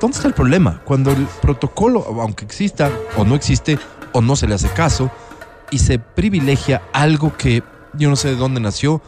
¿Dónde 0.07 0.19
está 0.19 0.29
el 0.29 0.35
problema? 0.35 0.83
Cuando 0.85 1.11
el 1.11 1.27
protocolo, 1.43 1.99
aunque 2.21 2.45
exista 2.45 2.93
o 3.17 3.25
no 3.25 3.35
existe, 3.35 3.77
o 4.13 4.21
no 4.21 4.37
se 4.37 4.47
le 4.47 4.55
hace 4.55 4.69
caso, 4.69 5.11
y 5.73 5.79
se 5.79 5.99
privilegia 5.99 6.81
algo 6.93 7.37
que 7.37 7.65
yo 7.95 8.09
no 8.09 8.15
sé 8.15 8.29
de 8.29 8.37
dónde 8.37 8.61
nació, 8.61 9.03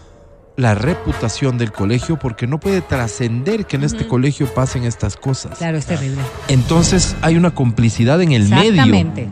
la 0.57 0.75
reputación 0.75 1.57
del 1.57 1.71
colegio, 1.71 2.19
porque 2.19 2.49
no 2.49 2.59
puede 2.59 2.81
trascender 2.81 3.65
que 3.67 3.77
en 3.77 3.85
este 3.85 4.09
colegio 4.09 4.53
pasen 4.53 4.83
estas 4.83 5.17
cosas. 5.17 5.59
Claro, 5.59 5.79
es 5.79 5.87
terrible. 5.87 6.21
Entonces 6.49 7.15
hay 7.23 7.37
una 7.37 7.53
complicidad 7.55 8.21
en 8.21 8.33
el 8.33 8.49
medio. 8.49 8.71
Exactamente. 8.71 9.29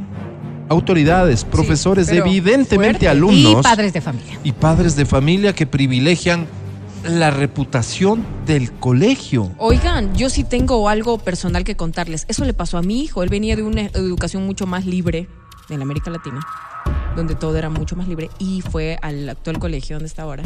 Autoridades, 0.68 1.44
profesores, 1.44 2.08
evidentemente 2.10 2.76
fuerte. 2.76 3.08
alumnos 3.08 3.58
Y 3.58 3.62
padres 3.64 3.92
de 3.92 4.00
familia. 4.00 4.38
y 4.44 4.52
padres 4.52 4.94
de 4.94 5.04
familia 5.04 5.52
que 5.52 5.66
privilegian 5.66 6.46
la 7.08 7.30
reputación 7.30 8.24
del 8.46 8.72
colegio. 8.72 9.52
Oigan, 9.58 10.14
yo 10.14 10.30
sí 10.30 10.44
tengo 10.44 10.88
algo 10.88 11.18
personal 11.18 11.64
que 11.64 11.76
contarles. 11.76 12.24
Eso 12.28 12.44
le 12.44 12.54
pasó 12.54 12.78
a 12.78 12.82
mi 12.82 13.02
hijo. 13.02 13.22
Él 13.22 13.28
venía 13.28 13.56
de 13.56 13.62
una 13.62 13.82
educación 13.82 14.44
mucho 14.46 14.66
más 14.66 14.86
libre 14.86 15.28
en 15.68 15.82
América 15.82 16.10
Latina, 16.10 16.40
donde 17.16 17.34
todo 17.34 17.56
era 17.56 17.70
mucho 17.70 17.96
más 17.96 18.06
libre, 18.08 18.30
y 18.38 18.60
fue 18.60 18.98
al 19.02 19.28
actual 19.28 19.58
colegio 19.58 19.96
donde 19.96 20.06
está 20.06 20.22
ahora. 20.22 20.44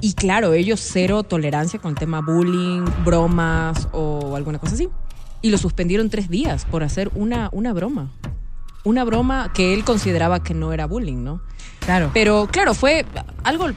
Y 0.00 0.14
claro, 0.14 0.54
ellos 0.54 0.80
cero 0.82 1.22
tolerancia 1.22 1.78
con 1.78 1.90
el 1.90 1.98
tema 1.98 2.20
bullying, 2.20 2.84
bromas 3.04 3.88
o 3.92 4.34
alguna 4.34 4.58
cosa 4.58 4.74
así. 4.74 4.88
Y 5.42 5.50
lo 5.50 5.58
suspendieron 5.58 6.10
tres 6.10 6.28
días 6.28 6.64
por 6.64 6.82
hacer 6.82 7.10
una, 7.14 7.48
una 7.52 7.72
broma. 7.72 8.10
Una 8.82 9.04
broma 9.04 9.52
que 9.52 9.74
él 9.74 9.84
consideraba 9.84 10.42
que 10.42 10.54
no 10.54 10.72
era 10.72 10.86
bullying, 10.86 11.22
¿no? 11.22 11.42
Claro. 11.80 12.10
Pero 12.14 12.48
claro, 12.50 12.74
fue 12.74 13.04
algo 13.44 13.68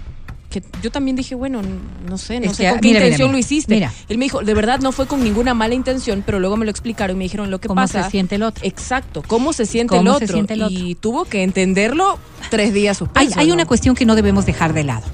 que 0.53 0.63
yo 0.81 0.91
también 0.91 1.17
dije, 1.17 1.35
bueno, 1.35 1.61
no 2.07 2.17
sé, 2.17 2.39
no 2.39 2.51
Es 2.51 2.57
sé 2.57 2.63
que, 2.63 2.69
con 2.69 2.79
qué 2.79 2.87
mira, 2.87 2.99
mira, 2.99 3.05
intención 3.07 3.27
mira. 3.29 3.33
lo 3.33 3.37
hiciste. 3.39 3.73
Mira. 3.75 3.91
Él 4.07 4.17
me 4.17 4.25
dijo, 4.25 4.41
de 4.41 4.53
verdad 4.53 4.79
no 4.79 4.91
fue 4.93 5.07
con 5.07 5.23
ninguna 5.23 5.53
mala 5.53 5.73
intención, 5.75 6.23
pero 6.25 6.39
luego 6.39 6.55
me 6.55 6.63
lo 6.65 6.71
explicaron 6.71 7.15
y 7.15 7.19
me 7.19 7.23
dijeron 7.25 7.51
lo 7.51 7.59
que 7.59 7.67
¿Cómo 7.67 7.81
pasa. 7.81 8.03
se 8.03 8.11
siente 8.11 8.35
el 8.35 8.43
otro? 8.43 8.63
Exacto, 8.65 9.23
cómo 9.27 9.51
se 9.51 9.65
siente, 9.65 9.97
¿Cómo 9.97 10.11
el 10.13 10.17
se 10.19 10.23
otro. 10.25 10.35
siente 10.35 10.53
el 10.53 10.63
otro? 10.63 10.77
Y 10.79 10.95
tuvo 10.95 11.25
que 11.25 11.43
entenderlo 11.43 12.17
tres 12.49 12.73
días 12.73 12.95
Hay, 12.95 12.99
suspenso. 13.07 13.39
hay 13.39 13.47
¿no? 13.47 13.55
una 13.55 13.65
cuestión 13.65 13.95
que 13.95 14.05
no 14.05 14.15
debemos 14.15 14.45
dejar 14.45 14.73
de 14.73 14.83
lado 14.85 15.05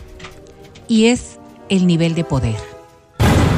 y 0.87 1.05
es 1.05 1.39
el 1.69 1.87
nivel 1.87 2.13
de 2.15 2.23
poder. 2.25 2.55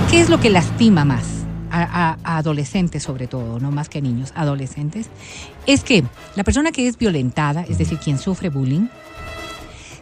¿Qué 0.09 0.21
es 0.21 0.29
lo 0.29 0.39
que 0.39 0.49
lastima 0.49 1.03
más 1.05 1.23
a- 1.71 2.17
a 2.23 2.37
adolescentes 2.37 3.01
sobre 3.03 3.27
todo, 3.27 3.59
no 3.59 3.71
más 3.71 3.87
que 3.89 3.99
a 3.99 4.01
niños, 4.01 4.33
adolescentes? 4.35 5.07
Es 5.65 5.83
que 5.83 6.03
la 6.35 6.43
persona 6.43 6.71
que 6.71 6.87
es 6.87 6.97
violentada, 6.97 7.63
es 7.67 7.77
decir, 7.77 7.97
quien 7.97 8.19
sufre 8.19 8.49
bullying, 8.49 8.87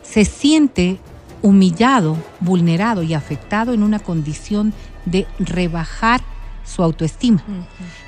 se 0.01 0.25
siente 0.25 0.97
humillado, 1.41 2.17
vulnerado 2.39 3.03
y 3.03 3.13
afectado 3.13 3.73
en 3.73 3.83
una 3.83 3.99
condición 3.99 4.73
de 5.05 5.27
rebajar 5.39 6.21
su 6.63 6.83
autoestima. 6.83 7.43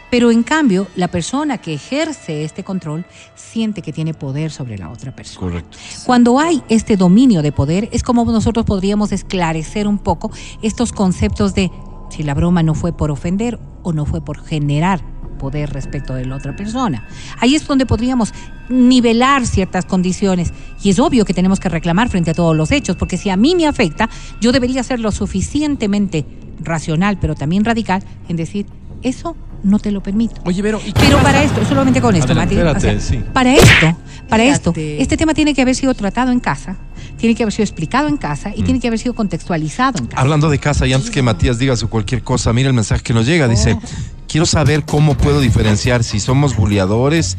Pero 0.10 0.30
en 0.30 0.44
cambio, 0.44 0.88
la 0.96 1.08
persona 1.08 1.58
que 1.58 1.74
ejerce 1.74 2.44
este 2.44 2.64
control 2.64 3.06
siente 3.34 3.82
que 3.82 3.94
tiene 3.94 4.14
poder 4.14 4.52
sobre 4.52 4.78
la 4.78 4.90
otra 4.90 5.16
persona. 5.16 5.48
Correcto. 5.48 5.78
Cuando 6.06 6.40
hay 6.40 6.62
este 6.68 6.98
dominio 6.98 7.42
de 7.42 7.52
poder, 7.52 7.90
es 7.92 8.04
como 8.04 8.26
nosotros 8.26 8.66
podríamos 8.66 9.14
esclarecer 9.14 9.88
un 9.88 9.98
poco 9.98 10.32
estos 10.62 10.92
conceptos 10.92 11.56
de 11.56 11.72
si 12.10 12.24
la 12.24 12.34
broma 12.34 12.62
no 12.62 12.76
fue 12.76 12.92
por 12.92 13.10
ofender 13.10 13.58
o 13.84 13.94
no 13.94 14.06
fue 14.06 14.22
por 14.22 14.44
generar 14.44 15.02
poder 15.42 15.72
respecto 15.74 16.14
de 16.14 16.26
la 16.26 16.36
otra 16.36 16.56
persona. 16.56 17.04
Ahí 17.40 17.56
es 17.56 17.66
donde 17.66 17.88
podríamos 17.88 18.32
nivelar 18.70 19.48
ciertas 19.48 19.86
condiciones. 19.86 20.54
Y 20.84 20.92
es 20.92 21.00
obvio 21.00 21.26
que 21.26 21.34
tenemos 21.34 21.60
que 21.60 21.68
reclamar 21.68 22.10
frente 22.10 22.30
a 22.30 22.34
todos 22.36 22.56
los 22.56 22.72
hechos, 22.72 22.96
porque 22.96 23.18
si 23.18 23.32
a 23.32 23.38
mí 23.38 23.56
me 23.56 23.66
afecta, 23.66 24.08
yo 24.40 24.52
debería 24.52 24.84
ser 24.84 25.00
lo 25.00 25.12
suficientemente 25.12 26.26
racional, 26.60 27.18
pero 27.20 27.34
también 27.34 27.66
radical, 27.66 28.04
en 28.30 28.38
decir, 28.38 28.68
eso 29.04 29.36
no 29.64 29.78
te 29.80 29.92
lo 29.92 30.02
permito. 30.02 30.42
Oye, 30.46 30.62
Vero, 30.62 30.82
¿y 30.86 30.92
Pero 30.92 31.20
para 31.20 31.44
esto, 31.44 31.64
solamente 31.66 32.02
con 32.02 32.16
esto, 32.16 32.34
Mati, 32.34 32.58
o 32.58 32.80
sea, 32.80 33.00
sí. 33.00 33.24
para 33.34 33.54
esto, 33.54 33.96
para 34.28 34.44
esto, 34.44 34.74
este 34.76 35.18
tema 35.18 35.34
tiene 35.34 35.54
que 35.54 35.62
haber 35.62 35.76
sido 35.76 35.94
tratado 35.94 36.32
en 36.32 36.40
casa, 36.40 36.78
tiene 37.18 37.36
que 37.36 37.44
haber 37.44 37.54
sido 37.54 37.64
explicado 37.66 38.08
en 38.08 38.18
casa 38.18 38.50
Mm. 38.50 38.54
y 38.58 38.64
tiene 38.64 38.80
que 38.80 38.88
haber 38.88 38.98
sido 39.00 39.14
contextualizado 39.14 40.00
en 40.00 40.08
casa. 40.08 40.20
Hablando 40.22 40.50
de 40.50 40.58
casa, 40.58 40.88
y 40.88 40.94
antes 40.94 41.12
que 41.12 41.22
Matías 41.22 41.60
diga 41.60 41.76
su 41.76 41.90
cualquier 41.90 42.24
cosa, 42.24 42.52
mira 42.54 42.70
el 42.70 42.74
mensaje 42.74 43.04
que 43.04 43.14
nos 43.14 43.26
llega. 43.28 43.48
Dice, 43.48 43.78
quiero 44.28 44.46
saber 44.48 44.84
cómo 44.84 45.16
puedo 45.16 45.40
diferenciar 45.42 46.04
si 46.04 46.20
somos 46.20 46.56
buleadores 46.56 47.38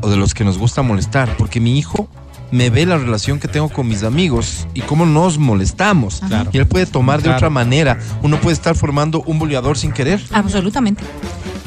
o 0.00 0.08
de 0.10 0.16
los 0.16 0.34
que 0.34 0.42
nos 0.44 0.58
gusta 0.58 0.82
molestar, 0.82 1.36
porque 1.36 1.60
mi 1.60 1.78
hijo 1.78 2.08
me 2.50 2.70
ve 2.70 2.86
la 2.86 2.98
relación 2.98 3.38
que 3.38 3.48
tengo 3.48 3.68
con 3.68 3.88
mis 3.88 4.02
amigos 4.02 4.66
y 4.74 4.80
cómo 4.80 5.06
nos 5.06 5.38
molestamos. 5.38 6.20
Claro. 6.26 6.50
Y 6.52 6.58
él 6.58 6.66
puede 6.66 6.86
tomar 6.86 7.22
de 7.22 7.30
otra 7.30 7.50
manera. 7.50 7.98
Uno 8.22 8.40
puede 8.40 8.54
estar 8.54 8.74
formando 8.74 9.22
un 9.22 9.38
buleador 9.38 9.78
sin 9.78 9.92
querer. 9.92 10.22
Absolutamente. 10.32 11.04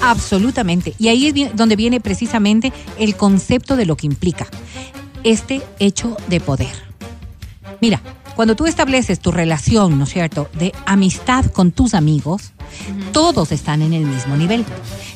Absolutamente. 0.01 0.93
Y 0.99 1.07
ahí 1.07 1.27
es 1.27 1.55
donde 1.55 1.75
viene 1.75 2.01
precisamente 2.01 2.73
el 2.99 3.15
concepto 3.15 3.75
de 3.75 3.85
lo 3.85 3.95
que 3.95 4.07
implica 4.07 4.47
este 5.23 5.61
hecho 5.79 6.17
de 6.27 6.39
poder. 6.41 6.73
Mira, 7.79 8.01
cuando 8.35 8.55
tú 8.55 8.65
estableces 8.65 9.19
tu 9.19 9.31
relación, 9.31 9.97
¿no 9.97 10.05
es 10.05 10.09
cierto?, 10.09 10.49
de 10.57 10.73
amistad 10.85 11.45
con 11.45 11.71
tus 11.71 11.93
amigos, 11.93 12.51
todos 13.11 13.51
están 13.51 13.81
en 13.81 13.93
el 13.93 14.05
mismo 14.05 14.35
nivel. 14.35 14.65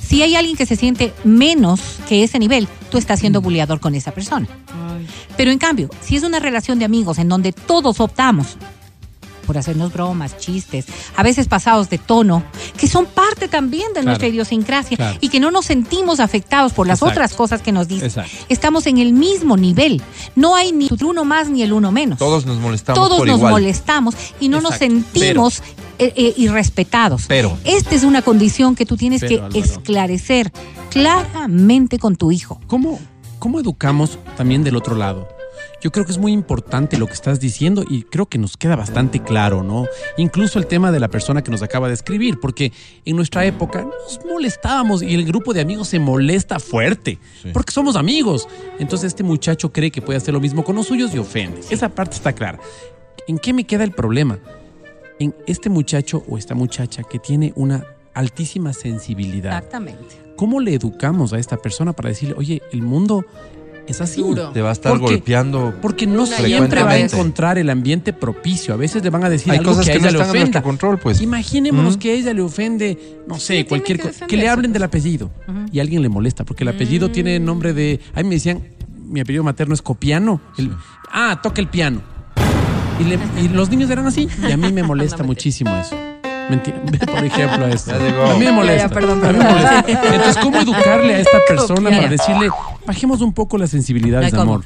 Si 0.08 0.22
hay 0.22 0.36
alguien 0.36 0.56
que 0.56 0.66
se 0.66 0.76
siente 0.76 1.14
menos 1.24 1.82
que 2.08 2.24
ese 2.24 2.40
nivel, 2.40 2.68
tú 2.90 2.98
estás 2.98 3.20
siendo 3.20 3.42
buleador 3.42 3.80
con 3.80 3.94
esa 3.96 4.12
persona. 4.12 4.48
Pero 5.36 5.52
en 5.52 5.60
cambio, 5.60 5.90
si 6.02 6.16
es 6.16 6.24
una 6.24 6.40
relación 6.40 6.80
de 6.80 6.86
amigos 6.86 7.18
en 7.20 7.28
donde 7.30 7.52
todos 7.52 8.00
optamos 8.00 8.58
por 9.46 9.58
hacernos 9.58 9.94
bromas, 9.94 10.38
chistes, 10.38 10.86
a 11.16 11.24
veces 11.24 11.48
pasados 11.48 11.90
de 11.90 11.98
tono, 11.98 12.44
que 12.78 12.86
son 12.88 13.06
parte 13.06 13.48
también 13.48 13.88
de 13.88 13.94
Claro. 13.94 14.08
nuestra 14.08 14.28
idiosincrasia 14.28 14.98
Claro. 14.98 15.18
y 15.22 15.30
que 15.30 15.40
no 15.40 15.52
nos 15.52 15.66
sentimos 15.66 16.20
afectados 16.20 16.74
por 16.74 16.86
las 16.86 17.00
Exacto. 17.00 17.14
otras 17.14 17.34
cosas 17.34 17.62
que 17.62 17.72
nos 17.72 17.88
dicen. 17.88 18.08
Exacto. 18.08 18.32
Estamos 18.50 18.88
en 18.88 18.98
el 18.98 19.14
mismo 19.14 19.56
nivel. 19.56 20.02
No 20.36 20.56
hay 20.56 20.74
ni 20.74 20.88
el 20.88 21.02
uno 21.04 21.24
más 21.24 21.48
ni 21.50 21.64
el 21.64 21.72
uno 21.72 21.94
menos. 21.94 22.20
Todos 22.20 22.46
nos 22.46 22.58
molestamos 22.58 23.02
Todos 23.02 23.20
por 23.20 23.28
nos 23.28 23.38
igual. 23.38 23.52
molestamos 23.54 24.16
y 24.42 24.50
no 24.50 24.60
nos 24.60 24.76
sentimos 24.76 25.62
eh, 26.00 26.14
eh, 26.16 26.34
irrespetados. 26.38 27.26
Pero. 27.28 27.58
Esta 27.64 27.96
es 27.96 28.04
una 28.04 28.22
condición 28.22 28.76
que 28.76 28.86
tú 28.86 28.98
tienes 28.98 29.22
Pero, 29.22 29.50
que 29.50 29.60
Álvaro. 29.60 29.60
esclarecer 29.60 30.52
claramente 30.92 32.00
con 32.00 32.16
tu 32.16 32.32
hijo. 32.32 32.60
¿Cómo, 32.68 33.00
¿Cómo 33.40 33.60
educamos 33.60 34.20
también 34.36 34.64
del 34.64 34.76
otro 34.76 34.96
lado? 34.96 35.28
Yo 35.82 35.92
creo 35.92 36.06
que 36.06 36.12
es 36.12 36.18
muy 36.18 36.32
importante 36.32 36.98
lo 36.98 37.06
que 37.06 37.14
estás 37.14 37.40
diciendo 37.40 37.84
y 37.88 38.02
creo 38.04 38.26
que 38.26 38.40
nos 38.40 38.58
queda 38.58 38.76
bastante 38.76 39.22
claro, 39.22 39.62
¿no? 39.64 39.86
Incluso 40.18 40.58
el 40.58 40.66
tema 40.66 40.92
de 40.92 41.00
la 41.00 41.08
persona 41.08 41.44
que 41.44 41.52
nos 41.52 41.62
acaba 41.62 41.88
de 41.88 41.94
escribir, 41.94 42.40
porque 42.40 42.72
en 43.06 43.16
nuestra 43.16 43.46
época 43.46 43.84
nos 43.84 44.20
molestábamos 44.26 45.04
y 45.04 45.14
el 45.14 45.26
grupo 45.26 45.54
de 45.54 45.62
amigos 45.62 45.90
se 45.90 46.00
molesta 46.00 46.60
fuerte, 46.60 47.20
porque 47.54 47.72
somos 47.72 47.96
amigos. 47.96 48.48
Entonces 48.80 49.08
este 49.08 49.24
muchacho 49.24 49.72
cree 49.72 49.92
que 49.92 50.02
puede 50.02 50.18
hacer 50.18 50.34
lo 50.34 50.40
mismo 50.40 50.64
con 50.64 50.76
los 50.76 50.88
suyos 50.88 51.14
y 51.14 51.20
ofende. 51.20 51.62
Esa 51.70 51.90
parte 51.90 52.16
está 52.16 52.34
clara. 52.34 52.60
¿En 53.28 53.38
qué 53.38 53.54
me 53.54 53.66
queda 53.66 53.84
el 53.84 53.92
problema? 53.92 54.40
En 55.20 55.34
este 55.48 55.70
muchacho 55.70 56.24
o 56.30 56.38
esta 56.38 56.54
muchacha 56.56 57.04
que 57.04 57.18
tiene 57.20 57.52
una 57.56 57.84
altísima 58.14 58.74
sensibilidad. 58.74 59.58
Exactamente. 59.58 60.16
¿Cómo 60.36 60.60
le 60.60 60.74
educamos 60.76 61.34
a 61.34 61.40
esta 61.40 61.58
persona 61.58 61.94
para 61.94 62.10
decirle, 62.10 62.36
oye, 62.38 62.62
el 62.72 62.84
mundo 62.84 63.26
es 63.88 64.02
así? 64.02 64.22
Duro. 64.22 64.50
Te 64.52 64.62
va 64.62 64.70
a 64.70 64.74
estar 64.74 64.92
Porque- 64.92 65.16
golpeando. 65.16 65.74
Porque 65.82 66.06
no 66.06 66.26
siempre 66.28 66.84
va 66.84 66.92
a 66.92 66.98
encontrar 67.00 67.58
el 67.58 67.70
ambiente 67.72 68.14
propicio. 68.14 68.74
A 68.74 68.78
veces 68.78 69.04
le 69.04 69.10
van 69.10 69.24
a 69.24 69.30
decir 69.30 69.52
Hay 69.52 69.60
algo 69.60 69.72
cosas 69.72 69.86
que 69.86 69.92
a 69.92 69.94
que 69.96 70.00
no 70.02 70.08
ella 70.10 70.18
le 70.18 70.22
están 70.24 70.36
en 70.36 70.42
nuestro 70.42 70.60
ofenda. 70.60 70.62
control, 70.64 71.00
pues. 71.00 71.22
Imaginémonos 71.22 71.98
que 71.98 72.12
a 72.12 72.14
ella 72.14 72.34
le 72.34 72.42
ofende, 72.42 73.18
no 73.28 73.40
sé, 73.40 73.66
cualquier 73.66 74.00
cosa. 74.00 74.28
Que, 74.28 74.38
le 74.38 74.48
hablen 74.48 74.72
pues. 74.72 74.74
del 74.74 74.84
apellido 74.84 75.32
y 75.72 75.80
a 75.80 75.82
alguien 75.82 76.04
le 76.04 76.10
molesta 76.10 76.44
porque 76.44 76.64
el 76.64 76.68
apellido 76.70 77.10
tiene 77.10 77.40
nombre 77.40 77.74
de. 77.74 78.00
A 78.14 78.22
mí 78.22 78.30
me 78.30 78.36
decían, 78.36 78.62
mi 79.08 79.22
apellido 79.22 79.44
materno 79.44 79.74
es 79.74 79.82
Copiano. 79.82 80.42
El- 80.60 80.72
ah, 81.12 81.40
toca 81.42 81.62
el 81.62 81.68
piano. 81.68 82.02
Y, 83.00 83.04
le- 83.04 83.20
y 83.42 83.48
los 83.54 83.70
niños 83.70 83.90
eran 83.90 84.08
así. 84.08 84.28
Y 84.48 84.52
a 84.52 84.58
mí 84.58 84.72
me 84.72 84.84
molesta 84.84 85.24
muchísimo 85.24 85.76
eso. 85.78 85.96
Mentira. 86.50 86.78
Por 87.06 87.26
ejemplo, 87.26 87.68
esto. 87.68 87.92
A 87.94 88.34
mí 88.38 88.46
me 88.46 88.52
molesta. 88.52 88.84
Ya, 88.84 88.88
ya, 88.88 88.90
perdón, 88.90 89.26
A 89.26 89.32
mí 89.32 89.38
me 89.38 89.44
molesta. 89.44 89.86
Entonces, 89.88 90.38
¿cómo 90.38 90.58
educarle 90.60 91.16
a 91.16 91.20
esta 91.20 91.40
persona 91.48 91.90
para 91.90 92.08
decirle, 92.08 92.50
bajemos 92.86 93.22
un 93.22 93.34
poco 93.34 93.58
las 93.58 93.70
sensibilidades 93.70 94.32
de 94.32 94.40
amor? 94.40 94.64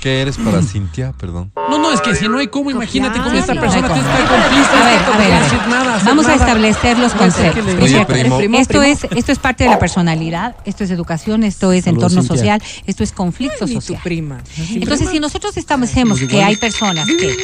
¿Qué 0.00 0.22
eres 0.22 0.36
para 0.36 0.62
Cintia? 0.62 1.12
Perdón. 1.18 1.50
No, 1.70 1.78
no, 1.78 1.90
es 1.92 2.00
que 2.00 2.14
si 2.14 2.28
no 2.28 2.38
hay 2.38 2.46
cómo, 2.48 2.70
imagínate 2.70 3.18
cómo 3.18 3.30
esta 3.36 3.54
persona 3.54 3.88
te 3.88 3.98
está 3.98 4.50
pistas, 4.50 4.80
A 4.80 4.84
ver, 4.84 5.00
no 5.00 5.14
a 5.14 5.16
ver, 5.16 5.16
puede 5.16 5.32
a 5.32 5.40
ver. 5.40 5.42
decir 5.42 5.68
nada, 5.68 6.00
Vamos 6.04 6.26
a 6.26 6.34
establecer 6.34 6.98
los 6.98 7.12
conceptos. 7.14 7.64
esto, 8.60 8.82
es, 8.82 9.04
esto 9.10 9.32
es 9.32 9.38
parte 9.38 9.64
de 9.64 9.70
la 9.70 9.78
personalidad, 9.78 10.56
esto 10.64 10.84
es 10.84 10.90
educación, 10.90 11.42
esto 11.44 11.72
es 11.72 11.86
entorno 11.86 12.20
Cintia. 12.22 12.36
social, 12.36 12.62
esto 12.86 13.02
es 13.02 13.12
conflicto 13.12 13.66
social. 13.66 14.00
prima. 14.04 14.42
Entonces, 14.74 15.08
si 15.10 15.18
nosotros 15.18 15.56
establecemos 15.56 16.20
que 16.20 16.42
hay 16.42 16.56
personas 16.56 17.06
que 17.06 17.36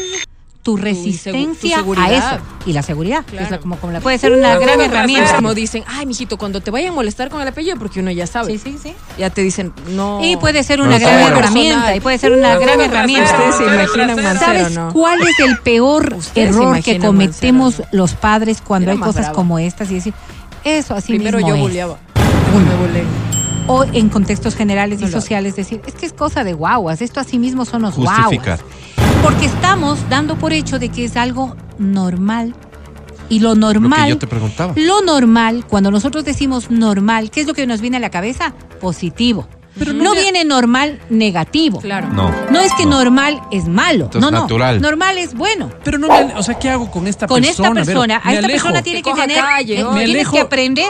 tu 0.63 0.77
resistencia 0.77 1.83
tu 1.83 1.95
a 2.01 2.13
eso 2.13 2.39
y 2.67 2.73
la 2.73 2.83
seguridad, 2.83 3.25
que 3.25 3.35
es 3.37 3.43
la- 3.43 3.49
Claro. 3.49 3.63
como, 3.63 3.77
como 3.79 3.93
la 3.93 4.01
puede 4.01 4.17
ser 4.19 4.33
una 4.33 4.57
gran 4.59 4.81
herramienta. 4.81 5.35
Como 5.37 5.55
dicen, 5.55 5.83
ay, 5.89 6.07
mijito, 6.07 6.39
cuando 6.39 6.61
te 6.61 6.71
vayan 6.71 6.91
a 6.91 6.95
molestar 6.95 7.31
con 7.31 7.41
el 7.43 7.49
apellido, 7.49 7.77
porque 7.79 7.99
uno 8.01 8.11
ya 8.13 8.27
sabe. 8.29 8.53
Sí, 8.53 8.59
sí, 8.73 8.79
sí. 8.81 8.95
Ya 9.19 9.31
te 9.31 9.43
dicen, 9.43 9.73
no. 9.91 10.21
Y 10.25 10.37
puede 10.37 10.63
ser 10.63 10.79
No, 10.79 10.85
una 10.87 10.97
está 10.99 11.11
gran 11.17 11.33
herramienta, 11.37 11.97
y 11.97 12.01
puede 12.01 12.19
ser 12.19 12.33
una 12.33 12.57
gran 12.59 12.81
herramienta. 12.81 13.25
Ustedes 13.37 13.55
se 13.57 13.63
imaginan 13.65 14.23
Mancero, 14.23 14.39
¿Sabes 14.41 14.71
¿no? 14.73 14.93
cuál 14.93 15.21
es 15.23 15.41
el 15.41 15.59
peor 15.59 16.17
error 16.37 16.81
que 16.83 16.99
cometemos 16.99 17.79
Mancera, 17.79 17.89
los 17.93 18.15
padres 18.15 18.63
cuando 18.63 18.85
Era 18.85 18.93
hay 18.93 18.99
cosas 18.99 19.23
brava. 19.23 19.35
como 19.35 19.59
estas 19.59 19.91
y 19.91 19.95
decir, 19.95 20.15
eso 20.63 20.95
así 20.95 21.13
Primero 21.15 21.39
mismo 21.39 21.49
yo 21.51 21.55
es? 21.57 21.61
bulleaba. 21.61 21.99
Después 22.15 22.65
me 22.67 22.75
bulleé. 22.77 23.32
O 23.69 23.85
en 23.85 24.09
contextos 24.09 24.55
generales 24.57 25.01
y 25.03 25.09
sociales 25.09 25.55
decir, 25.57 25.81
es 25.87 25.95
que 25.95 26.05
es 26.07 26.13
cosa 26.13 26.43
de 26.45 26.53
guaguas, 26.53 27.01
esto 27.01 27.21
así 27.21 27.39
mismo 27.39 27.65
son 27.65 27.83
los 27.83 27.95
Justificar. 27.95 28.61
guaguas. 28.61 28.61
Porque 29.23 29.47
estamos 29.47 29.99
dando 30.09 30.37
por 30.37 30.53
hecho 30.53 30.79
de 30.81 30.89
que 30.89 31.05
es 31.05 31.17
algo 31.17 31.57
normal. 31.79 32.55
Y 33.29 33.39
lo 33.39 33.55
normal, 33.55 34.01
Lo 34.01 34.05
que 34.07 34.11
yo 34.11 34.19
te 34.19 34.27
preguntaba. 34.27 34.75
lo 34.77 35.01
normal, 35.03 35.65
cuando 35.67 35.91
nosotros 35.91 36.25
decimos 36.25 36.71
normal, 36.71 37.31
¿qué 37.31 37.41
es 37.41 37.47
lo 37.47 37.55
que 37.55 37.67
nos 37.67 37.81
viene 37.81 37.97
a 37.97 38.01
la 38.01 38.11
cabeza? 38.11 38.53
Positivo. 38.81 39.47
Pero 39.79 39.95
no 39.95 40.05
no 40.05 40.15
me- 40.15 40.21
viene 40.21 40.45
normal 40.45 41.01
negativo. 41.09 41.81
Claro. 41.81 42.09
No. 42.13 42.31
No 42.51 42.61
es 42.61 42.75
que 42.75 42.85
No. 42.85 42.91
normal 42.99 43.41
es 43.51 43.69
malo. 43.69 44.05
Entonces, 44.07 44.21
no, 44.21 44.37
no. 44.37 44.43
natural. 44.43 44.83
Normal 44.83 45.17
es 45.17 45.33
bueno. 45.35 45.71
Pero 45.83 45.97
no 45.97 46.09
me, 46.09 46.35
o 46.35 46.43
sea, 46.43 46.59
¿qué 46.59 46.69
hago 46.69 46.91
con 46.91 47.07
esta 47.07 47.27
Con 47.27 47.41
persona? 47.41 47.69
esta 47.69 47.73
Vero? 47.73 47.85
persona, 47.87 48.15
a 48.17 48.33
esta 48.35 48.45
alejo. 48.45 48.49
persona 48.65 48.83
tiene 48.83 49.03
Que 49.03 49.15
tener, 49.15 49.39
calle, 49.41 49.81
eh, 49.81 49.85
tienes 49.95 50.11
alejo. 50.11 50.33
que 50.33 50.41
aprender 50.41 50.89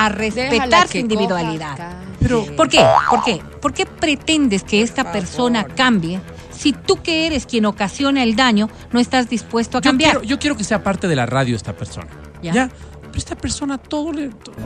a 0.00 0.08
respetar 0.08 0.88
su 0.88 0.98
individualidad. 0.98 1.78
Pero- 2.24 2.44
¿Por 2.56 2.68
qué? 2.68 2.84
¿Por 3.10 3.22
qué? 3.22 3.40
¿Por 3.60 3.72
qué 3.72 3.86
pretendes 3.86 4.64
que 4.64 4.82
esta 4.82 5.12
persona 5.12 5.64
cambie 5.64 6.20
si 6.50 6.72
tú 6.72 7.00
que 7.02 7.26
eres 7.26 7.46
quien 7.46 7.66
ocasiona 7.66 8.22
el 8.22 8.34
daño 8.36 8.68
no 8.92 8.98
estás 9.00 9.28
dispuesto 9.28 9.78
a 9.78 9.80
Yo 9.80 9.90
cambiar? 9.90 10.10
quiero, 10.12 10.24
yo 10.26 10.38
quiero 10.38 10.56
que 10.56 10.64
sea 10.64 10.82
parte 10.82 11.06
de 11.08 11.16
la 11.16 11.26
radio 11.26 11.54
esta 11.54 11.72
persona. 11.74 12.08
Ya. 12.42 12.52
¿Ya? 12.52 12.70
Pero 13.14 13.22
esta 13.22 13.36
persona 13.36 13.78
todo 13.78 14.12
le. 14.12 14.28
todo- 14.30 14.56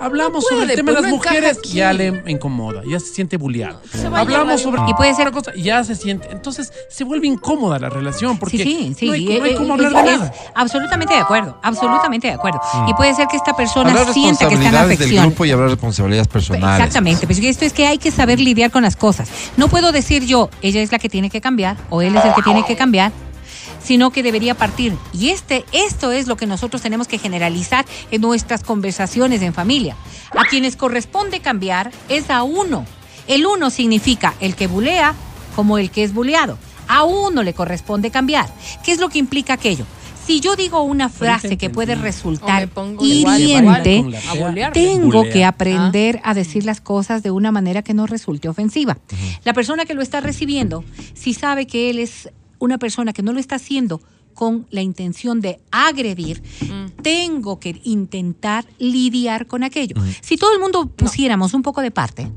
hablamos 0.00 0.44
No 0.44 0.56
sobre 0.58 0.70
el 0.70 0.76
tema 0.76 0.92
de 0.92 1.00
las 1.00 1.10
no 1.10 1.16
mujeres, 1.16 1.58
aquí. 1.58 1.72
ya 1.72 1.92
le 1.92 2.22
incomoda, 2.28 2.82
ya 2.88 3.00
se 3.00 3.06
siente 3.06 3.36
bulleado. 3.36 3.80
se 3.90 4.08
va 4.08 4.18
a 4.18 4.20
Hablamos 4.20 4.60
sobre. 4.62 4.80
Y 4.88 4.94
puede 4.94 5.12
ser- 5.12 5.26
otra 5.26 5.40
cosa, 5.40 5.52
ya 5.56 5.82
se 5.82 5.96
siente. 5.96 6.28
Entonces 6.30 6.72
se 6.88 7.02
vuelve 7.02 7.26
incómoda 7.26 7.80
la 7.80 7.88
relación 7.88 8.38
porque 8.38 8.58
sí, 8.58 8.64
sí, 8.64 8.94
sí. 8.96 9.06
no 9.06 9.12
hay, 9.14 9.26
eh, 9.32 9.38
no 9.40 9.44
hay 9.44 9.50
eh, 9.50 9.54
cómo 9.56 9.74
es- 9.74 9.84
hablar 9.86 10.04
de 10.04 10.12
nada. 10.18 10.32
absolutamente 10.54 11.14
de 11.14 11.20
acuerdo, 11.20 11.58
absolutamente 11.64 12.28
de 12.28 12.34
acuerdo. 12.34 12.60
Y 12.86 12.94
puede 12.94 13.12
ser 13.12 13.26
que 13.26 13.36
esta 13.38 13.56
persona 13.56 13.90
Hablar 13.90 14.12
sienta 14.12 14.46
que 14.48 14.54
está 14.54 14.68
en 14.68 14.72
responsabilidades 14.72 14.88
del 15.00 15.06
afección. 15.08 15.26
grupo 15.26 15.44
y 15.44 15.50
hablar 15.50 15.68
responsabilidades 15.70 16.28
personales. 16.28 16.78
Exactamente, 16.78 17.26
pues 17.26 17.38
esto 17.40 17.64
es 17.64 17.72
que 17.72 17.86
hay 17.88 17.98
que 17.98 18.12
saber 18.12 18.38
lidiar 18.38 18.70
con 18.70 18.84
las 18.84 18.94
cosas. 18.94 19.28
No 19.56 19.66
puedo 19.66 19.90
decir 19.90 20.24
yo, 20.26 20.48
ella 20.62 20.80
es 20.80 20.92
la 20.92 21.00
que 21.00 21.08
tiene 21.08 21.28
que 21.28 21.40
cambiar 21.40 21.76
o 21.90 22.02
él 22.02 22.14
es 22.16 22.24
el 22.24 22.34
que 22.34 22.42
tiene 22.42 22.64
que 22.64 22.76
cambiar, 22.76 23.10
sino 23.86 24.10
que 24.10 24.24
debería 24.24 24.56
partir. 24.56 24.96
Y 25.12 25.28
este, 25.28 25.64
esto 25.70 26.10
es 26.10 26.26
lo 26.26 26.36
que 26.36 26.46
nosotros 26.46 26.82
tenemos 26.82 27.06
que 27.06 27.18
generalizar 27.18 27.86
en 28.10 28.20
nuestras 28.20 28.64
conversaciones 28.64 29.42
en 29.42 29.54
familia. 29.54 29.96
A 30.36 30.44
quienes 30.44 30.74
corresponde 30.74 31.38
cambiar 31.38 31.92
es 32.08 32.28
a 32.28 32.42
uno. 32.42 32.84
El 33.28 33.46
uno 33.46 33.70
significa 33.70 34.34
el 34.40 34.56
que 34.56 34.66
bulea 34.66 35.14
como 35.54 35.78
el 35.78 35.92
que 35.92 36.02
es 36.02 36.12
buleado. 36.12 36.58
A 36.88 37.04
uno 37.04 37.44
le 37.44 37.54
corresponde 37.54 38.10
cambiar. 38.10 38.48
¿Qué 38.84 38.90
es 38.90 38.98
lo 38.98 39.08
que 39.08 39.20
implica 39.20 39.52
aquello? 39.52 39.86
Si 40.26 40.40
yo 40.40 40.56
digo 40.56 40.82
una 40.82 41.08
frase 41.08 41.56
que 41.56 41.70
puede 41.70 41.94
resultar 41.94 42.68
hiriente, 43.00 43.98
igual, 43.98 44.16
a 44.28 44.34
bolearme. 44.34 44.74
tengo 44.74 45.22
que 45.22 45.44
aprender 45.44 46.20
a 46.24 46.34
decir 46.34 46.64
las 46.64 46.80
cosas 46.80 47.22
de 47.22 47.30
una 47.30 47.52
manera 47.52 47.82
que 47.82 47.94
no 47.94 48.08
resulte 48.08 48.48
ofensiva. 48.48 48.98
La 49.44 49.52
persona 49.52 49.84
que 49.84 49.94
lo 49.94 50.02
está 50.02 50.20
recibiendo, 50.20 50.82
si 51.14 51.32
sabe 51.32 51.68
que 51.68 51.90
él 51.90 52.00
es 52.00 52.28
una 52.58 52.78
persona 52.78 53.12
que 53.12 53.22
no 53.22 53.32
lo 53.32 53.40
está 53.40 53.56
haciendo 53.56 54.00
con 54.34 54.66
la 54.70 54.82
intención 54.82 55.40
de 55.40 55.60
agredir, 55.70 56.42
tengo 57.02 57.58
que 57.58 57.80
intentar 57.84 58.66
lidiar 58.78 59.46
con 59.46 59.64
aquello. 59.64 59.96
Si 60.20 60.36
todo 60.36 60.52
el 60.52 60.60
mundo 60.60 60.86
pusiéramos 60.86 61.54
un 61.54 61.62
poco 61.62 61.80
de 61.80 61.90
parte, 61.90 62.30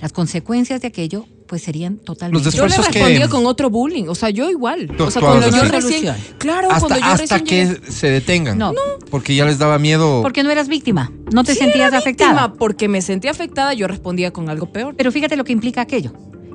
las 0.00 0.12
consecuencias 0.12 0.80
de 0.80 0.88
aquello 0.88 1.26
pues 1.46 1.62
serían 1.64 1.98
totalmente 1.98 2.46
Los 2.46 2.54
Yo 2.54 2.66
le 2.66 2.74
que- 2.74 2.82
respondía 2.82 3.28
con 3.28 3.44
otro 3.44 3.68
bullying, 3.68 4.04
o 4.08 4.14
sea, 4.14 4.30
yo 4.30 4.48
igual. 4.48 4.86
Tú 4.96 5.04
O 5.04 5.10
sea, 5.10 5.20
actuabas 5.20 5.50
cuando 5.50 5.66
yo 5.66 5.70
recién, 5.70 6.14
claro, 6.38 6.68
hasta 6.70 6.80
cuando 6.88 6.98
yo 7.06 7.12
hasta 7.12 7.36
recién 7.38 7.44
que 7.44 7.66
llegué- 7.66 7.90
se 7.92 8.08
detengan. 8.10 8.56
No. 8.56 8.72
Porque 9.10 9.34
ya 9.34 9.44
les 9.44 9.58
daba 9.58 9.78
miedo. 9.78 10.22
porque 10.22 10.42
no 10.44 10.50
eras 10.50 10.68
víctima, 10.68 11.12
no 11.30 11.44
te 11.44 11.52
Sí 11.52 11.58
sentías 11.58 11.88
era 11.88 11.98
afectada. 11.98 12.30
víctima, 12.32 12.54
porque 12.54 12.88
me 12.88 13.02
sentí 13.02 13.28
afectada, 13.28 13.74
yo 13.74 13.86
respondía 13.86 14.30
con 14.32 14.48
algo 14.48 14.72
peor. 14.72 14.94
Pero 14.96 15.12
fíjate 15.12 15.36
lo 15.36 15.44
que 15.44 15.52
implica 15.52 15.82
aquello. 15.82 16.12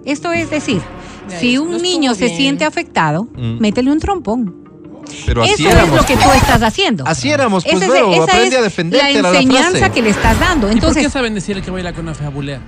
Esto 0.07 0.31
es 0.31 0.49
decir, 0.49 0.81
Ya, 1.29 1.39
si 1.39 1.57
un 1.57 1.71
no 1.71 1.77
niño 1.77 2.15
se 2.15 2.25
bien. 2.25 2.37
siente 2.37 2.65
afectado, 2.65 3.27
Mm. 3.35 3.59
métele 3.59 3.91
un 3.91 3.99
trompón. 3.99 4.55
pero 5.25 5.41
así 5.43 5.53
Eso 5.65 5.69
éramos. 5.69 5.89
es 5.91 5.95
lo 6.01 6.05
que 6.05 6.15
tú 6.17 6.29
estás 6.35 6.61
haciendo. 6.63 7.05
Así 7.07 7.29
éramos, 7.29 7.63
pues, 7.63 7.75
Esa 7.81 7.85
esa 7.85 8.23
aprende 8.23 8.47
es 8.55 8.55
a 8.57 8.61
defenderte, 8.61 9.05
La 9.05 9.09
era 9.19 9.21
la 9.31 9.39
enseñanza 9.39 9.77
frase. 9.77 9.91
que 9.93 10.01
le 10.01 10.09
estás 10.09 10.39
dando. 10.39 10.67
¿Y 10.67 10.71
por 10.71 10.79
qué 10.81 10.87
Entonces, 10.87 11.11
saben 11.13 11.33
decir 11.33 11.61
que 11.61 11.71
baila 11.71 11.93
con 11.93 12.03
una 12.05 12.13
fea 12.13 12.29
bulea? 12.29 12.59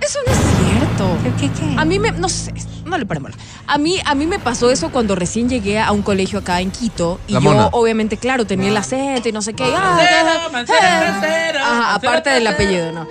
Eso 0.00 0.18
no 0.26 0.32
es 0.32 0.38
cierto. 0.38 1.16
¿qué, 1.40 1.48
qué? 1.48 1.74
A 1.76 1.84
mí 1.84 1.98
me, 1.98 2.12
no 2.12 2.28
sé, 2.28 2.52
no 2.90 2.98
le 2.98 3.06
paremos. 3.06 3.32
A 3.66 3.78
mí, 3.78 3.96
a 4.04 4.14
mí 4.14 4.26
me 4.26 4.38
pasó 4.38 4.70
eso 4.70 4.90
cuando 4.90 5.14
recién 5.14 5.48
llegué 5.48 5.78
a 5.80 5.92
un 5.92 6.02
colegio 6.02 6.38
acá 6.40 6.60
en 6.60 6.70
Quito 6.70 7.20
y 7.26 7.32
La 7.34 7.40
yo 7.40 7.50
mona. 7.50 7.68
obviamente, 7.72 8.16
claro, 8.18 8.44
tenía 8.46 8.68
el 8.68 8.76
acento 8.76 9.28
y 9.28 9.32
no 9.32 9.40
sé 9.42 9.54
qué. 9.54 9.66
y, 9.68 9.72
ah, 9.74 9.98
Ajá, 11.62 11.94
aparte 11.94 12.30
del 12.30 12.46
apellido, 12.46 12.92
¿no? 12.92 13.06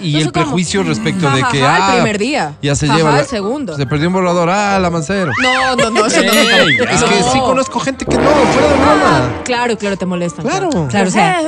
Y, 0.00 0.06
y- 0.06 0.10
y 0.10 0.12
no 0.12 0.18
el 0.18 0.32
cómo. 0.32 0.44
prejuicio 0.44 0.82
respecto 0.82 1.30
de 1.30 1.42
que. 1.50 1.62
ajá, 1.62 1.76
ah, 1.76 1.88
el 1.90 1.94
primer 1.96 2.18
día. 2.18 2.54
Ya 2.62 2.74
se 2.74 2.86
Ajá, 2.86 2.96
lleva. 2.96 3.20
el 3.20 3.26
segundo. 3.26 3.76
Se 3.76 3.86
perdió 3.86 4.08
un 4.08 4.14
borrador. 4.14 4.48
Ah, 4.50 4.78
la 4.78 4.90
mancero. 4.90 5.32
No, 5.42 5.76
no, 5.76 5.90
no, 5.90 6.06
eso 6.06 6.22
no. 6.22 6.32
Es 6.32 7.02
que 7.04 7.22
sí 7.32 7.38
conozco 7.40 7.80
gente 7.80 8.04
que 8.04 8.16
no, 8.16 8.22
fuera 8.30 8.68
de 8.68 8.74
broma. 8.74 9.30
Claro, 9.44 9.76
claro, 9.78 9.96
te 9.96 10.06
molestan. 10.06 10.46
Claro. 10.46 10.70
Claro, 10.88 11.08
o 11.08 11.12
sea- 11.12 11.40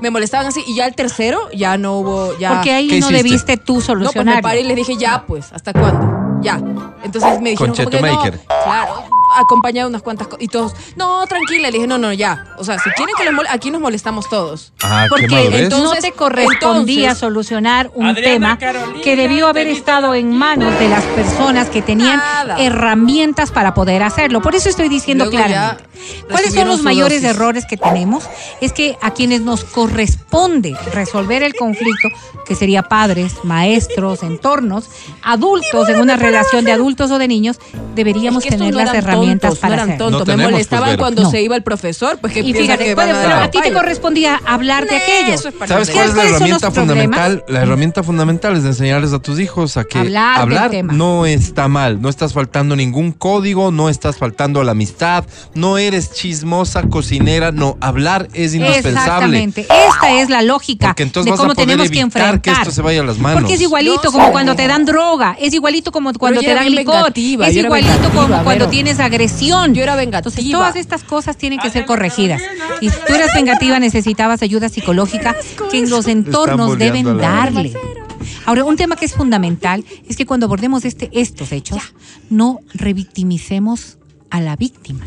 me 0.00 0.10
molestaban 0.10 0.46
así 0.46 0.62
y 0.66 0.74
ya 0.76 0.86
el 0.86 0.94
tercero 0.94 1.38
ya 1.54 1.76
no 1.78 1.98
hubo, 1.98 2.36
ya. 2.38 2.54
Porque 2.54 2.72
ahí 2.72 2.88
¿Qué 2.88 3.00
no 3.00 3.10
hiciste? 3.10 3.16
debiste 3.22 3.56
tú 3.56 3.74
No, 3.74 3.78
pues 3.78 3.88
me 3.88 3.94
solucionar. 4.06 4.42
paré 4.42 4.60
y 4.60 4.64
les 4.64 4.76
dije, 4.76 4.96
ya, 4.96 5.24
pues, 5.26 5.46
¿hasta 5.58 5.72
cuándo? 5.72 6.40
Ya. 6.40 6.60
Entonces 7.02 7.40
me 7.40 7.50
dijeron, 7.50 7.74
como 7.74 7.90
que 7.90 8.00
no, 8.00 8.20
claro, 8.46 9.04
acompañado 9.36 9.88
de 9.88 9.90
unas 9.92 10.02
cuantas 10.02 10.26
cosas. 10.28 10.42
Y 10.42 10.48
todos, 10.48 10.72
no, 10.96 11.26
tranquila. 11.26 11.68
Le 11.70 11.74
dije, 11.76 11.86
no, 11.86 11.98
no, 11.98 12.12
ya. 12.12 12.46
O 12.58 12.64
sea, 12.64 12.78
si 12.78 12.90
quieren 12.90 13.14
que 13.16 13.24
les 13.24 13.32
mol- 13.32 13.46
aquí 13.50 13.70
nos 13.70 13.80
molestamos 13.80 14.28
todos. 14.28 14.72
Ah, 14.82 15.06
Porque 15.08 15.24
entonces 15.26 15.78
no 15.78 15.92
te 16.00 16.12
correspondía 16.12 17.00
entonces- 17.10 17.18
solucionar 17.18 17.90
un 17.94 18.06
Adriana 18.06 18.32
tema 18.32 18.58
Carolina, 18.58 19.02
que 19.02 19.16
debió 19.16 19.48
haber 19.48 19.66
estado 19.68 20.14
en 20.14 20.36
manos 20.36 20.78
de 20.78 20.88
las 20.88 21.04
personas 21.04 21.68
que 21.68 21.82
tenían 21.82 22.16
Nada. 22.18 22.56
herramientas 22.58 23.50
para 23.50 23.74
poder 23.74 24.02
hacerlo. 24.02 24.40
Por 24.40 24.54
eso 24.54 24.68
estoy 24.68 24.88
diciendo 24.88 25.28
claramente. 25.30 25.84
¿Cuáles 26.30 26.54
son 26.54 26.68
los 26.68 26.82
mayores 26.82 27.22
dosis. 27.22 27.36
errores 27.36 27.64
que 27.68 27.76
tenemos? 27.76 28.24
Es 28.60 28.72
que 28.72 28.96
a 29.02 29.10
quienes 29.12 29.40
nos 29.40 29.64
corresponde 29.64 30.76
resolver 30.94 31.42
el 31.42 31.54
conflicto, 31.54 32.08
que 32.46 32.54
sería 32.54 32.82
padres, 32.84 33.34
maestros, 33.42 34.22
entornos, 34.22 34.88
adultos 35.22 35.88
en 35.88 36.00
una 36.00 36.16
relación 36.16 36.64
de 36.64 36.72
adultos 36.72 37.10
o 37.10 37.18
de 37.18 37.28
niños, 37.28 37.58
deberíamos 37.94 38.44
Es 38.44 38.48
que 38.50 38.54
estos 38.54 38.68
tener 38.68 38.74
no 38.74 38.78
las 38.84 38.94
eran 38.94 39.16
herramientas 39.18 39.50
tontos, 39.50 39.58
para 39.60 39.68
no 39.76 39.82
eran 39.82 39.88
hacerlo. 39.90 40.10
tontos. 40.18 40.28
No 40.28 40.36
me 40.36 40.50
molestaban 40.50 40.96
cuando 40.98 41.22
No. 41.22 41.30
se 41.30 41.42
iba 41.42 41.56
el 41.56 41.62
profesor, 41.62 42.18
pues 42.20 42.32
que 42.32 42.40
Y 42.40 42.52
fíjate, 42.52 42.84
que 42.84 42.94
puede- 42.94 43.12
van 43.12 43.16
a 43.16 43.28
pero 43.28 43.34
a 43.44 43.50
ti 43.50 43.60
te 43.62 43.72
correspondía 43.72 44.40
hablar 44.46 44.86
de 44.88 44.96
aquello. 44.96 45.34
Eso 45.34 45.48
es 45.48 45.54
parte 45.54 45.72
¿Sabes 45.74 45.90
cuál 45.90 46.04
es 46.04 46.08
la 46.10 46.14
¿Cuáles 46.14 46.30
son 46.32 46.42
herramienta 46.42 46.70
fundamental? 46.70 47.44
La 47.48 47.60
herramienta 47.62 48.02
fundamental 48.02 48.56
es 48.56 48.64
enseñarles 48.64 49.12
a 49.12 49.18
tus 49.20 49.38
hijos 49.40 49.76
a 49.76 49.84
que 49.84 49.98
Hablar 49.98 50.70
tema. 50.70 50.92
no 50.92 51.26
está 51.26 51.68
mal, 51.68 52.00
no 52.00 52.08
estás 52.08 52.32
faltando 52.32 52.76
ningún 52.76 53.12
código, 53.12 53.70
no 53.70 53.88
estás 53.88 54.16
faltando 54.16 54.60
a 54.60 54.64
la 54.64 54.72
amistad, 54.72 55.24
no 55.54 55.78
eres 55.78 56.12
chismosa, 56.12 56.82
cocinera, 56.88 57.52
no, 57.52 57.76
hablar 57.80 58.28
es 58.34 58.54
indispensable. 58.54 59.38
Exactamente. 59.44 59.60
Esta 59.62 60.20
es 60.20 60.28
la 60.30 60.42
lógica 60.42 60.94
de 60.96 61.04
vas 61.04 61.22
cómo 61.22 61.52
a 61.52 61.54
poder 61.54 61.56
tenemos 61.68 61.90
que 61.90 62.00
enfrentar. 62.00 62.40
que 62.40 62.50
esto 62.50 62.70
se 62.70 62.82
vaya 62.82 63.00
a 63.00 63.04
las 63.04 63.18
manos. 63.18 63.40
Porque 63.40 63.54
es 63.54 63.60
igualito 63.60 64.00
No, 64.04 64.12
como 64.12 64.30
cuando 64.32 64.54
te 64.56 64.66
dan 64.66 64.84
droga, 64.84 65.36
es 65.40 65.54
igualito 65.54 65.92
como 65.92 66.12
cuando 66.14 66.40
te 66.40 66.54
dan 66.54 66.70
licor, 66.74 67.12
es 67.14 67.56
igualito 67.56 68.10
como 68.14 68.42
cuando 68.44 68.68
tienes 68.68 69.00
agresión. 69.08 69.74
Yo 69.74 69.82
era 69.82 70.00
Entonces 70.02 70.36
vengativa. 70.36 70.58
todas 70.58 70.76
estas 70.76 71.02
cosas 71.04 71.36
tienen 71.36 71.58
que 71.58 71.70
ser 71.70 71.84
corregidas. 71.84 72.40
Y 72.80 72.88
si 72.90 72.96
tú 73.06 73.14
eras 73.14 73.30
vengativa, 73.34 73.78
necesitabas 73.78 74.42
ayuda 74.42 74.68
psicológica 74.68 75.36
que 75.70 75.78
en 75.78 75.90
los 75.90 76.06
entornos 76.06 76.78
deben 76.78 77.18
darle. 77.18 77.74
Ahora, 78.46 78.64
un 78.64 78.76
tema 78.76 78.96
que 78.96 79.04
es 79.04 79.14
fundamental 79.14 79.84
es 80.08 80.16
que 80.16 80.24
cuando 80.26 80.46
abordemos 80.46 80.84
este, 80.84 81.10
estos 81.12 81.52
hechos, 81.52 81.82
no 82.30 82.60
revictimicemos 82.74 83.98
a 84.30 84.40
la 84.40 84.56
víctima. 84.56 85.06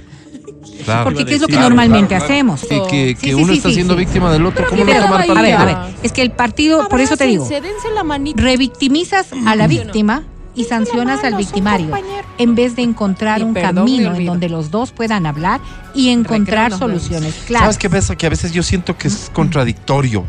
Claro. 0.85 1.03
Porque 1.03 1.25
¿qué 1.25 1.35
es 1.35 1.41
lo 1.41 1.47
que 1.47 1.53
Claro, 1.53 1.69
normalmente 1.69 2.09
claro, 2.09 2.25
claro. 2.25 2.33
hacemos? 2.33 2.59
Sí, 2.61 2.67
que, 2.89 3.07
Sí, 3.09 3.15
que 3.15 3.27
sí, 3.29 3.33
uno 3.33 3.47
sí, 3.51 3.57
está 3.57 3.69
sí, 3.69 3.75
siendo 3.75 3.93
sí. 3.93 3.99
víctima 3.99 4.31
del 4.31 4.45
otro, 4.45 4.65
¿cómo 4.67 4.83
no 4.83 4.91
tomar 4.91 5.37
a 5.37 5.41
ver, 5.41 5.53
a 5.55 5.65
ver, 5.65 5.77
es 6.03 6.11
que 6.11 6.21
el 6.21 6.31
partido, 6.31 6.87
por 6.87 7.01
eso 7.01 7.17
te 7.17 7.25
digo, 7.25 7.45
Abrácense, 7.45 7.67
dense 7.67 7.91
la 7.93 8.03
manita. 8.03 8.41
revictimizas 8.41 9.27
a 9.45 9.55
la 9.55 9.67
víctima 9.67 10.23
y 10.55 10.65
sancionas 10.65 11.23
al 11.23 11.35
victimario 11.35 11.89
en 12.37 12.55
vez 12.55 12.75
de 12.75 12.81
encontrar 12.81 13.39
Y 13.39 13.43
un 13.43 13.53
perdón, 13.53 13.75
camino 13.75 14.15
en 14.15 14.25
donde 14.25 14.49
los 14.49 14.71
dos 14.71 14.91
puedan 14.91 15.25
hablar 15.25 15.61
y 15.93 16.09
encontrar 16.09 16.77
soluciones 16.77 17.35
claras. 17.47 17.65
¿Sabes 17.65 17.77
qué 17.77 17.89
pasa? 17.89 18.15
Que 18.15 18.25
a 18.25 18.29
veces 18.29 18.51
yo 18.51 18.63
siento 18.63 18.97
que 18.97 19.07
es 19.07 19.31
contradictorio 19.33 20.25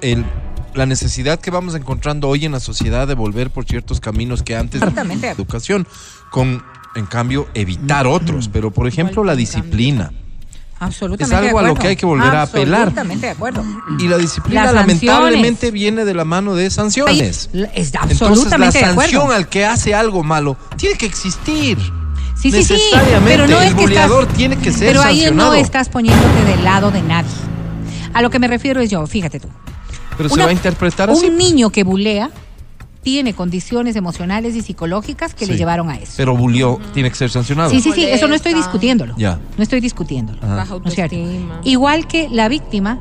el, 0.00 0.24
la 0.74 0.86
necesidad 0.86 1.40
que 1.40 1.50
vamos 1.50 1.74
encontrando 1.74 2.28
hoy 2.28 2.44
en 2.44 2.52
la 2.52 2.60
sociedad 2.60 3.06
de 3.06 3.14
volver 3.14 3.50
por 3.50 3.64
ciertos 3.64 4.00
caminos 4.00 4.42
que 4.42 4.56
antes 4.56 4.80
de 4.80 5.28
educación, 5.28 5.86
con, 6.30 6.62
en 6.94 7.06
cambio, 7.06 7.48
evitar 7.54 8.06
otros. 8.06 8.48
Pero, 8.48 8.70
por 8.70 8.86
ejemplo, 8.86 9.24
la 9.24 9.36
disciplina. 9.36 10.12
Absolutamente 10.80 11.34
es 11.36 11.40
algo 11.48 11.58
a 11.58 11.62
lo 11.62 11.74
que 11.74 11.88
hay 11.88 11.96
que 11.96 12.06
volver 12.06 12.34
a 12.34 12.42
apelar. 12.42 12.80
Absolutamente 12.82 13.26
de 13.26 13.32
acuerdo. 13.32 13.62
Y 13.98 14.08
la 14.08 14.16
disciplina 14.16 14.64
Las 14.64 14.74
lamentablemente 14.74 15.66
sanciones. 15.66 15.72
viene 15.72 16.04
de 16.06 16.14
la 16.14 16.24
mano 16.24 16.54
de 16.54 16.70
sanciones. 16.70 17.20
Es 17.20 17.48
Entonces, 17.52 17.92
la 17.92 18.00
absolutamente 18.02 18.78
de 18.78 18.84
acuerdo. 18.86 19.12
sanción 19.12 19.32
al 19.32 19.48
que 19.48 19.66
hace 19.66 19.94
algo 19.94 20.22
malo 20.22 20.56
tiene 20.76 20.96
que 20.96 21.04
existir. 21.06 21.78
Sí, 22.34 22.50
sí, 22.50 22.64
sí, 22.64 22.78
pero 23.26 23.46
no 23.46 23.60
el 23.60 23.68
es 23.68 23.74
que 23.74 23.84
estás, 23.84 24.10
tiene 24.34 24.56
que 24.56 24.72
ser 24.72 24.88
pero 24.88 25.02
ahí 25.02 25.20
sancionado. 25.24 25.50
no 25.50 25.54
estás 25.56 25.90
poniéndote 25.90 26.44
del 26.44 26.64
lado 26.64 26.90
de 26.90 27.02
nadie. 27.02 27.28
A 28.14 28.22
lo 28.22 28.30
que 28.30 28.38
me 28.38 28.48
refiero 28.48 28.80
es 28.80 28.88
yo, 28.88 29.06
fíjate 29.06 29.38
tú. 29.38 29.48
Pero 30.16 30.30
se 30.30 30.42
va 30.42 30.48
a 30.48 30.52
interpretar 30.52 31.10
así. 31.10 31.26
Un 31.26 31.36
niño 31.36 31.68
que 31.70 31.84
bulea 31.84 32.30
tiene 33.02 33.32
condiciones 33.34 33.96
emocionales 33.96 34.54
y 34.56 34.62
psicológicas 34.62 35.34
que 35.34 35.46
le 35.46 35.52
Sí. 35.54 35.58
llevaron 35.58 35.88
a 35.90 35.96
eso. 35.96 36.12
Pero 36.16 36.36
bulió, 36.36 36.78
tiene 36.92 37.08
que 37.10 37.16
ser 37.16 37.30
sancionado. 37.30 37.70
Sí, 37.70 37.80
sí, 37.80 37.92
sí, 37.94 38.04
eso 38.04 38.28
no 38.28 38.34
estoy 38.34 38.54
discutiéndolo. 38.54 39.14
Ya. 39.16 39.38
No 39.56 39.62
estoy 39.62 39.80
discutiéndolo. 39.80 40.38
Ajá. 40.42 40.56
Baja 40.56 40.74
¿No 40.78 40.84
es 40.86 40.94
cierto? 40.94 41.16
Igual 41.64 42.06
que 42.06 42.28
la 42.28 42.48
víctima 42.48 42.98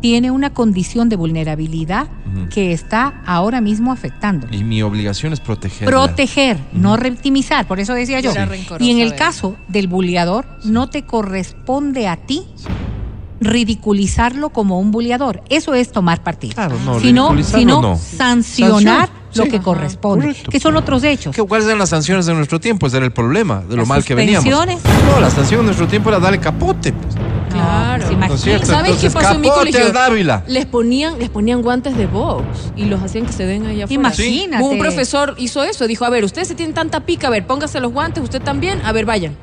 tiene 0.00 0.30
una 0.30 0.50
condición 0.52 1.08
de 1.08 1.16
vulnerabilidad 1.16 2.08
que 2.50 2.72
está 2.72 3.22
ahora 3.24 3.62
mismo 3.62 3.90
afectando. 3.92 4.46
Y 4.50 4.62
mi 4.64 4.82
obligación 4.82 5.32
es 5.32 5.40
protegerla. 5.40 5.86
Proteger, 5.90 6.58
no 6.74 6.96
revictimizar, 6.98 7.66
por 7.66 7.80
eso 7.80 7.94
decía 7.94 8.20
yo. 8.20 8.32
Y 8.80 8.90
en 8.90 8.98
el 8.98 9.14
caso 9.14 9.56
del 9.68 9.88
bulleador, 9.88 10.46
no 10.64 10.90
te 10.90 11.06
corresponde 11.06 12.06
a 12.08 12.16
ti 12.16 12.42
ridiculizarlo 13.44 14.50
como 14.50 14.78
un 14.78 14.90
bulleador. 14.90 15.42
Eso 15.48 15.74
es 15.74 15.92
tomar 15.92 16.22
partido. 16.22 16.54
Claro, 16.54 16.76
no, 16.84 16.98
sino, 17.00 17.28
ridiculizarlo 17.32 17.58
sino 17.58 17.82
no. 17.82 17.96
sancionar 17.98 19.08
Sanción, 19.08 19.24
lo 19.36 19.44
sí. 19.44 19.50
que 19.50 19.56
Ajá, 19.56 19.64
corresponde, 19.64 20.26
correcto. 20.26 20.50
que 20.50 20.60
son 20.60 20.76
otros 20.76 21.04
hechos. 21.04 21.34
¿Qué- 21.34 21.42
¿Cuáles 21.42 21.66
eran 21.66 21.78
las 21.78 21.90
sanciones 21.90 22.26
de 22.26 22.34
nuestro 22.34 22.60
tiempo? 22.60 22.86
Ese 22.86 22.96
era 22.98 23.06
el 23.06 23.12
problema, 23.12 23.60
de 23.60 23.70
lo 23.76 23.82
Las 23.82 23.88
mal 23.88 24.04
que 24.04 24.14
veníamos. 24.14 24.48
No, 24.48 25.20
la 25.20 25.30
sanción 25.30 25.60
de 25.60 25.66
nuestro 25.66 25.86
tiempo 25.88 26.08
era 26.10 26.18
darle 26.18 26.38
capote. 26.40 26.92
pues. 26.92 27.14
Claro. 27.50 28.04
¿Sabes 28.64 28.96
qué 28.96 29.10
pasó 29.10 29.34
en 29.34 29.40
mi 29.40 29.48
colegio? 29.48 29.92
Dávila. 29.92 30.42
Les 30.48 30.66
ponían, 30.66 31.18
les 31.20 31.28
ponían 31.30 31.62
guantes 31.62 31.96
de 31.96 32.06
box 32.06 32.44
y 32.76 32.86
los 32.86 33.00
hacían 33.00 33.26
que 33.26 33.32
se 33.32 33.46
den 33.46 33.66
ahí 33.66 33.80
afuera. 33.82 33.94
Imagínate. 33.94 34.62
Un 34.64 34.78
profesor 34.78 35.34
hizo 35.38 35.62
eso, 35.62 35.86
dijo, 35.86 36.04
a 36.04 36.10
ver, 36.10 36.24
ustedes 36.24 36.48
se 36.48 36.54
tienen 36.56 36.74
tanta 36.74 37.00
pica, 37.00 37.28
a 37.28 37.30
ver, 37.30 37.46
póngase 37.46 37.78
los 37.80 37.92
guantes, 37.92 38.24
usted 38.24 38.42
también, 38.42 38.80
a 38.84 38.90
ver, 38.92 39.04
vayan. 39.04 39.36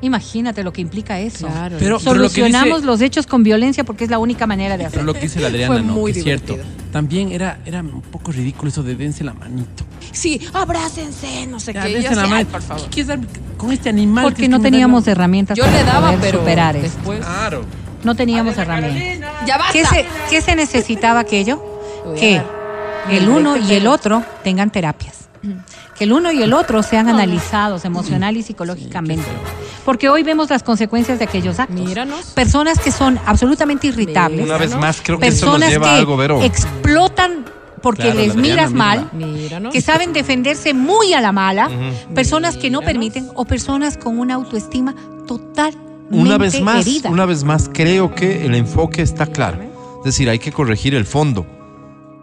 Imagínate 0.00 0.62
lo 0.62 0.72
que 0.72 0.80
implica 0.80 1.18
eso. 1.18 1.46
Claro. 1.48 1.76
Pero, 1.78 1.98
pero 1.98 2.14
lo 2.14 2.28
que 2.28 2.34
Solucionamos 2.36 2.76
dice- 2.78 2.86
los 2.86 3.00
hechos 3.00 3.26
con 3.26 3.42
violencia 3.42 3.82
porque 3.84 4.04
es 4.04 4.10
la 4.10 4.18
única 4.18 4.46
manera 4.46 4.74
de 4.76 4.84
Pero 4.84 4.88
hacerlo. 4.88 5.06
lo 5.06 5.14
que 5.14 5.20
dice 5.22 5.40
la 5.40 5.48
Adriana, 5.48 5.74
Fue 5.74 5.82
no, 5.82 5.92
muy 5.94 6.10
es 6.12 6.22
cierto. 6.22 6.56
También 6.92 7.32
era, 7.32 7.58
era 7.66 7.80
un 7.80 8.00
poco 8.02 8.30
ridículo 8.32 8.68
eso 8.70 8.82
de 8.82 8.94
dense 8.94 9.24
la 9.24 9.34
manito. 9.34 9.84
Sí, 10.12 10.40
abrácense, 10.52 11.46
no 11.48 11.58
sé 11.60 11.72
Ya, 11.72 11.82
qué. 11.82 11.94
dense 11.94 12.14
la 12.14 12.22
mano. 12.22 12.36
ay, 12.36 12.44
por 12.44 12.62
favor. 12.62 12.84
¿Qué 12.84 12.88
quieres 12.90 13.08
dar 13.08 13.18
con 13.56 13.72
este 13.72 13.88
animal? 13.88 14.24
Porque 14.24 14.42
que 14.42 14.48
no 14.48 14.60
teníamos 14.60 15.04
la- 15.06 15.12
herramientas 15.12 15.56
Yo 15.58 15.64
para 15.64 15.76
le 15.78 15.84
daba, 15.84 16.06
poder 16.12 16.20
pero 16.20 16.38
superar 16.38 16.76
eso. 16.76 16.82
después... 16.84 17.18
Claro. 17.20 17.64
No 18.04 18.14
teníamos 18.14 18.56
herramientas. 18.56 19.30
¡Ya 19.46 19.58
basta! 19.58 19.72
¿Qué 19.72 19.84
se, 19.84 20.06
qué 20.30 20.40
se 20.40 20.54
necesitaba 20.54 21.18
aquello? 21.20 21.60
Que 22.18 22.40
el 23.10 23.28
uno 23.28 23.56
y 23.56 23.72
el 23.74 23.88
otro 23.88 24.22
tengan 24.44 24.70
terapias. 24.70 25.28
Que 25.98 26.04
el 26.04 26.12
uno 26.12 26.30
y 26.32 26.42
el 26.42 26.52
otro 26.52 26.82
sean 26.82 27.08
analizados 27.08 27.84
emocional 27.84 28.36
y 28.36 28.42
psicológicamente. 28.42 29.26
Porque 29.84 30.08
hoy 30.08 30.22
vemos 30.22 30.50
las 30.50 30.62
consecuencias 30.62 31.18
de 31.18 31.24
aquellos 31.24 31.58
actos. 31.58 31.80
Míranos. 31.80 32.26
Personas 32.26 32.78
que 32.78 32.92
son 32.92 33.18
absolutamente 33.26 33.86
irritables. 33.88 34.44
Una 34.44 34.58
vez 34.58 34.76
más, 34.76 35.00
creo 35.02 35.18
que 35.18 35.26
eso 35.28 35.46
nos 35.46 35.54
personas 35.54 35.70
lleva 35.70 35.90
a 35.90 35.94
que 35.94 35.98
algo, 36.00 36.16
Vero. 36.16 36.42
explotan 36.42 37.44
porque 37.82 38.02
Claro, 38.02 38.18
les 38.18 38.34
miras 38.36 38.72
mal, 38.72 39.08
Míranos. 39.12 39.72
que 39.72 39.80
saben 39.80 40.12
defenderse 40.12 40.74
muy 40.74 41.14
a 41.14 41.20
la 41.20 41.30
mala, 41.32 41.70
personas 42.14 42.56
que 42.56 42.70
no 42.70 42.80
permiten 42.82 43.28
o 43.34 43.44
personas 43.44 43.96
con 43.96 44.18
una 44.18 44.34
autoestima 44.34 44.94
totalmente 45.26 45.78
Una 46.10 46.38
vez 46.38 46.60
más, 46.60 46.86
herida. 46.86 47.08
una 47.10 47.24
vez 47.24 47.44
más, 47.44 47.70
creo 47.72 48.14
que 48.14 48.44
el 48.44 48.54
enfoque 48.56 49.02
está 49.02 49.26
claro. 49.26 49.62
Es 50.00 50.04
decir, 50.04 50.28
hay 50.28 50.38
que 50.38 50.50
corregir 50.52 50.94
el 50.94 51.04
fondo, 51.06 51.46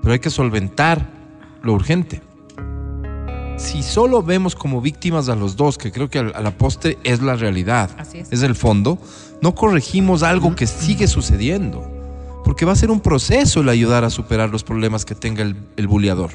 pero 0.02 0.14
hay 0.14 0.20
que 0.20 0.30
solventar 0.30 1.10
lo 1.62 1.74
urgente. 1.74 2.22
Si 3.58 3.84
solo 3.84 4.22
vemos 4.22 4.56
como 4.56 4.82
víctimas 4.82 5.30
a 5.30 5.36
los 5.36 5.56
dos, 5.56 5.78
que 5.78 5.92
creo 5.92 6.10
que 6.10 6.20
a 6.20 6.42
la 6.42 6.52
postre 6.52 6.98
es 7.04 7.22
la 7.22 7.36
realidad, 7.36 7.90
Así 7.98 8.20
es. 8.20 8.32
es 8.32 8.44
el 8.44 8.56
fondo, 8.56 8.98
no 9.42 9.56
corregimos 9.56 10.24
algo 10.24 10.56
que 10.56 10.68
sigue 10.68 11.08
sucediendo. 11.08 11.92
Porque 12.44 12.66
va 12.66 12.74
a 12.74 12.76
ser 12.76 12.92
un 12.92 13.00
proceso 13.00 13.62
el 13.62 13.70
ayudar 13.70 14.04
a 14.04 14.10
superar 14.10 14.50
los 14.50 14.64
problemas 14.64 15.06
que 15.06 15.16
tenga 15.16 15.42
el, 15.42 15.56
el 15.78 15.88
buleador. 15.88 16.32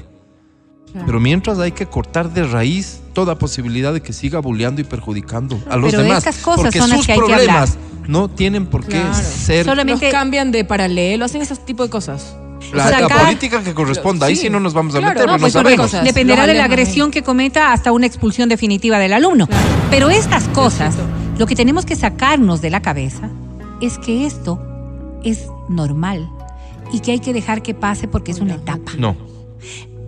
Pero 1.07 1.21
mientras 1.21 1.59
hay 1.59 1.73
que 1.73 1.87
cortar 1.87 2.33
de 2.33 2.45
raíz 2.45 3.01
toda 3.13 3.37
posibilidad 3.39 3.93
de 3.93 4.01
que 4.01 4.13
siga 4.13 4.41
bulleando 4.41 4.81
y 4.81 4.85
perjudicando 4.85 5.61
a 5.71 5.77
los 5.77 5.91
Pero 5.91 6.03
demás. 6.03 6.19
estas 6.19 6.39
cosas 6.39 6.63
porque 6.65 6.79
son 6.79 6.91
las 6.91 6.99
sus 6.99 7.07
que 7.07 7.13
hay 7.13 7.19
que 7.21 7.25
problemas 7.27 7.79
no 8.09 8.29
tienen 8.29 8.67
por 8.67 8.83
qué 8.85 9.01
Claro. 9.01 9.15
ser 9.15 9.65
Solamente- 9.65 10.07
Los 10.07 10.13
cambian 10.13 10.51
de 10.51 10.65
paralelo, 10.65 11.25
hacen 11.25 11.43
ese 11.43 11.55
tipo 11.57 11.85
de 11.85 11.91
cosas. 11.91 12.35
la, 12.73 13.09
política 13.09 13.63
que 13.63 13.73
corresponda. 13.73 14.27
Ahí 14.27 14.37
Sí. 14.37 14.43
sí 14.43 14.51
no 14.51 14.59
nos 14.61 14.75
vamos 14.75 14.95
a 14.95 14.99
Claro, 14.99 15.15
meter, 15.15 15.27
no, 15.27 15.33
pero 15.35 15.41
pues 15.41 15.55
no 15.55 15.59
son 15.61 15.65
sabemos. 15.65 15.87
cosas. 15.87 16.05
Dependerá 16.05 16.47
de 16.47 16.55
la 16.55 16.65
agresión 16.65 17.11
que 17.11 17.23
cometa 17.23 17.73
hasta 17.73 17.91
una 17.93 18.07
expulsión 18.07 18.49
definitiva 18.49 18.99
del 18.99 19.13
alumno. 19.13 19.49
Pero 19.91 20.11
estas 20.11 20.45
cosas, 20.49 20.95
lo 21.39 21.47
que 21.47 21.55
tenemos 21.57 21.85
que 21.87 21.97
sacarnos 21.97 22.61
de 22.61 22.71
la 22.71 22.81
cabeza 22.83 23.29
es 23.81 23.99
que 23.99 24.27
esto 24.27 24.61
es 25.25 25.47
normal 25.69 26.29
y 26.93 27.01
que 27.01 27.13
hay 27.13 27.21
que 27.21 27.33
dejar 27.33 27.63
que 27.63 27.75
pase 27.75 28.09
porque 28.09 28.31
es 28.33 28.41
una 28.41 28.55
etapa. 28.55 28.93
No, 28.99 29.17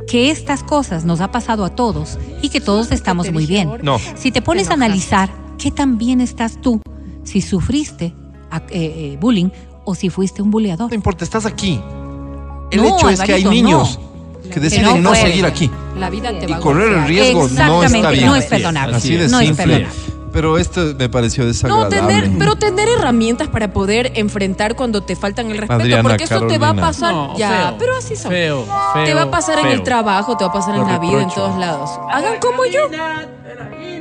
Que 0.07 0.31
estas 0.31 0.63
cosas 0.63 1.05
nos 1.05 1.21
ha 1.21 1.31
pasado 1.31 1.65
a 1.65 1.71
todos 1.75 2.19
y 2.43 2.49
que 2.51 2.61
todos 2.61 2.91
estamos 2.93 3.31
muy 3.33 3.47
bien. 3.47 3.71
no. 3.83 3.99
Si 4.17 4.31
te 4.31 4.43
pones 4.43 4.71
a 4.71 4.75
analizar 4.75 5.31
qué 5.59 5.71
tan 5.71 5.97
bien 5.99 6.21
estás 6.21 6.61
tú, 6.61 6.81
si 7.25 7.41
sufriste 7.41 8.13
a- 8.51 8.59
eh, 8.59 8.63
eh, 8.71 9.19
bullying 9.21 9.49
o 9.85 9.95
si 9.95 10.11
fuiste 10.11 10.43
un 10.43 10.51
buleador. 10.51 10.91
No 10.91 10.95
importa, 10.95 11.25
estás 11.25 11.47
aquí. 11.47 11.81
El 12.71 12.83
No, 12.83 12.97
hecho 12.97 13.09
es 13.11 13.21
que 13.21 13.33
hay 13.35 13.45
niños 13.45 13.99
no. 14.45 14.51
que 14.51 14.61
deciden 14.61 15.03
no, 15.03 15.15
seguir 15.15 15.45
aquí. 15.47 15.71
La 15.99 16.11
vida 16.11 16.31
te 16.39 16.47
Y 16.47 16.49
va 16.51 16.57
a 16.57 16.61
correr 16.61 16.89
el 16.89 16.95
golpear. 17.01 17.09
riesgo 17.09 17.41
no 17.41 17.47
Exactamente, 17.47 17.97
está 17.99 18.11
bien. 18.11 18.27
no 18.27 18.37
es 18.37 18.45
perdonable. 18.47 18.97
Así 18.97 19.15
de 19.17 19.29
no 19.29 19.41
es 19.41 19.57
perdonable. 19.57 19.87
Pero 20.33 20.57
esto 20.59 20.95
me 20.99 21.09
pareció 21.09 21.45
No, 21.45 21.49
desagradable. 21.49 21.97
tener, 21.97 22.31
pero 22.39 22.57
tener 22.57 22.89
herramientas 22.89 23.49
para 23.49 23.73
poder 23.73 24.13
enfrentar 24.17 24.75
cuando 24.77 25.03
te 25.03 25.15
faltan 25.15 25.51
el 25.51 25.59
respeto, 25.59 25.83
Adriana, 25.83 26.03
porque 26.03 26.25
eso 26.25 26.47
te 26.47 26.59
va 26.59 26.71
a 26.71 26.75
pasar 26.75 27.13
No, 27.13 27.37
ya, 27.37 27.51
feo, 27.69 27.77
pero 27.79 27.97
así 27.97 28.17
son. 28.17 28.31
Feo, 28.31 28.67
te 28.95 29.05
feo, 29.07 29.17
va 29.17 29.23
a 29.23 29.31
pasar 29.31 29.59
en 29.59 29.67
el 29.67 29.83
trabajo, 29.83 30.37
te 30.37 30.45
va 30.45 30.51
a 30.51 30.53
pasar 30.55 30.75
Lo 30.77 30.83
en 30.83 30.89
la 30.89 30.99
vida, 30.99 31.23
en 31.23 31.29
todos 31.29 31.59
lados. 31.59 31.91
Hagan 32.11 32.41
como 32.41 32.65
yo. 32.65 32.81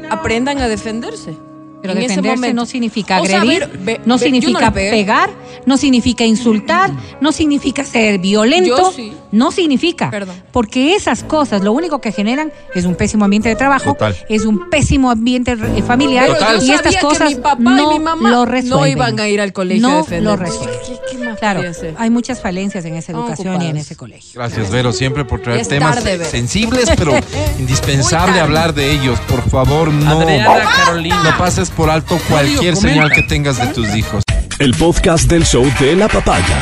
Aprendan 0.10 0.60
a 0.60 0.68
defenderse. 0.68 1.36
Pero 1.82 1.94
En 1.94 1.98
ese 1.99 2.08
defenderse 2.10 2.36
momento. 2.38 2.62
no 2.62 2.66
significa 2.66 3.22
O 3.22 3.26
sea, 3.26 3.41
agredir, 3.41 3.68
ver, 3.68 3.78
ve- 3.80 4.02
no 4.06 4.18
significa 4.18 4.68
no 4.68 4.74
pegar, 4.74 5.30
no 5.66 5.78
significa 5.78 6.24
insultar, 6.26 6.91
no 7.22 7.32
significa 7.32 7.84
ser 7.84 8.20
violento, 8.20 8.91
sí. 8.95 9.14
no 9.32 9.52
significa. 9.52 10.12
Perdón. 10.12 10.36
Porque 10.52 10.95
esas 10.95 11.24
cosas 11.24 11.64
lo 11.64 11.72
único 11.72 11.99
que 12.02 12.12
generan 12.12 12.52
es 12.76 12.86
un 12.86 12.95
pésimo 12.95 13.26
ambiente 13.26 13.49
de 13.49 13.56
trabajo, 13.56 13.94
Total. 13.94 14.16
es 14.30 14.45
un 14.45 14.70
pésimo 14.70 15.10
ambiente 15.10 15.53
eh, 15.53 15.82
familiar 15.82 16.28
Total. 16.28 16.62
y 16.64 16.72
estas 16.72 16.94
sabía 16.94 16.99
cosas 17.02 17.30
que 17.30 17.36
mi 17.36 17.41
papá 17.41 17.58
no 17.62 17.91
y 17.91 17.98
mi 17.98 18.03
mamá 18.03 18.30
lo 18.30 18.36
no 18.38 18.45
resuelven. 18.45 18.91
iban 18.91 19.20
a 19.20 19.28
ir 19.28 19.41
al 19.41 19.52
colegio 19.53 19.82
no 19.88 19.94
a 19.94 19.98
defender. 19.98 20.24
lo 20.24 20.36
resuelven. 20.36 20.76
¿Qué, 20.86 21.18
qué 21.18 21.26
más 21.26 21.40
Claro, 21.40 21.62
hay 21.98 22.10
muchas 22.12 22.40
falencias 22.41 22.86
en 22.86 22.95
esa 22.95 23.14
educación 23.14 23.60
y 23.64 23.68
en 23.68 23.78
ese 23.78 23.95
colegio. 23.95 24.32
Gracias, 24.36 24.70
Vero, 24.70 24.94
siempre 24.94 25.26
por 25.26 25.41
traer 25.41 25.62
es 25.62 25.68
temas 25.68 25.95
tarde, 25.95 26.24
sensibles, 26.26 26.90
pero 26.95 27.14
indispensable 27.60 28.40
hablar 28.40 28.74
de 28.76 28.91
ellos. 28.91 29.20
Por 29.22 29.41
favor, 29.49 29.91
no, 29.91 30.20
Adriana 30.20 30.70
Carolina. 30.86 31.24
no 31.24 31.38
pases 31.38 31.70
por 31.72 31.89
alto 31.89 32.19
cualquier 32.30 32.76
señal 32.76 33.11
que 33.11 33.23
tengas 33.23 33.57
de 33.57 33.68
tus 33.68 33.95
hijos. 33.95 34.23
El 34.60 34.73
podcast 34.76 35.26
del 35.26 35.45
show 35.45 35.65
de 35.80 35.95
la 35.95 36.07
papaya. 36.07 36.57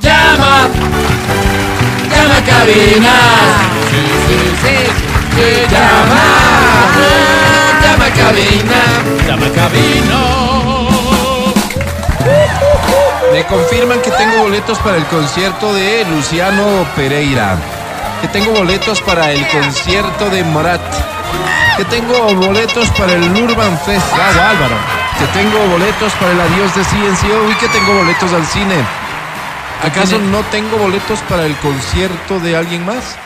Llama, 0.00 0.68
llama 2.10 2.36
a 2.36 2.44
cabina. 2.44 3.14
Llama, 5.70 6.24
llama 7.82 8.04
a 8.06 8.10
cabina. 8.10 8.80
Llama 9.26 9.46
a 9.46 9.50
cabina. 9.50 10.36
Me 13.32 13.44
confirman 13.44 14.00
que 14.00 14.10
tengo 14.10 14.44
boletos 14.44 14.78
para 14.78 14.96
el 14.96 15.04
concierto 15.06 15.74
de 15.74 16.04
Luciano 16.06 16.86
Pereira. 16.96 17.56
Que 18.22 18.28
tengo 18.28 18.52
boletos 18.52 19.00
para 19.02 19.30
el 19.32 19.46
concierto 19.48 20.30
de 20.30 20.42
Morat. 20.44 21.15
Que 21.76 21.84
tengo 21.84 22.34
boletos 22.34 22.88
para 22.98 23.12
el 23.12 23.22
Urban 23.36 23.78
Fest. 23.80 24.06
Bravo, 24.14 24.40
Álvaro. 24.50 24.76
Que 25.18 25.26
tengo 25.38 25.58
boletos 25.68 26.12
para 26.14 26.32
el 26.32 26.40
Adiós 26.40 26.74
de 26.74 26.82
CNCO 26.84 27.50
y 27.50 27.54
que 27.56 27.68
tengo 27.68 27.94
boletos 27.98 28.32
al 28.32 28.46
cine. 28.46 28.76
¿Acaso 29.84 30.16
tiene? 30.16 30.30
no 30.30 30.40
tengo 30.44 30.78
boletos 30.78 31.18
para 31.28 31.44
el 31.44 31.54
concierto 31.56 32.40
de 32.40 32.56
alguien 32.56 32.84
más? 32.86 33.16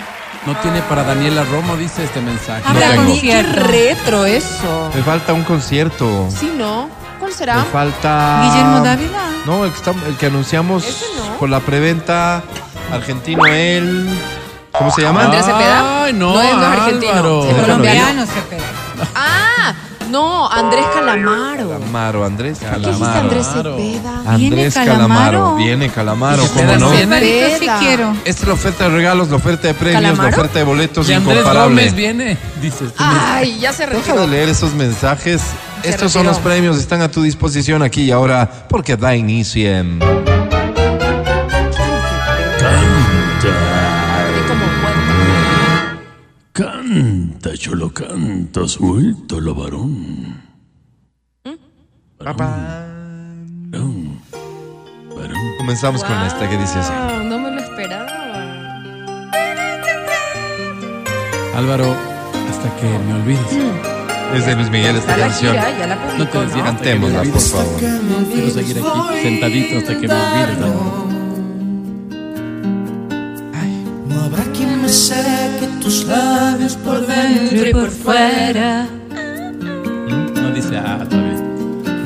No 0.46 0.56
tiene 0.56 0.82
para 0.82 1.04
Daniela 1.04 1.44
Romo, 1.44 1.76
dice 1.76 2.02
este 2.04 2.20
mensaje. 2.20 2.62
Habrá 2.66 2.90
tengo. 2.92 3.20
Qué 3.20 3.42
retro 3.42 4.24
eso. 4.24 4.90
Me 4.94 5.02
falta 5.02 5.32
un 5.32 5.44
concierto. 5.44 6.28
Sí, 6.36 6.52
¿no? 6.56 6.88
¿Cuál 7.20 7.30
Me 7.30 7.36
será? 7.36 7.64
falta. 7.64 8.40
Guillermo 8.42 8.80
Dávila. 8.80 9.18
No, 9.46 9.64
el 9.64 9.70
que, 9.70 9.76
está- 9.76 9.94
el 10.08 10.16
que 10.16 10.26
anunciamos 10.26 10.84
Ese 10.86 11.04
no. 11.18 11.36
por 11.38 11.48
la 11.50 11.60
preventa. 11.60 12.42
Argentino 12.92 13.46
él. 13.46 14.08
¿Cómo 14.76 14.90
se 14.90 15.02
llama? 15.02 15.24
Andrés 15.24 15.44
Cepeda. 15.44 16.04
Ay, 16.04 16.12
no, 16.12 16.34
No 16.34 16.42
es- 16.42 16.54
no 16.54 16.60
es 16.72 16.80
argentino. 16.80 17.44
Es 17.44 17.54
colombiano. 17.56 18.24
Pega. 18.48 18.62
Ah, 19.14 19.74
no, 20.10 20.48
Andrés 20.50 20.84
Calamaro. 20.94 21.68
Calamaro, 21.70 22.24
Andrés 22.24 22.58
¿Qué 22.58 22.66
dijiste 22.66 22.90
Calamaro. 22.92 23.20
Andrés. 23.20 23.46
Cepeda? 23.46 24.18
Andrés 24.26 24.40
¿Viene 24.50 24.70
Calamaro. 24.72 24.98
Calamaro? 25.38 25.54
Viene 25.56 25.88
Calamaro, 25.90 26.44
¿Y 26.44 26.48
¿cómo 26.48 26.60
Cepeda 26.60 26.78
no? 26.78 26.90
viene? 26.90 27.04
Alvarito, 27.16 27.46
sí 27.46 27.52
Cepeda. 27.54 27.78
quiero. 27.78 28.16
Esta 28.24 28.42
es 28.42 28.48
la 28.48 28.54
oferta 28.54 28.84
de 28.84 28.90
regalos, 28.90 29.28
la 29.30 29.36
oferta 29.36 29.68
de 29.68 29.74
premios, 29.74 30.02
¿Calamaro? 30.02 30.22
la 30.30 30.36
oferta 30.36 30.58
de 30.58 30.64
boletos 30.64 31.08
Y 31.08 31.12
Andrés. 31.14 31.44
Gómez 31.44 31.94
viene, 31.94 32.38
dice 32.60 32.84
este 32.86 32.96
Ay, 33.02 33.58
ya 33.60 33.72
se 33.72 33.86
Deja 33.86 33.96
retiró. 33.98 34.20
de 34.22 34.26
leer 34.28 34.48
esos 34.48 34.72
mensajes. 34.74 35.40
Se 35.82 35.88
Estos 35.90 36.12
son 36.12 36.22
retiró. 36.24 36.32
los 36.32 36.38
premios, 36.38 36.76
están 36.78 37.00
a 37.02 37.10
tu 37.10 37.22
disposición 37.22 37.82
aquí 37.82 38.02
y 38.02 38.10
ahora, 38.10 38.48
porque 38.68 38.96
da 38.96 39.14
inicio 39.16 39.70
en... 39.70 40.00
Y 43.42 43.79
Canta, 46.92 47.56
cholo, 47.56 47.94
canta, 47.94 48.66
suelto 48.66 49.40
la 49.40 49.52
varón. 49.52 50.42
Varón, 52.18 52.36
varón. 53.70 54.18
Comenzamos 55.58 56.02
con 56.02 56.20
esta 56.22 56.50
que 56.50 56.56
dice 56.56 56.80
así. 56.80 56.92
Wow, 56.92 57.22
no 57.28 57.38
me 57.38 57.52
lo 57.52 57.60
esperaba. 57.60 58.10
Álvaro, 61.54 61.94
hasta 62.50 62.76
que 62.80 62.88
me 63.06 63.14
olvides. 63.14 63.52
Es 64.34 64.46
de 64.46 64.56
Luis 64.56 64.70
Miguel 64.70 64.96
esta 64.96 65.16
la 65.16 65.26
canción. 65.28 65.52
gira, 65.52 65.78
ya 65.78 65.86
la 65.86 65.94
No 65.94 66.26
te 66.26 66.38
decía 66.40 66.56
¿no? 66.56 66.64
Cantémosla, 66.64 67.22
por 67.22 67.40
favor. 67.40 67.78
Quiero 67.78 68.50
seguir 68.50 68.78
aquí 68.78 69.22
sentadito 69.22 69.78
hasta 69.78 70.00
que 70.00 70.08
me 70.08 70.14
olvides. 70.14 70.58
Álvaro. 70.58 71.06
No 74.08 74.20
habrá 74.22 74.42
quien 74.52 74.82
me 74.82 74.88
seque 74.88 75.69
tus 75.90 76.04
labios 76.04 76.76
por 76.84 77.04
dentro 77.04 77.50
Dentro 77.50 77.68
y 77.68 77.72
por 77.72 77.90
fuera. 77.90 78.86
No 80.40 80.52
dice 80.52 80.76
ah, 80.76 81.04
todavía. 81.10 81.42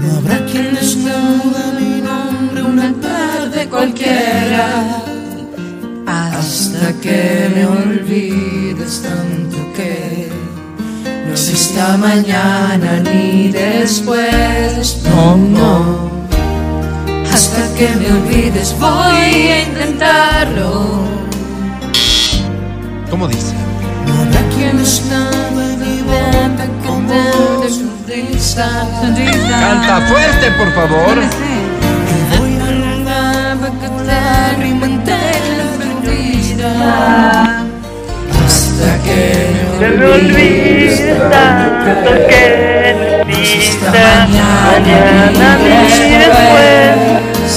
No 0.00 0.16
habrá 0.16 0.46
quien 0.46 0.74
desnuda 0.74 1.64
mi 1.78 2.00
nombre 2.00 2.62
una 2.62 2.94
tarde 2.94 3.68
cualquiera. 3.68 5.02
Hasta 6.06 6.98
que 7.02 7.50
me 7.54 7.66
olvides 7.66 9.02
tanto 9.02 9.58
que 9.76 10.30
no 11.26 11.32
exista 11.32 11.98
mañana 11.98 13.02
ni 13.02 13.48
después. 13.48 15.02
No, 15.10 15.36
no. 15.36 16.26
Hasta 17.30 17.62
que 17.74 17.88
me 17.96 18.06
olvides 18.12 18.74
voy 18.78 18.88
a 18.88 19.62
intentarlo. 19.62 21.04
¿Cómo 23.10 23.28
dice? 23.28 23.63
Canta 29.50 30.00
fuerte, 30.06 30.50
por 30.52 30.72
favor. 30.74 31.16
Voy 32.38 32.52
a 32.58 32.70
y 34.64 34.74
mantener 34.74 35.42
la. 36.58 37.64
Hasta 38.44 38.90
que 39.02 39.20
Se 39.78 39.88
me 39.88 40.04
olvida 40.06 41.30
tanto 41.30 42.10
que 42.28 42.42
necesita 43.26 44.26
mañana 44.26 45.48
después. 46.18 47.52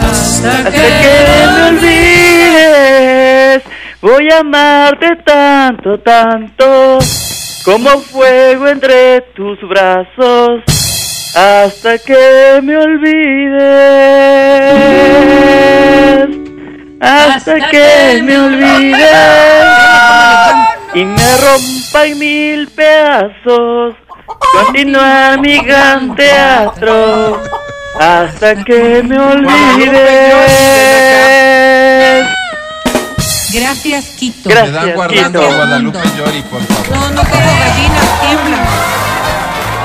Hasta 0.00 0.54
que 0.70 0.88
me 1.28 1.62
olvides, 1.68 3.61
voy 4.02 4.28
a 4.30 4.40
amarte 4.40 5.16
tanto, 5.24 5.98
tanto, 6.00 6.98
como 7.64 7.88
fuego 8.00 8.68
entre 8.68 9.22
tus 9.34 9.58
brazos. 9.68 10.62
Hasta 11.34 11.96
que 11.96 12.60
me 12.62 12.76
olvides, 12.76 13.62
hasta 17.00 17.70
que 17.70 18.20
me 18.22 18.38
olvides 18.38 19.08
y 20.92 21.04
me 21.06 21.36
rompa 21.38 22.04
en 22.04 22.18
mil 22.18 22.68
pedazos. 22.68 23.94
Continuar 24.52 25.40
mi 25.40 25.58
gran 25.60 26.14
teatro 26.14 27.40
hasta 27.98 28.62
que 28.62 29.02
me 29.02 29.18
olvides. 29.18 30.02
Gracias, 33.52 34.06
Quito. 34.18 34.48
Me 34.48 34.54
Gracias, 34.54 34.74
dan 34.74 34.94
guardando 34.94 35.40
Quito. 35.40 35.52
a 35.52 35.56
Guadalupe 35.56 35.98
Llori, 36.16 36.42
por 36.42 36.62
favor. 36.62 36.88
No, 36.90 37.10
no 37.10 37.22
como 37.28 37.40
gallinas, 37.44 38.20
tiemblan. 38.20 38.66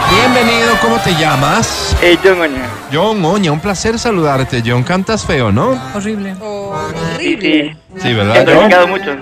Bienvenido, 0.09 0.69
¿cómo 0.81 0.97
te 0.99 1.13
llamas? 1.15 1.95
Eh, 2.01 2.17
John 2.23 2.39
Oña. 2.39 2.69
John 2.93 3.25
Oña, 3.25 3.51
un 3.51 3.59
placer 3.59 3.99
saludarte, 3.99 4.63
John. 4.65 4.83
Cantas 4.83 5.25
feo, 5.25 5.51
¿no? 5.51 5.77
Horrible. 5.93 6.35
Sí, 7.19 7.37
sí. 7.41 7.71
Sí, 8.01 8.07
He 8.09 8.13
¿verdad, 8.13 8.69
John? 8.71 8.89
mucho. 8.89 9.15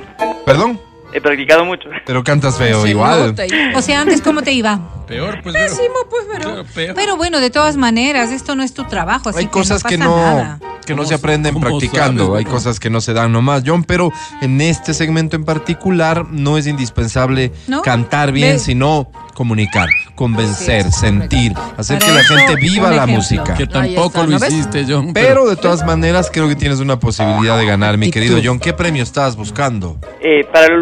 Perdón, 0.45 0.79
He 1.15 1.21
practicado 1.21 1.63
mucho. 1.63 1.87
pero 2.05 2.23
cantas 2.25 2.57
feo 2.57 2.81
Se 2.83 2.89
igual. 2.89 3.27
nota 3.27 3.45
y- 3.45 3.49
O 3.73 3.81
sea, 3.81 4.01
antes, 4.01 4.21
¿cómo 4.21 4.41
te 4.41 4.51
iba? 4.51 4.79
Peor, 5.07 5.39
pues. 5.41 5.55
Pésimo, 5.55 5.95
pues, 6.09 6.23
pero. 6.31 6.43
Claro, 6.43 6.65
peor. 6.75 6.95
Pero 6.95 7.15
bueno, 7.15 7.39
de 7.39 7.49
todas 7.49 7.77
maneras, 7.77 8.31
esto 8.31 8.55
no 8.55 8.63
es 8.63 8.73
tu 8.73 8.83
trabajo, 8.83 9.29
así 9.29 9.39
Hay 9.39 9.47
cosas 9.47 9.81
que 9.83 9.89
que 9.89 9.97
no, 9.97 10.05
no, 10.05 10.11
pasa 10.15 10.33
nada. 10.33 10.59
que 10.85 10.93
no 10.93 10.97
¿Cómo 11.03 11.07
se 11.09 11.15
aprenden 11.15 11.53
cómo 11.53 11.67
practicando. 11.67 12.25
sabes, 12.27 12.39
Hay 12.39 12.51
cosas 12.51 12.79
que 12.81 12.89
no 12.89 12.99
se 13.01 13.13
dan 13.13 13.31
nomás, 13.31 13.63
John. 13.65 13.83
Pero 13.85 14.11
en 14.41 14.59
este 14.61 14.93
segmento 14.93 15.35
en 15.37 15.45
particular 15.45 16.25
no 16.31 16.57
es 16.57 16.67
indispensable 16.67 17.53
¿No? 17.67 17.81
cantar 17.81 18.31
bien, 18.33 18.53
Ve- 18.53 18.59
sino 18.59 19.09
comunicar, 19.35 19.87
convencer, 20.15 20.91
sentir, 20.91 21.53
hacer 21.77 21.99
Para 21.99 22.11
que 22.11 22.17
la 22.17 22.23
gente 22.23 22.55
viva 22.55 22.89
la 22.91 23.05
música. 23.05 23.53
Que 23.53 23.67
tampoco 23.67 24.23
está, 24.23 24.25
lo 24.25 24.37
hiciste, 24.37 24.85
John. 24.87 25.13
Pero 25.13 25.45
de 25.47 25.55
todas 25.57 25.85
maneras 25.85 26.29
creo 26.31 26.47
que 26.47 26.55
tienes 26.55 26.79
una 26.79 26.97
posibilidad 26.99 27.57
de 27.57 27.65
ganar, 27.65 27.97
mi 27.97 28.07
¿Y 28.07 28.11
querido 28.11 28.37
tú? 28.37 28.43
John. 28.45 28.59
¿Qué 28.59 28.73
premio 28.73 29.03
estás 29.03 29.35
buscando? 29.35 29.97
Eh, 30.21 30.45
para 30.51 30.65
el, 30.67 30.73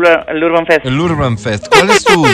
Urban- 0.43 0.65
Fest. 0.65 0.85
El 0.85 0.99
Urban 0.99 1.37
Fest. 1.37 1.67
¿Cuál 1.69 1.89
es 1.89 2.03
tu... 2.03 2.23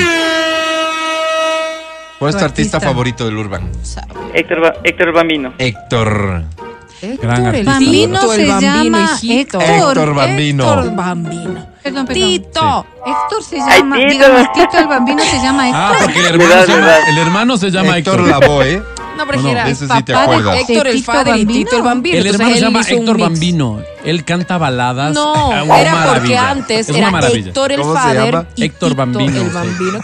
¿Cuál 2.19 2.29
es 2.31 2.37
Tu 2.37 2.43
artista 2.43 2.77
artista. 2.77 2.79
favorito 2.81 3.25
del 3.25 3.37
Urban? 3.37 3.69
Héctor, 4.33 4.73
Héctor 4.83 5.13
Bambino. 5.13 5.53
Héctor. 5.57 6.43
Héctor, 7.01 7.25
Gran 7.29 7.45
artista. 7.45 7.71
Bambino 7.71 8.21
se 8.21 8.45
bambino, 8.45 8.59
llama. 8.59 9.19
Héctor 9.23 10.13
Bambino. 10.13 10.63
Héctor 10.65 10.95
Bambino. 10.95 11.67
Perdón, 11.89 12.05
perdón. 12.05 12.23
Tito. 12.29 12.85
Héctor 13.05 13.43
se 13.43 13.61
Ay, 13.61 13.79
llama, 13.79 13.95
Tito. 13.97 14.09
digamos, 14.09 14.53
Tito 14.53 14.77
el 14.77 14.87
Bambino 14.87 15.23
se 15.23 15.37
llama 15.41 15.63
Ah, 15.73 15.89
Héctor. 15.91 16.05
porque 16.05 16.19
el 16.19 16.25
hermano, 16.25 16.49
Verdad, 16.49 16.65
se 16.65 16.71
llama, 16.71 16.85
verdad. 16.85 17.09
el 17.09 17.17
hermano 17.17 17.57
se 17.57 17.71
llama 17.71 17.97
Héctor 17.97 18.19
Héctor. 18.21 18.41
Lavoe. 18.41 18.83
No, 19.19 19.25
pero 19.27 19.41
No, 19.41 19.53
no, 19.53 19.75
sí 19.75 19.85
de 20.05 20.13
acuerdas. 20.15 20.69
Héctor 20.69 20.87
el 20.87 21.03
padre 21.03 21.37
y. 21.39 21.45
Tito 21.45 21.75
el 21.75 21.81
bambino. 21.81 22.17
El 22.19 22.25
Entonces 22.27 22.39
hermano 22.39 22.51
se 22.53 22.57
él 22.59 22.63
llama 22.63 22.81
Héctor 22.87 23.15
mix. 23.17 23.27
Bambino. 23.29 23.79
Él 24.05 24.23
canta 24.23 24.57
baladas. 24.57 25.13
No, 25.13 25.51
Ah, 25.51 25.61
era 25.81 25.91
porque 25.91 26.09
maravilla. 26.09 26.49
antes 26.51 26.87
Es 26.89 26.95
era. 26.95 27.09
Héctor 27.19 27.71
el 27.73 27.81
¿Cómo 27.81 27.93
se 27.95 27.99
father 27.99 28.31
llama? 28.33 28.45
y 28.55 28.63
Héctor 28.63 28.89
Tito 28.91 28.97
Bambino, 28.97 29.41
el 29.41 29.47
sí. 29.49 29.53
bambino. 29.53 29.99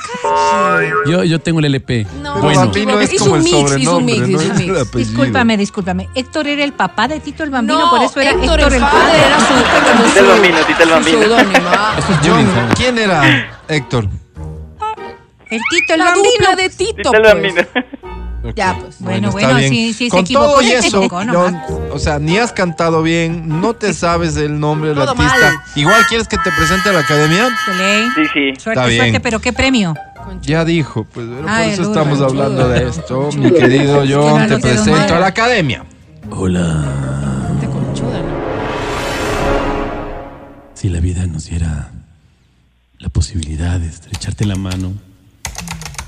Yo, 1.07 1.23
yo 1.23 1.39
tengo 1.39 1.59
el 1.59 1.65
LP. 1.65 2.05
No, 2.21 2.35
bueno. 2.41 2.59
Bambino 2.59 2.99
es 2.99 3.13
Hizo 3.13 3.23
como 3.23 3.35
un 3.35 3.37
el 3.39 3.43
mix, 3.45 3.55
hizo 3.55 3.61
un 3.63 3.69
sobrenombre, 3.69 4.15
mix, 4.15 4.29
no 4.29 4.37
un 4.37 4.43
el 4.43 4.73
mix. 4.83 4.91
Discúlpame, 4.91 5.57
discúlpame. 5.57 6.09
Héctor 6.13 6.47
era 6.47 6.63
el 6.65 6.73
papá 6.73 7.07
de 7.07 7.21
Tito 7.21 7.43
el 7.45 7.51
Bambino, 7.51 7.79
No, 7.79 7.89
por 7.91 8.03
eso 8.03 8.19
era 8.19 8.31
Héctor, 8.31 8.59
Héctor, 8.59 8.73
el 8.73 8.81
father 8.81 9.15
era 9.15 9.39
su, 9.39 9.45
Tito 9.53 10.19
el 10.19 10.25
su- 10.25 10.31
Bambino, 10.31 10.57
Tito 10.65 10.83
el 10.83 10.89
su 10.89 10.93
Bambino. 10.95 11.19
Ah. 11.77 11.95
Eso 11.97 12.11
es 12.11 12.19
John. 12.23 12.69
¿quién 12.75 12.97
era 12.97 13.47
Héctor? 13.67 14.07
El 15.49 15.61
Tito 15.69 15.93
el 15.93 15.99
La 15.99 16.11
dupla 16.13 16.55
de 16.55 16.69
Tito, 16.69 17.11
pues. 17.11 17.53
Ya, 18.55 18.77
pues. 18.79 18.97
Bueno, 18.99 19.29
está 19.29 19.39
bueno, 19.39 19.55
bien. 19.57 19.69
sí, 19.71 19.93
sí, 19.93 20.05
se 20.05 20.09
Con 20.11 20.19
equivocó, 20.19 20.45
todo 20.51 20.61
y 20.61 20.65
se 20.67 20.77
eso, 20.77 20.87
equivocó 20.97 21.15
John, 21.17 21.27
nomás. 21.27 21.71
o 21.91 21.97
sea, 21.99 22.19
ni 22.19 22.37
has 22.37 22.51
cantado 22.51 23.01
bien, 23.01 23.59
no 23.61 23.73
te 23.73 23.91
sabes 23.93 24.37
el 24.37 24.59
nombre 24.59 24.89
del 24.89 24.99
Todo 24.99 25.11
artista. 25.11 25.51
mal. 25.51 25.59
Igual 25.75 26.05
quieres 26.07 26.27
que 26.27 26.37
te 26.37 26.51
presente 26.51 26.89
a 26.89 26.93
la 26.93 26.99
academia. 26.99 27.49
De 27.67 27.73
ley. 27.75 28.07
Sí, 28.15 28.21
sí. 28.33 28.53
Suerte, 28.59 28.79
Está 28.79 28.85
bien. 28.85 28.99
suerte, 29.01 29.19
pero 29.19 29.39
¿qué 29.39 29.51
premio? 29.51 29.95
Ya 30.41 30.63
dijo, 30.65 31.05
pues 31.11 31.25
pero 31.27 31.41
por 31.41 31.49
Ay, 31.49 31.71
eso 31.71 31.81
el 31.83 31.87
estamos 31.89 32.21
hablando 32.21 32.67
de 32.69 32.87
esto. 32.89 33.29
Mi 33.35 33.51
querido 33.51 34.01
que 34.03 34.13
John, 34.13 34.47
te 34.47 34.57
presento 34.59 35.15
a 35.15 35.19
la 35.19 35.27
academia. 35.27 35.83
Hola. 36.29 36.83
Si 40.85 40.91
la 40.91 40.99
vida 40.99 41.25
nos 41.25 41.49
diera 41.49 41.89
la 42.99 43.09
posibilidad 43.09 43.79
de 43.79 43.87
estrecharte 43.87 44.45
la 44.45 44.55
mano 44.55 44.93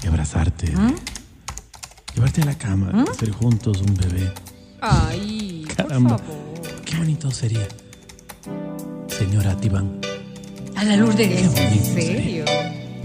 y 0.03 0.07
abrazarte, 0.07 0.67
¿Mm? 0.71 0.93
llevarte 2.13 2.43
a 2.43 2.45
la 2.45 2.55
cama, 2.59 2.91
y 3.07 3.09
hacer 3.09 3.31
juntos 3.31 3.81
un 3.81 3.95
bebé, 3.95 4.31
Ay, 4.79 5.65
Caramba. 5.75 6.17
por 6.17 6.27
favor. 6.27 6.81
qué 6.85 6.95
bonito 6.95 7.31
sería. 7.31 7.67
Señora 9.07 9.57
Tibán, 9.57 9.99
A 10.75 10.83
la 10.83 10.95
luz 10.95 11.15
de 11.15 11.27
qué 11.27 11.37
Dios. 11.37 11.53
bonito 11.55 11.73
¿En 11.73 11.83
sería. 11.95 12.13
serio? 12.21 12.45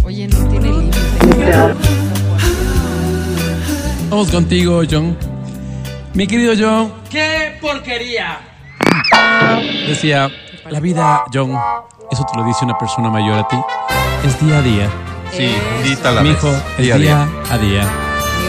Oye, 0.05 0.29
no 0.29 0.49
tiene 0.51 0.69
límite. 0.73 0.99
Vamos 4.11 4.31
contigo, 4.31 4.83
John. 4.91 5.17
Mi 6.13 6.27
querido 6.27 6.53
John. 6.55 6.93
¡Qué 7.09 7.57
porquería! 7.63 8.41
Decía, 9.89 10.31
la 10.71 10.81
vida, 10.81 11.25
John, 11.33 11.57
eso 12.11 12.25
te 12.31 12.39
lo 12.39 12.45
dice 12.45 12.65
una 12.65 12.79
persona 12.79 13.09
mayor 13.11 13.39
a 13.39 13.49
ti, 13.49 13.57
es 14.27 14.41
día 14.41 14.59
a 14.59 14.63
día. 14.63 14.91
Sí, 15.33 15.55
dita 15.85 16.11
la 16.13 16.23
Mi 16.23 16.31
vez. 16.31 16.39
hijo, 16.39 16.49
es 16.79 16.85
Día 16.85 16.97
día, 16.97 17.23
a 17.23 17.27
día. 17.27 17.29
a 17.51 17.59
día. 17.59 17.89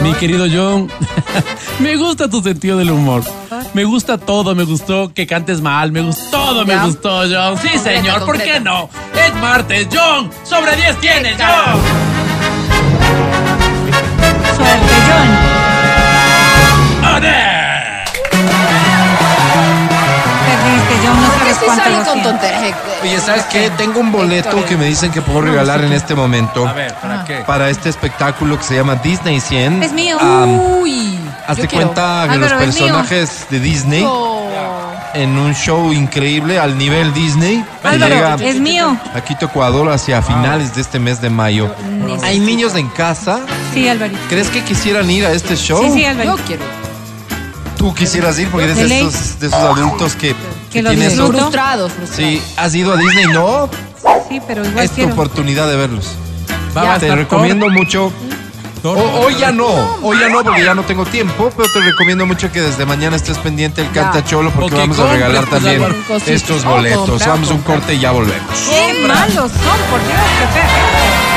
Mi 0.02 0.14
querido 0.14 0.46
John, 0.52 0.90
me 1.80 1.96
gusta 1.96 2.28
tu 2.30 2.42
sentido 2.42 2.78
del 2.78 2.92
humor. 2.92 3.24
Me 3.74 3.84
gusta 3.86 4.18
todo, 4.18 4.54
me 4.56 4.64
gustó 4.64 5.14
que 5.14 5.26
cantes 5.26 5.62
mal, 5.62 5.92
me 5.92 6.02
gustó 6.02 6.30
todo, 6.38 6.66
me 6.66 6.78
gustó, 6.80 7.22
John. 7.30 7.58
Sí, 7.58 7.78
señor, 7.80 8.26
¿por 8.26 8.38
qué 8.42 8.60
no? 8.60 8.90
Es 9.16 9.34
martes, 9.36 9.88
John. 9.94 10.30
Sobre 10.44 10.76
10 10.76 11.00
tienes, 11.00 11.36
John. 11.38 11.80
Suerte, 14.56 14.94
John. 15.08 15.54
John, 21.04 21.22
no 21.22 21.28
¿Por 21.28 21.44
qué 21.48 21.54
sabes 21.84 21.98
lo 21.98 22.06
con 22.14 22.24
tonterías? 22.24 22.76
Oye, 23.02 23.20
¿sabes 23.20 23.44
qué? 23.46 23.70
Tengo 23.78 24.00
un 24.00 24.12
boleto 24.12 24.64
que 24.66 24.78
me 24.78 24.86
dicen 24.86 25.12
que 25.12 25.22
puedo 25.22 25.42
regalar 25.42 25.84
en 25.84 25.94
este 25.94 26.16
momento 26.16 26.68
A 26.68 26.74
ver, 26.74 26.94
¿para 26.96 27.24
qué? 27.26 27.44
para 27.46 27.70
este 27.70 27.90
espectáculo 27.90 28.58
que 28.58 28.64
se 28.64 28.76
llama 28.76 28.96
Disney 28.96 29.40
100. 29.40 29.84
Es 29.84 29.92
mío. 29.92 30.18
Ah, 30.22 30.46
Uy. 30.48 31.20
Hazte 31.48 31.64
yo 31.64 31.70
cuenta 31.70 32.24
que 32.28 32.34
Álvaro, 32.36 32.56
los 32.56 32.64
personajes 32.66 33.48
de 33.50 33.60
Disney 33.60 34.04
Oh. 34.08 34.50
en 35.14 35.38
un 35.38 35.54
show 35.54 35.92
increíble 35.94 36.58
al 36.58 36.78
nivel 36.78 37.14
Disney 37.14 37.64
que 37.82 37.88
Álvaro, 37.88 38.16
llega 38.16 38.36
es 38.36 38.60
mío. 38.60 38.98
a 39.14 39.22
Quito, 39.22 39.46
Ecuador 39.48 39.90
hacia 39.92 40.22
finales 40.22 40.74
de 40.74 40.82
este 40.82 41.00
mes 41.00 41.22
de 41.22 41.30
mayo. 41.30 41.70
Hay 42.24 42.40
niños 42.40 42.76
en 42.76 42.88
casa. 42.90 43.42
Sí, 43.74 43.88
Alvarito. 43.90 44.20
¿Crees 44.30 44.48
que 44.50 44.64
quisieran 44.64 45.10
ir 45.12 45.26
a 45.26 45.32
este 45.32 45.56
show? 45.58 45.84
Sí, 45.84 45.92
sí, 45.92 46.02
Yo 46.04 46.10
Alvarito. 46.10 46.40
quiero. 46.48 46.64
Tú 47.78 47.94
quisieras 47.94 48.40
ir 48.40 48.48
porque 48.50 48.72
eres 48.72 48.78
esos, 48.80 49.40
de 49.42 49.48
esos 49.48 49.60
adultos 49.60 50.16
que, 50.16 50.34
Que 50.74 50.82
lo 50.82 50.90
tienes 50.90 51.10
disfruto. 51.12 51.38
Frustrados, 51.38 51.92
frustrados. 51.94 52.34
Sí, 52.34 52.42
has 52.58 52.76
ido 52.76 52.94
a 52.94 52.98
Disney, 52.98 53.26
¿no? 53.28 53.70
Sí, 54.28 54.42
pero 54.48 54.66
igual 54.66 54.84
Es 54.84 54.90
tu 54.92 54.96
quiero. 54.98 55.14
oportunidad 55.14 55.68
de 55.70 55.76
verlos. 55.76 56.08
Va 56.76 56.98
Te 57.00 57.16
recomiendo 57.16 57.70
mucho. 57.70 58.12
O- 58.86 58.90
hoy 59.26 59.36
ya 59.40 59.50
no, 59.54 59.66
hoy 60.02 60.18
ya 60.20 60.28
no 60.28 60.44
porque 60.44 60.62
ya 60.66 60.76
no 60.76 60.84
tengo 60.84 61.06
tiempo, 61.06 61.50
pero 61.56 61.70
te 61.72 61.80
recomiendo 61.80 62.26
mucho 62.26 62.52
que 62.52 62.60
desde 62.60 62.86
mañana 62.86 63.16
estés 63.16 63.38
pendiente 63.38 63.82
del 63.82 63.94
Ya. 63.94 64.02
Canta 64.12 64.26
Cholo 64.26 64.52
porque 64.52 64.76
vamos 64.76 65.00
a 65.00 65.08
regalar 65.14 65.46
pues, 65.48 65.62
también 65.64 65.96
estos 66.26 66.66
boletos. 66.66 67.26
Vamos 67.26 67.50
a 67.50 67.54
un 67.54 67.62
corte 67.62 67.94
y 67.94 68.00
ya 68.00 68.12
volvemos. 68.12 68.44
Qué 68.70 69.06
malos 69.08 69.52
son, 69.52 69.80
por 69.90 70.02
Dios, 70.02 70.20
qué 70.40 70.60
feo. 70.60 71.33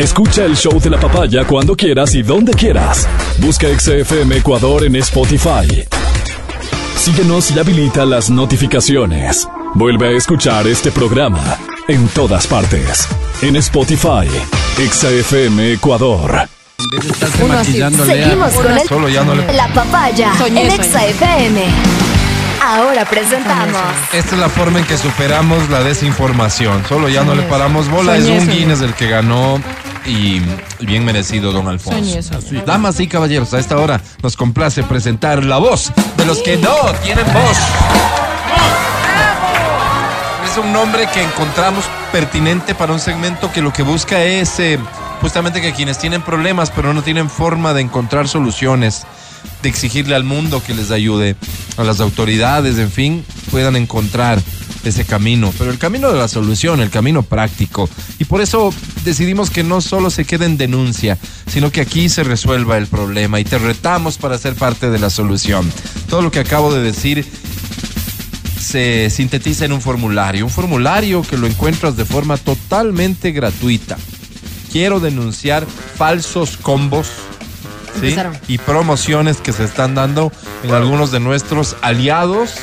Escucha 0.00 0.46
el 0.46 0.56
show 0.56 0.80
de 0.80 0.88
la 0.88 0.98
papaya 0.98 1.44
cuando 1.44 1.76
quieras 1.76 2.14
y 2.14 2.22
donde 2.22 2.54
quieras. 2.54 3.06
Busca 3.36 3.66
XFM 3.68 4.38
Ecuador 4.38 4.82
en 4.84 4.96
Spotify. 4.96 5.84
Síguenos 6.96 7.50
y 7.50 7.58
habilita 7.58 8.06
las 8.06 8.30
notificaciones. 8.30 9.46
Vuelve 9.74 10.08
a 10.08 10.10
escuchar 10.12 10.66
este 10.66 10.90
programa 10.90 11.58
en 11.86 12.08
todas 12.08 12.46
partes. 12.46 13.06
En 13.42 13.56
Spotify, 13.56 14.26
XFM 14.78 15.74
Ecuador. 15.74 16.48
Seguimos 18.06 18.54
con 18.54 18.78
el 18.78 18.88
Solo 18.88 19.10
ya 19.10 19.22
no 19.22 19.34
le... 19.34 19.52
La 19.52 19.68
Papaya 19.68 20.32
Soñé, 20.38 20.62
en 20.64 20.70
soñé. 20.70 20.82
Exa 20.82 21.04
FM. 21.04 21.62
Ahora 22.62 23.04
presentamos 23.06 23.80
Esta 24.12 24.34
es 24.34 24.40
la 24.40 24.48
forma 24.48 24.78
en 24.78 24.86
que 24.86 24.96
superamos 24.96 25.68
la 25.68 25.82
desinformación. 25.82 26.86
Solo 26.88 27.10
ya 27.10 27.22
no 27.22 27.34
le 27.34 27.42
paramos 27.42 27.90
bola. 27.90 28.16
Soñé, 28.16 28.36
es 28.36 28.40
un 28.40 28.46
soñé. 28.46 28.58
Guinness 28.60 28.80
el 28.80 28.94
que 28.94 29.08
ganó 29.08 29.60
y 30.06 30.40
bien 30.80 31.04
merecido, 31.04 31.52
don 31.52 31.68
Alfonso. 31.68 32.22
Soñé. 32.22 32.62
Damas 32.64 33.00
y 33.00 33.06
caballeros, 33.06 33.54
a 33.54 33.58
esta 33.58 33.78
hora 33.78 34.00
nos 34.22 34.36
complace 34.36 34.82
presentar 34.82 35.44
la 35.44 35.58
voz 35.58 35.92
de 36.16 36.24
los 36.24 36.38
que 36.38 36.56
no 36.56 36.74
tienen 37.02 37.24
voz. 37.26 37.58
Es 40.50 40.56
un 40.56 40.72
nombre 40.72 41.08
que 41.12 41.22
encontramos 41.22 41.84
pertinente 42.10 42.74
para 42.74 42.92
un 42.92 42.98
segmento 42.98 43.52
que 43.52 43.62
lo 43.62 43.72
que 43.72 43.82
busca 43.82 44.24
es 44.24 44.58
eh, 44.58 44.80
justamente 45.20 45.60
que 45.60 45.72
quienes 45.72 45.98
tienen 45.98 46.22
problemas 46.22 46.70
pero 46.70 46.92
no 46.92 47.02
tienen 47.02 47.30
forma 47.30 47.72
de 47.72 47.82
encontrar 47.82 48.26
soluciones, 48.26 49.06
de 49.62 49.68
exigirle 49.68 50.16
al 50.16 50.24
mundo 50.24 50.60
que 50.60 50.74
les 50.74 50.90
ayude, 50.90 51.36
a 51.76 51.84
las 51.84 52.00
autoridades, 52.00 52.78
en 52.78 52.90
fin, 52.90 53.24
puedan 53.50 53.76
encontrar 53.76 54.40
ese 54.84 55.04
camino, 55.04 55.52
pero 55.58 55.70
el 55.70 55.78
camino 55.78 56.10
de 56.10 56.18
la 56.18 56.28
solución, 56.28 56.80
el 56.80 56.90
camino 56.90 57.22
práctico. 57.22 57.88
Y 58.18 58.24
por 58.24 58.40
eso 58.40 58.72
decidimos 59.04 59.50
que 59.50 59.62
no 59.62 59.80
solo 59.80 60.10
se 60.10 60.24
quede 60.24 60.46
en 60.46 60.56
denuncia, 60.56 61.18
sino 61.46 61.70
que 61.70 61.80
aquí 61.80 62.08
se 62.08 62.24
resuelva 62.24 62.78
el 62.78 62.86
problema 62.86 63.40
y 63.40 63.44
te 63.44 63.58
retamos 63.58 64.18
para 64.18 64.38
ser 64.38 64.54
parte 64.54 64.90
de 64.90 64.98
la 64.98 65.10
solución. 65.10 65.70
Todo 66.08 66.22
lo 66.22 66.30
que 66.30 66.40
acabo 66.40 66.72
de 66.72 66.82
decir 66.82 67.26
se 68.60 69.10
sintetiza 69.10 69.64
en 69.64 69.72
un 69.72 69.80
formulario, 69.80 70.44
un 70.44 70.50
formulario 70.50 71.22
que 71.22 71.36
lo 71.36 71.46
encuentras 71.46 71.96
de 71.96 72.04
forma 72.04 72.36
totalmente 72.36 73.32
gratuita. 73.32 73.98
Quiero 74.70 75.00
denunciar 75.00 75.66
falsos 75.96 76.56
combos 76.56 77.08
¿sí? 77.98 78.14
Y 78.48 78.58
promociones 78.58 79.38
que 79.38 79.52
se 79.52 79.64
están 79.64 79.94
dando 79.94 80.30
en 80.62 80.72
algunos 80.74 81.10
de 81.10 81.20
nuestros 81.20 81.76
aliados, 81.82 82.54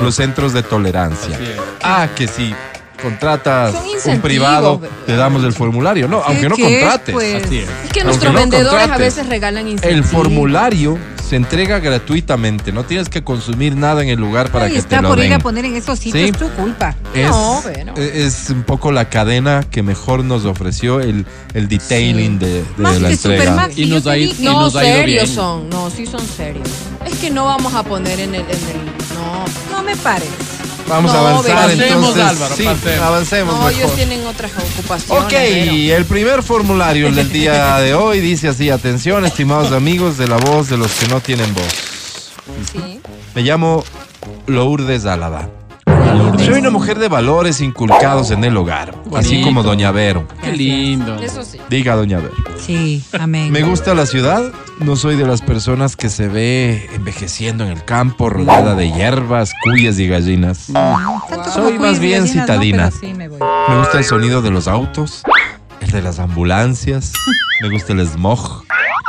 los 0.00 0.14
centros 0.14 0.52
de 0.52 0.62
tolerancia. 0.62 1.34
Así 1.36 1.44
es. 1.44 1.58
Ah, 1.82 2.08
que 2.14 2.28
si 2.28 2.54
contratas 3.02 3.74
un 4.04 4.20
privado, 4.20 4.80
te 5.06 5.16
damos 5.16 5.42
el 5.44 5.52
formulario. 5.52 6.06
No, 6.08 6.22
aunque 6.22 6.48
no 6.48 6.56
¿Qué 6.56 6.78
es, 6.78 6.82
contrates. 6.82 7.12
pues? 7.14 7.44
Así 7.44 7.58
es. 7.58 7.64
Es 7.64 7.68
que 7.68 8.00
Aunque 8.00 8.04
nuestros 8.04 8.32
no 8.32 8.38
vendedores 8.38 8.90
a 8.90 8.96
veces 8.98 9.26
regalan 9.26 9.66
El 9.66 9.72
incentivos. 9.72 10.10
formulario 10.10 10.98
se 11.30 11.36
entrega 11.36 11.78
gratuitamente, 11.78 12.72
no 12.72 12.82
tienes 12.82 13.08
que 13.08 13.22
consumir 13.22 13.76
nada 13.76 14.02
en 14.02 14.08
el 14.08 14.18
lugar 14.18 14.50
para 14.50 14.64
Ahí 14.64 14.72
que 14.72 14.78
está 14.78 14.96
te 14.96 15.02
lo 15.02 15.10
por 15.10 15.20
ir 15.20 15.32
a 15.32 15.38
poner 15.38 15.64
en 15.64 15.76
esos 15.76 15.96
sitios, 16.00 16.24
Sí. 16.26 16.32
tu 16.32 16.48
culpa. 16.60 16.96
Es, 17.14 17.30
No, 17.30 17.60
bueno. 17.62 17.94
es 17.96 18.50
un 18.50 18.64
poco 18.64 18.90
la 18.90 19.08
cadena 19.08 19.62
que 19.70 19.84
mejor 19.84 20.24
nos 20.24 20.44
ofreció 20.44 20.98
el, 21.00 21.24
el 21.54 21.68
detailing 21.68 22.40
de, 22.40 22.48
de 22.54 22.64
Más 22.78 23.00
la 23.00 23.08
que 23.08 23.14
entrega. 23.14 23.42
Supermax, 23.44 23.78
Y 23.78 23.86
nos 23.86 24.06
ha 24.08 24.18
y 24.18 24.36
No, 24.40 24.60
nos 24.62 24.74
ha 24.74 24.84
ido 24.84 24.96
serios 24.96 25.22
bien. 25.24 25.34
son. 25.36 25.70
No, 25.70 25.88
sí 25.88 26.04
son 26.04 26.20
serios. 26.26 26.68
Es 27.06 27.14
que 27.18 27.30
no 27.30 27.44
vamos 27.44 27.74
a 27.74 27.84
poner 27.84 28.18
en 28.18 28.34
el... 28.34 28.40
En 28.40 28.50
el 28.50 28.86
no. 29.14 29.76
No 29.76 29.82
me 29.84 29.94
pares. 29.96 30.28
Vamos 30.90 31.12
a 31.12 31.18
avanzar. 31.20 31.56
Pasemos, 31.56 31.88
entonces. 32.08 32.22
Álvaro, 32.24 32.56
sí, 32.56 32.64
pasemos. 32.64 33.06
avancemos 33.06 33.58
No, 33.58 33.68
ellos 33.68 33.94
tienen 33.94 34.26
otras 34.26 34.50
ocupaciones. 34.52 35.24
Ok, 35.24 35.30
pero- 35.30 35.96
el 35.96 36.04
primer 36.04 36.42
formulario 36.42 37.06
el 37.06 37.14
del 37.14 37.32
día 37.32 37.76
de 37.78 37.94
hoy 37.94 38.20
dice 38.20 38.48
así, 38.48 38.70
atención, 38.70 39.24
estimados 39.24 39.72
amigos 39.72 40.18
de 40.18 40.28
la 40.28 40.36
voz 40.36 40.68
de 40.68 40.76
los 40.76 40.92
que 40.92 41.08
no 41.08 41.20
tienen 41.20 41.52
voz. 41.54 41.64
Sí. 42.72 43.00
Me 43.34 43.42
llamo 43.42 43.84
Lourdes 44.46 45.06
Álava. 45.06 45.48
Soy 46.38 46.58
una 46.58 46.70
mujer 46.70 46.98
de 46.98 47.08
valores 47.08 47.60
inculcados 47.60 48.30
en 48.30 48.44
el 48.44 48.56
hogar, 48.56 48.94
así 49.16 49.28
Bonito. 49.34 49.46
como 49.46 49.62
Doña 49.62 49.90
Vero. 49.92 50.26
Qué 50.42 50.52
lindo. 50.52 51.16
Eso 51.16 51.42
sí. 51.44 51.58
Diga 51.68 51.94
Doña 51.94 52.18
Vero. 52.18 52.34
Sí, 52.58 53.04
amén. 53.18 53.52
Me 53.52 53.62
gusta 53.62 53.94
la 53.94 54.06
ciudad, 54.06 54.42
no 54.78 54.96
soy 54.96 55.16
de 55.16 55.26
las 55.26 55.42
personas 55.42 55.96
que 55.96 56.08
se 56.08 56.28
ve 56.28 56.88
envejeciendo 56.94 57.64
en 57.64 57.70
el 57.70 57.84
campo, 57.84 58.28
rodeada 58.30 58.74
de 58.74 58.90
hierbas, 58.90 59.52
cuyas 59.62 59.98
y 59.98 60.08
gallinas. 60.08 60.66
Tanto 60.72 61.50
soy 61.52 61.78
más 61.78 61.98
bien 61.98 62.22
gallinas, 62.24 62.30
citadina. 62.46 62.90
sí 62.90 63.14
me 63.14 63.28
voy. 63.28 63.38
Me 63.68 63.78
gusta 63.78 63.98
el 63.98 64.04
sonido 64.04 64.42
de 64.42 64.50
los 64.50 64.66
autos, 64.68 65.22
el 65.80 65.90
de 65.90 66.02
las 66.02 66.18
ambulancias, 66.18 67.12
me 67.62 67.70
gusta 67.70 67.92
el 67.92 68.06
smog. 68.08 68.64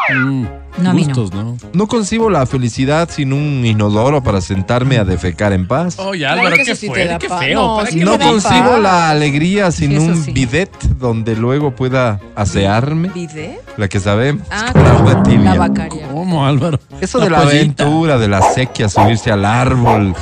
Mm, 0.09 0.45
No, 0.79 0.89
a 0.89 0.93
mí 0.93 1.01
no. 1.05 1.07
gustos, 1.15 1.33
¿no? 1.33 1.57
No 1.73 1.87
concibo 1.87 2.29
la 2.29 2.45
felicidad 2.45 3.09
sin 3.11 3.33
un 3.33 3.65
inodoro 3.65 4.23
para 4.23 4.41
sentarme 4.41 4.97
a 4.97 5.03
defecar 5.03 5.53
en 5.53 5.67
paz. 5.67 5.99
Oye, 5.99 6.19
Claro 6.21 6.39
Álvaro, 6.41 6.55
qué 6.57 6.75
sí 6.75 6.87
da 6.89 7.17
qué 7.19 7.29
feo. 7.29 7.61
No, 7.61 7.77
¿Para 7.77 7.91
sí 7.91 7.99
No 7.99 8.17
paz. 8.17 8.27
concibo 8.27 8.77
la 8.77 9.09
alegría 9.09 9.71
sin 9.71 9.97
un 9.99 10.23
sí. 10.23 10.31
bidet 10.31 10.71
donde 10.97 11.35
luego 11.35 11.75
pueda 11.75 12.19
asearme, 12.35 13.09
¿Vide? 13.13 13.59
la 13.77 13.87
que 13.87 13.99
sabemos, 13.99 14.47
Ah, 14.49 14.69
con 14.73 14.85
agua 14.85 15.23
tibia. 15.23 15.53
la 15.53 15.59
vacaria. 15.59 16.07
¿Cómo, 16.09 16.45
Álvaro? 16.45 16.79
Eso 16.99 17.19
de 17.19 17.29
la 17.29 17.41
pollita. 17.43 17.83
aventura, 17.83 18.17
de 18.17 18.27
la 18.27 18.41
sequía, 18.41 18.89
subirse 18.89 19.31
al 19.31 19.45
árbol 19.45 20.15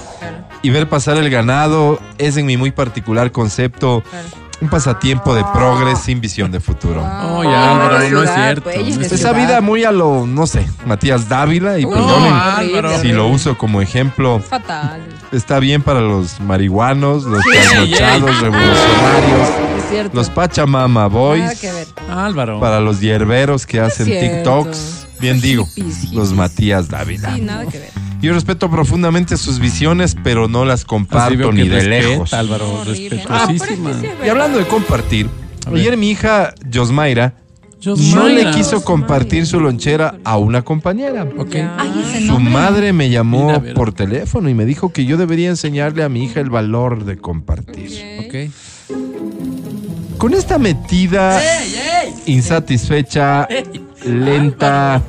y 0.62 0.72
ver 0.72 0.90
pasar 0.90 1.16
el 1.18 1.30
ganado 1.30 2.00
es 2.18 2.36
en 2.38 2.46
mi 2.46 2.58
muy 2.58 2.72
particular 2.72 3.32
concepto 3.32 4.04
un 4.62 4.70
pasatiempo 4.70 5.34
de 5.36 5.44
progres 5.54 6.00
sin 6.00 6.20
visión 6.20 6.52
de 6.52 6.60
futuro. 6.60 7.02
Oye, 7.02 7.54
Álvaro, 7.56 8.00
de 8.00 8.10
no 8.12 8.24
es 8.24 8.30
cierto. 8.34 8.64
pues, 8.64 8.78
no 8.98 9.02
es 9.02 9.12
Esa 9.12 9.18
ciudad. 9.30 9.36
vida 9.36 9.62
muy 9.62 9.84
a 9.86 9.92
lo, 9.92 10.26
no 10.28 10.48
sé, 10.48 10.68
Matías 10.86 11.30
Dávila 11.30 11.80
y 11.80 11.86
Uy, 11.86 11.94
perdonen 11.94 12.30
no, 12.30 12.42
Álvaro. 12.42 13.00
si 13.00 13.08
lo 13.14 13.28
uso 13.28 13.58
como 13.58 13.82
ejemplo. 13.82 14.40
Fatal. 14.40 15.02
Está 15.32 15.60
bien 15.60 15.82
para 15.82 16.02
los 16.02 16.40
marihuanos, 16.42 17.24
los 17.24 17.42
Sí. 17.44 17.50
trasnochados, 17.52 18.42
revolucionarios, 18.42 19.50
Es 19.78 19.90
cierto. 19.90 20.12
los 20.18 20.30
Pachamama 20.30 21.08
Boys, 21.08 21.42
Nada 21.44 21.56
que 21.56 21.72
ver. 21.72 21.88
Álvaro. 22.10 22.60
para 22.60 22.80
los 22.80 23.00
hierberos 23.00 23.66
que 23.66 23.80
hacen. 23.80 24.08
TikToks. 24.08 25.08
Bien 25.20 25.40
digo, 25.42 25.66
Hippies, 25.66 25.96
hippies. 25.98 26.14
los 26.14 26.34
Matías 26.34 26.88
Dávila. 26.90 27.36
Sí, 27.36 27.42
nada 27.42 27.66
que 27.66 27.78
ver. 27.80 27.90
Yo 28.22 28.34
respeto 28.34 28.70
profundamente 28.70 29.38
sus 29.38 29.60
visiones, 29.60 30.16
pero 30.24 30.48
no 30.48 30.66
las 30.66 30.84
comparto 30.84 31.52
ni 31.54 31.68
de 31.68 31.76
respeta, 31.76 32.08
lejos. 32.08 32.34
Álvaro, 32.34 32.84
respetuosísima. 32.84 33.30
Ah, 33.30 33.48
pero 33.48 33.52
es 33.54 34.02
que 34.02 34.08
sí 34.08 34.14
es 34.22 34.26
Y 34.26 34.30
hablando 34.30 34.58
de 34.58 34.66
compartir, 34.66 35.30
ayer 35.74 35.96
mi 35.96 36.10
hija 36.10 36.54
Josmaira 36.74 37.36
no 37.86 38.28
le 38.28 38.52
quiso 38.52 38.84
compartir 38.84 39.46
su 39.46 39.60
lonchera 39.60 40.16
a 40.26 40.38
una 40.38 40.64
compañera. 40.64 41.28
Ok. 41.38 41.54
Ya. 41.54 41.78
Ay, 41.80 41.94
ese 42.04 42.28
Su 42.28 42.40
madre 42.40 42.92
me 42.92 43.10
llamó 43.10 43.62
por 43.74 43.94
teléfono 43.94 44.50
y 44.50 44.54
me 44.54 44.66
dijo 44.66 44.92
que 44.92 45.06
yo 45.06 45.16
debería 45.16 45.50
enseñarle 45.50 46.04
a 46.04 46.10
mi 46.10 46.26
hija 46.26 46.42
el 46.42 46.50
valor 46.50 47.06
de 47.06 47.18
compartir. 47.18 47.90
Ok. 48.26 48.52
Con 50.18 50.34
esta 50.34 50.60
metida 50.60 51.42
insatisfecha, 52.26 53.48
lenta. 54.06 55.02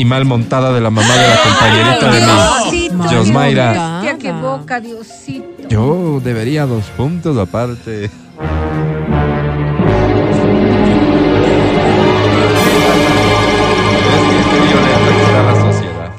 Y 0.00 0.04
mal 0.06 0.24
montada 0.24 0.72
de 0.72 0.80
la 0.80 0.88
mamá 0.88 1.14
de 1.14 1.28
la 1.28 1.42
compañerita 1.42 2.10
de 2.10 2.20
mi 2.22 2.88
Diosito, 3.06 4.18
qué 4.18 4.32
boca, 4.32 4.80
Diosito. 4.80 5.68
Yo 5.68 6.20
debería 6.24 6.64
dos 6.64 6.84
puntos 6.96 7.36
aparte. 7.36 8.10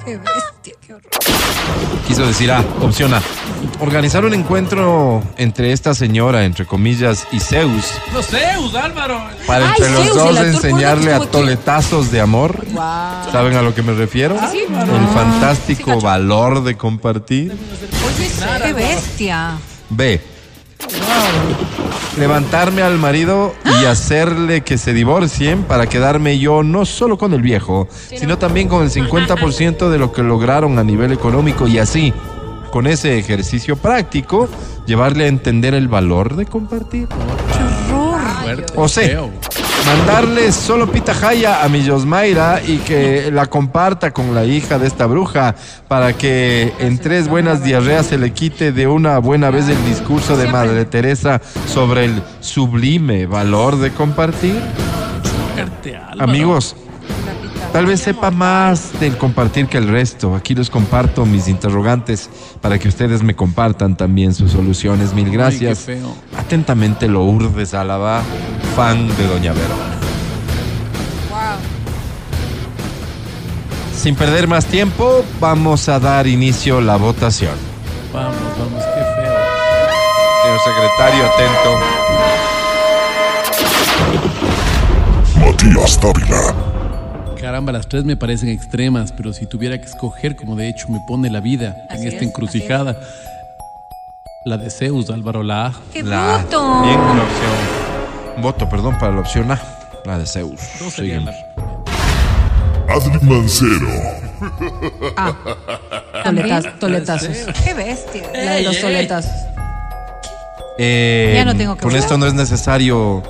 Qué 0.05 0.17
bestia, 0.17 0.73
qué 0.85 0.93
horror. 0.93 1.09
Quiso 2.07 2.27
decir 2.27 2.51
A, 2.51 2.63
opción 2.83 3.15
A. 3.15 3.21
Organizar 3.81 4.23
un 4.25 4.33
encuentro 4.35 5.23
entre 5.37 5.71
esta 5.71 5.95
señora, 5.95 6.45
entre 6.45 6.65
comillas, 6.67 7.27
y 7.31 7.39
Zeus, 7.39 7.93
No 8.13 8.21
sé, 8.21 8.37
Álvaro. 8.79 9.19
para 9.47 9.65
Ay, 9.71 9.75
entre 9.77 9.91
los 9.91 10.03
Zeus, 10.03 10.17
dos 10.17 10.37
enseñarle 10.37 11.13
a 11.13 11.19
que 11.19 11.25
toletazos 11.27 12.11
de 12.11 12.21
amor. 12.21 12.63
Wow. 12.73 13.31
¿Saben 13.31 13.55
a 13.55 13.63
lo 13.63 13.73
que 13.73 13.81
me 13.81 13.93
refiero? 13.93 14.37
Sí, 14.51 14.59
El 14.69 15.07
fantástico 15.15 15.99
Sí, 15.99 16.05
valor 16.05 16.63
de 16.63 16.77
compartir. 16.77 17.57
Qué 18.63 18.73
bestia. 18.73 19.53
B. 19.89 20.21
Levantarme 22.19 22.81
al 22.81 22.97
marido 22.99 23.55
y 23.81 23.85
hacerle 23.85 24.61
que 24.61 24.77
se 24.77 24.93
divorcien 24.93 25.63
para 25.63 25.87
quedarme 25.87 26.37
yo 26.37 26.61
no 26.61 26.85
solo 26.85 27.17
con 27.17 27.33
el 27.33 27.41
viejo, 27.41 27.87
sino 28.15 28.37
también 28.37 28.67
con 28.67 28.83
el 28.83 28.91
50% 28.91 29.89
de 29.89 29.97
lo 29.97 30.11
que 30.11 30.21
lograron 30.21 30.77
a 30.77 30.83
nivel 30.83 31.11
económico 31.13 31.67
y 31.67 31.77
así, 31.79 32.13
con 32.71 32.87
ese 32.87 33.19
ejercicio 33.19 33.75
práctico, 33.75 34.49
llevarle 34.87 35.25
a 35.25 35.27
entender 35.27 35.73
el 35.73 35.87
valor 35.87 36.35
de 36.35 36.45
compartir. 36.45 37.07
fuerte. 38.41 38.73
O 38.75 38.87
sea, 38.87 39.07
feo. 39.07 39.29
mandarle 39.85 40.51
solo 40.51 40.91
pita 40.91 41.13
jaya 41.13 41.63
a 41.63 41.69
mi 41.69 41.83
Yosmaira 41.83 42.61
y 42.65 42.77
que 42.77 43.29
la 43.31 43.45
comparta 43.45 44.11
con 44.11 44.33
la 44.33 44.45
hija 44.45 44.79
de 44.79 44.87
esta 44.87 45.05
bruja 45.05 45.55
para 45.87 46.13
que 46.13 46.73
en 46.79 46.97
tres 46.97 47.27
buenas 47.27 47.63
diarreas 47.63 48.07
se 48.07 48.17
le 48.17 48.31
quite 48.31 48.71
de 48.71 48.87
una 48.87 49.19
buena 49.19 49.51
vez 49.51 49.67
el 49.67 49.85
discurso 49.85 50.37
de 50.37 50.47
Madre 50.47 50.85
Teresa 50.85 51.41
sobre 51.67 52.05
el 52.05 52.23
sublime 52.39 53.25
valor 53.27 53.77
de 53.77 53.91
compartir. 53.91 54.55
Amigos, 56.17 56.75
tal 57.71 57.85
vez 57.85 58.01
sepa 58.01 58.31
más 58.31 58.99
del 58.99 59.17
compartir 59.17 59.67
que 59.67 59.77
el 59.77 59.87
resto. 59.87 60.35
Aquí 60.35 60.55
les 60.55 60.69
comparto 60.69 61.25
mis 61.25 61.47
interrogantes 61.47 62.29
para 62.61 62.77
que 62.79 62.87
ustedes 62.87 63.23
me 63.23 63.35
compartan 63.35 63.95
también 63.95 64.33
sus 64.33 64.51
soluciones. 64.51 65.13
Mil 65.13 65.29
gracias. 65.29 65.87
Ay, 65.87 65.95
qué 65.95 66.01
feo. 66.01 66.15
Atentamente, 66.37 67.07
Lourdes 67.07 67.73
Álava, 67.73 68.21
fan 68.75 69.07
de 69.15 69.27
Doña 69.27 69.53
Verona. 69.53 69.91
Sin 74.01 74.15
perder 74.15 74.47
más 74.47 74.65
tiempo, 74.65 75.23
vamos 75.39 75.87
a 75.87 75.99
dar 75.99 76.25
inicio 76.25 76.79
a 76.79 76.81
la 76.81 76.95
votación. 76.95 77.53
Vamos, 78.11 78.33
vamos, 78.57 78.83
qué 78.83 79.03
feo. 79.15 79.31
Señor 80.41 80.59
secretario, 80.65 81.23
atento. 81.27 81.71
Matías 85.39 85.99
Dávila. 86.01 86.70
Caramba, 87.41 87.71
las 87.71 87.87
tres 87.87 88.03
me 88.03 88.15
parecen 88.15 88.49
extremas, 88.49 89.11
pero 89.11 89.33
si 89.33 89.47
tuviera 89.47 89.77
que 89.79 89.85
escoger, 89.85 90.35
como 90.35 90.55
de 90.55 90.69
hecho 90.69 90.87
me 90.89 90.99
pone 91.07 91.29
la 91.31 91.39
vida 91.39 91.75
Así 91.89 92.01
en 92.03 92.07
esta 92.09 92.17
es, 92.21 92.27
encrucijada, 92.29 92.95
la 94.45 94.57
de 94.57 94.69
Zeus, 94.69 95.09
Álvaro, 95.09 95.41
la 95.41 95.67
A. 95.67 95.73
¡Qué 95.91 96.03
La 96.03 96.37
bruto! 96.37 96.81
Bien, 96.83 96.99
la 96.99 97.23
opción. 97.23 98.41
Voto, 98.43 98.69
perdón, 98.69 98.97
para 98.99 99.13
la 99.13 99.21
opción 99.21 99.51
A, 99.51 99.59
la 100.05 100.19
de 100.19 100.25
Zeus. 100.27 100.61
La- 100.97 101.33
Adri 102.89 103.19
Mancero. 103.25 103.87
Ah, 105.17 105.33
toletas- 106.25 106.79
toletazos. 106.79 107.37
¡Qué 107.63 107.73
bestia! 107.73 108.23
La 108.33 108.51
de 108.53 108.63
los 108.63 108.79
toletazos. 108.79 109.31
Eh, 110.77 111.33
Ya 111.35 111.45
no 111.45 111.55
tengo 111.55 111.75
que 111.75 111.81
con 111.81 111.95
esto 111.95 112.17
no 112.17 112.25
es 112.27 112.33
necesario. 112.33 113.23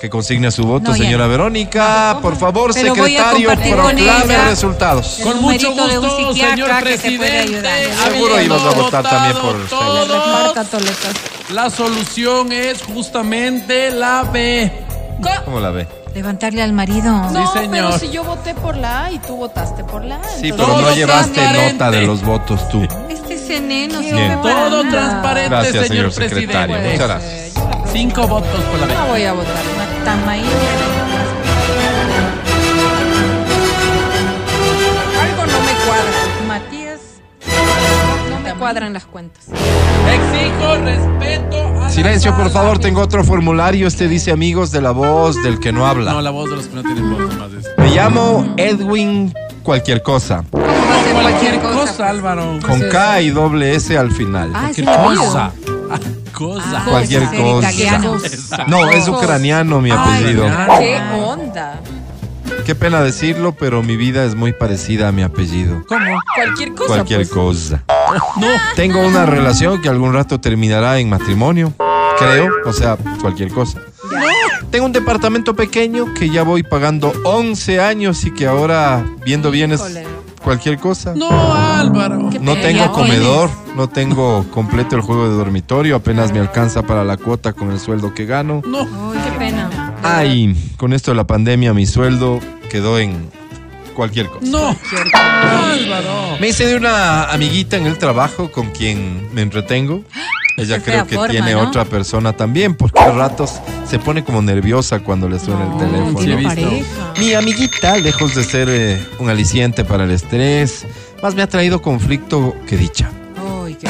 Que 0.00 0.08
consigne 0.08 0.50
su 0.50 0.64
voto, 0.64 0.90
No, 0.90 0.96
señora 0.96 1.24
no. 1.24 1.30
Verónica. 1.30 2.18
Por 2.22 2.34
favor, 2.36 2.72
Pero 2.72 2.94
secretario, 2.94 3.48
con 3.50 3.58
proclame 3.70 4.02
ella. 4.34 4.44
resultados. 4.48 5.18
El 5.18 5.24
Con 5.24 5.42
mucho 5.42 5.72
gusto, 5.72 6.32
señor 6.34 6.70
presidente. 6.80 7.92
Seguro 8.10 8.40
ibas 8.40 8.62
a 8.62 8.70
votar 8.70 9.02
también 9.02 9.36
por 9.36 9.68
todos. 9.68 10.08
La 11.50 11.68
solución 11.68 12.50
es 12.52 12.82
justamente 12.82 13.90
la 13.90 14.22
B. 14.22 14.72
¿Cómo 15.44 15.60
la 15.60 15.70
ve? 15.70 15.86
Levantarle 16.14 16.62
al 16.62 16.72
marido. 16.72 17.12
No, 17.30 17.52
señor. 17.52 17.70
pero 17.70 17.98
si 17.98 18.10
yo 18.10 18.24
voté 18.24 18.54
por 18.54 18.76
la 18.76 19.04
A 19.04 19.12
y 19.12 19.18
tú 19.18 19.36
votaste 19.36 19.84
por 19.84 20.04
la 20.04 20.16
A. 20.16 20.24
Sí, 20.40 20.48
entonces- 20.48 20.66
pero 20.76 20.80
no 20.88 20.94
llevaste 20.94 21.72
nota 21.72 21.90
de 21.90 22.02
los 22.02 22.22
votos 22.22 22.68
tú. 22.68 22.82
Este 23.08 23.36
veneno 23.60 24.00
Bien. 24.00 24.16
sirve 24.16 24.36
para 24.42 24.64
Todo 24.70 24.84
nada. 24.84 24.90
transparente, 24.90 25.50
Gracias, 25.50 25.86
señor, 25.88 26.12
señor 26.12 26.30
secretario. 26.30 26.76
presidente. 26.76 27.04
Muchas 27.04 27.08
gracias. 27.22 27.92
Cinco 27.92 28.26
votos 28.28 28.60
por 28.70 28.80
la 28.80 28.86
B. 28.86 28.94
No 28.94 29.06
voy 29.08 29.22
a 29.24 29.32
votar. 29.32 29.54
Tamayo. 30.04 30.44
Algo 35.22 35.46
no 35.46 35.60
me 35.60 35.72
cuadra. 35.86 36.46
Matías. 36.48 37.00
No 38.30 38.40
me 38.40 38.54
cuadran 38.54 38.92
las 38.92 39.04
cuentas. 39.06 39.44
Exijo 39.48 40.76
respeto 40.84 41.82
a 41.82 41.90
Silencio, 41.90 42.34
por 42.36 42.50
favor, 42.50 42.78
tengo 42.78 43.00
otro 43.02 43.24
formulario. 43.24 43.86
Este 43.86 44.08
dice 44.08 44.32
amigos 44.32 44.70
de 44.72 44.80
la 44.80 44.90
voz 44.92 45.40
del 45.42 45.58
que 45.60 45.72
no 45.72 45.80
No, 45.80 45.86
habla. 45.86 46.22
la 46.22 46.30
voz 46.30 46.50
de 46.50 46.56
los 46.56 46.66
que 46.66 46.74
no 46.76 46.82
tienen 46.82 47.10
voz, 47.10 47.20
nomás 47.34 47.52
es. 47.52 47.66
Me 47.76 47.90
llamo 47.94 48.54
Edwin 48.56 49.34
cualquier 49.62 50.02
cosa. 50.02 50.44
¿Cómo 50.50 50.64
va 50.64 50.70
a 50.70 51.02
ser 51.04 51.12
Cualquier 51.12 51.60
cosa, 51.60 52.08
Álvaro. 52.08 52.58
Con 52.66 52.80
K 52.88 53.20
y 53.22 53.30
doble 53.30 53.74
S 53.74 53.96
al 53.98 54.10
final. 54.12 54.50
Ah, 54.54 54.70
Cualquier 54.72 54.88
es 54.88 54.94
el 54.94 55.00
apellido. 55.00 55.52
Cosa. 56.40 56.64
Ah. 56.74 56.84
Cualquier 56.88 57.24
cosa. 57.24 57.70
italiano. 57.70 58.18
No, 58.66 58.90
es 58.90 59.08
ucraniano 59.08 59.80
mi 59.80 59.90
apellido. 59.90 60.46
¿Qué 60.78 60.98
onda? 61.22 61.80
Qué 62.64 62.74
pena 62.74 63.00
decirlo, 63.02 63.52
pero 63.52 63.82
mi 63.82 63.96
vida 63.96 64.24
es 64.24 64.34
muy 64.34 64.52
parecida 64.52 65.08
a 65.08 65.12
mi 65.12 65.22
apellido. 65.22 65.84
¿Cómo? 65.86 66.18
Cualquier 66.34 66.74
cosa. 66.74 66.88
Cualquier 66.88 67.20
pues. 67.20 67.30
cosa. 67.30 67.84
No. 68.36 68.46
Tengo 68.74 69.00
una 69.06 69.26
relación 69.26 69.80
que 69.80 69.88
algún 69.88 70.12
rato 70.12 70.40
terminará 70.40 70.98
en 70.98 71.08
matrimonio, 71.08 71.72
creo, 72.18 72.50
o 72.64 72.72
sea, 72.72 72.96
cualquier 73.20 73.50
cosa. 73.52 73.80
Tengo 74.70 74.86
un 74.86 74.92
departamento 74.92 75.54
pequeño 75.54 76.14
que 76.14 76.30
ya 76.30 76.42
voy 76.42 76.62
pagando 76.62 77.12
11 77.24 77.80
años 77.80 78.24
y 78.24 78.32
que 78.32 78.46
ahora, 78.46 79.04
viendo 79.24 79.50
bien, 79.50 79.72
es 79.72 79.80
Híjole. 79.80 80.06
Cualquier 80.42 80.78
cosa. 80.78 81.14
No, 81.14 81.28
Álvaro. 81.54 82.30
No 82.40 82.56
tengo 82.56 82.92
comedor, 82.92 83.50
no 83.76 83.88
tengo 83.88 84.44
completo 84.50 84.96
el 84.96 85.02
juego 85.02 85.28
de 85.28 85.34
dormitorio, 85.34 85.96
apenas 85.96 86.32
me 86.32 86.38
alcanza 86.38 86.82
para 86.82 87.04
la 87.04 87.16
cuota 87.16 87.52
con 87.52 87.70
el 87.70 87.78
sueldo 87.78 88.14
que 88.14 88.26
gano. 88.26 88.62
No. 88.66 88.82
Uy, 88.82 89.16
qué 89.24 89.38
pena. 89.38 89.94
Ay, 90.02 90.56
con 90.76 90.92
esto 90.92 91.10
de 91.10 91.16
la 91.16 91.24
pandemia 91.24 91.74
mi 91.74 91.86
sueldo 91.86 92.40
quedó 92.70 92.98
en 92.98 93.28
cualquier 93.94 94.28
cosa. 94.28 94.46
No. 94.46 94.76
Álvaro. 95.12 96.38
Me 96.40 96.48
hice 96.48 96.66
de 96.66 96.76
una 96.76 97.24
amiguita 97.24 97.76
en 97.76 97.86
el 97.86 97.98
trabajo 97.98 98.50
con 98.50 98.70
quien 98.70 99.28
me 99.34 99.42
entretengo. 99.42 100.04
Ella 100.56 100.78
Qué 100.78 100.84
creo 100.84 101.06
que 101.06 101.14
forma, 101.14 101.30
tiene 101.30 101.52
¿no? 101.52 101.60
otra 101.60 101.84
persona 101.84 102.32
también, 102.32 102.74
porque 102.74 102.98
a 103.00 103.10
ratos 103.12 103.60
se 103.88 103.98
pone 103.98 104.24
como 104.24 104.42
nerviosa 104.42 105.00
cuando 105.00 105.28
le 105.28 105.38
suena 105.38 105.64
el 105.64 105.70
sí 105.78 106.30
he 106.30 106.36
teléfono. 106.36 106.70
visto. 106.70 107.20
Mi 107.20 107.32
amiguita, 107.34 107.96
lejos 107.96 108.34
de 108.34 108.44
ser 108.44 108.68
eh, 108.70 109.02
un 109.18 109.30
aliciente 109.30 109.84
para 109.84 110.04
el 110.04 110.10
estrés, 110.10 110.86
más 111.22 111.34
me 111.34 111.42
ha 111.42 111.46
traído 111.48 111.80
conflicto 111.80 112.54
que 112.66 112.76
dicha. 112.76 113.10
Qué 113.78 113.88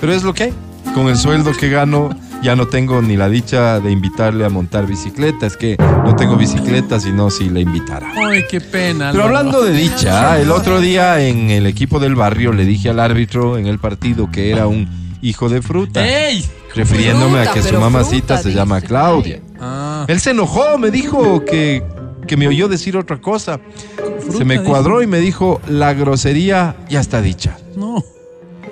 Pero 0.00 0.12
es 0.12 0.22
lo 0.22 0.34
que 0.34 0.44
hay. 0.44 0.52
Con 0.94 1.08
el 1.08 1.16
sueldo 1.16 1.52
que 1.52 1.68
gano, 1.68 2.10
ya 2.42 2.56
no 2.56 2.66
tengo 2.66 3.02
ni 3.02 3.16
la 3.16 3.28
dicha 3.28 3.78
de 3.78 3.90
invitarle 3.92 4.44
a 4.44 4.48
montar 4.48 4.86
bicicleta. 4.86 5.46
Es 5.46 5.56
que 5.56 5.76
no 5.78 6.16
tengo 6.16 6.36
bicicleta, 6.36 6.98
sino 6.98 7.30
si 7.30 7.50
la 7.50 7.60
invitara. 7.60 8.10
Ay, 8.16 8.44
qué 8.50 8.60
pena. 8.60 9.10
Pero 9.12 9.24
hablando 9.24 9.62
de 9.62 9.72
dicha, 9.72 10.40
el 10.40 10.50
otro 10.50 10.80
día 10.80 11.20
en 11.20 11.50
el 11.50 11.66
equipo 11.66 12.00
del 12.00 12.14
barrio 12.14 12.52
le 12.52 12.64
dije 12.64 12.88
al 12.90 12.98
árbitro 13.00 13.58
en 13.58 13.66
el 13.66 13.78
partido 13.78 14.30
que 14.30 14.50
era 14.50 14.66
un 14.66 14.88
hijo 15.22 15.48
de 15.48 15.62
fruta, 15.62 16.06
¡Ey! 16.06 16.44
refiriéndome 16.74 17.40
a 17.40 17.52
que 17.52 17.62
su 17.62 17.78
mamacita 17.78 18.36
fruta, 18.36 18.42
se 18.42 18.52
llama. 18.54 18.80
Claudia. 18.80 19.40
Ah. 19.60 20.04
Él 20.08 20.20
se 20.20 20.30
enojó, 20.30 20.78
me 20.78 20.90
dijo 20.90 21.44
que, 21.44 21.82
que 22.26 22.36
me 22.36 22.46
oyó 22.48 22.68
decir 22.68 22.96
otra 22.96 23.20
cosa. 23.20 23.60
Se 24.36 24.44
me 24.44 24.62
cuadró 24.62 25.02
y 25.02 25.06
me 25.06 25.18
dijo, 25.18 25.60
la 25.68 25.94
grosería 25.94 26.76
ya 26.88 27.00
está 27.00 27.20
dicha. 27.22 27.56
No. 27.76 28.02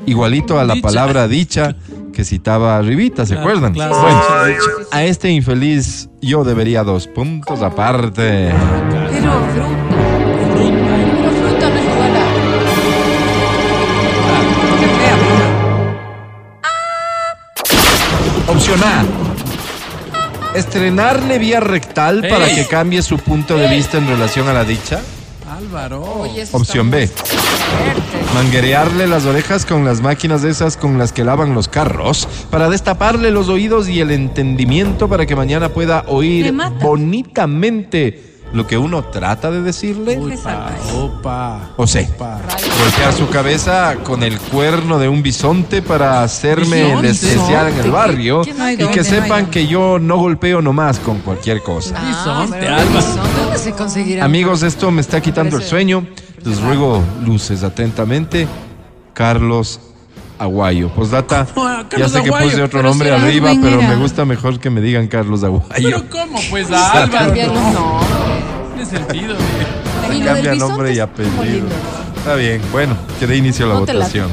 Igualito 0.06 0.60
a 0.60 0.64
la 0.64 0.74
Dicha. 0.74 0.86
palabra 0.86 1.26
dicha 1.26 1.74
que 2.12 2.24
citaba 2.24 2.76
arribita, 2.76 3.26
¿se 3.26 3.34
Claro, 3.34 3.48
acuerdan? 3.50 3.72
claro. 3.74 4.00
Bueno, 4.00 4.22
Dicha, 4.46 4.96
a 4.96 5.04
este 5.04 5.30
infeliz 5.30 6.08
yo 6.22 6.44
debería 6.44 6.84
dos 6.84 7.08
puntos 7.08 7.60
aparte. 7.62 8.52
Pero 9.10 9.32
fruta. 9.52 9.85
Opción 18.56 18.80
A. 18.84 19.04
Estrenarle 20.56 21.38
vía 21.38 21.60
rectal 21.60 22.26
para 22.26 22.46
que 22.46 22.66
cambie 22.66 23.02
su 23.02 23.18
punto 23.18 23.54
de 23.58 23.68
vista 23.68 23.98
en 23.98 24.08
relación 24.08 24.48
a 24.48 24.54
la 24.54 24.64
dicha. 24.64 25.02
Álvaro. 25.46 26.02
Oye, 26.02 26.46
Opción 26.52 26.90
B. 26.90 27.06
Manguerearle 28.34 29.08
las 29.08 29.26
orejas 29.26 29.66
con 29.66 29.84
las 29.84 30.00
máquinas 30.00 30.40
de 30.40 30.48
esas 30.48 30.78
con 30.78 30.96
las 30.96 31.12
que 31.12 31.22
lavan 31.22 31.54
los 31.54 31.68
carros 31.68 32.26
para 32.50 32.70
destaparle 32.70 33.30
los 33.30 33.50
oídos 33.50 33.90
y 33.90 34.00
el 34.00 34.10
entendimiento 34.10 35.06
para 35.06 35.26
que 35.26 35.36
mañana 35.36 35.68
pueda 35.68 36.04
oír 36.08 36.50
bonitamente 36.80 38.35
lo 38.56 38.66
que 38.66 38.78
uno 38.78 39.04
trata 39.04 39.50
de 39.50 39.60
decirle. 39.62 40.18
Opa, 40.18 40.70
opa. 40.94 41.60
O 41.76 41.86
sea, 41.86 42.02
opa. 42.02 42.40
golpear 42.82 43.12
su 43.12 43.28
cabeza 43.28 43.96
con 44.02 44.22
el 44.22 44.38
cuerno 44.40 44.98
de 44.98 45.08
un 45.08 45.22
bisonte 45.22 45.82
para 45.82 46.22
hacerme 46.22 46.80
el 46.92 47.02
¿Bisonte? 47.02 47.10
especial 47.10 47.68
en 47.68 47.78
el 47.84 47.90
barrio 47.90 48.40
¿Qué- 48.42 48.52
qué- 48.52 48.58
no 48.58 48.64
hay 48.64 48.74
y 48.74 48.86
que 48.88 49.04
sepan 49.04 49.46
que 49.50 49.66
yo 49.66 49.98
no 49.98 50.16
golpeo 50.16 50.62
nomás 50.62 50.98
con 50.98 51.18
cualquier 51.20 51.62
cosa. 51.62 51.94
Álvaro. 51.96 52.46
bisonte, 52.46 52.66
¿Dónde 53.40 53.58
se 53.58 53.72
conseguirá? 53.72 54.24
Amigos, 54.24 54.62
esto 54.62 54.90
me 54.90 55.00
está 55.02 55.20
quitando 55.20 55.56
el 55.58 55.62
sueño. 55.62 56.06
Les 56.44 56.60
ruego 56.60 57.02
luces 57.24 57.62
atentamente. 57.62 58.46
Carlos 59.12 59.80
Aguayo. 60.38 60.90
Postdata, 60.90 61.46
No, 61.56 61.88
ya 61.96 62.08
sé 62.08 62.20
que 62.22 62.28
Aguayo, 62.28 62.50
puse 62.50 62.62
otro 62.62 62.82
nombre 62.82 63.10
arriba, 63.10 63.52
pero 63.62 63.80
me 63.80 63.96
gusta 63.96 64.24
mejor 64.26 64.60
que 64.60 64.68
me 64.70 64.80
digan 64.82 65.08
Carlos 65.08 65.42
Aguayo. 65.42 65.64
Pero 65.74 66.04
¿cómo? 66.10 66.38
Pues 66.50 66.70
a 66.70 67.02
Álvaro. 67.04 67.32
No. 67.72 68.00
Sentido. 68.98 69.36
del 70.08 70.24
Cambia 70.24 70.54
nombre 70.54 70.92
y 70.92 71.00
apellido. 71.00 71.66
Está 72.16 72.34
bien, 72.34 72.60
bueno, 72.72 72.96
que 73.18 73.26
dé 73.26 73.36
inicio 73.36 73.66
a 73.66 73.68
la 73.68 73.74
No 73.74 73.80
votación. 73.80 74.30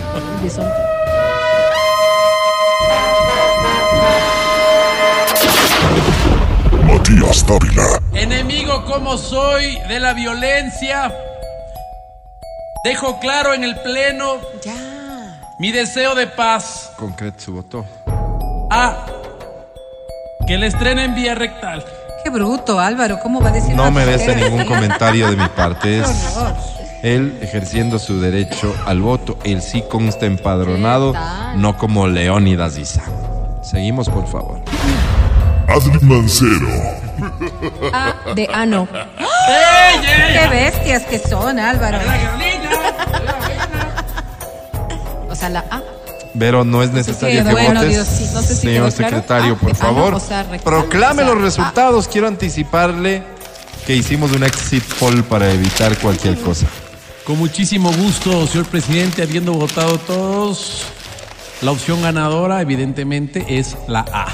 Matías 6.85 7.45
Dávila. 7.47 7.99
Enemigo 8.13 8.85
como 8.85 9.17
soy 9.17 9.77
de 9.87 9.99
la 9.99 10.13
violencia, 10.13 11.13
dejo 12.83 13.19
claro 13.19 13.53
en 13.53 13.63
el 13.63 13.75
pleno 13.77 14.37
Ya. 14.63 14.73
mi 15.59 15.71
deseo 15.71 16.15
de 16.15 16.27
paz. 16.27 16.91
Concreto 16.97 17.39
su 17.39 17.53
voto. 17.53 17.85
A. 18.69 19.05
Que 20.47 20.57
le 20.57 20.67
estrenen 20.67 21.15
vía 21.15 21.35
rectal. 21.35 21.85
Qué 22.23 22.29
bruto, 22.29 22.79
Álvaro. 22.79 23.19
¿Cómo 23.19 23.41
va 23.41 23.49
a 23.49 23.51
decir 23.51 23.75
No 23.75 23.91
merece 23.91 24.35
ningún 24.35 24.65
comentario 24.67 25.29
de 25.29 25.35
mi 25.35 25.47
parte. 25.49 25.99
Es 25.99 26.37
él 27.03 27.37
ejerciendo 27.41 27.99
su 27.99 28.21
derecho 28.21 28.73
al 28.85 29.01
voto. 29.01 29.37
Él 29.43 29.61
sí 29.61 29.83
consta 29.89 30.25
empadronado, 30.25 31.13
no 31.57 31.77
como 31.77 32.07
Leónidas 32.07 32.77
Isa. 32.77 33.03
Seguimos, 33.61 34.09
por 34.09 34.25
favor. 34.25 34.59
Adri 35.67 35.99
Mancero. 36.01 36.67
A 37.91 38.33
de 38.33 38.49
ano. 38.53 38.87
Qué 38.89 40.47
bestias 40.49 41.03
que 41.03 41.19
son, 41.19 41.59
Álvaro. 41.59 41.99
O 45.29 45.35
sea, 45.35 45.49
la 45.49 45.65
A. 45.69 45.81
Pero 46.37 46.63
no 46.65 46.81
es 46.81 46.91
necesario 46.91 47.41
Sí, 47.41 47.45
que 47.47 47.51
bueno, 47.53 47.79
votes. 47.81 47.89
Dios, 47.89 48.07
sí. 48.07 48.29
No 48.33 48.41
sé 48.41 48.55
si 48.55 48.61
Señor 48.61 48.91
claro. 48.91 49.09
secretario, 49.09 49.53
Ah, 49.53 49.59
por 49.61 49.69
ah, 49.69 49.73
no, 49.73 49.79
favor. 49.79 50.13
o 50.15 50.19
sea, 50.19 50.43
rectal, 50.43 50.59
proclame 50.63 51.21
o 51.21 51.25
sea, 51.25 51.33
los 51.35 51.43
resultados. 51.43 52.07
Quiero 52.07 52.27
anticiparle 52.27 53.23
que 53.85 53.95
hicimos 53.95 54.31
un 54.31 54.43
exit 54.43 54.83
poll 54.99 55.23
para 55.23 55.51
evitar 55.51 55.95
cualquier 55.97 56.37
cosa. 56.39 56.65
Con 57.25 57.37
muchísimo 57.37 57.91
gusto, 57.93 58.47
señor 58.47 58.65
presidente, 58.65 59.21
habiendo 59.21 59.53
votado 59.53 59.97
todos, 59.99 60.85
la 61.61 61.71
opción 61.71 62.01
ganadora 62.01 62.61
evidentemente 62.61 63.45
es 63.47 63.77
la 63.87 64.03
A. 64.11 64.25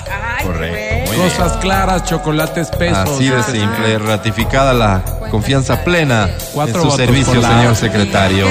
Correcto. 0.43 1.11
Cosas 1.15 1.57
claras, 1.57 2.05
chocolate 2.05 2.61
espeso. 2.61 2.95
Así 2.95 3.27
de 3.29 3.43
simple, 3.43 3.99
ratificada 3.99 4.73
la 4.73 5.03
confianza 5.29 5.83
plena 5.83 6.29
Cuatro 6.53 6.75
en 6.75 6.81
su 6.81 6.87
votos 6.89 6.95
servicio, 6.95 7.41
señor 7.41 7.75
secretario. 7.75 8.47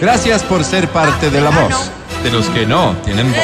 Gracias 0.00 0.42
por 0.44 0.64
ser 0.64 0.88
parte 0.88 1.30
de 1.30 1.40
la 1.40 1.50
voz, 1.50 1.90
de 2.24 2.30
los 2.30 2.48
que 2.48 2.64
no 2.66 2.96
tienen 3.04 3.30
voz. 3.30 3.38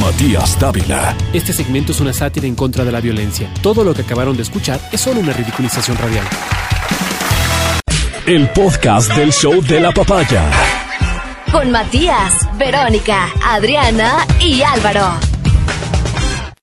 Matías 0.00 0.58
Dávila. 0.58 1.16
Este 1.32 1.52
segmento 1.52 1.92
es 1.92 2.00
una 2.00 2.12
sátira 2.12 2.48
en 2.48 2.56
contra 2.56 2.84
de 2.84 2.90
la 2.90 3.00
violencia. 3.00 3.48
Todo 3.62 3.84
lo 3.84 3.94
que 3.94 4.02
acabaron 4.02 4.36
de 4.36 4.42
escuchar 4.42 4.80
es 4.90 5.00
solo 5.00 5.20
una 5.20 5.32
ridiculización 5.32 5.96
radial. 5.96 6.26
El 8.26 8.48
podcast 8.50 9.14
del 9.14 9.32
show 9.32 9.62
de 9.62 9.80
la 9.80 9.92
papaya. 9.92 10.50
Con 11.52 11.70
Matías, 11.70 12.48
Verónica, 12.58 13.28
Adriana 13.42 14.26
y 14.40 14.62
Álvaro. 14.62 15.37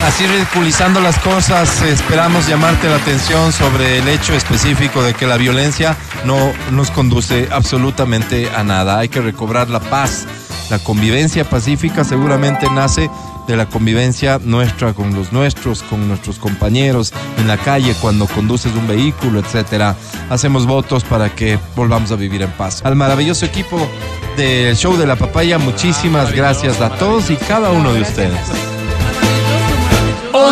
Así 0.05 0.27
ridiculizando 0.27 1.01
las 1.01 1.17
cosas, 1.17 1.81
esperamos 1.81 2.47
llamarte 2.47 2.87
la 2.87 2.97
atención 2.97 3.51
sobre 3.51 3.97
el 3.97 4.07
hecho 4.07 4.35
específico 4.35 5.01
de 5.01 5.15
que 5.15 5.25
la 5.25 5.35
violencia 5.35 5.97
no 6.25 6.53
nos 6.69 6.91
conduce 6.91 7.49
absolutamente 7.51 8.51
a 8.55 8.63
nada. 8.63 8.99
Hay 8.99 9.09
que 9.09 9.19
recobrar 9.19 9.67
la 9.71 9.79
paz. 9.79 10.27
La 10.69 10.77
convivencia 10.77 11.43
pacífica 11.49 12.03
seguramente 12.03 12.69
nace 12.69 13.09
de 13.47 13.57
la 13.57 13.65
convivencia 13.65 14.39
nuestra 14.43 14.93
con 14.93 15.15
los 15.15 15.33
nuestros, 15.33 15.81
con 15.81 16.07
nuestros 16.07 16.37
compañeros 16.37 17.11
en 17.37 17.47
la 17.47 17.57
calle, 17.57 17.95
cuando 17.99 18.27
conduces 18.27 18.73
un 18.75 18.87
vehículo, 18.87 19.39
etcétera. 19.39 19.95
Hacemos 20.29 20.67
votos 20.67 21.03
para 21.03 21.33
que 21.33 21.57
volvamos 21.75 22.11
a 22.11 22.15
vivir 22.15 22.43
en 22.43 22.51
paz. 22.51 22.83
Al 22.85 22.95
maravilloso 22.95 23.47
equipo 23.47 23.89
del 24.37 24.77
show 24.77 24.95
de 24.97 25.07
la 25.07 25.15
papaya, 25.15 25.57
muchísimas 25.57 26.31
gracias 26.31 26.79
a 26.79 26.91
todos 26.91 27.31
y 27.31 27.37
cada 27.37 27.71
uno 27.71 27.91
de 27.91 28.01
ustedes. 28.01 28.74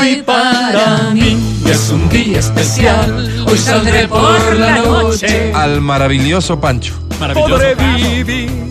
Hoy 0.03 0.21
para 0.21 1.11
mí 1.13 1.61
es 1.65 1.89
un 1.89 2.09
día 2.09 2.39
especial. 2.39 3.45
Hoy 3.47 3.57
saldré 3.57 4.05
por 4.09 4.53
la 4.59 4.79
noche. 4.79 5.53
Al 5.53 5.79
maravilloso 5.79 6.59
Pancho. 6.59 6.93
Maravilloso. 7.21 7.63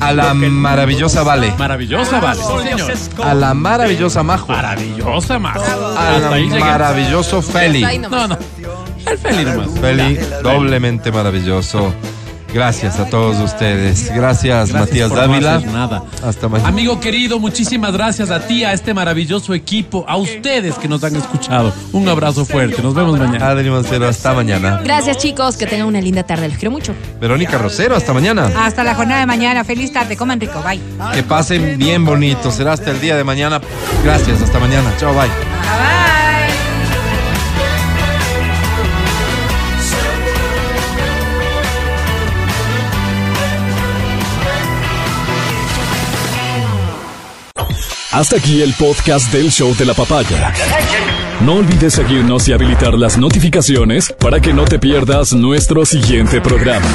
A 0.00 0.12
la 0.12 0.34
maravillosa 0.34 1.22
Vale. 1.22 1.54
Maravillosa, 1.56 2.20
vale. 2.20 2.42
Sí, 2.42 2.68
señor. 2.68 2.92
A 3.24 3.32
la 3.32 3.54
maravillosa 3.54 4.22
Majo. 4.22 4.48
Maravillosa, 4.48 5.38
más. 5.38 5.56
Al 5.96 6.48
maravilloso 6.48 7.40
Feli. 7.40 7.98
No, 7.98 8.28
no. 8.28 8.38
El 9.06 9.16
feliz 9.16 9.46
nomás. 9.46 9.80
Feli, 9.80 10.18
doblemente 10.42 11.10
maravilloso. 11.10 11.94
Gracias 12.52 12.98
a 12.98 13.06
todos 13.06 13.38
ustedes. 13.38 14.10
Gracias, 14.14 14.70
Gracias 14.70 14.80
Matías 14.80 15.08
por 15.08 15.18
Dávila. 15.18 15.60
nada. 15.60 16.02
Hasta 16.22 16.48
mañana. 16.48 16.68
Amigo 16.68 17.00
querido, 17.00 17.38
muchísimas 17.38 17.92
gracias 17.92 18.30
a 18.30 18.46
ti, 18.46 18.64
a 18.64 18.72
este 18.72 18.92
maravilloso 18.94 19.54
equipo, 19.54 20.04
a 20.06 20.16
ustedes 20.16 20.74
que 20.76 20.88
nos 20.88 21.02
han 21.04 21.16
escuchado. 21.16 21.72
Un 21.92 22.08
abrazo 22.08 22.44
fuerte. 22.44 22.82
Nos 22.82 22.94
vemos 22.94 23.18
mañana. 23.18 23.48
Adri 23.48 23.70
Mancero, 23.70 24.06
hasta 24.08 24.32
mañana. 24.34 24.80
Gracias, 24.84 25.16
chicos. 25.18 25.56
Que 25.56 25.66
tengan 25.66 25.86
una 25.86 26.00
linda 26.00 26.22
tarde. 26.22 26.48
Los 26.48 26.58
quiero 26.58 26.70
mucho. 26.70 26.94
Verónica 27.20 27.58
Rosero, 27.58 27.96
hasta 27.96 28.12
mañana. 28.12 28.50
Hasta 28.56 28.84
la 28.84 28.94
jornada 28.94 29.20
de 29.20 29.26
mañana. 29.26 29.64
Feliz 29.64 29.92
tarde. 29.92 30.16
Coman 30.16 30.40
rico. 30.40 30.62
Bye. 30.62 30.80
Que 31.14 31.22
pasen 31.22 31.78
bien 31.78 32.04
bonito. 32.04 32.50
Será 32.50 32.72
hasta 32.74 32.90
el 32.90 33.00
día 33.00 33.16
de 33.16 33.24
mañana. 33.24 33.60
Gracias, 34.04 34.42
hasta 34.42 34.58
mañana. 34.58 34.92
Chao, 34.98 35.14
bye. 35.14 36.21
Hasta 48.12 48.36
aquí 48.36 48.60
el 48.60 48.74
podcast 48.74 49.32
del 49.32 49.50
show 49.50 49.74
de 49.74 49.86
la 49.86 49.94
papaya. 49.94 50.52
No 51.40 51.54
olvides 51.54 51.94
seguirnos 51.94 52.46
y 52.46 52.52
habilitar 52.52 52.92
las 52.92 53.16
notificaciones 53.16 54.12
para 54.18 54.38
que 54.38 54.52
no 54.52 54.66
te 54.66 54.78
pierdas 54.78 55.32
nuestro 55.32 55.86
siguiente 55.86 56.42
programa. 56.42 56.86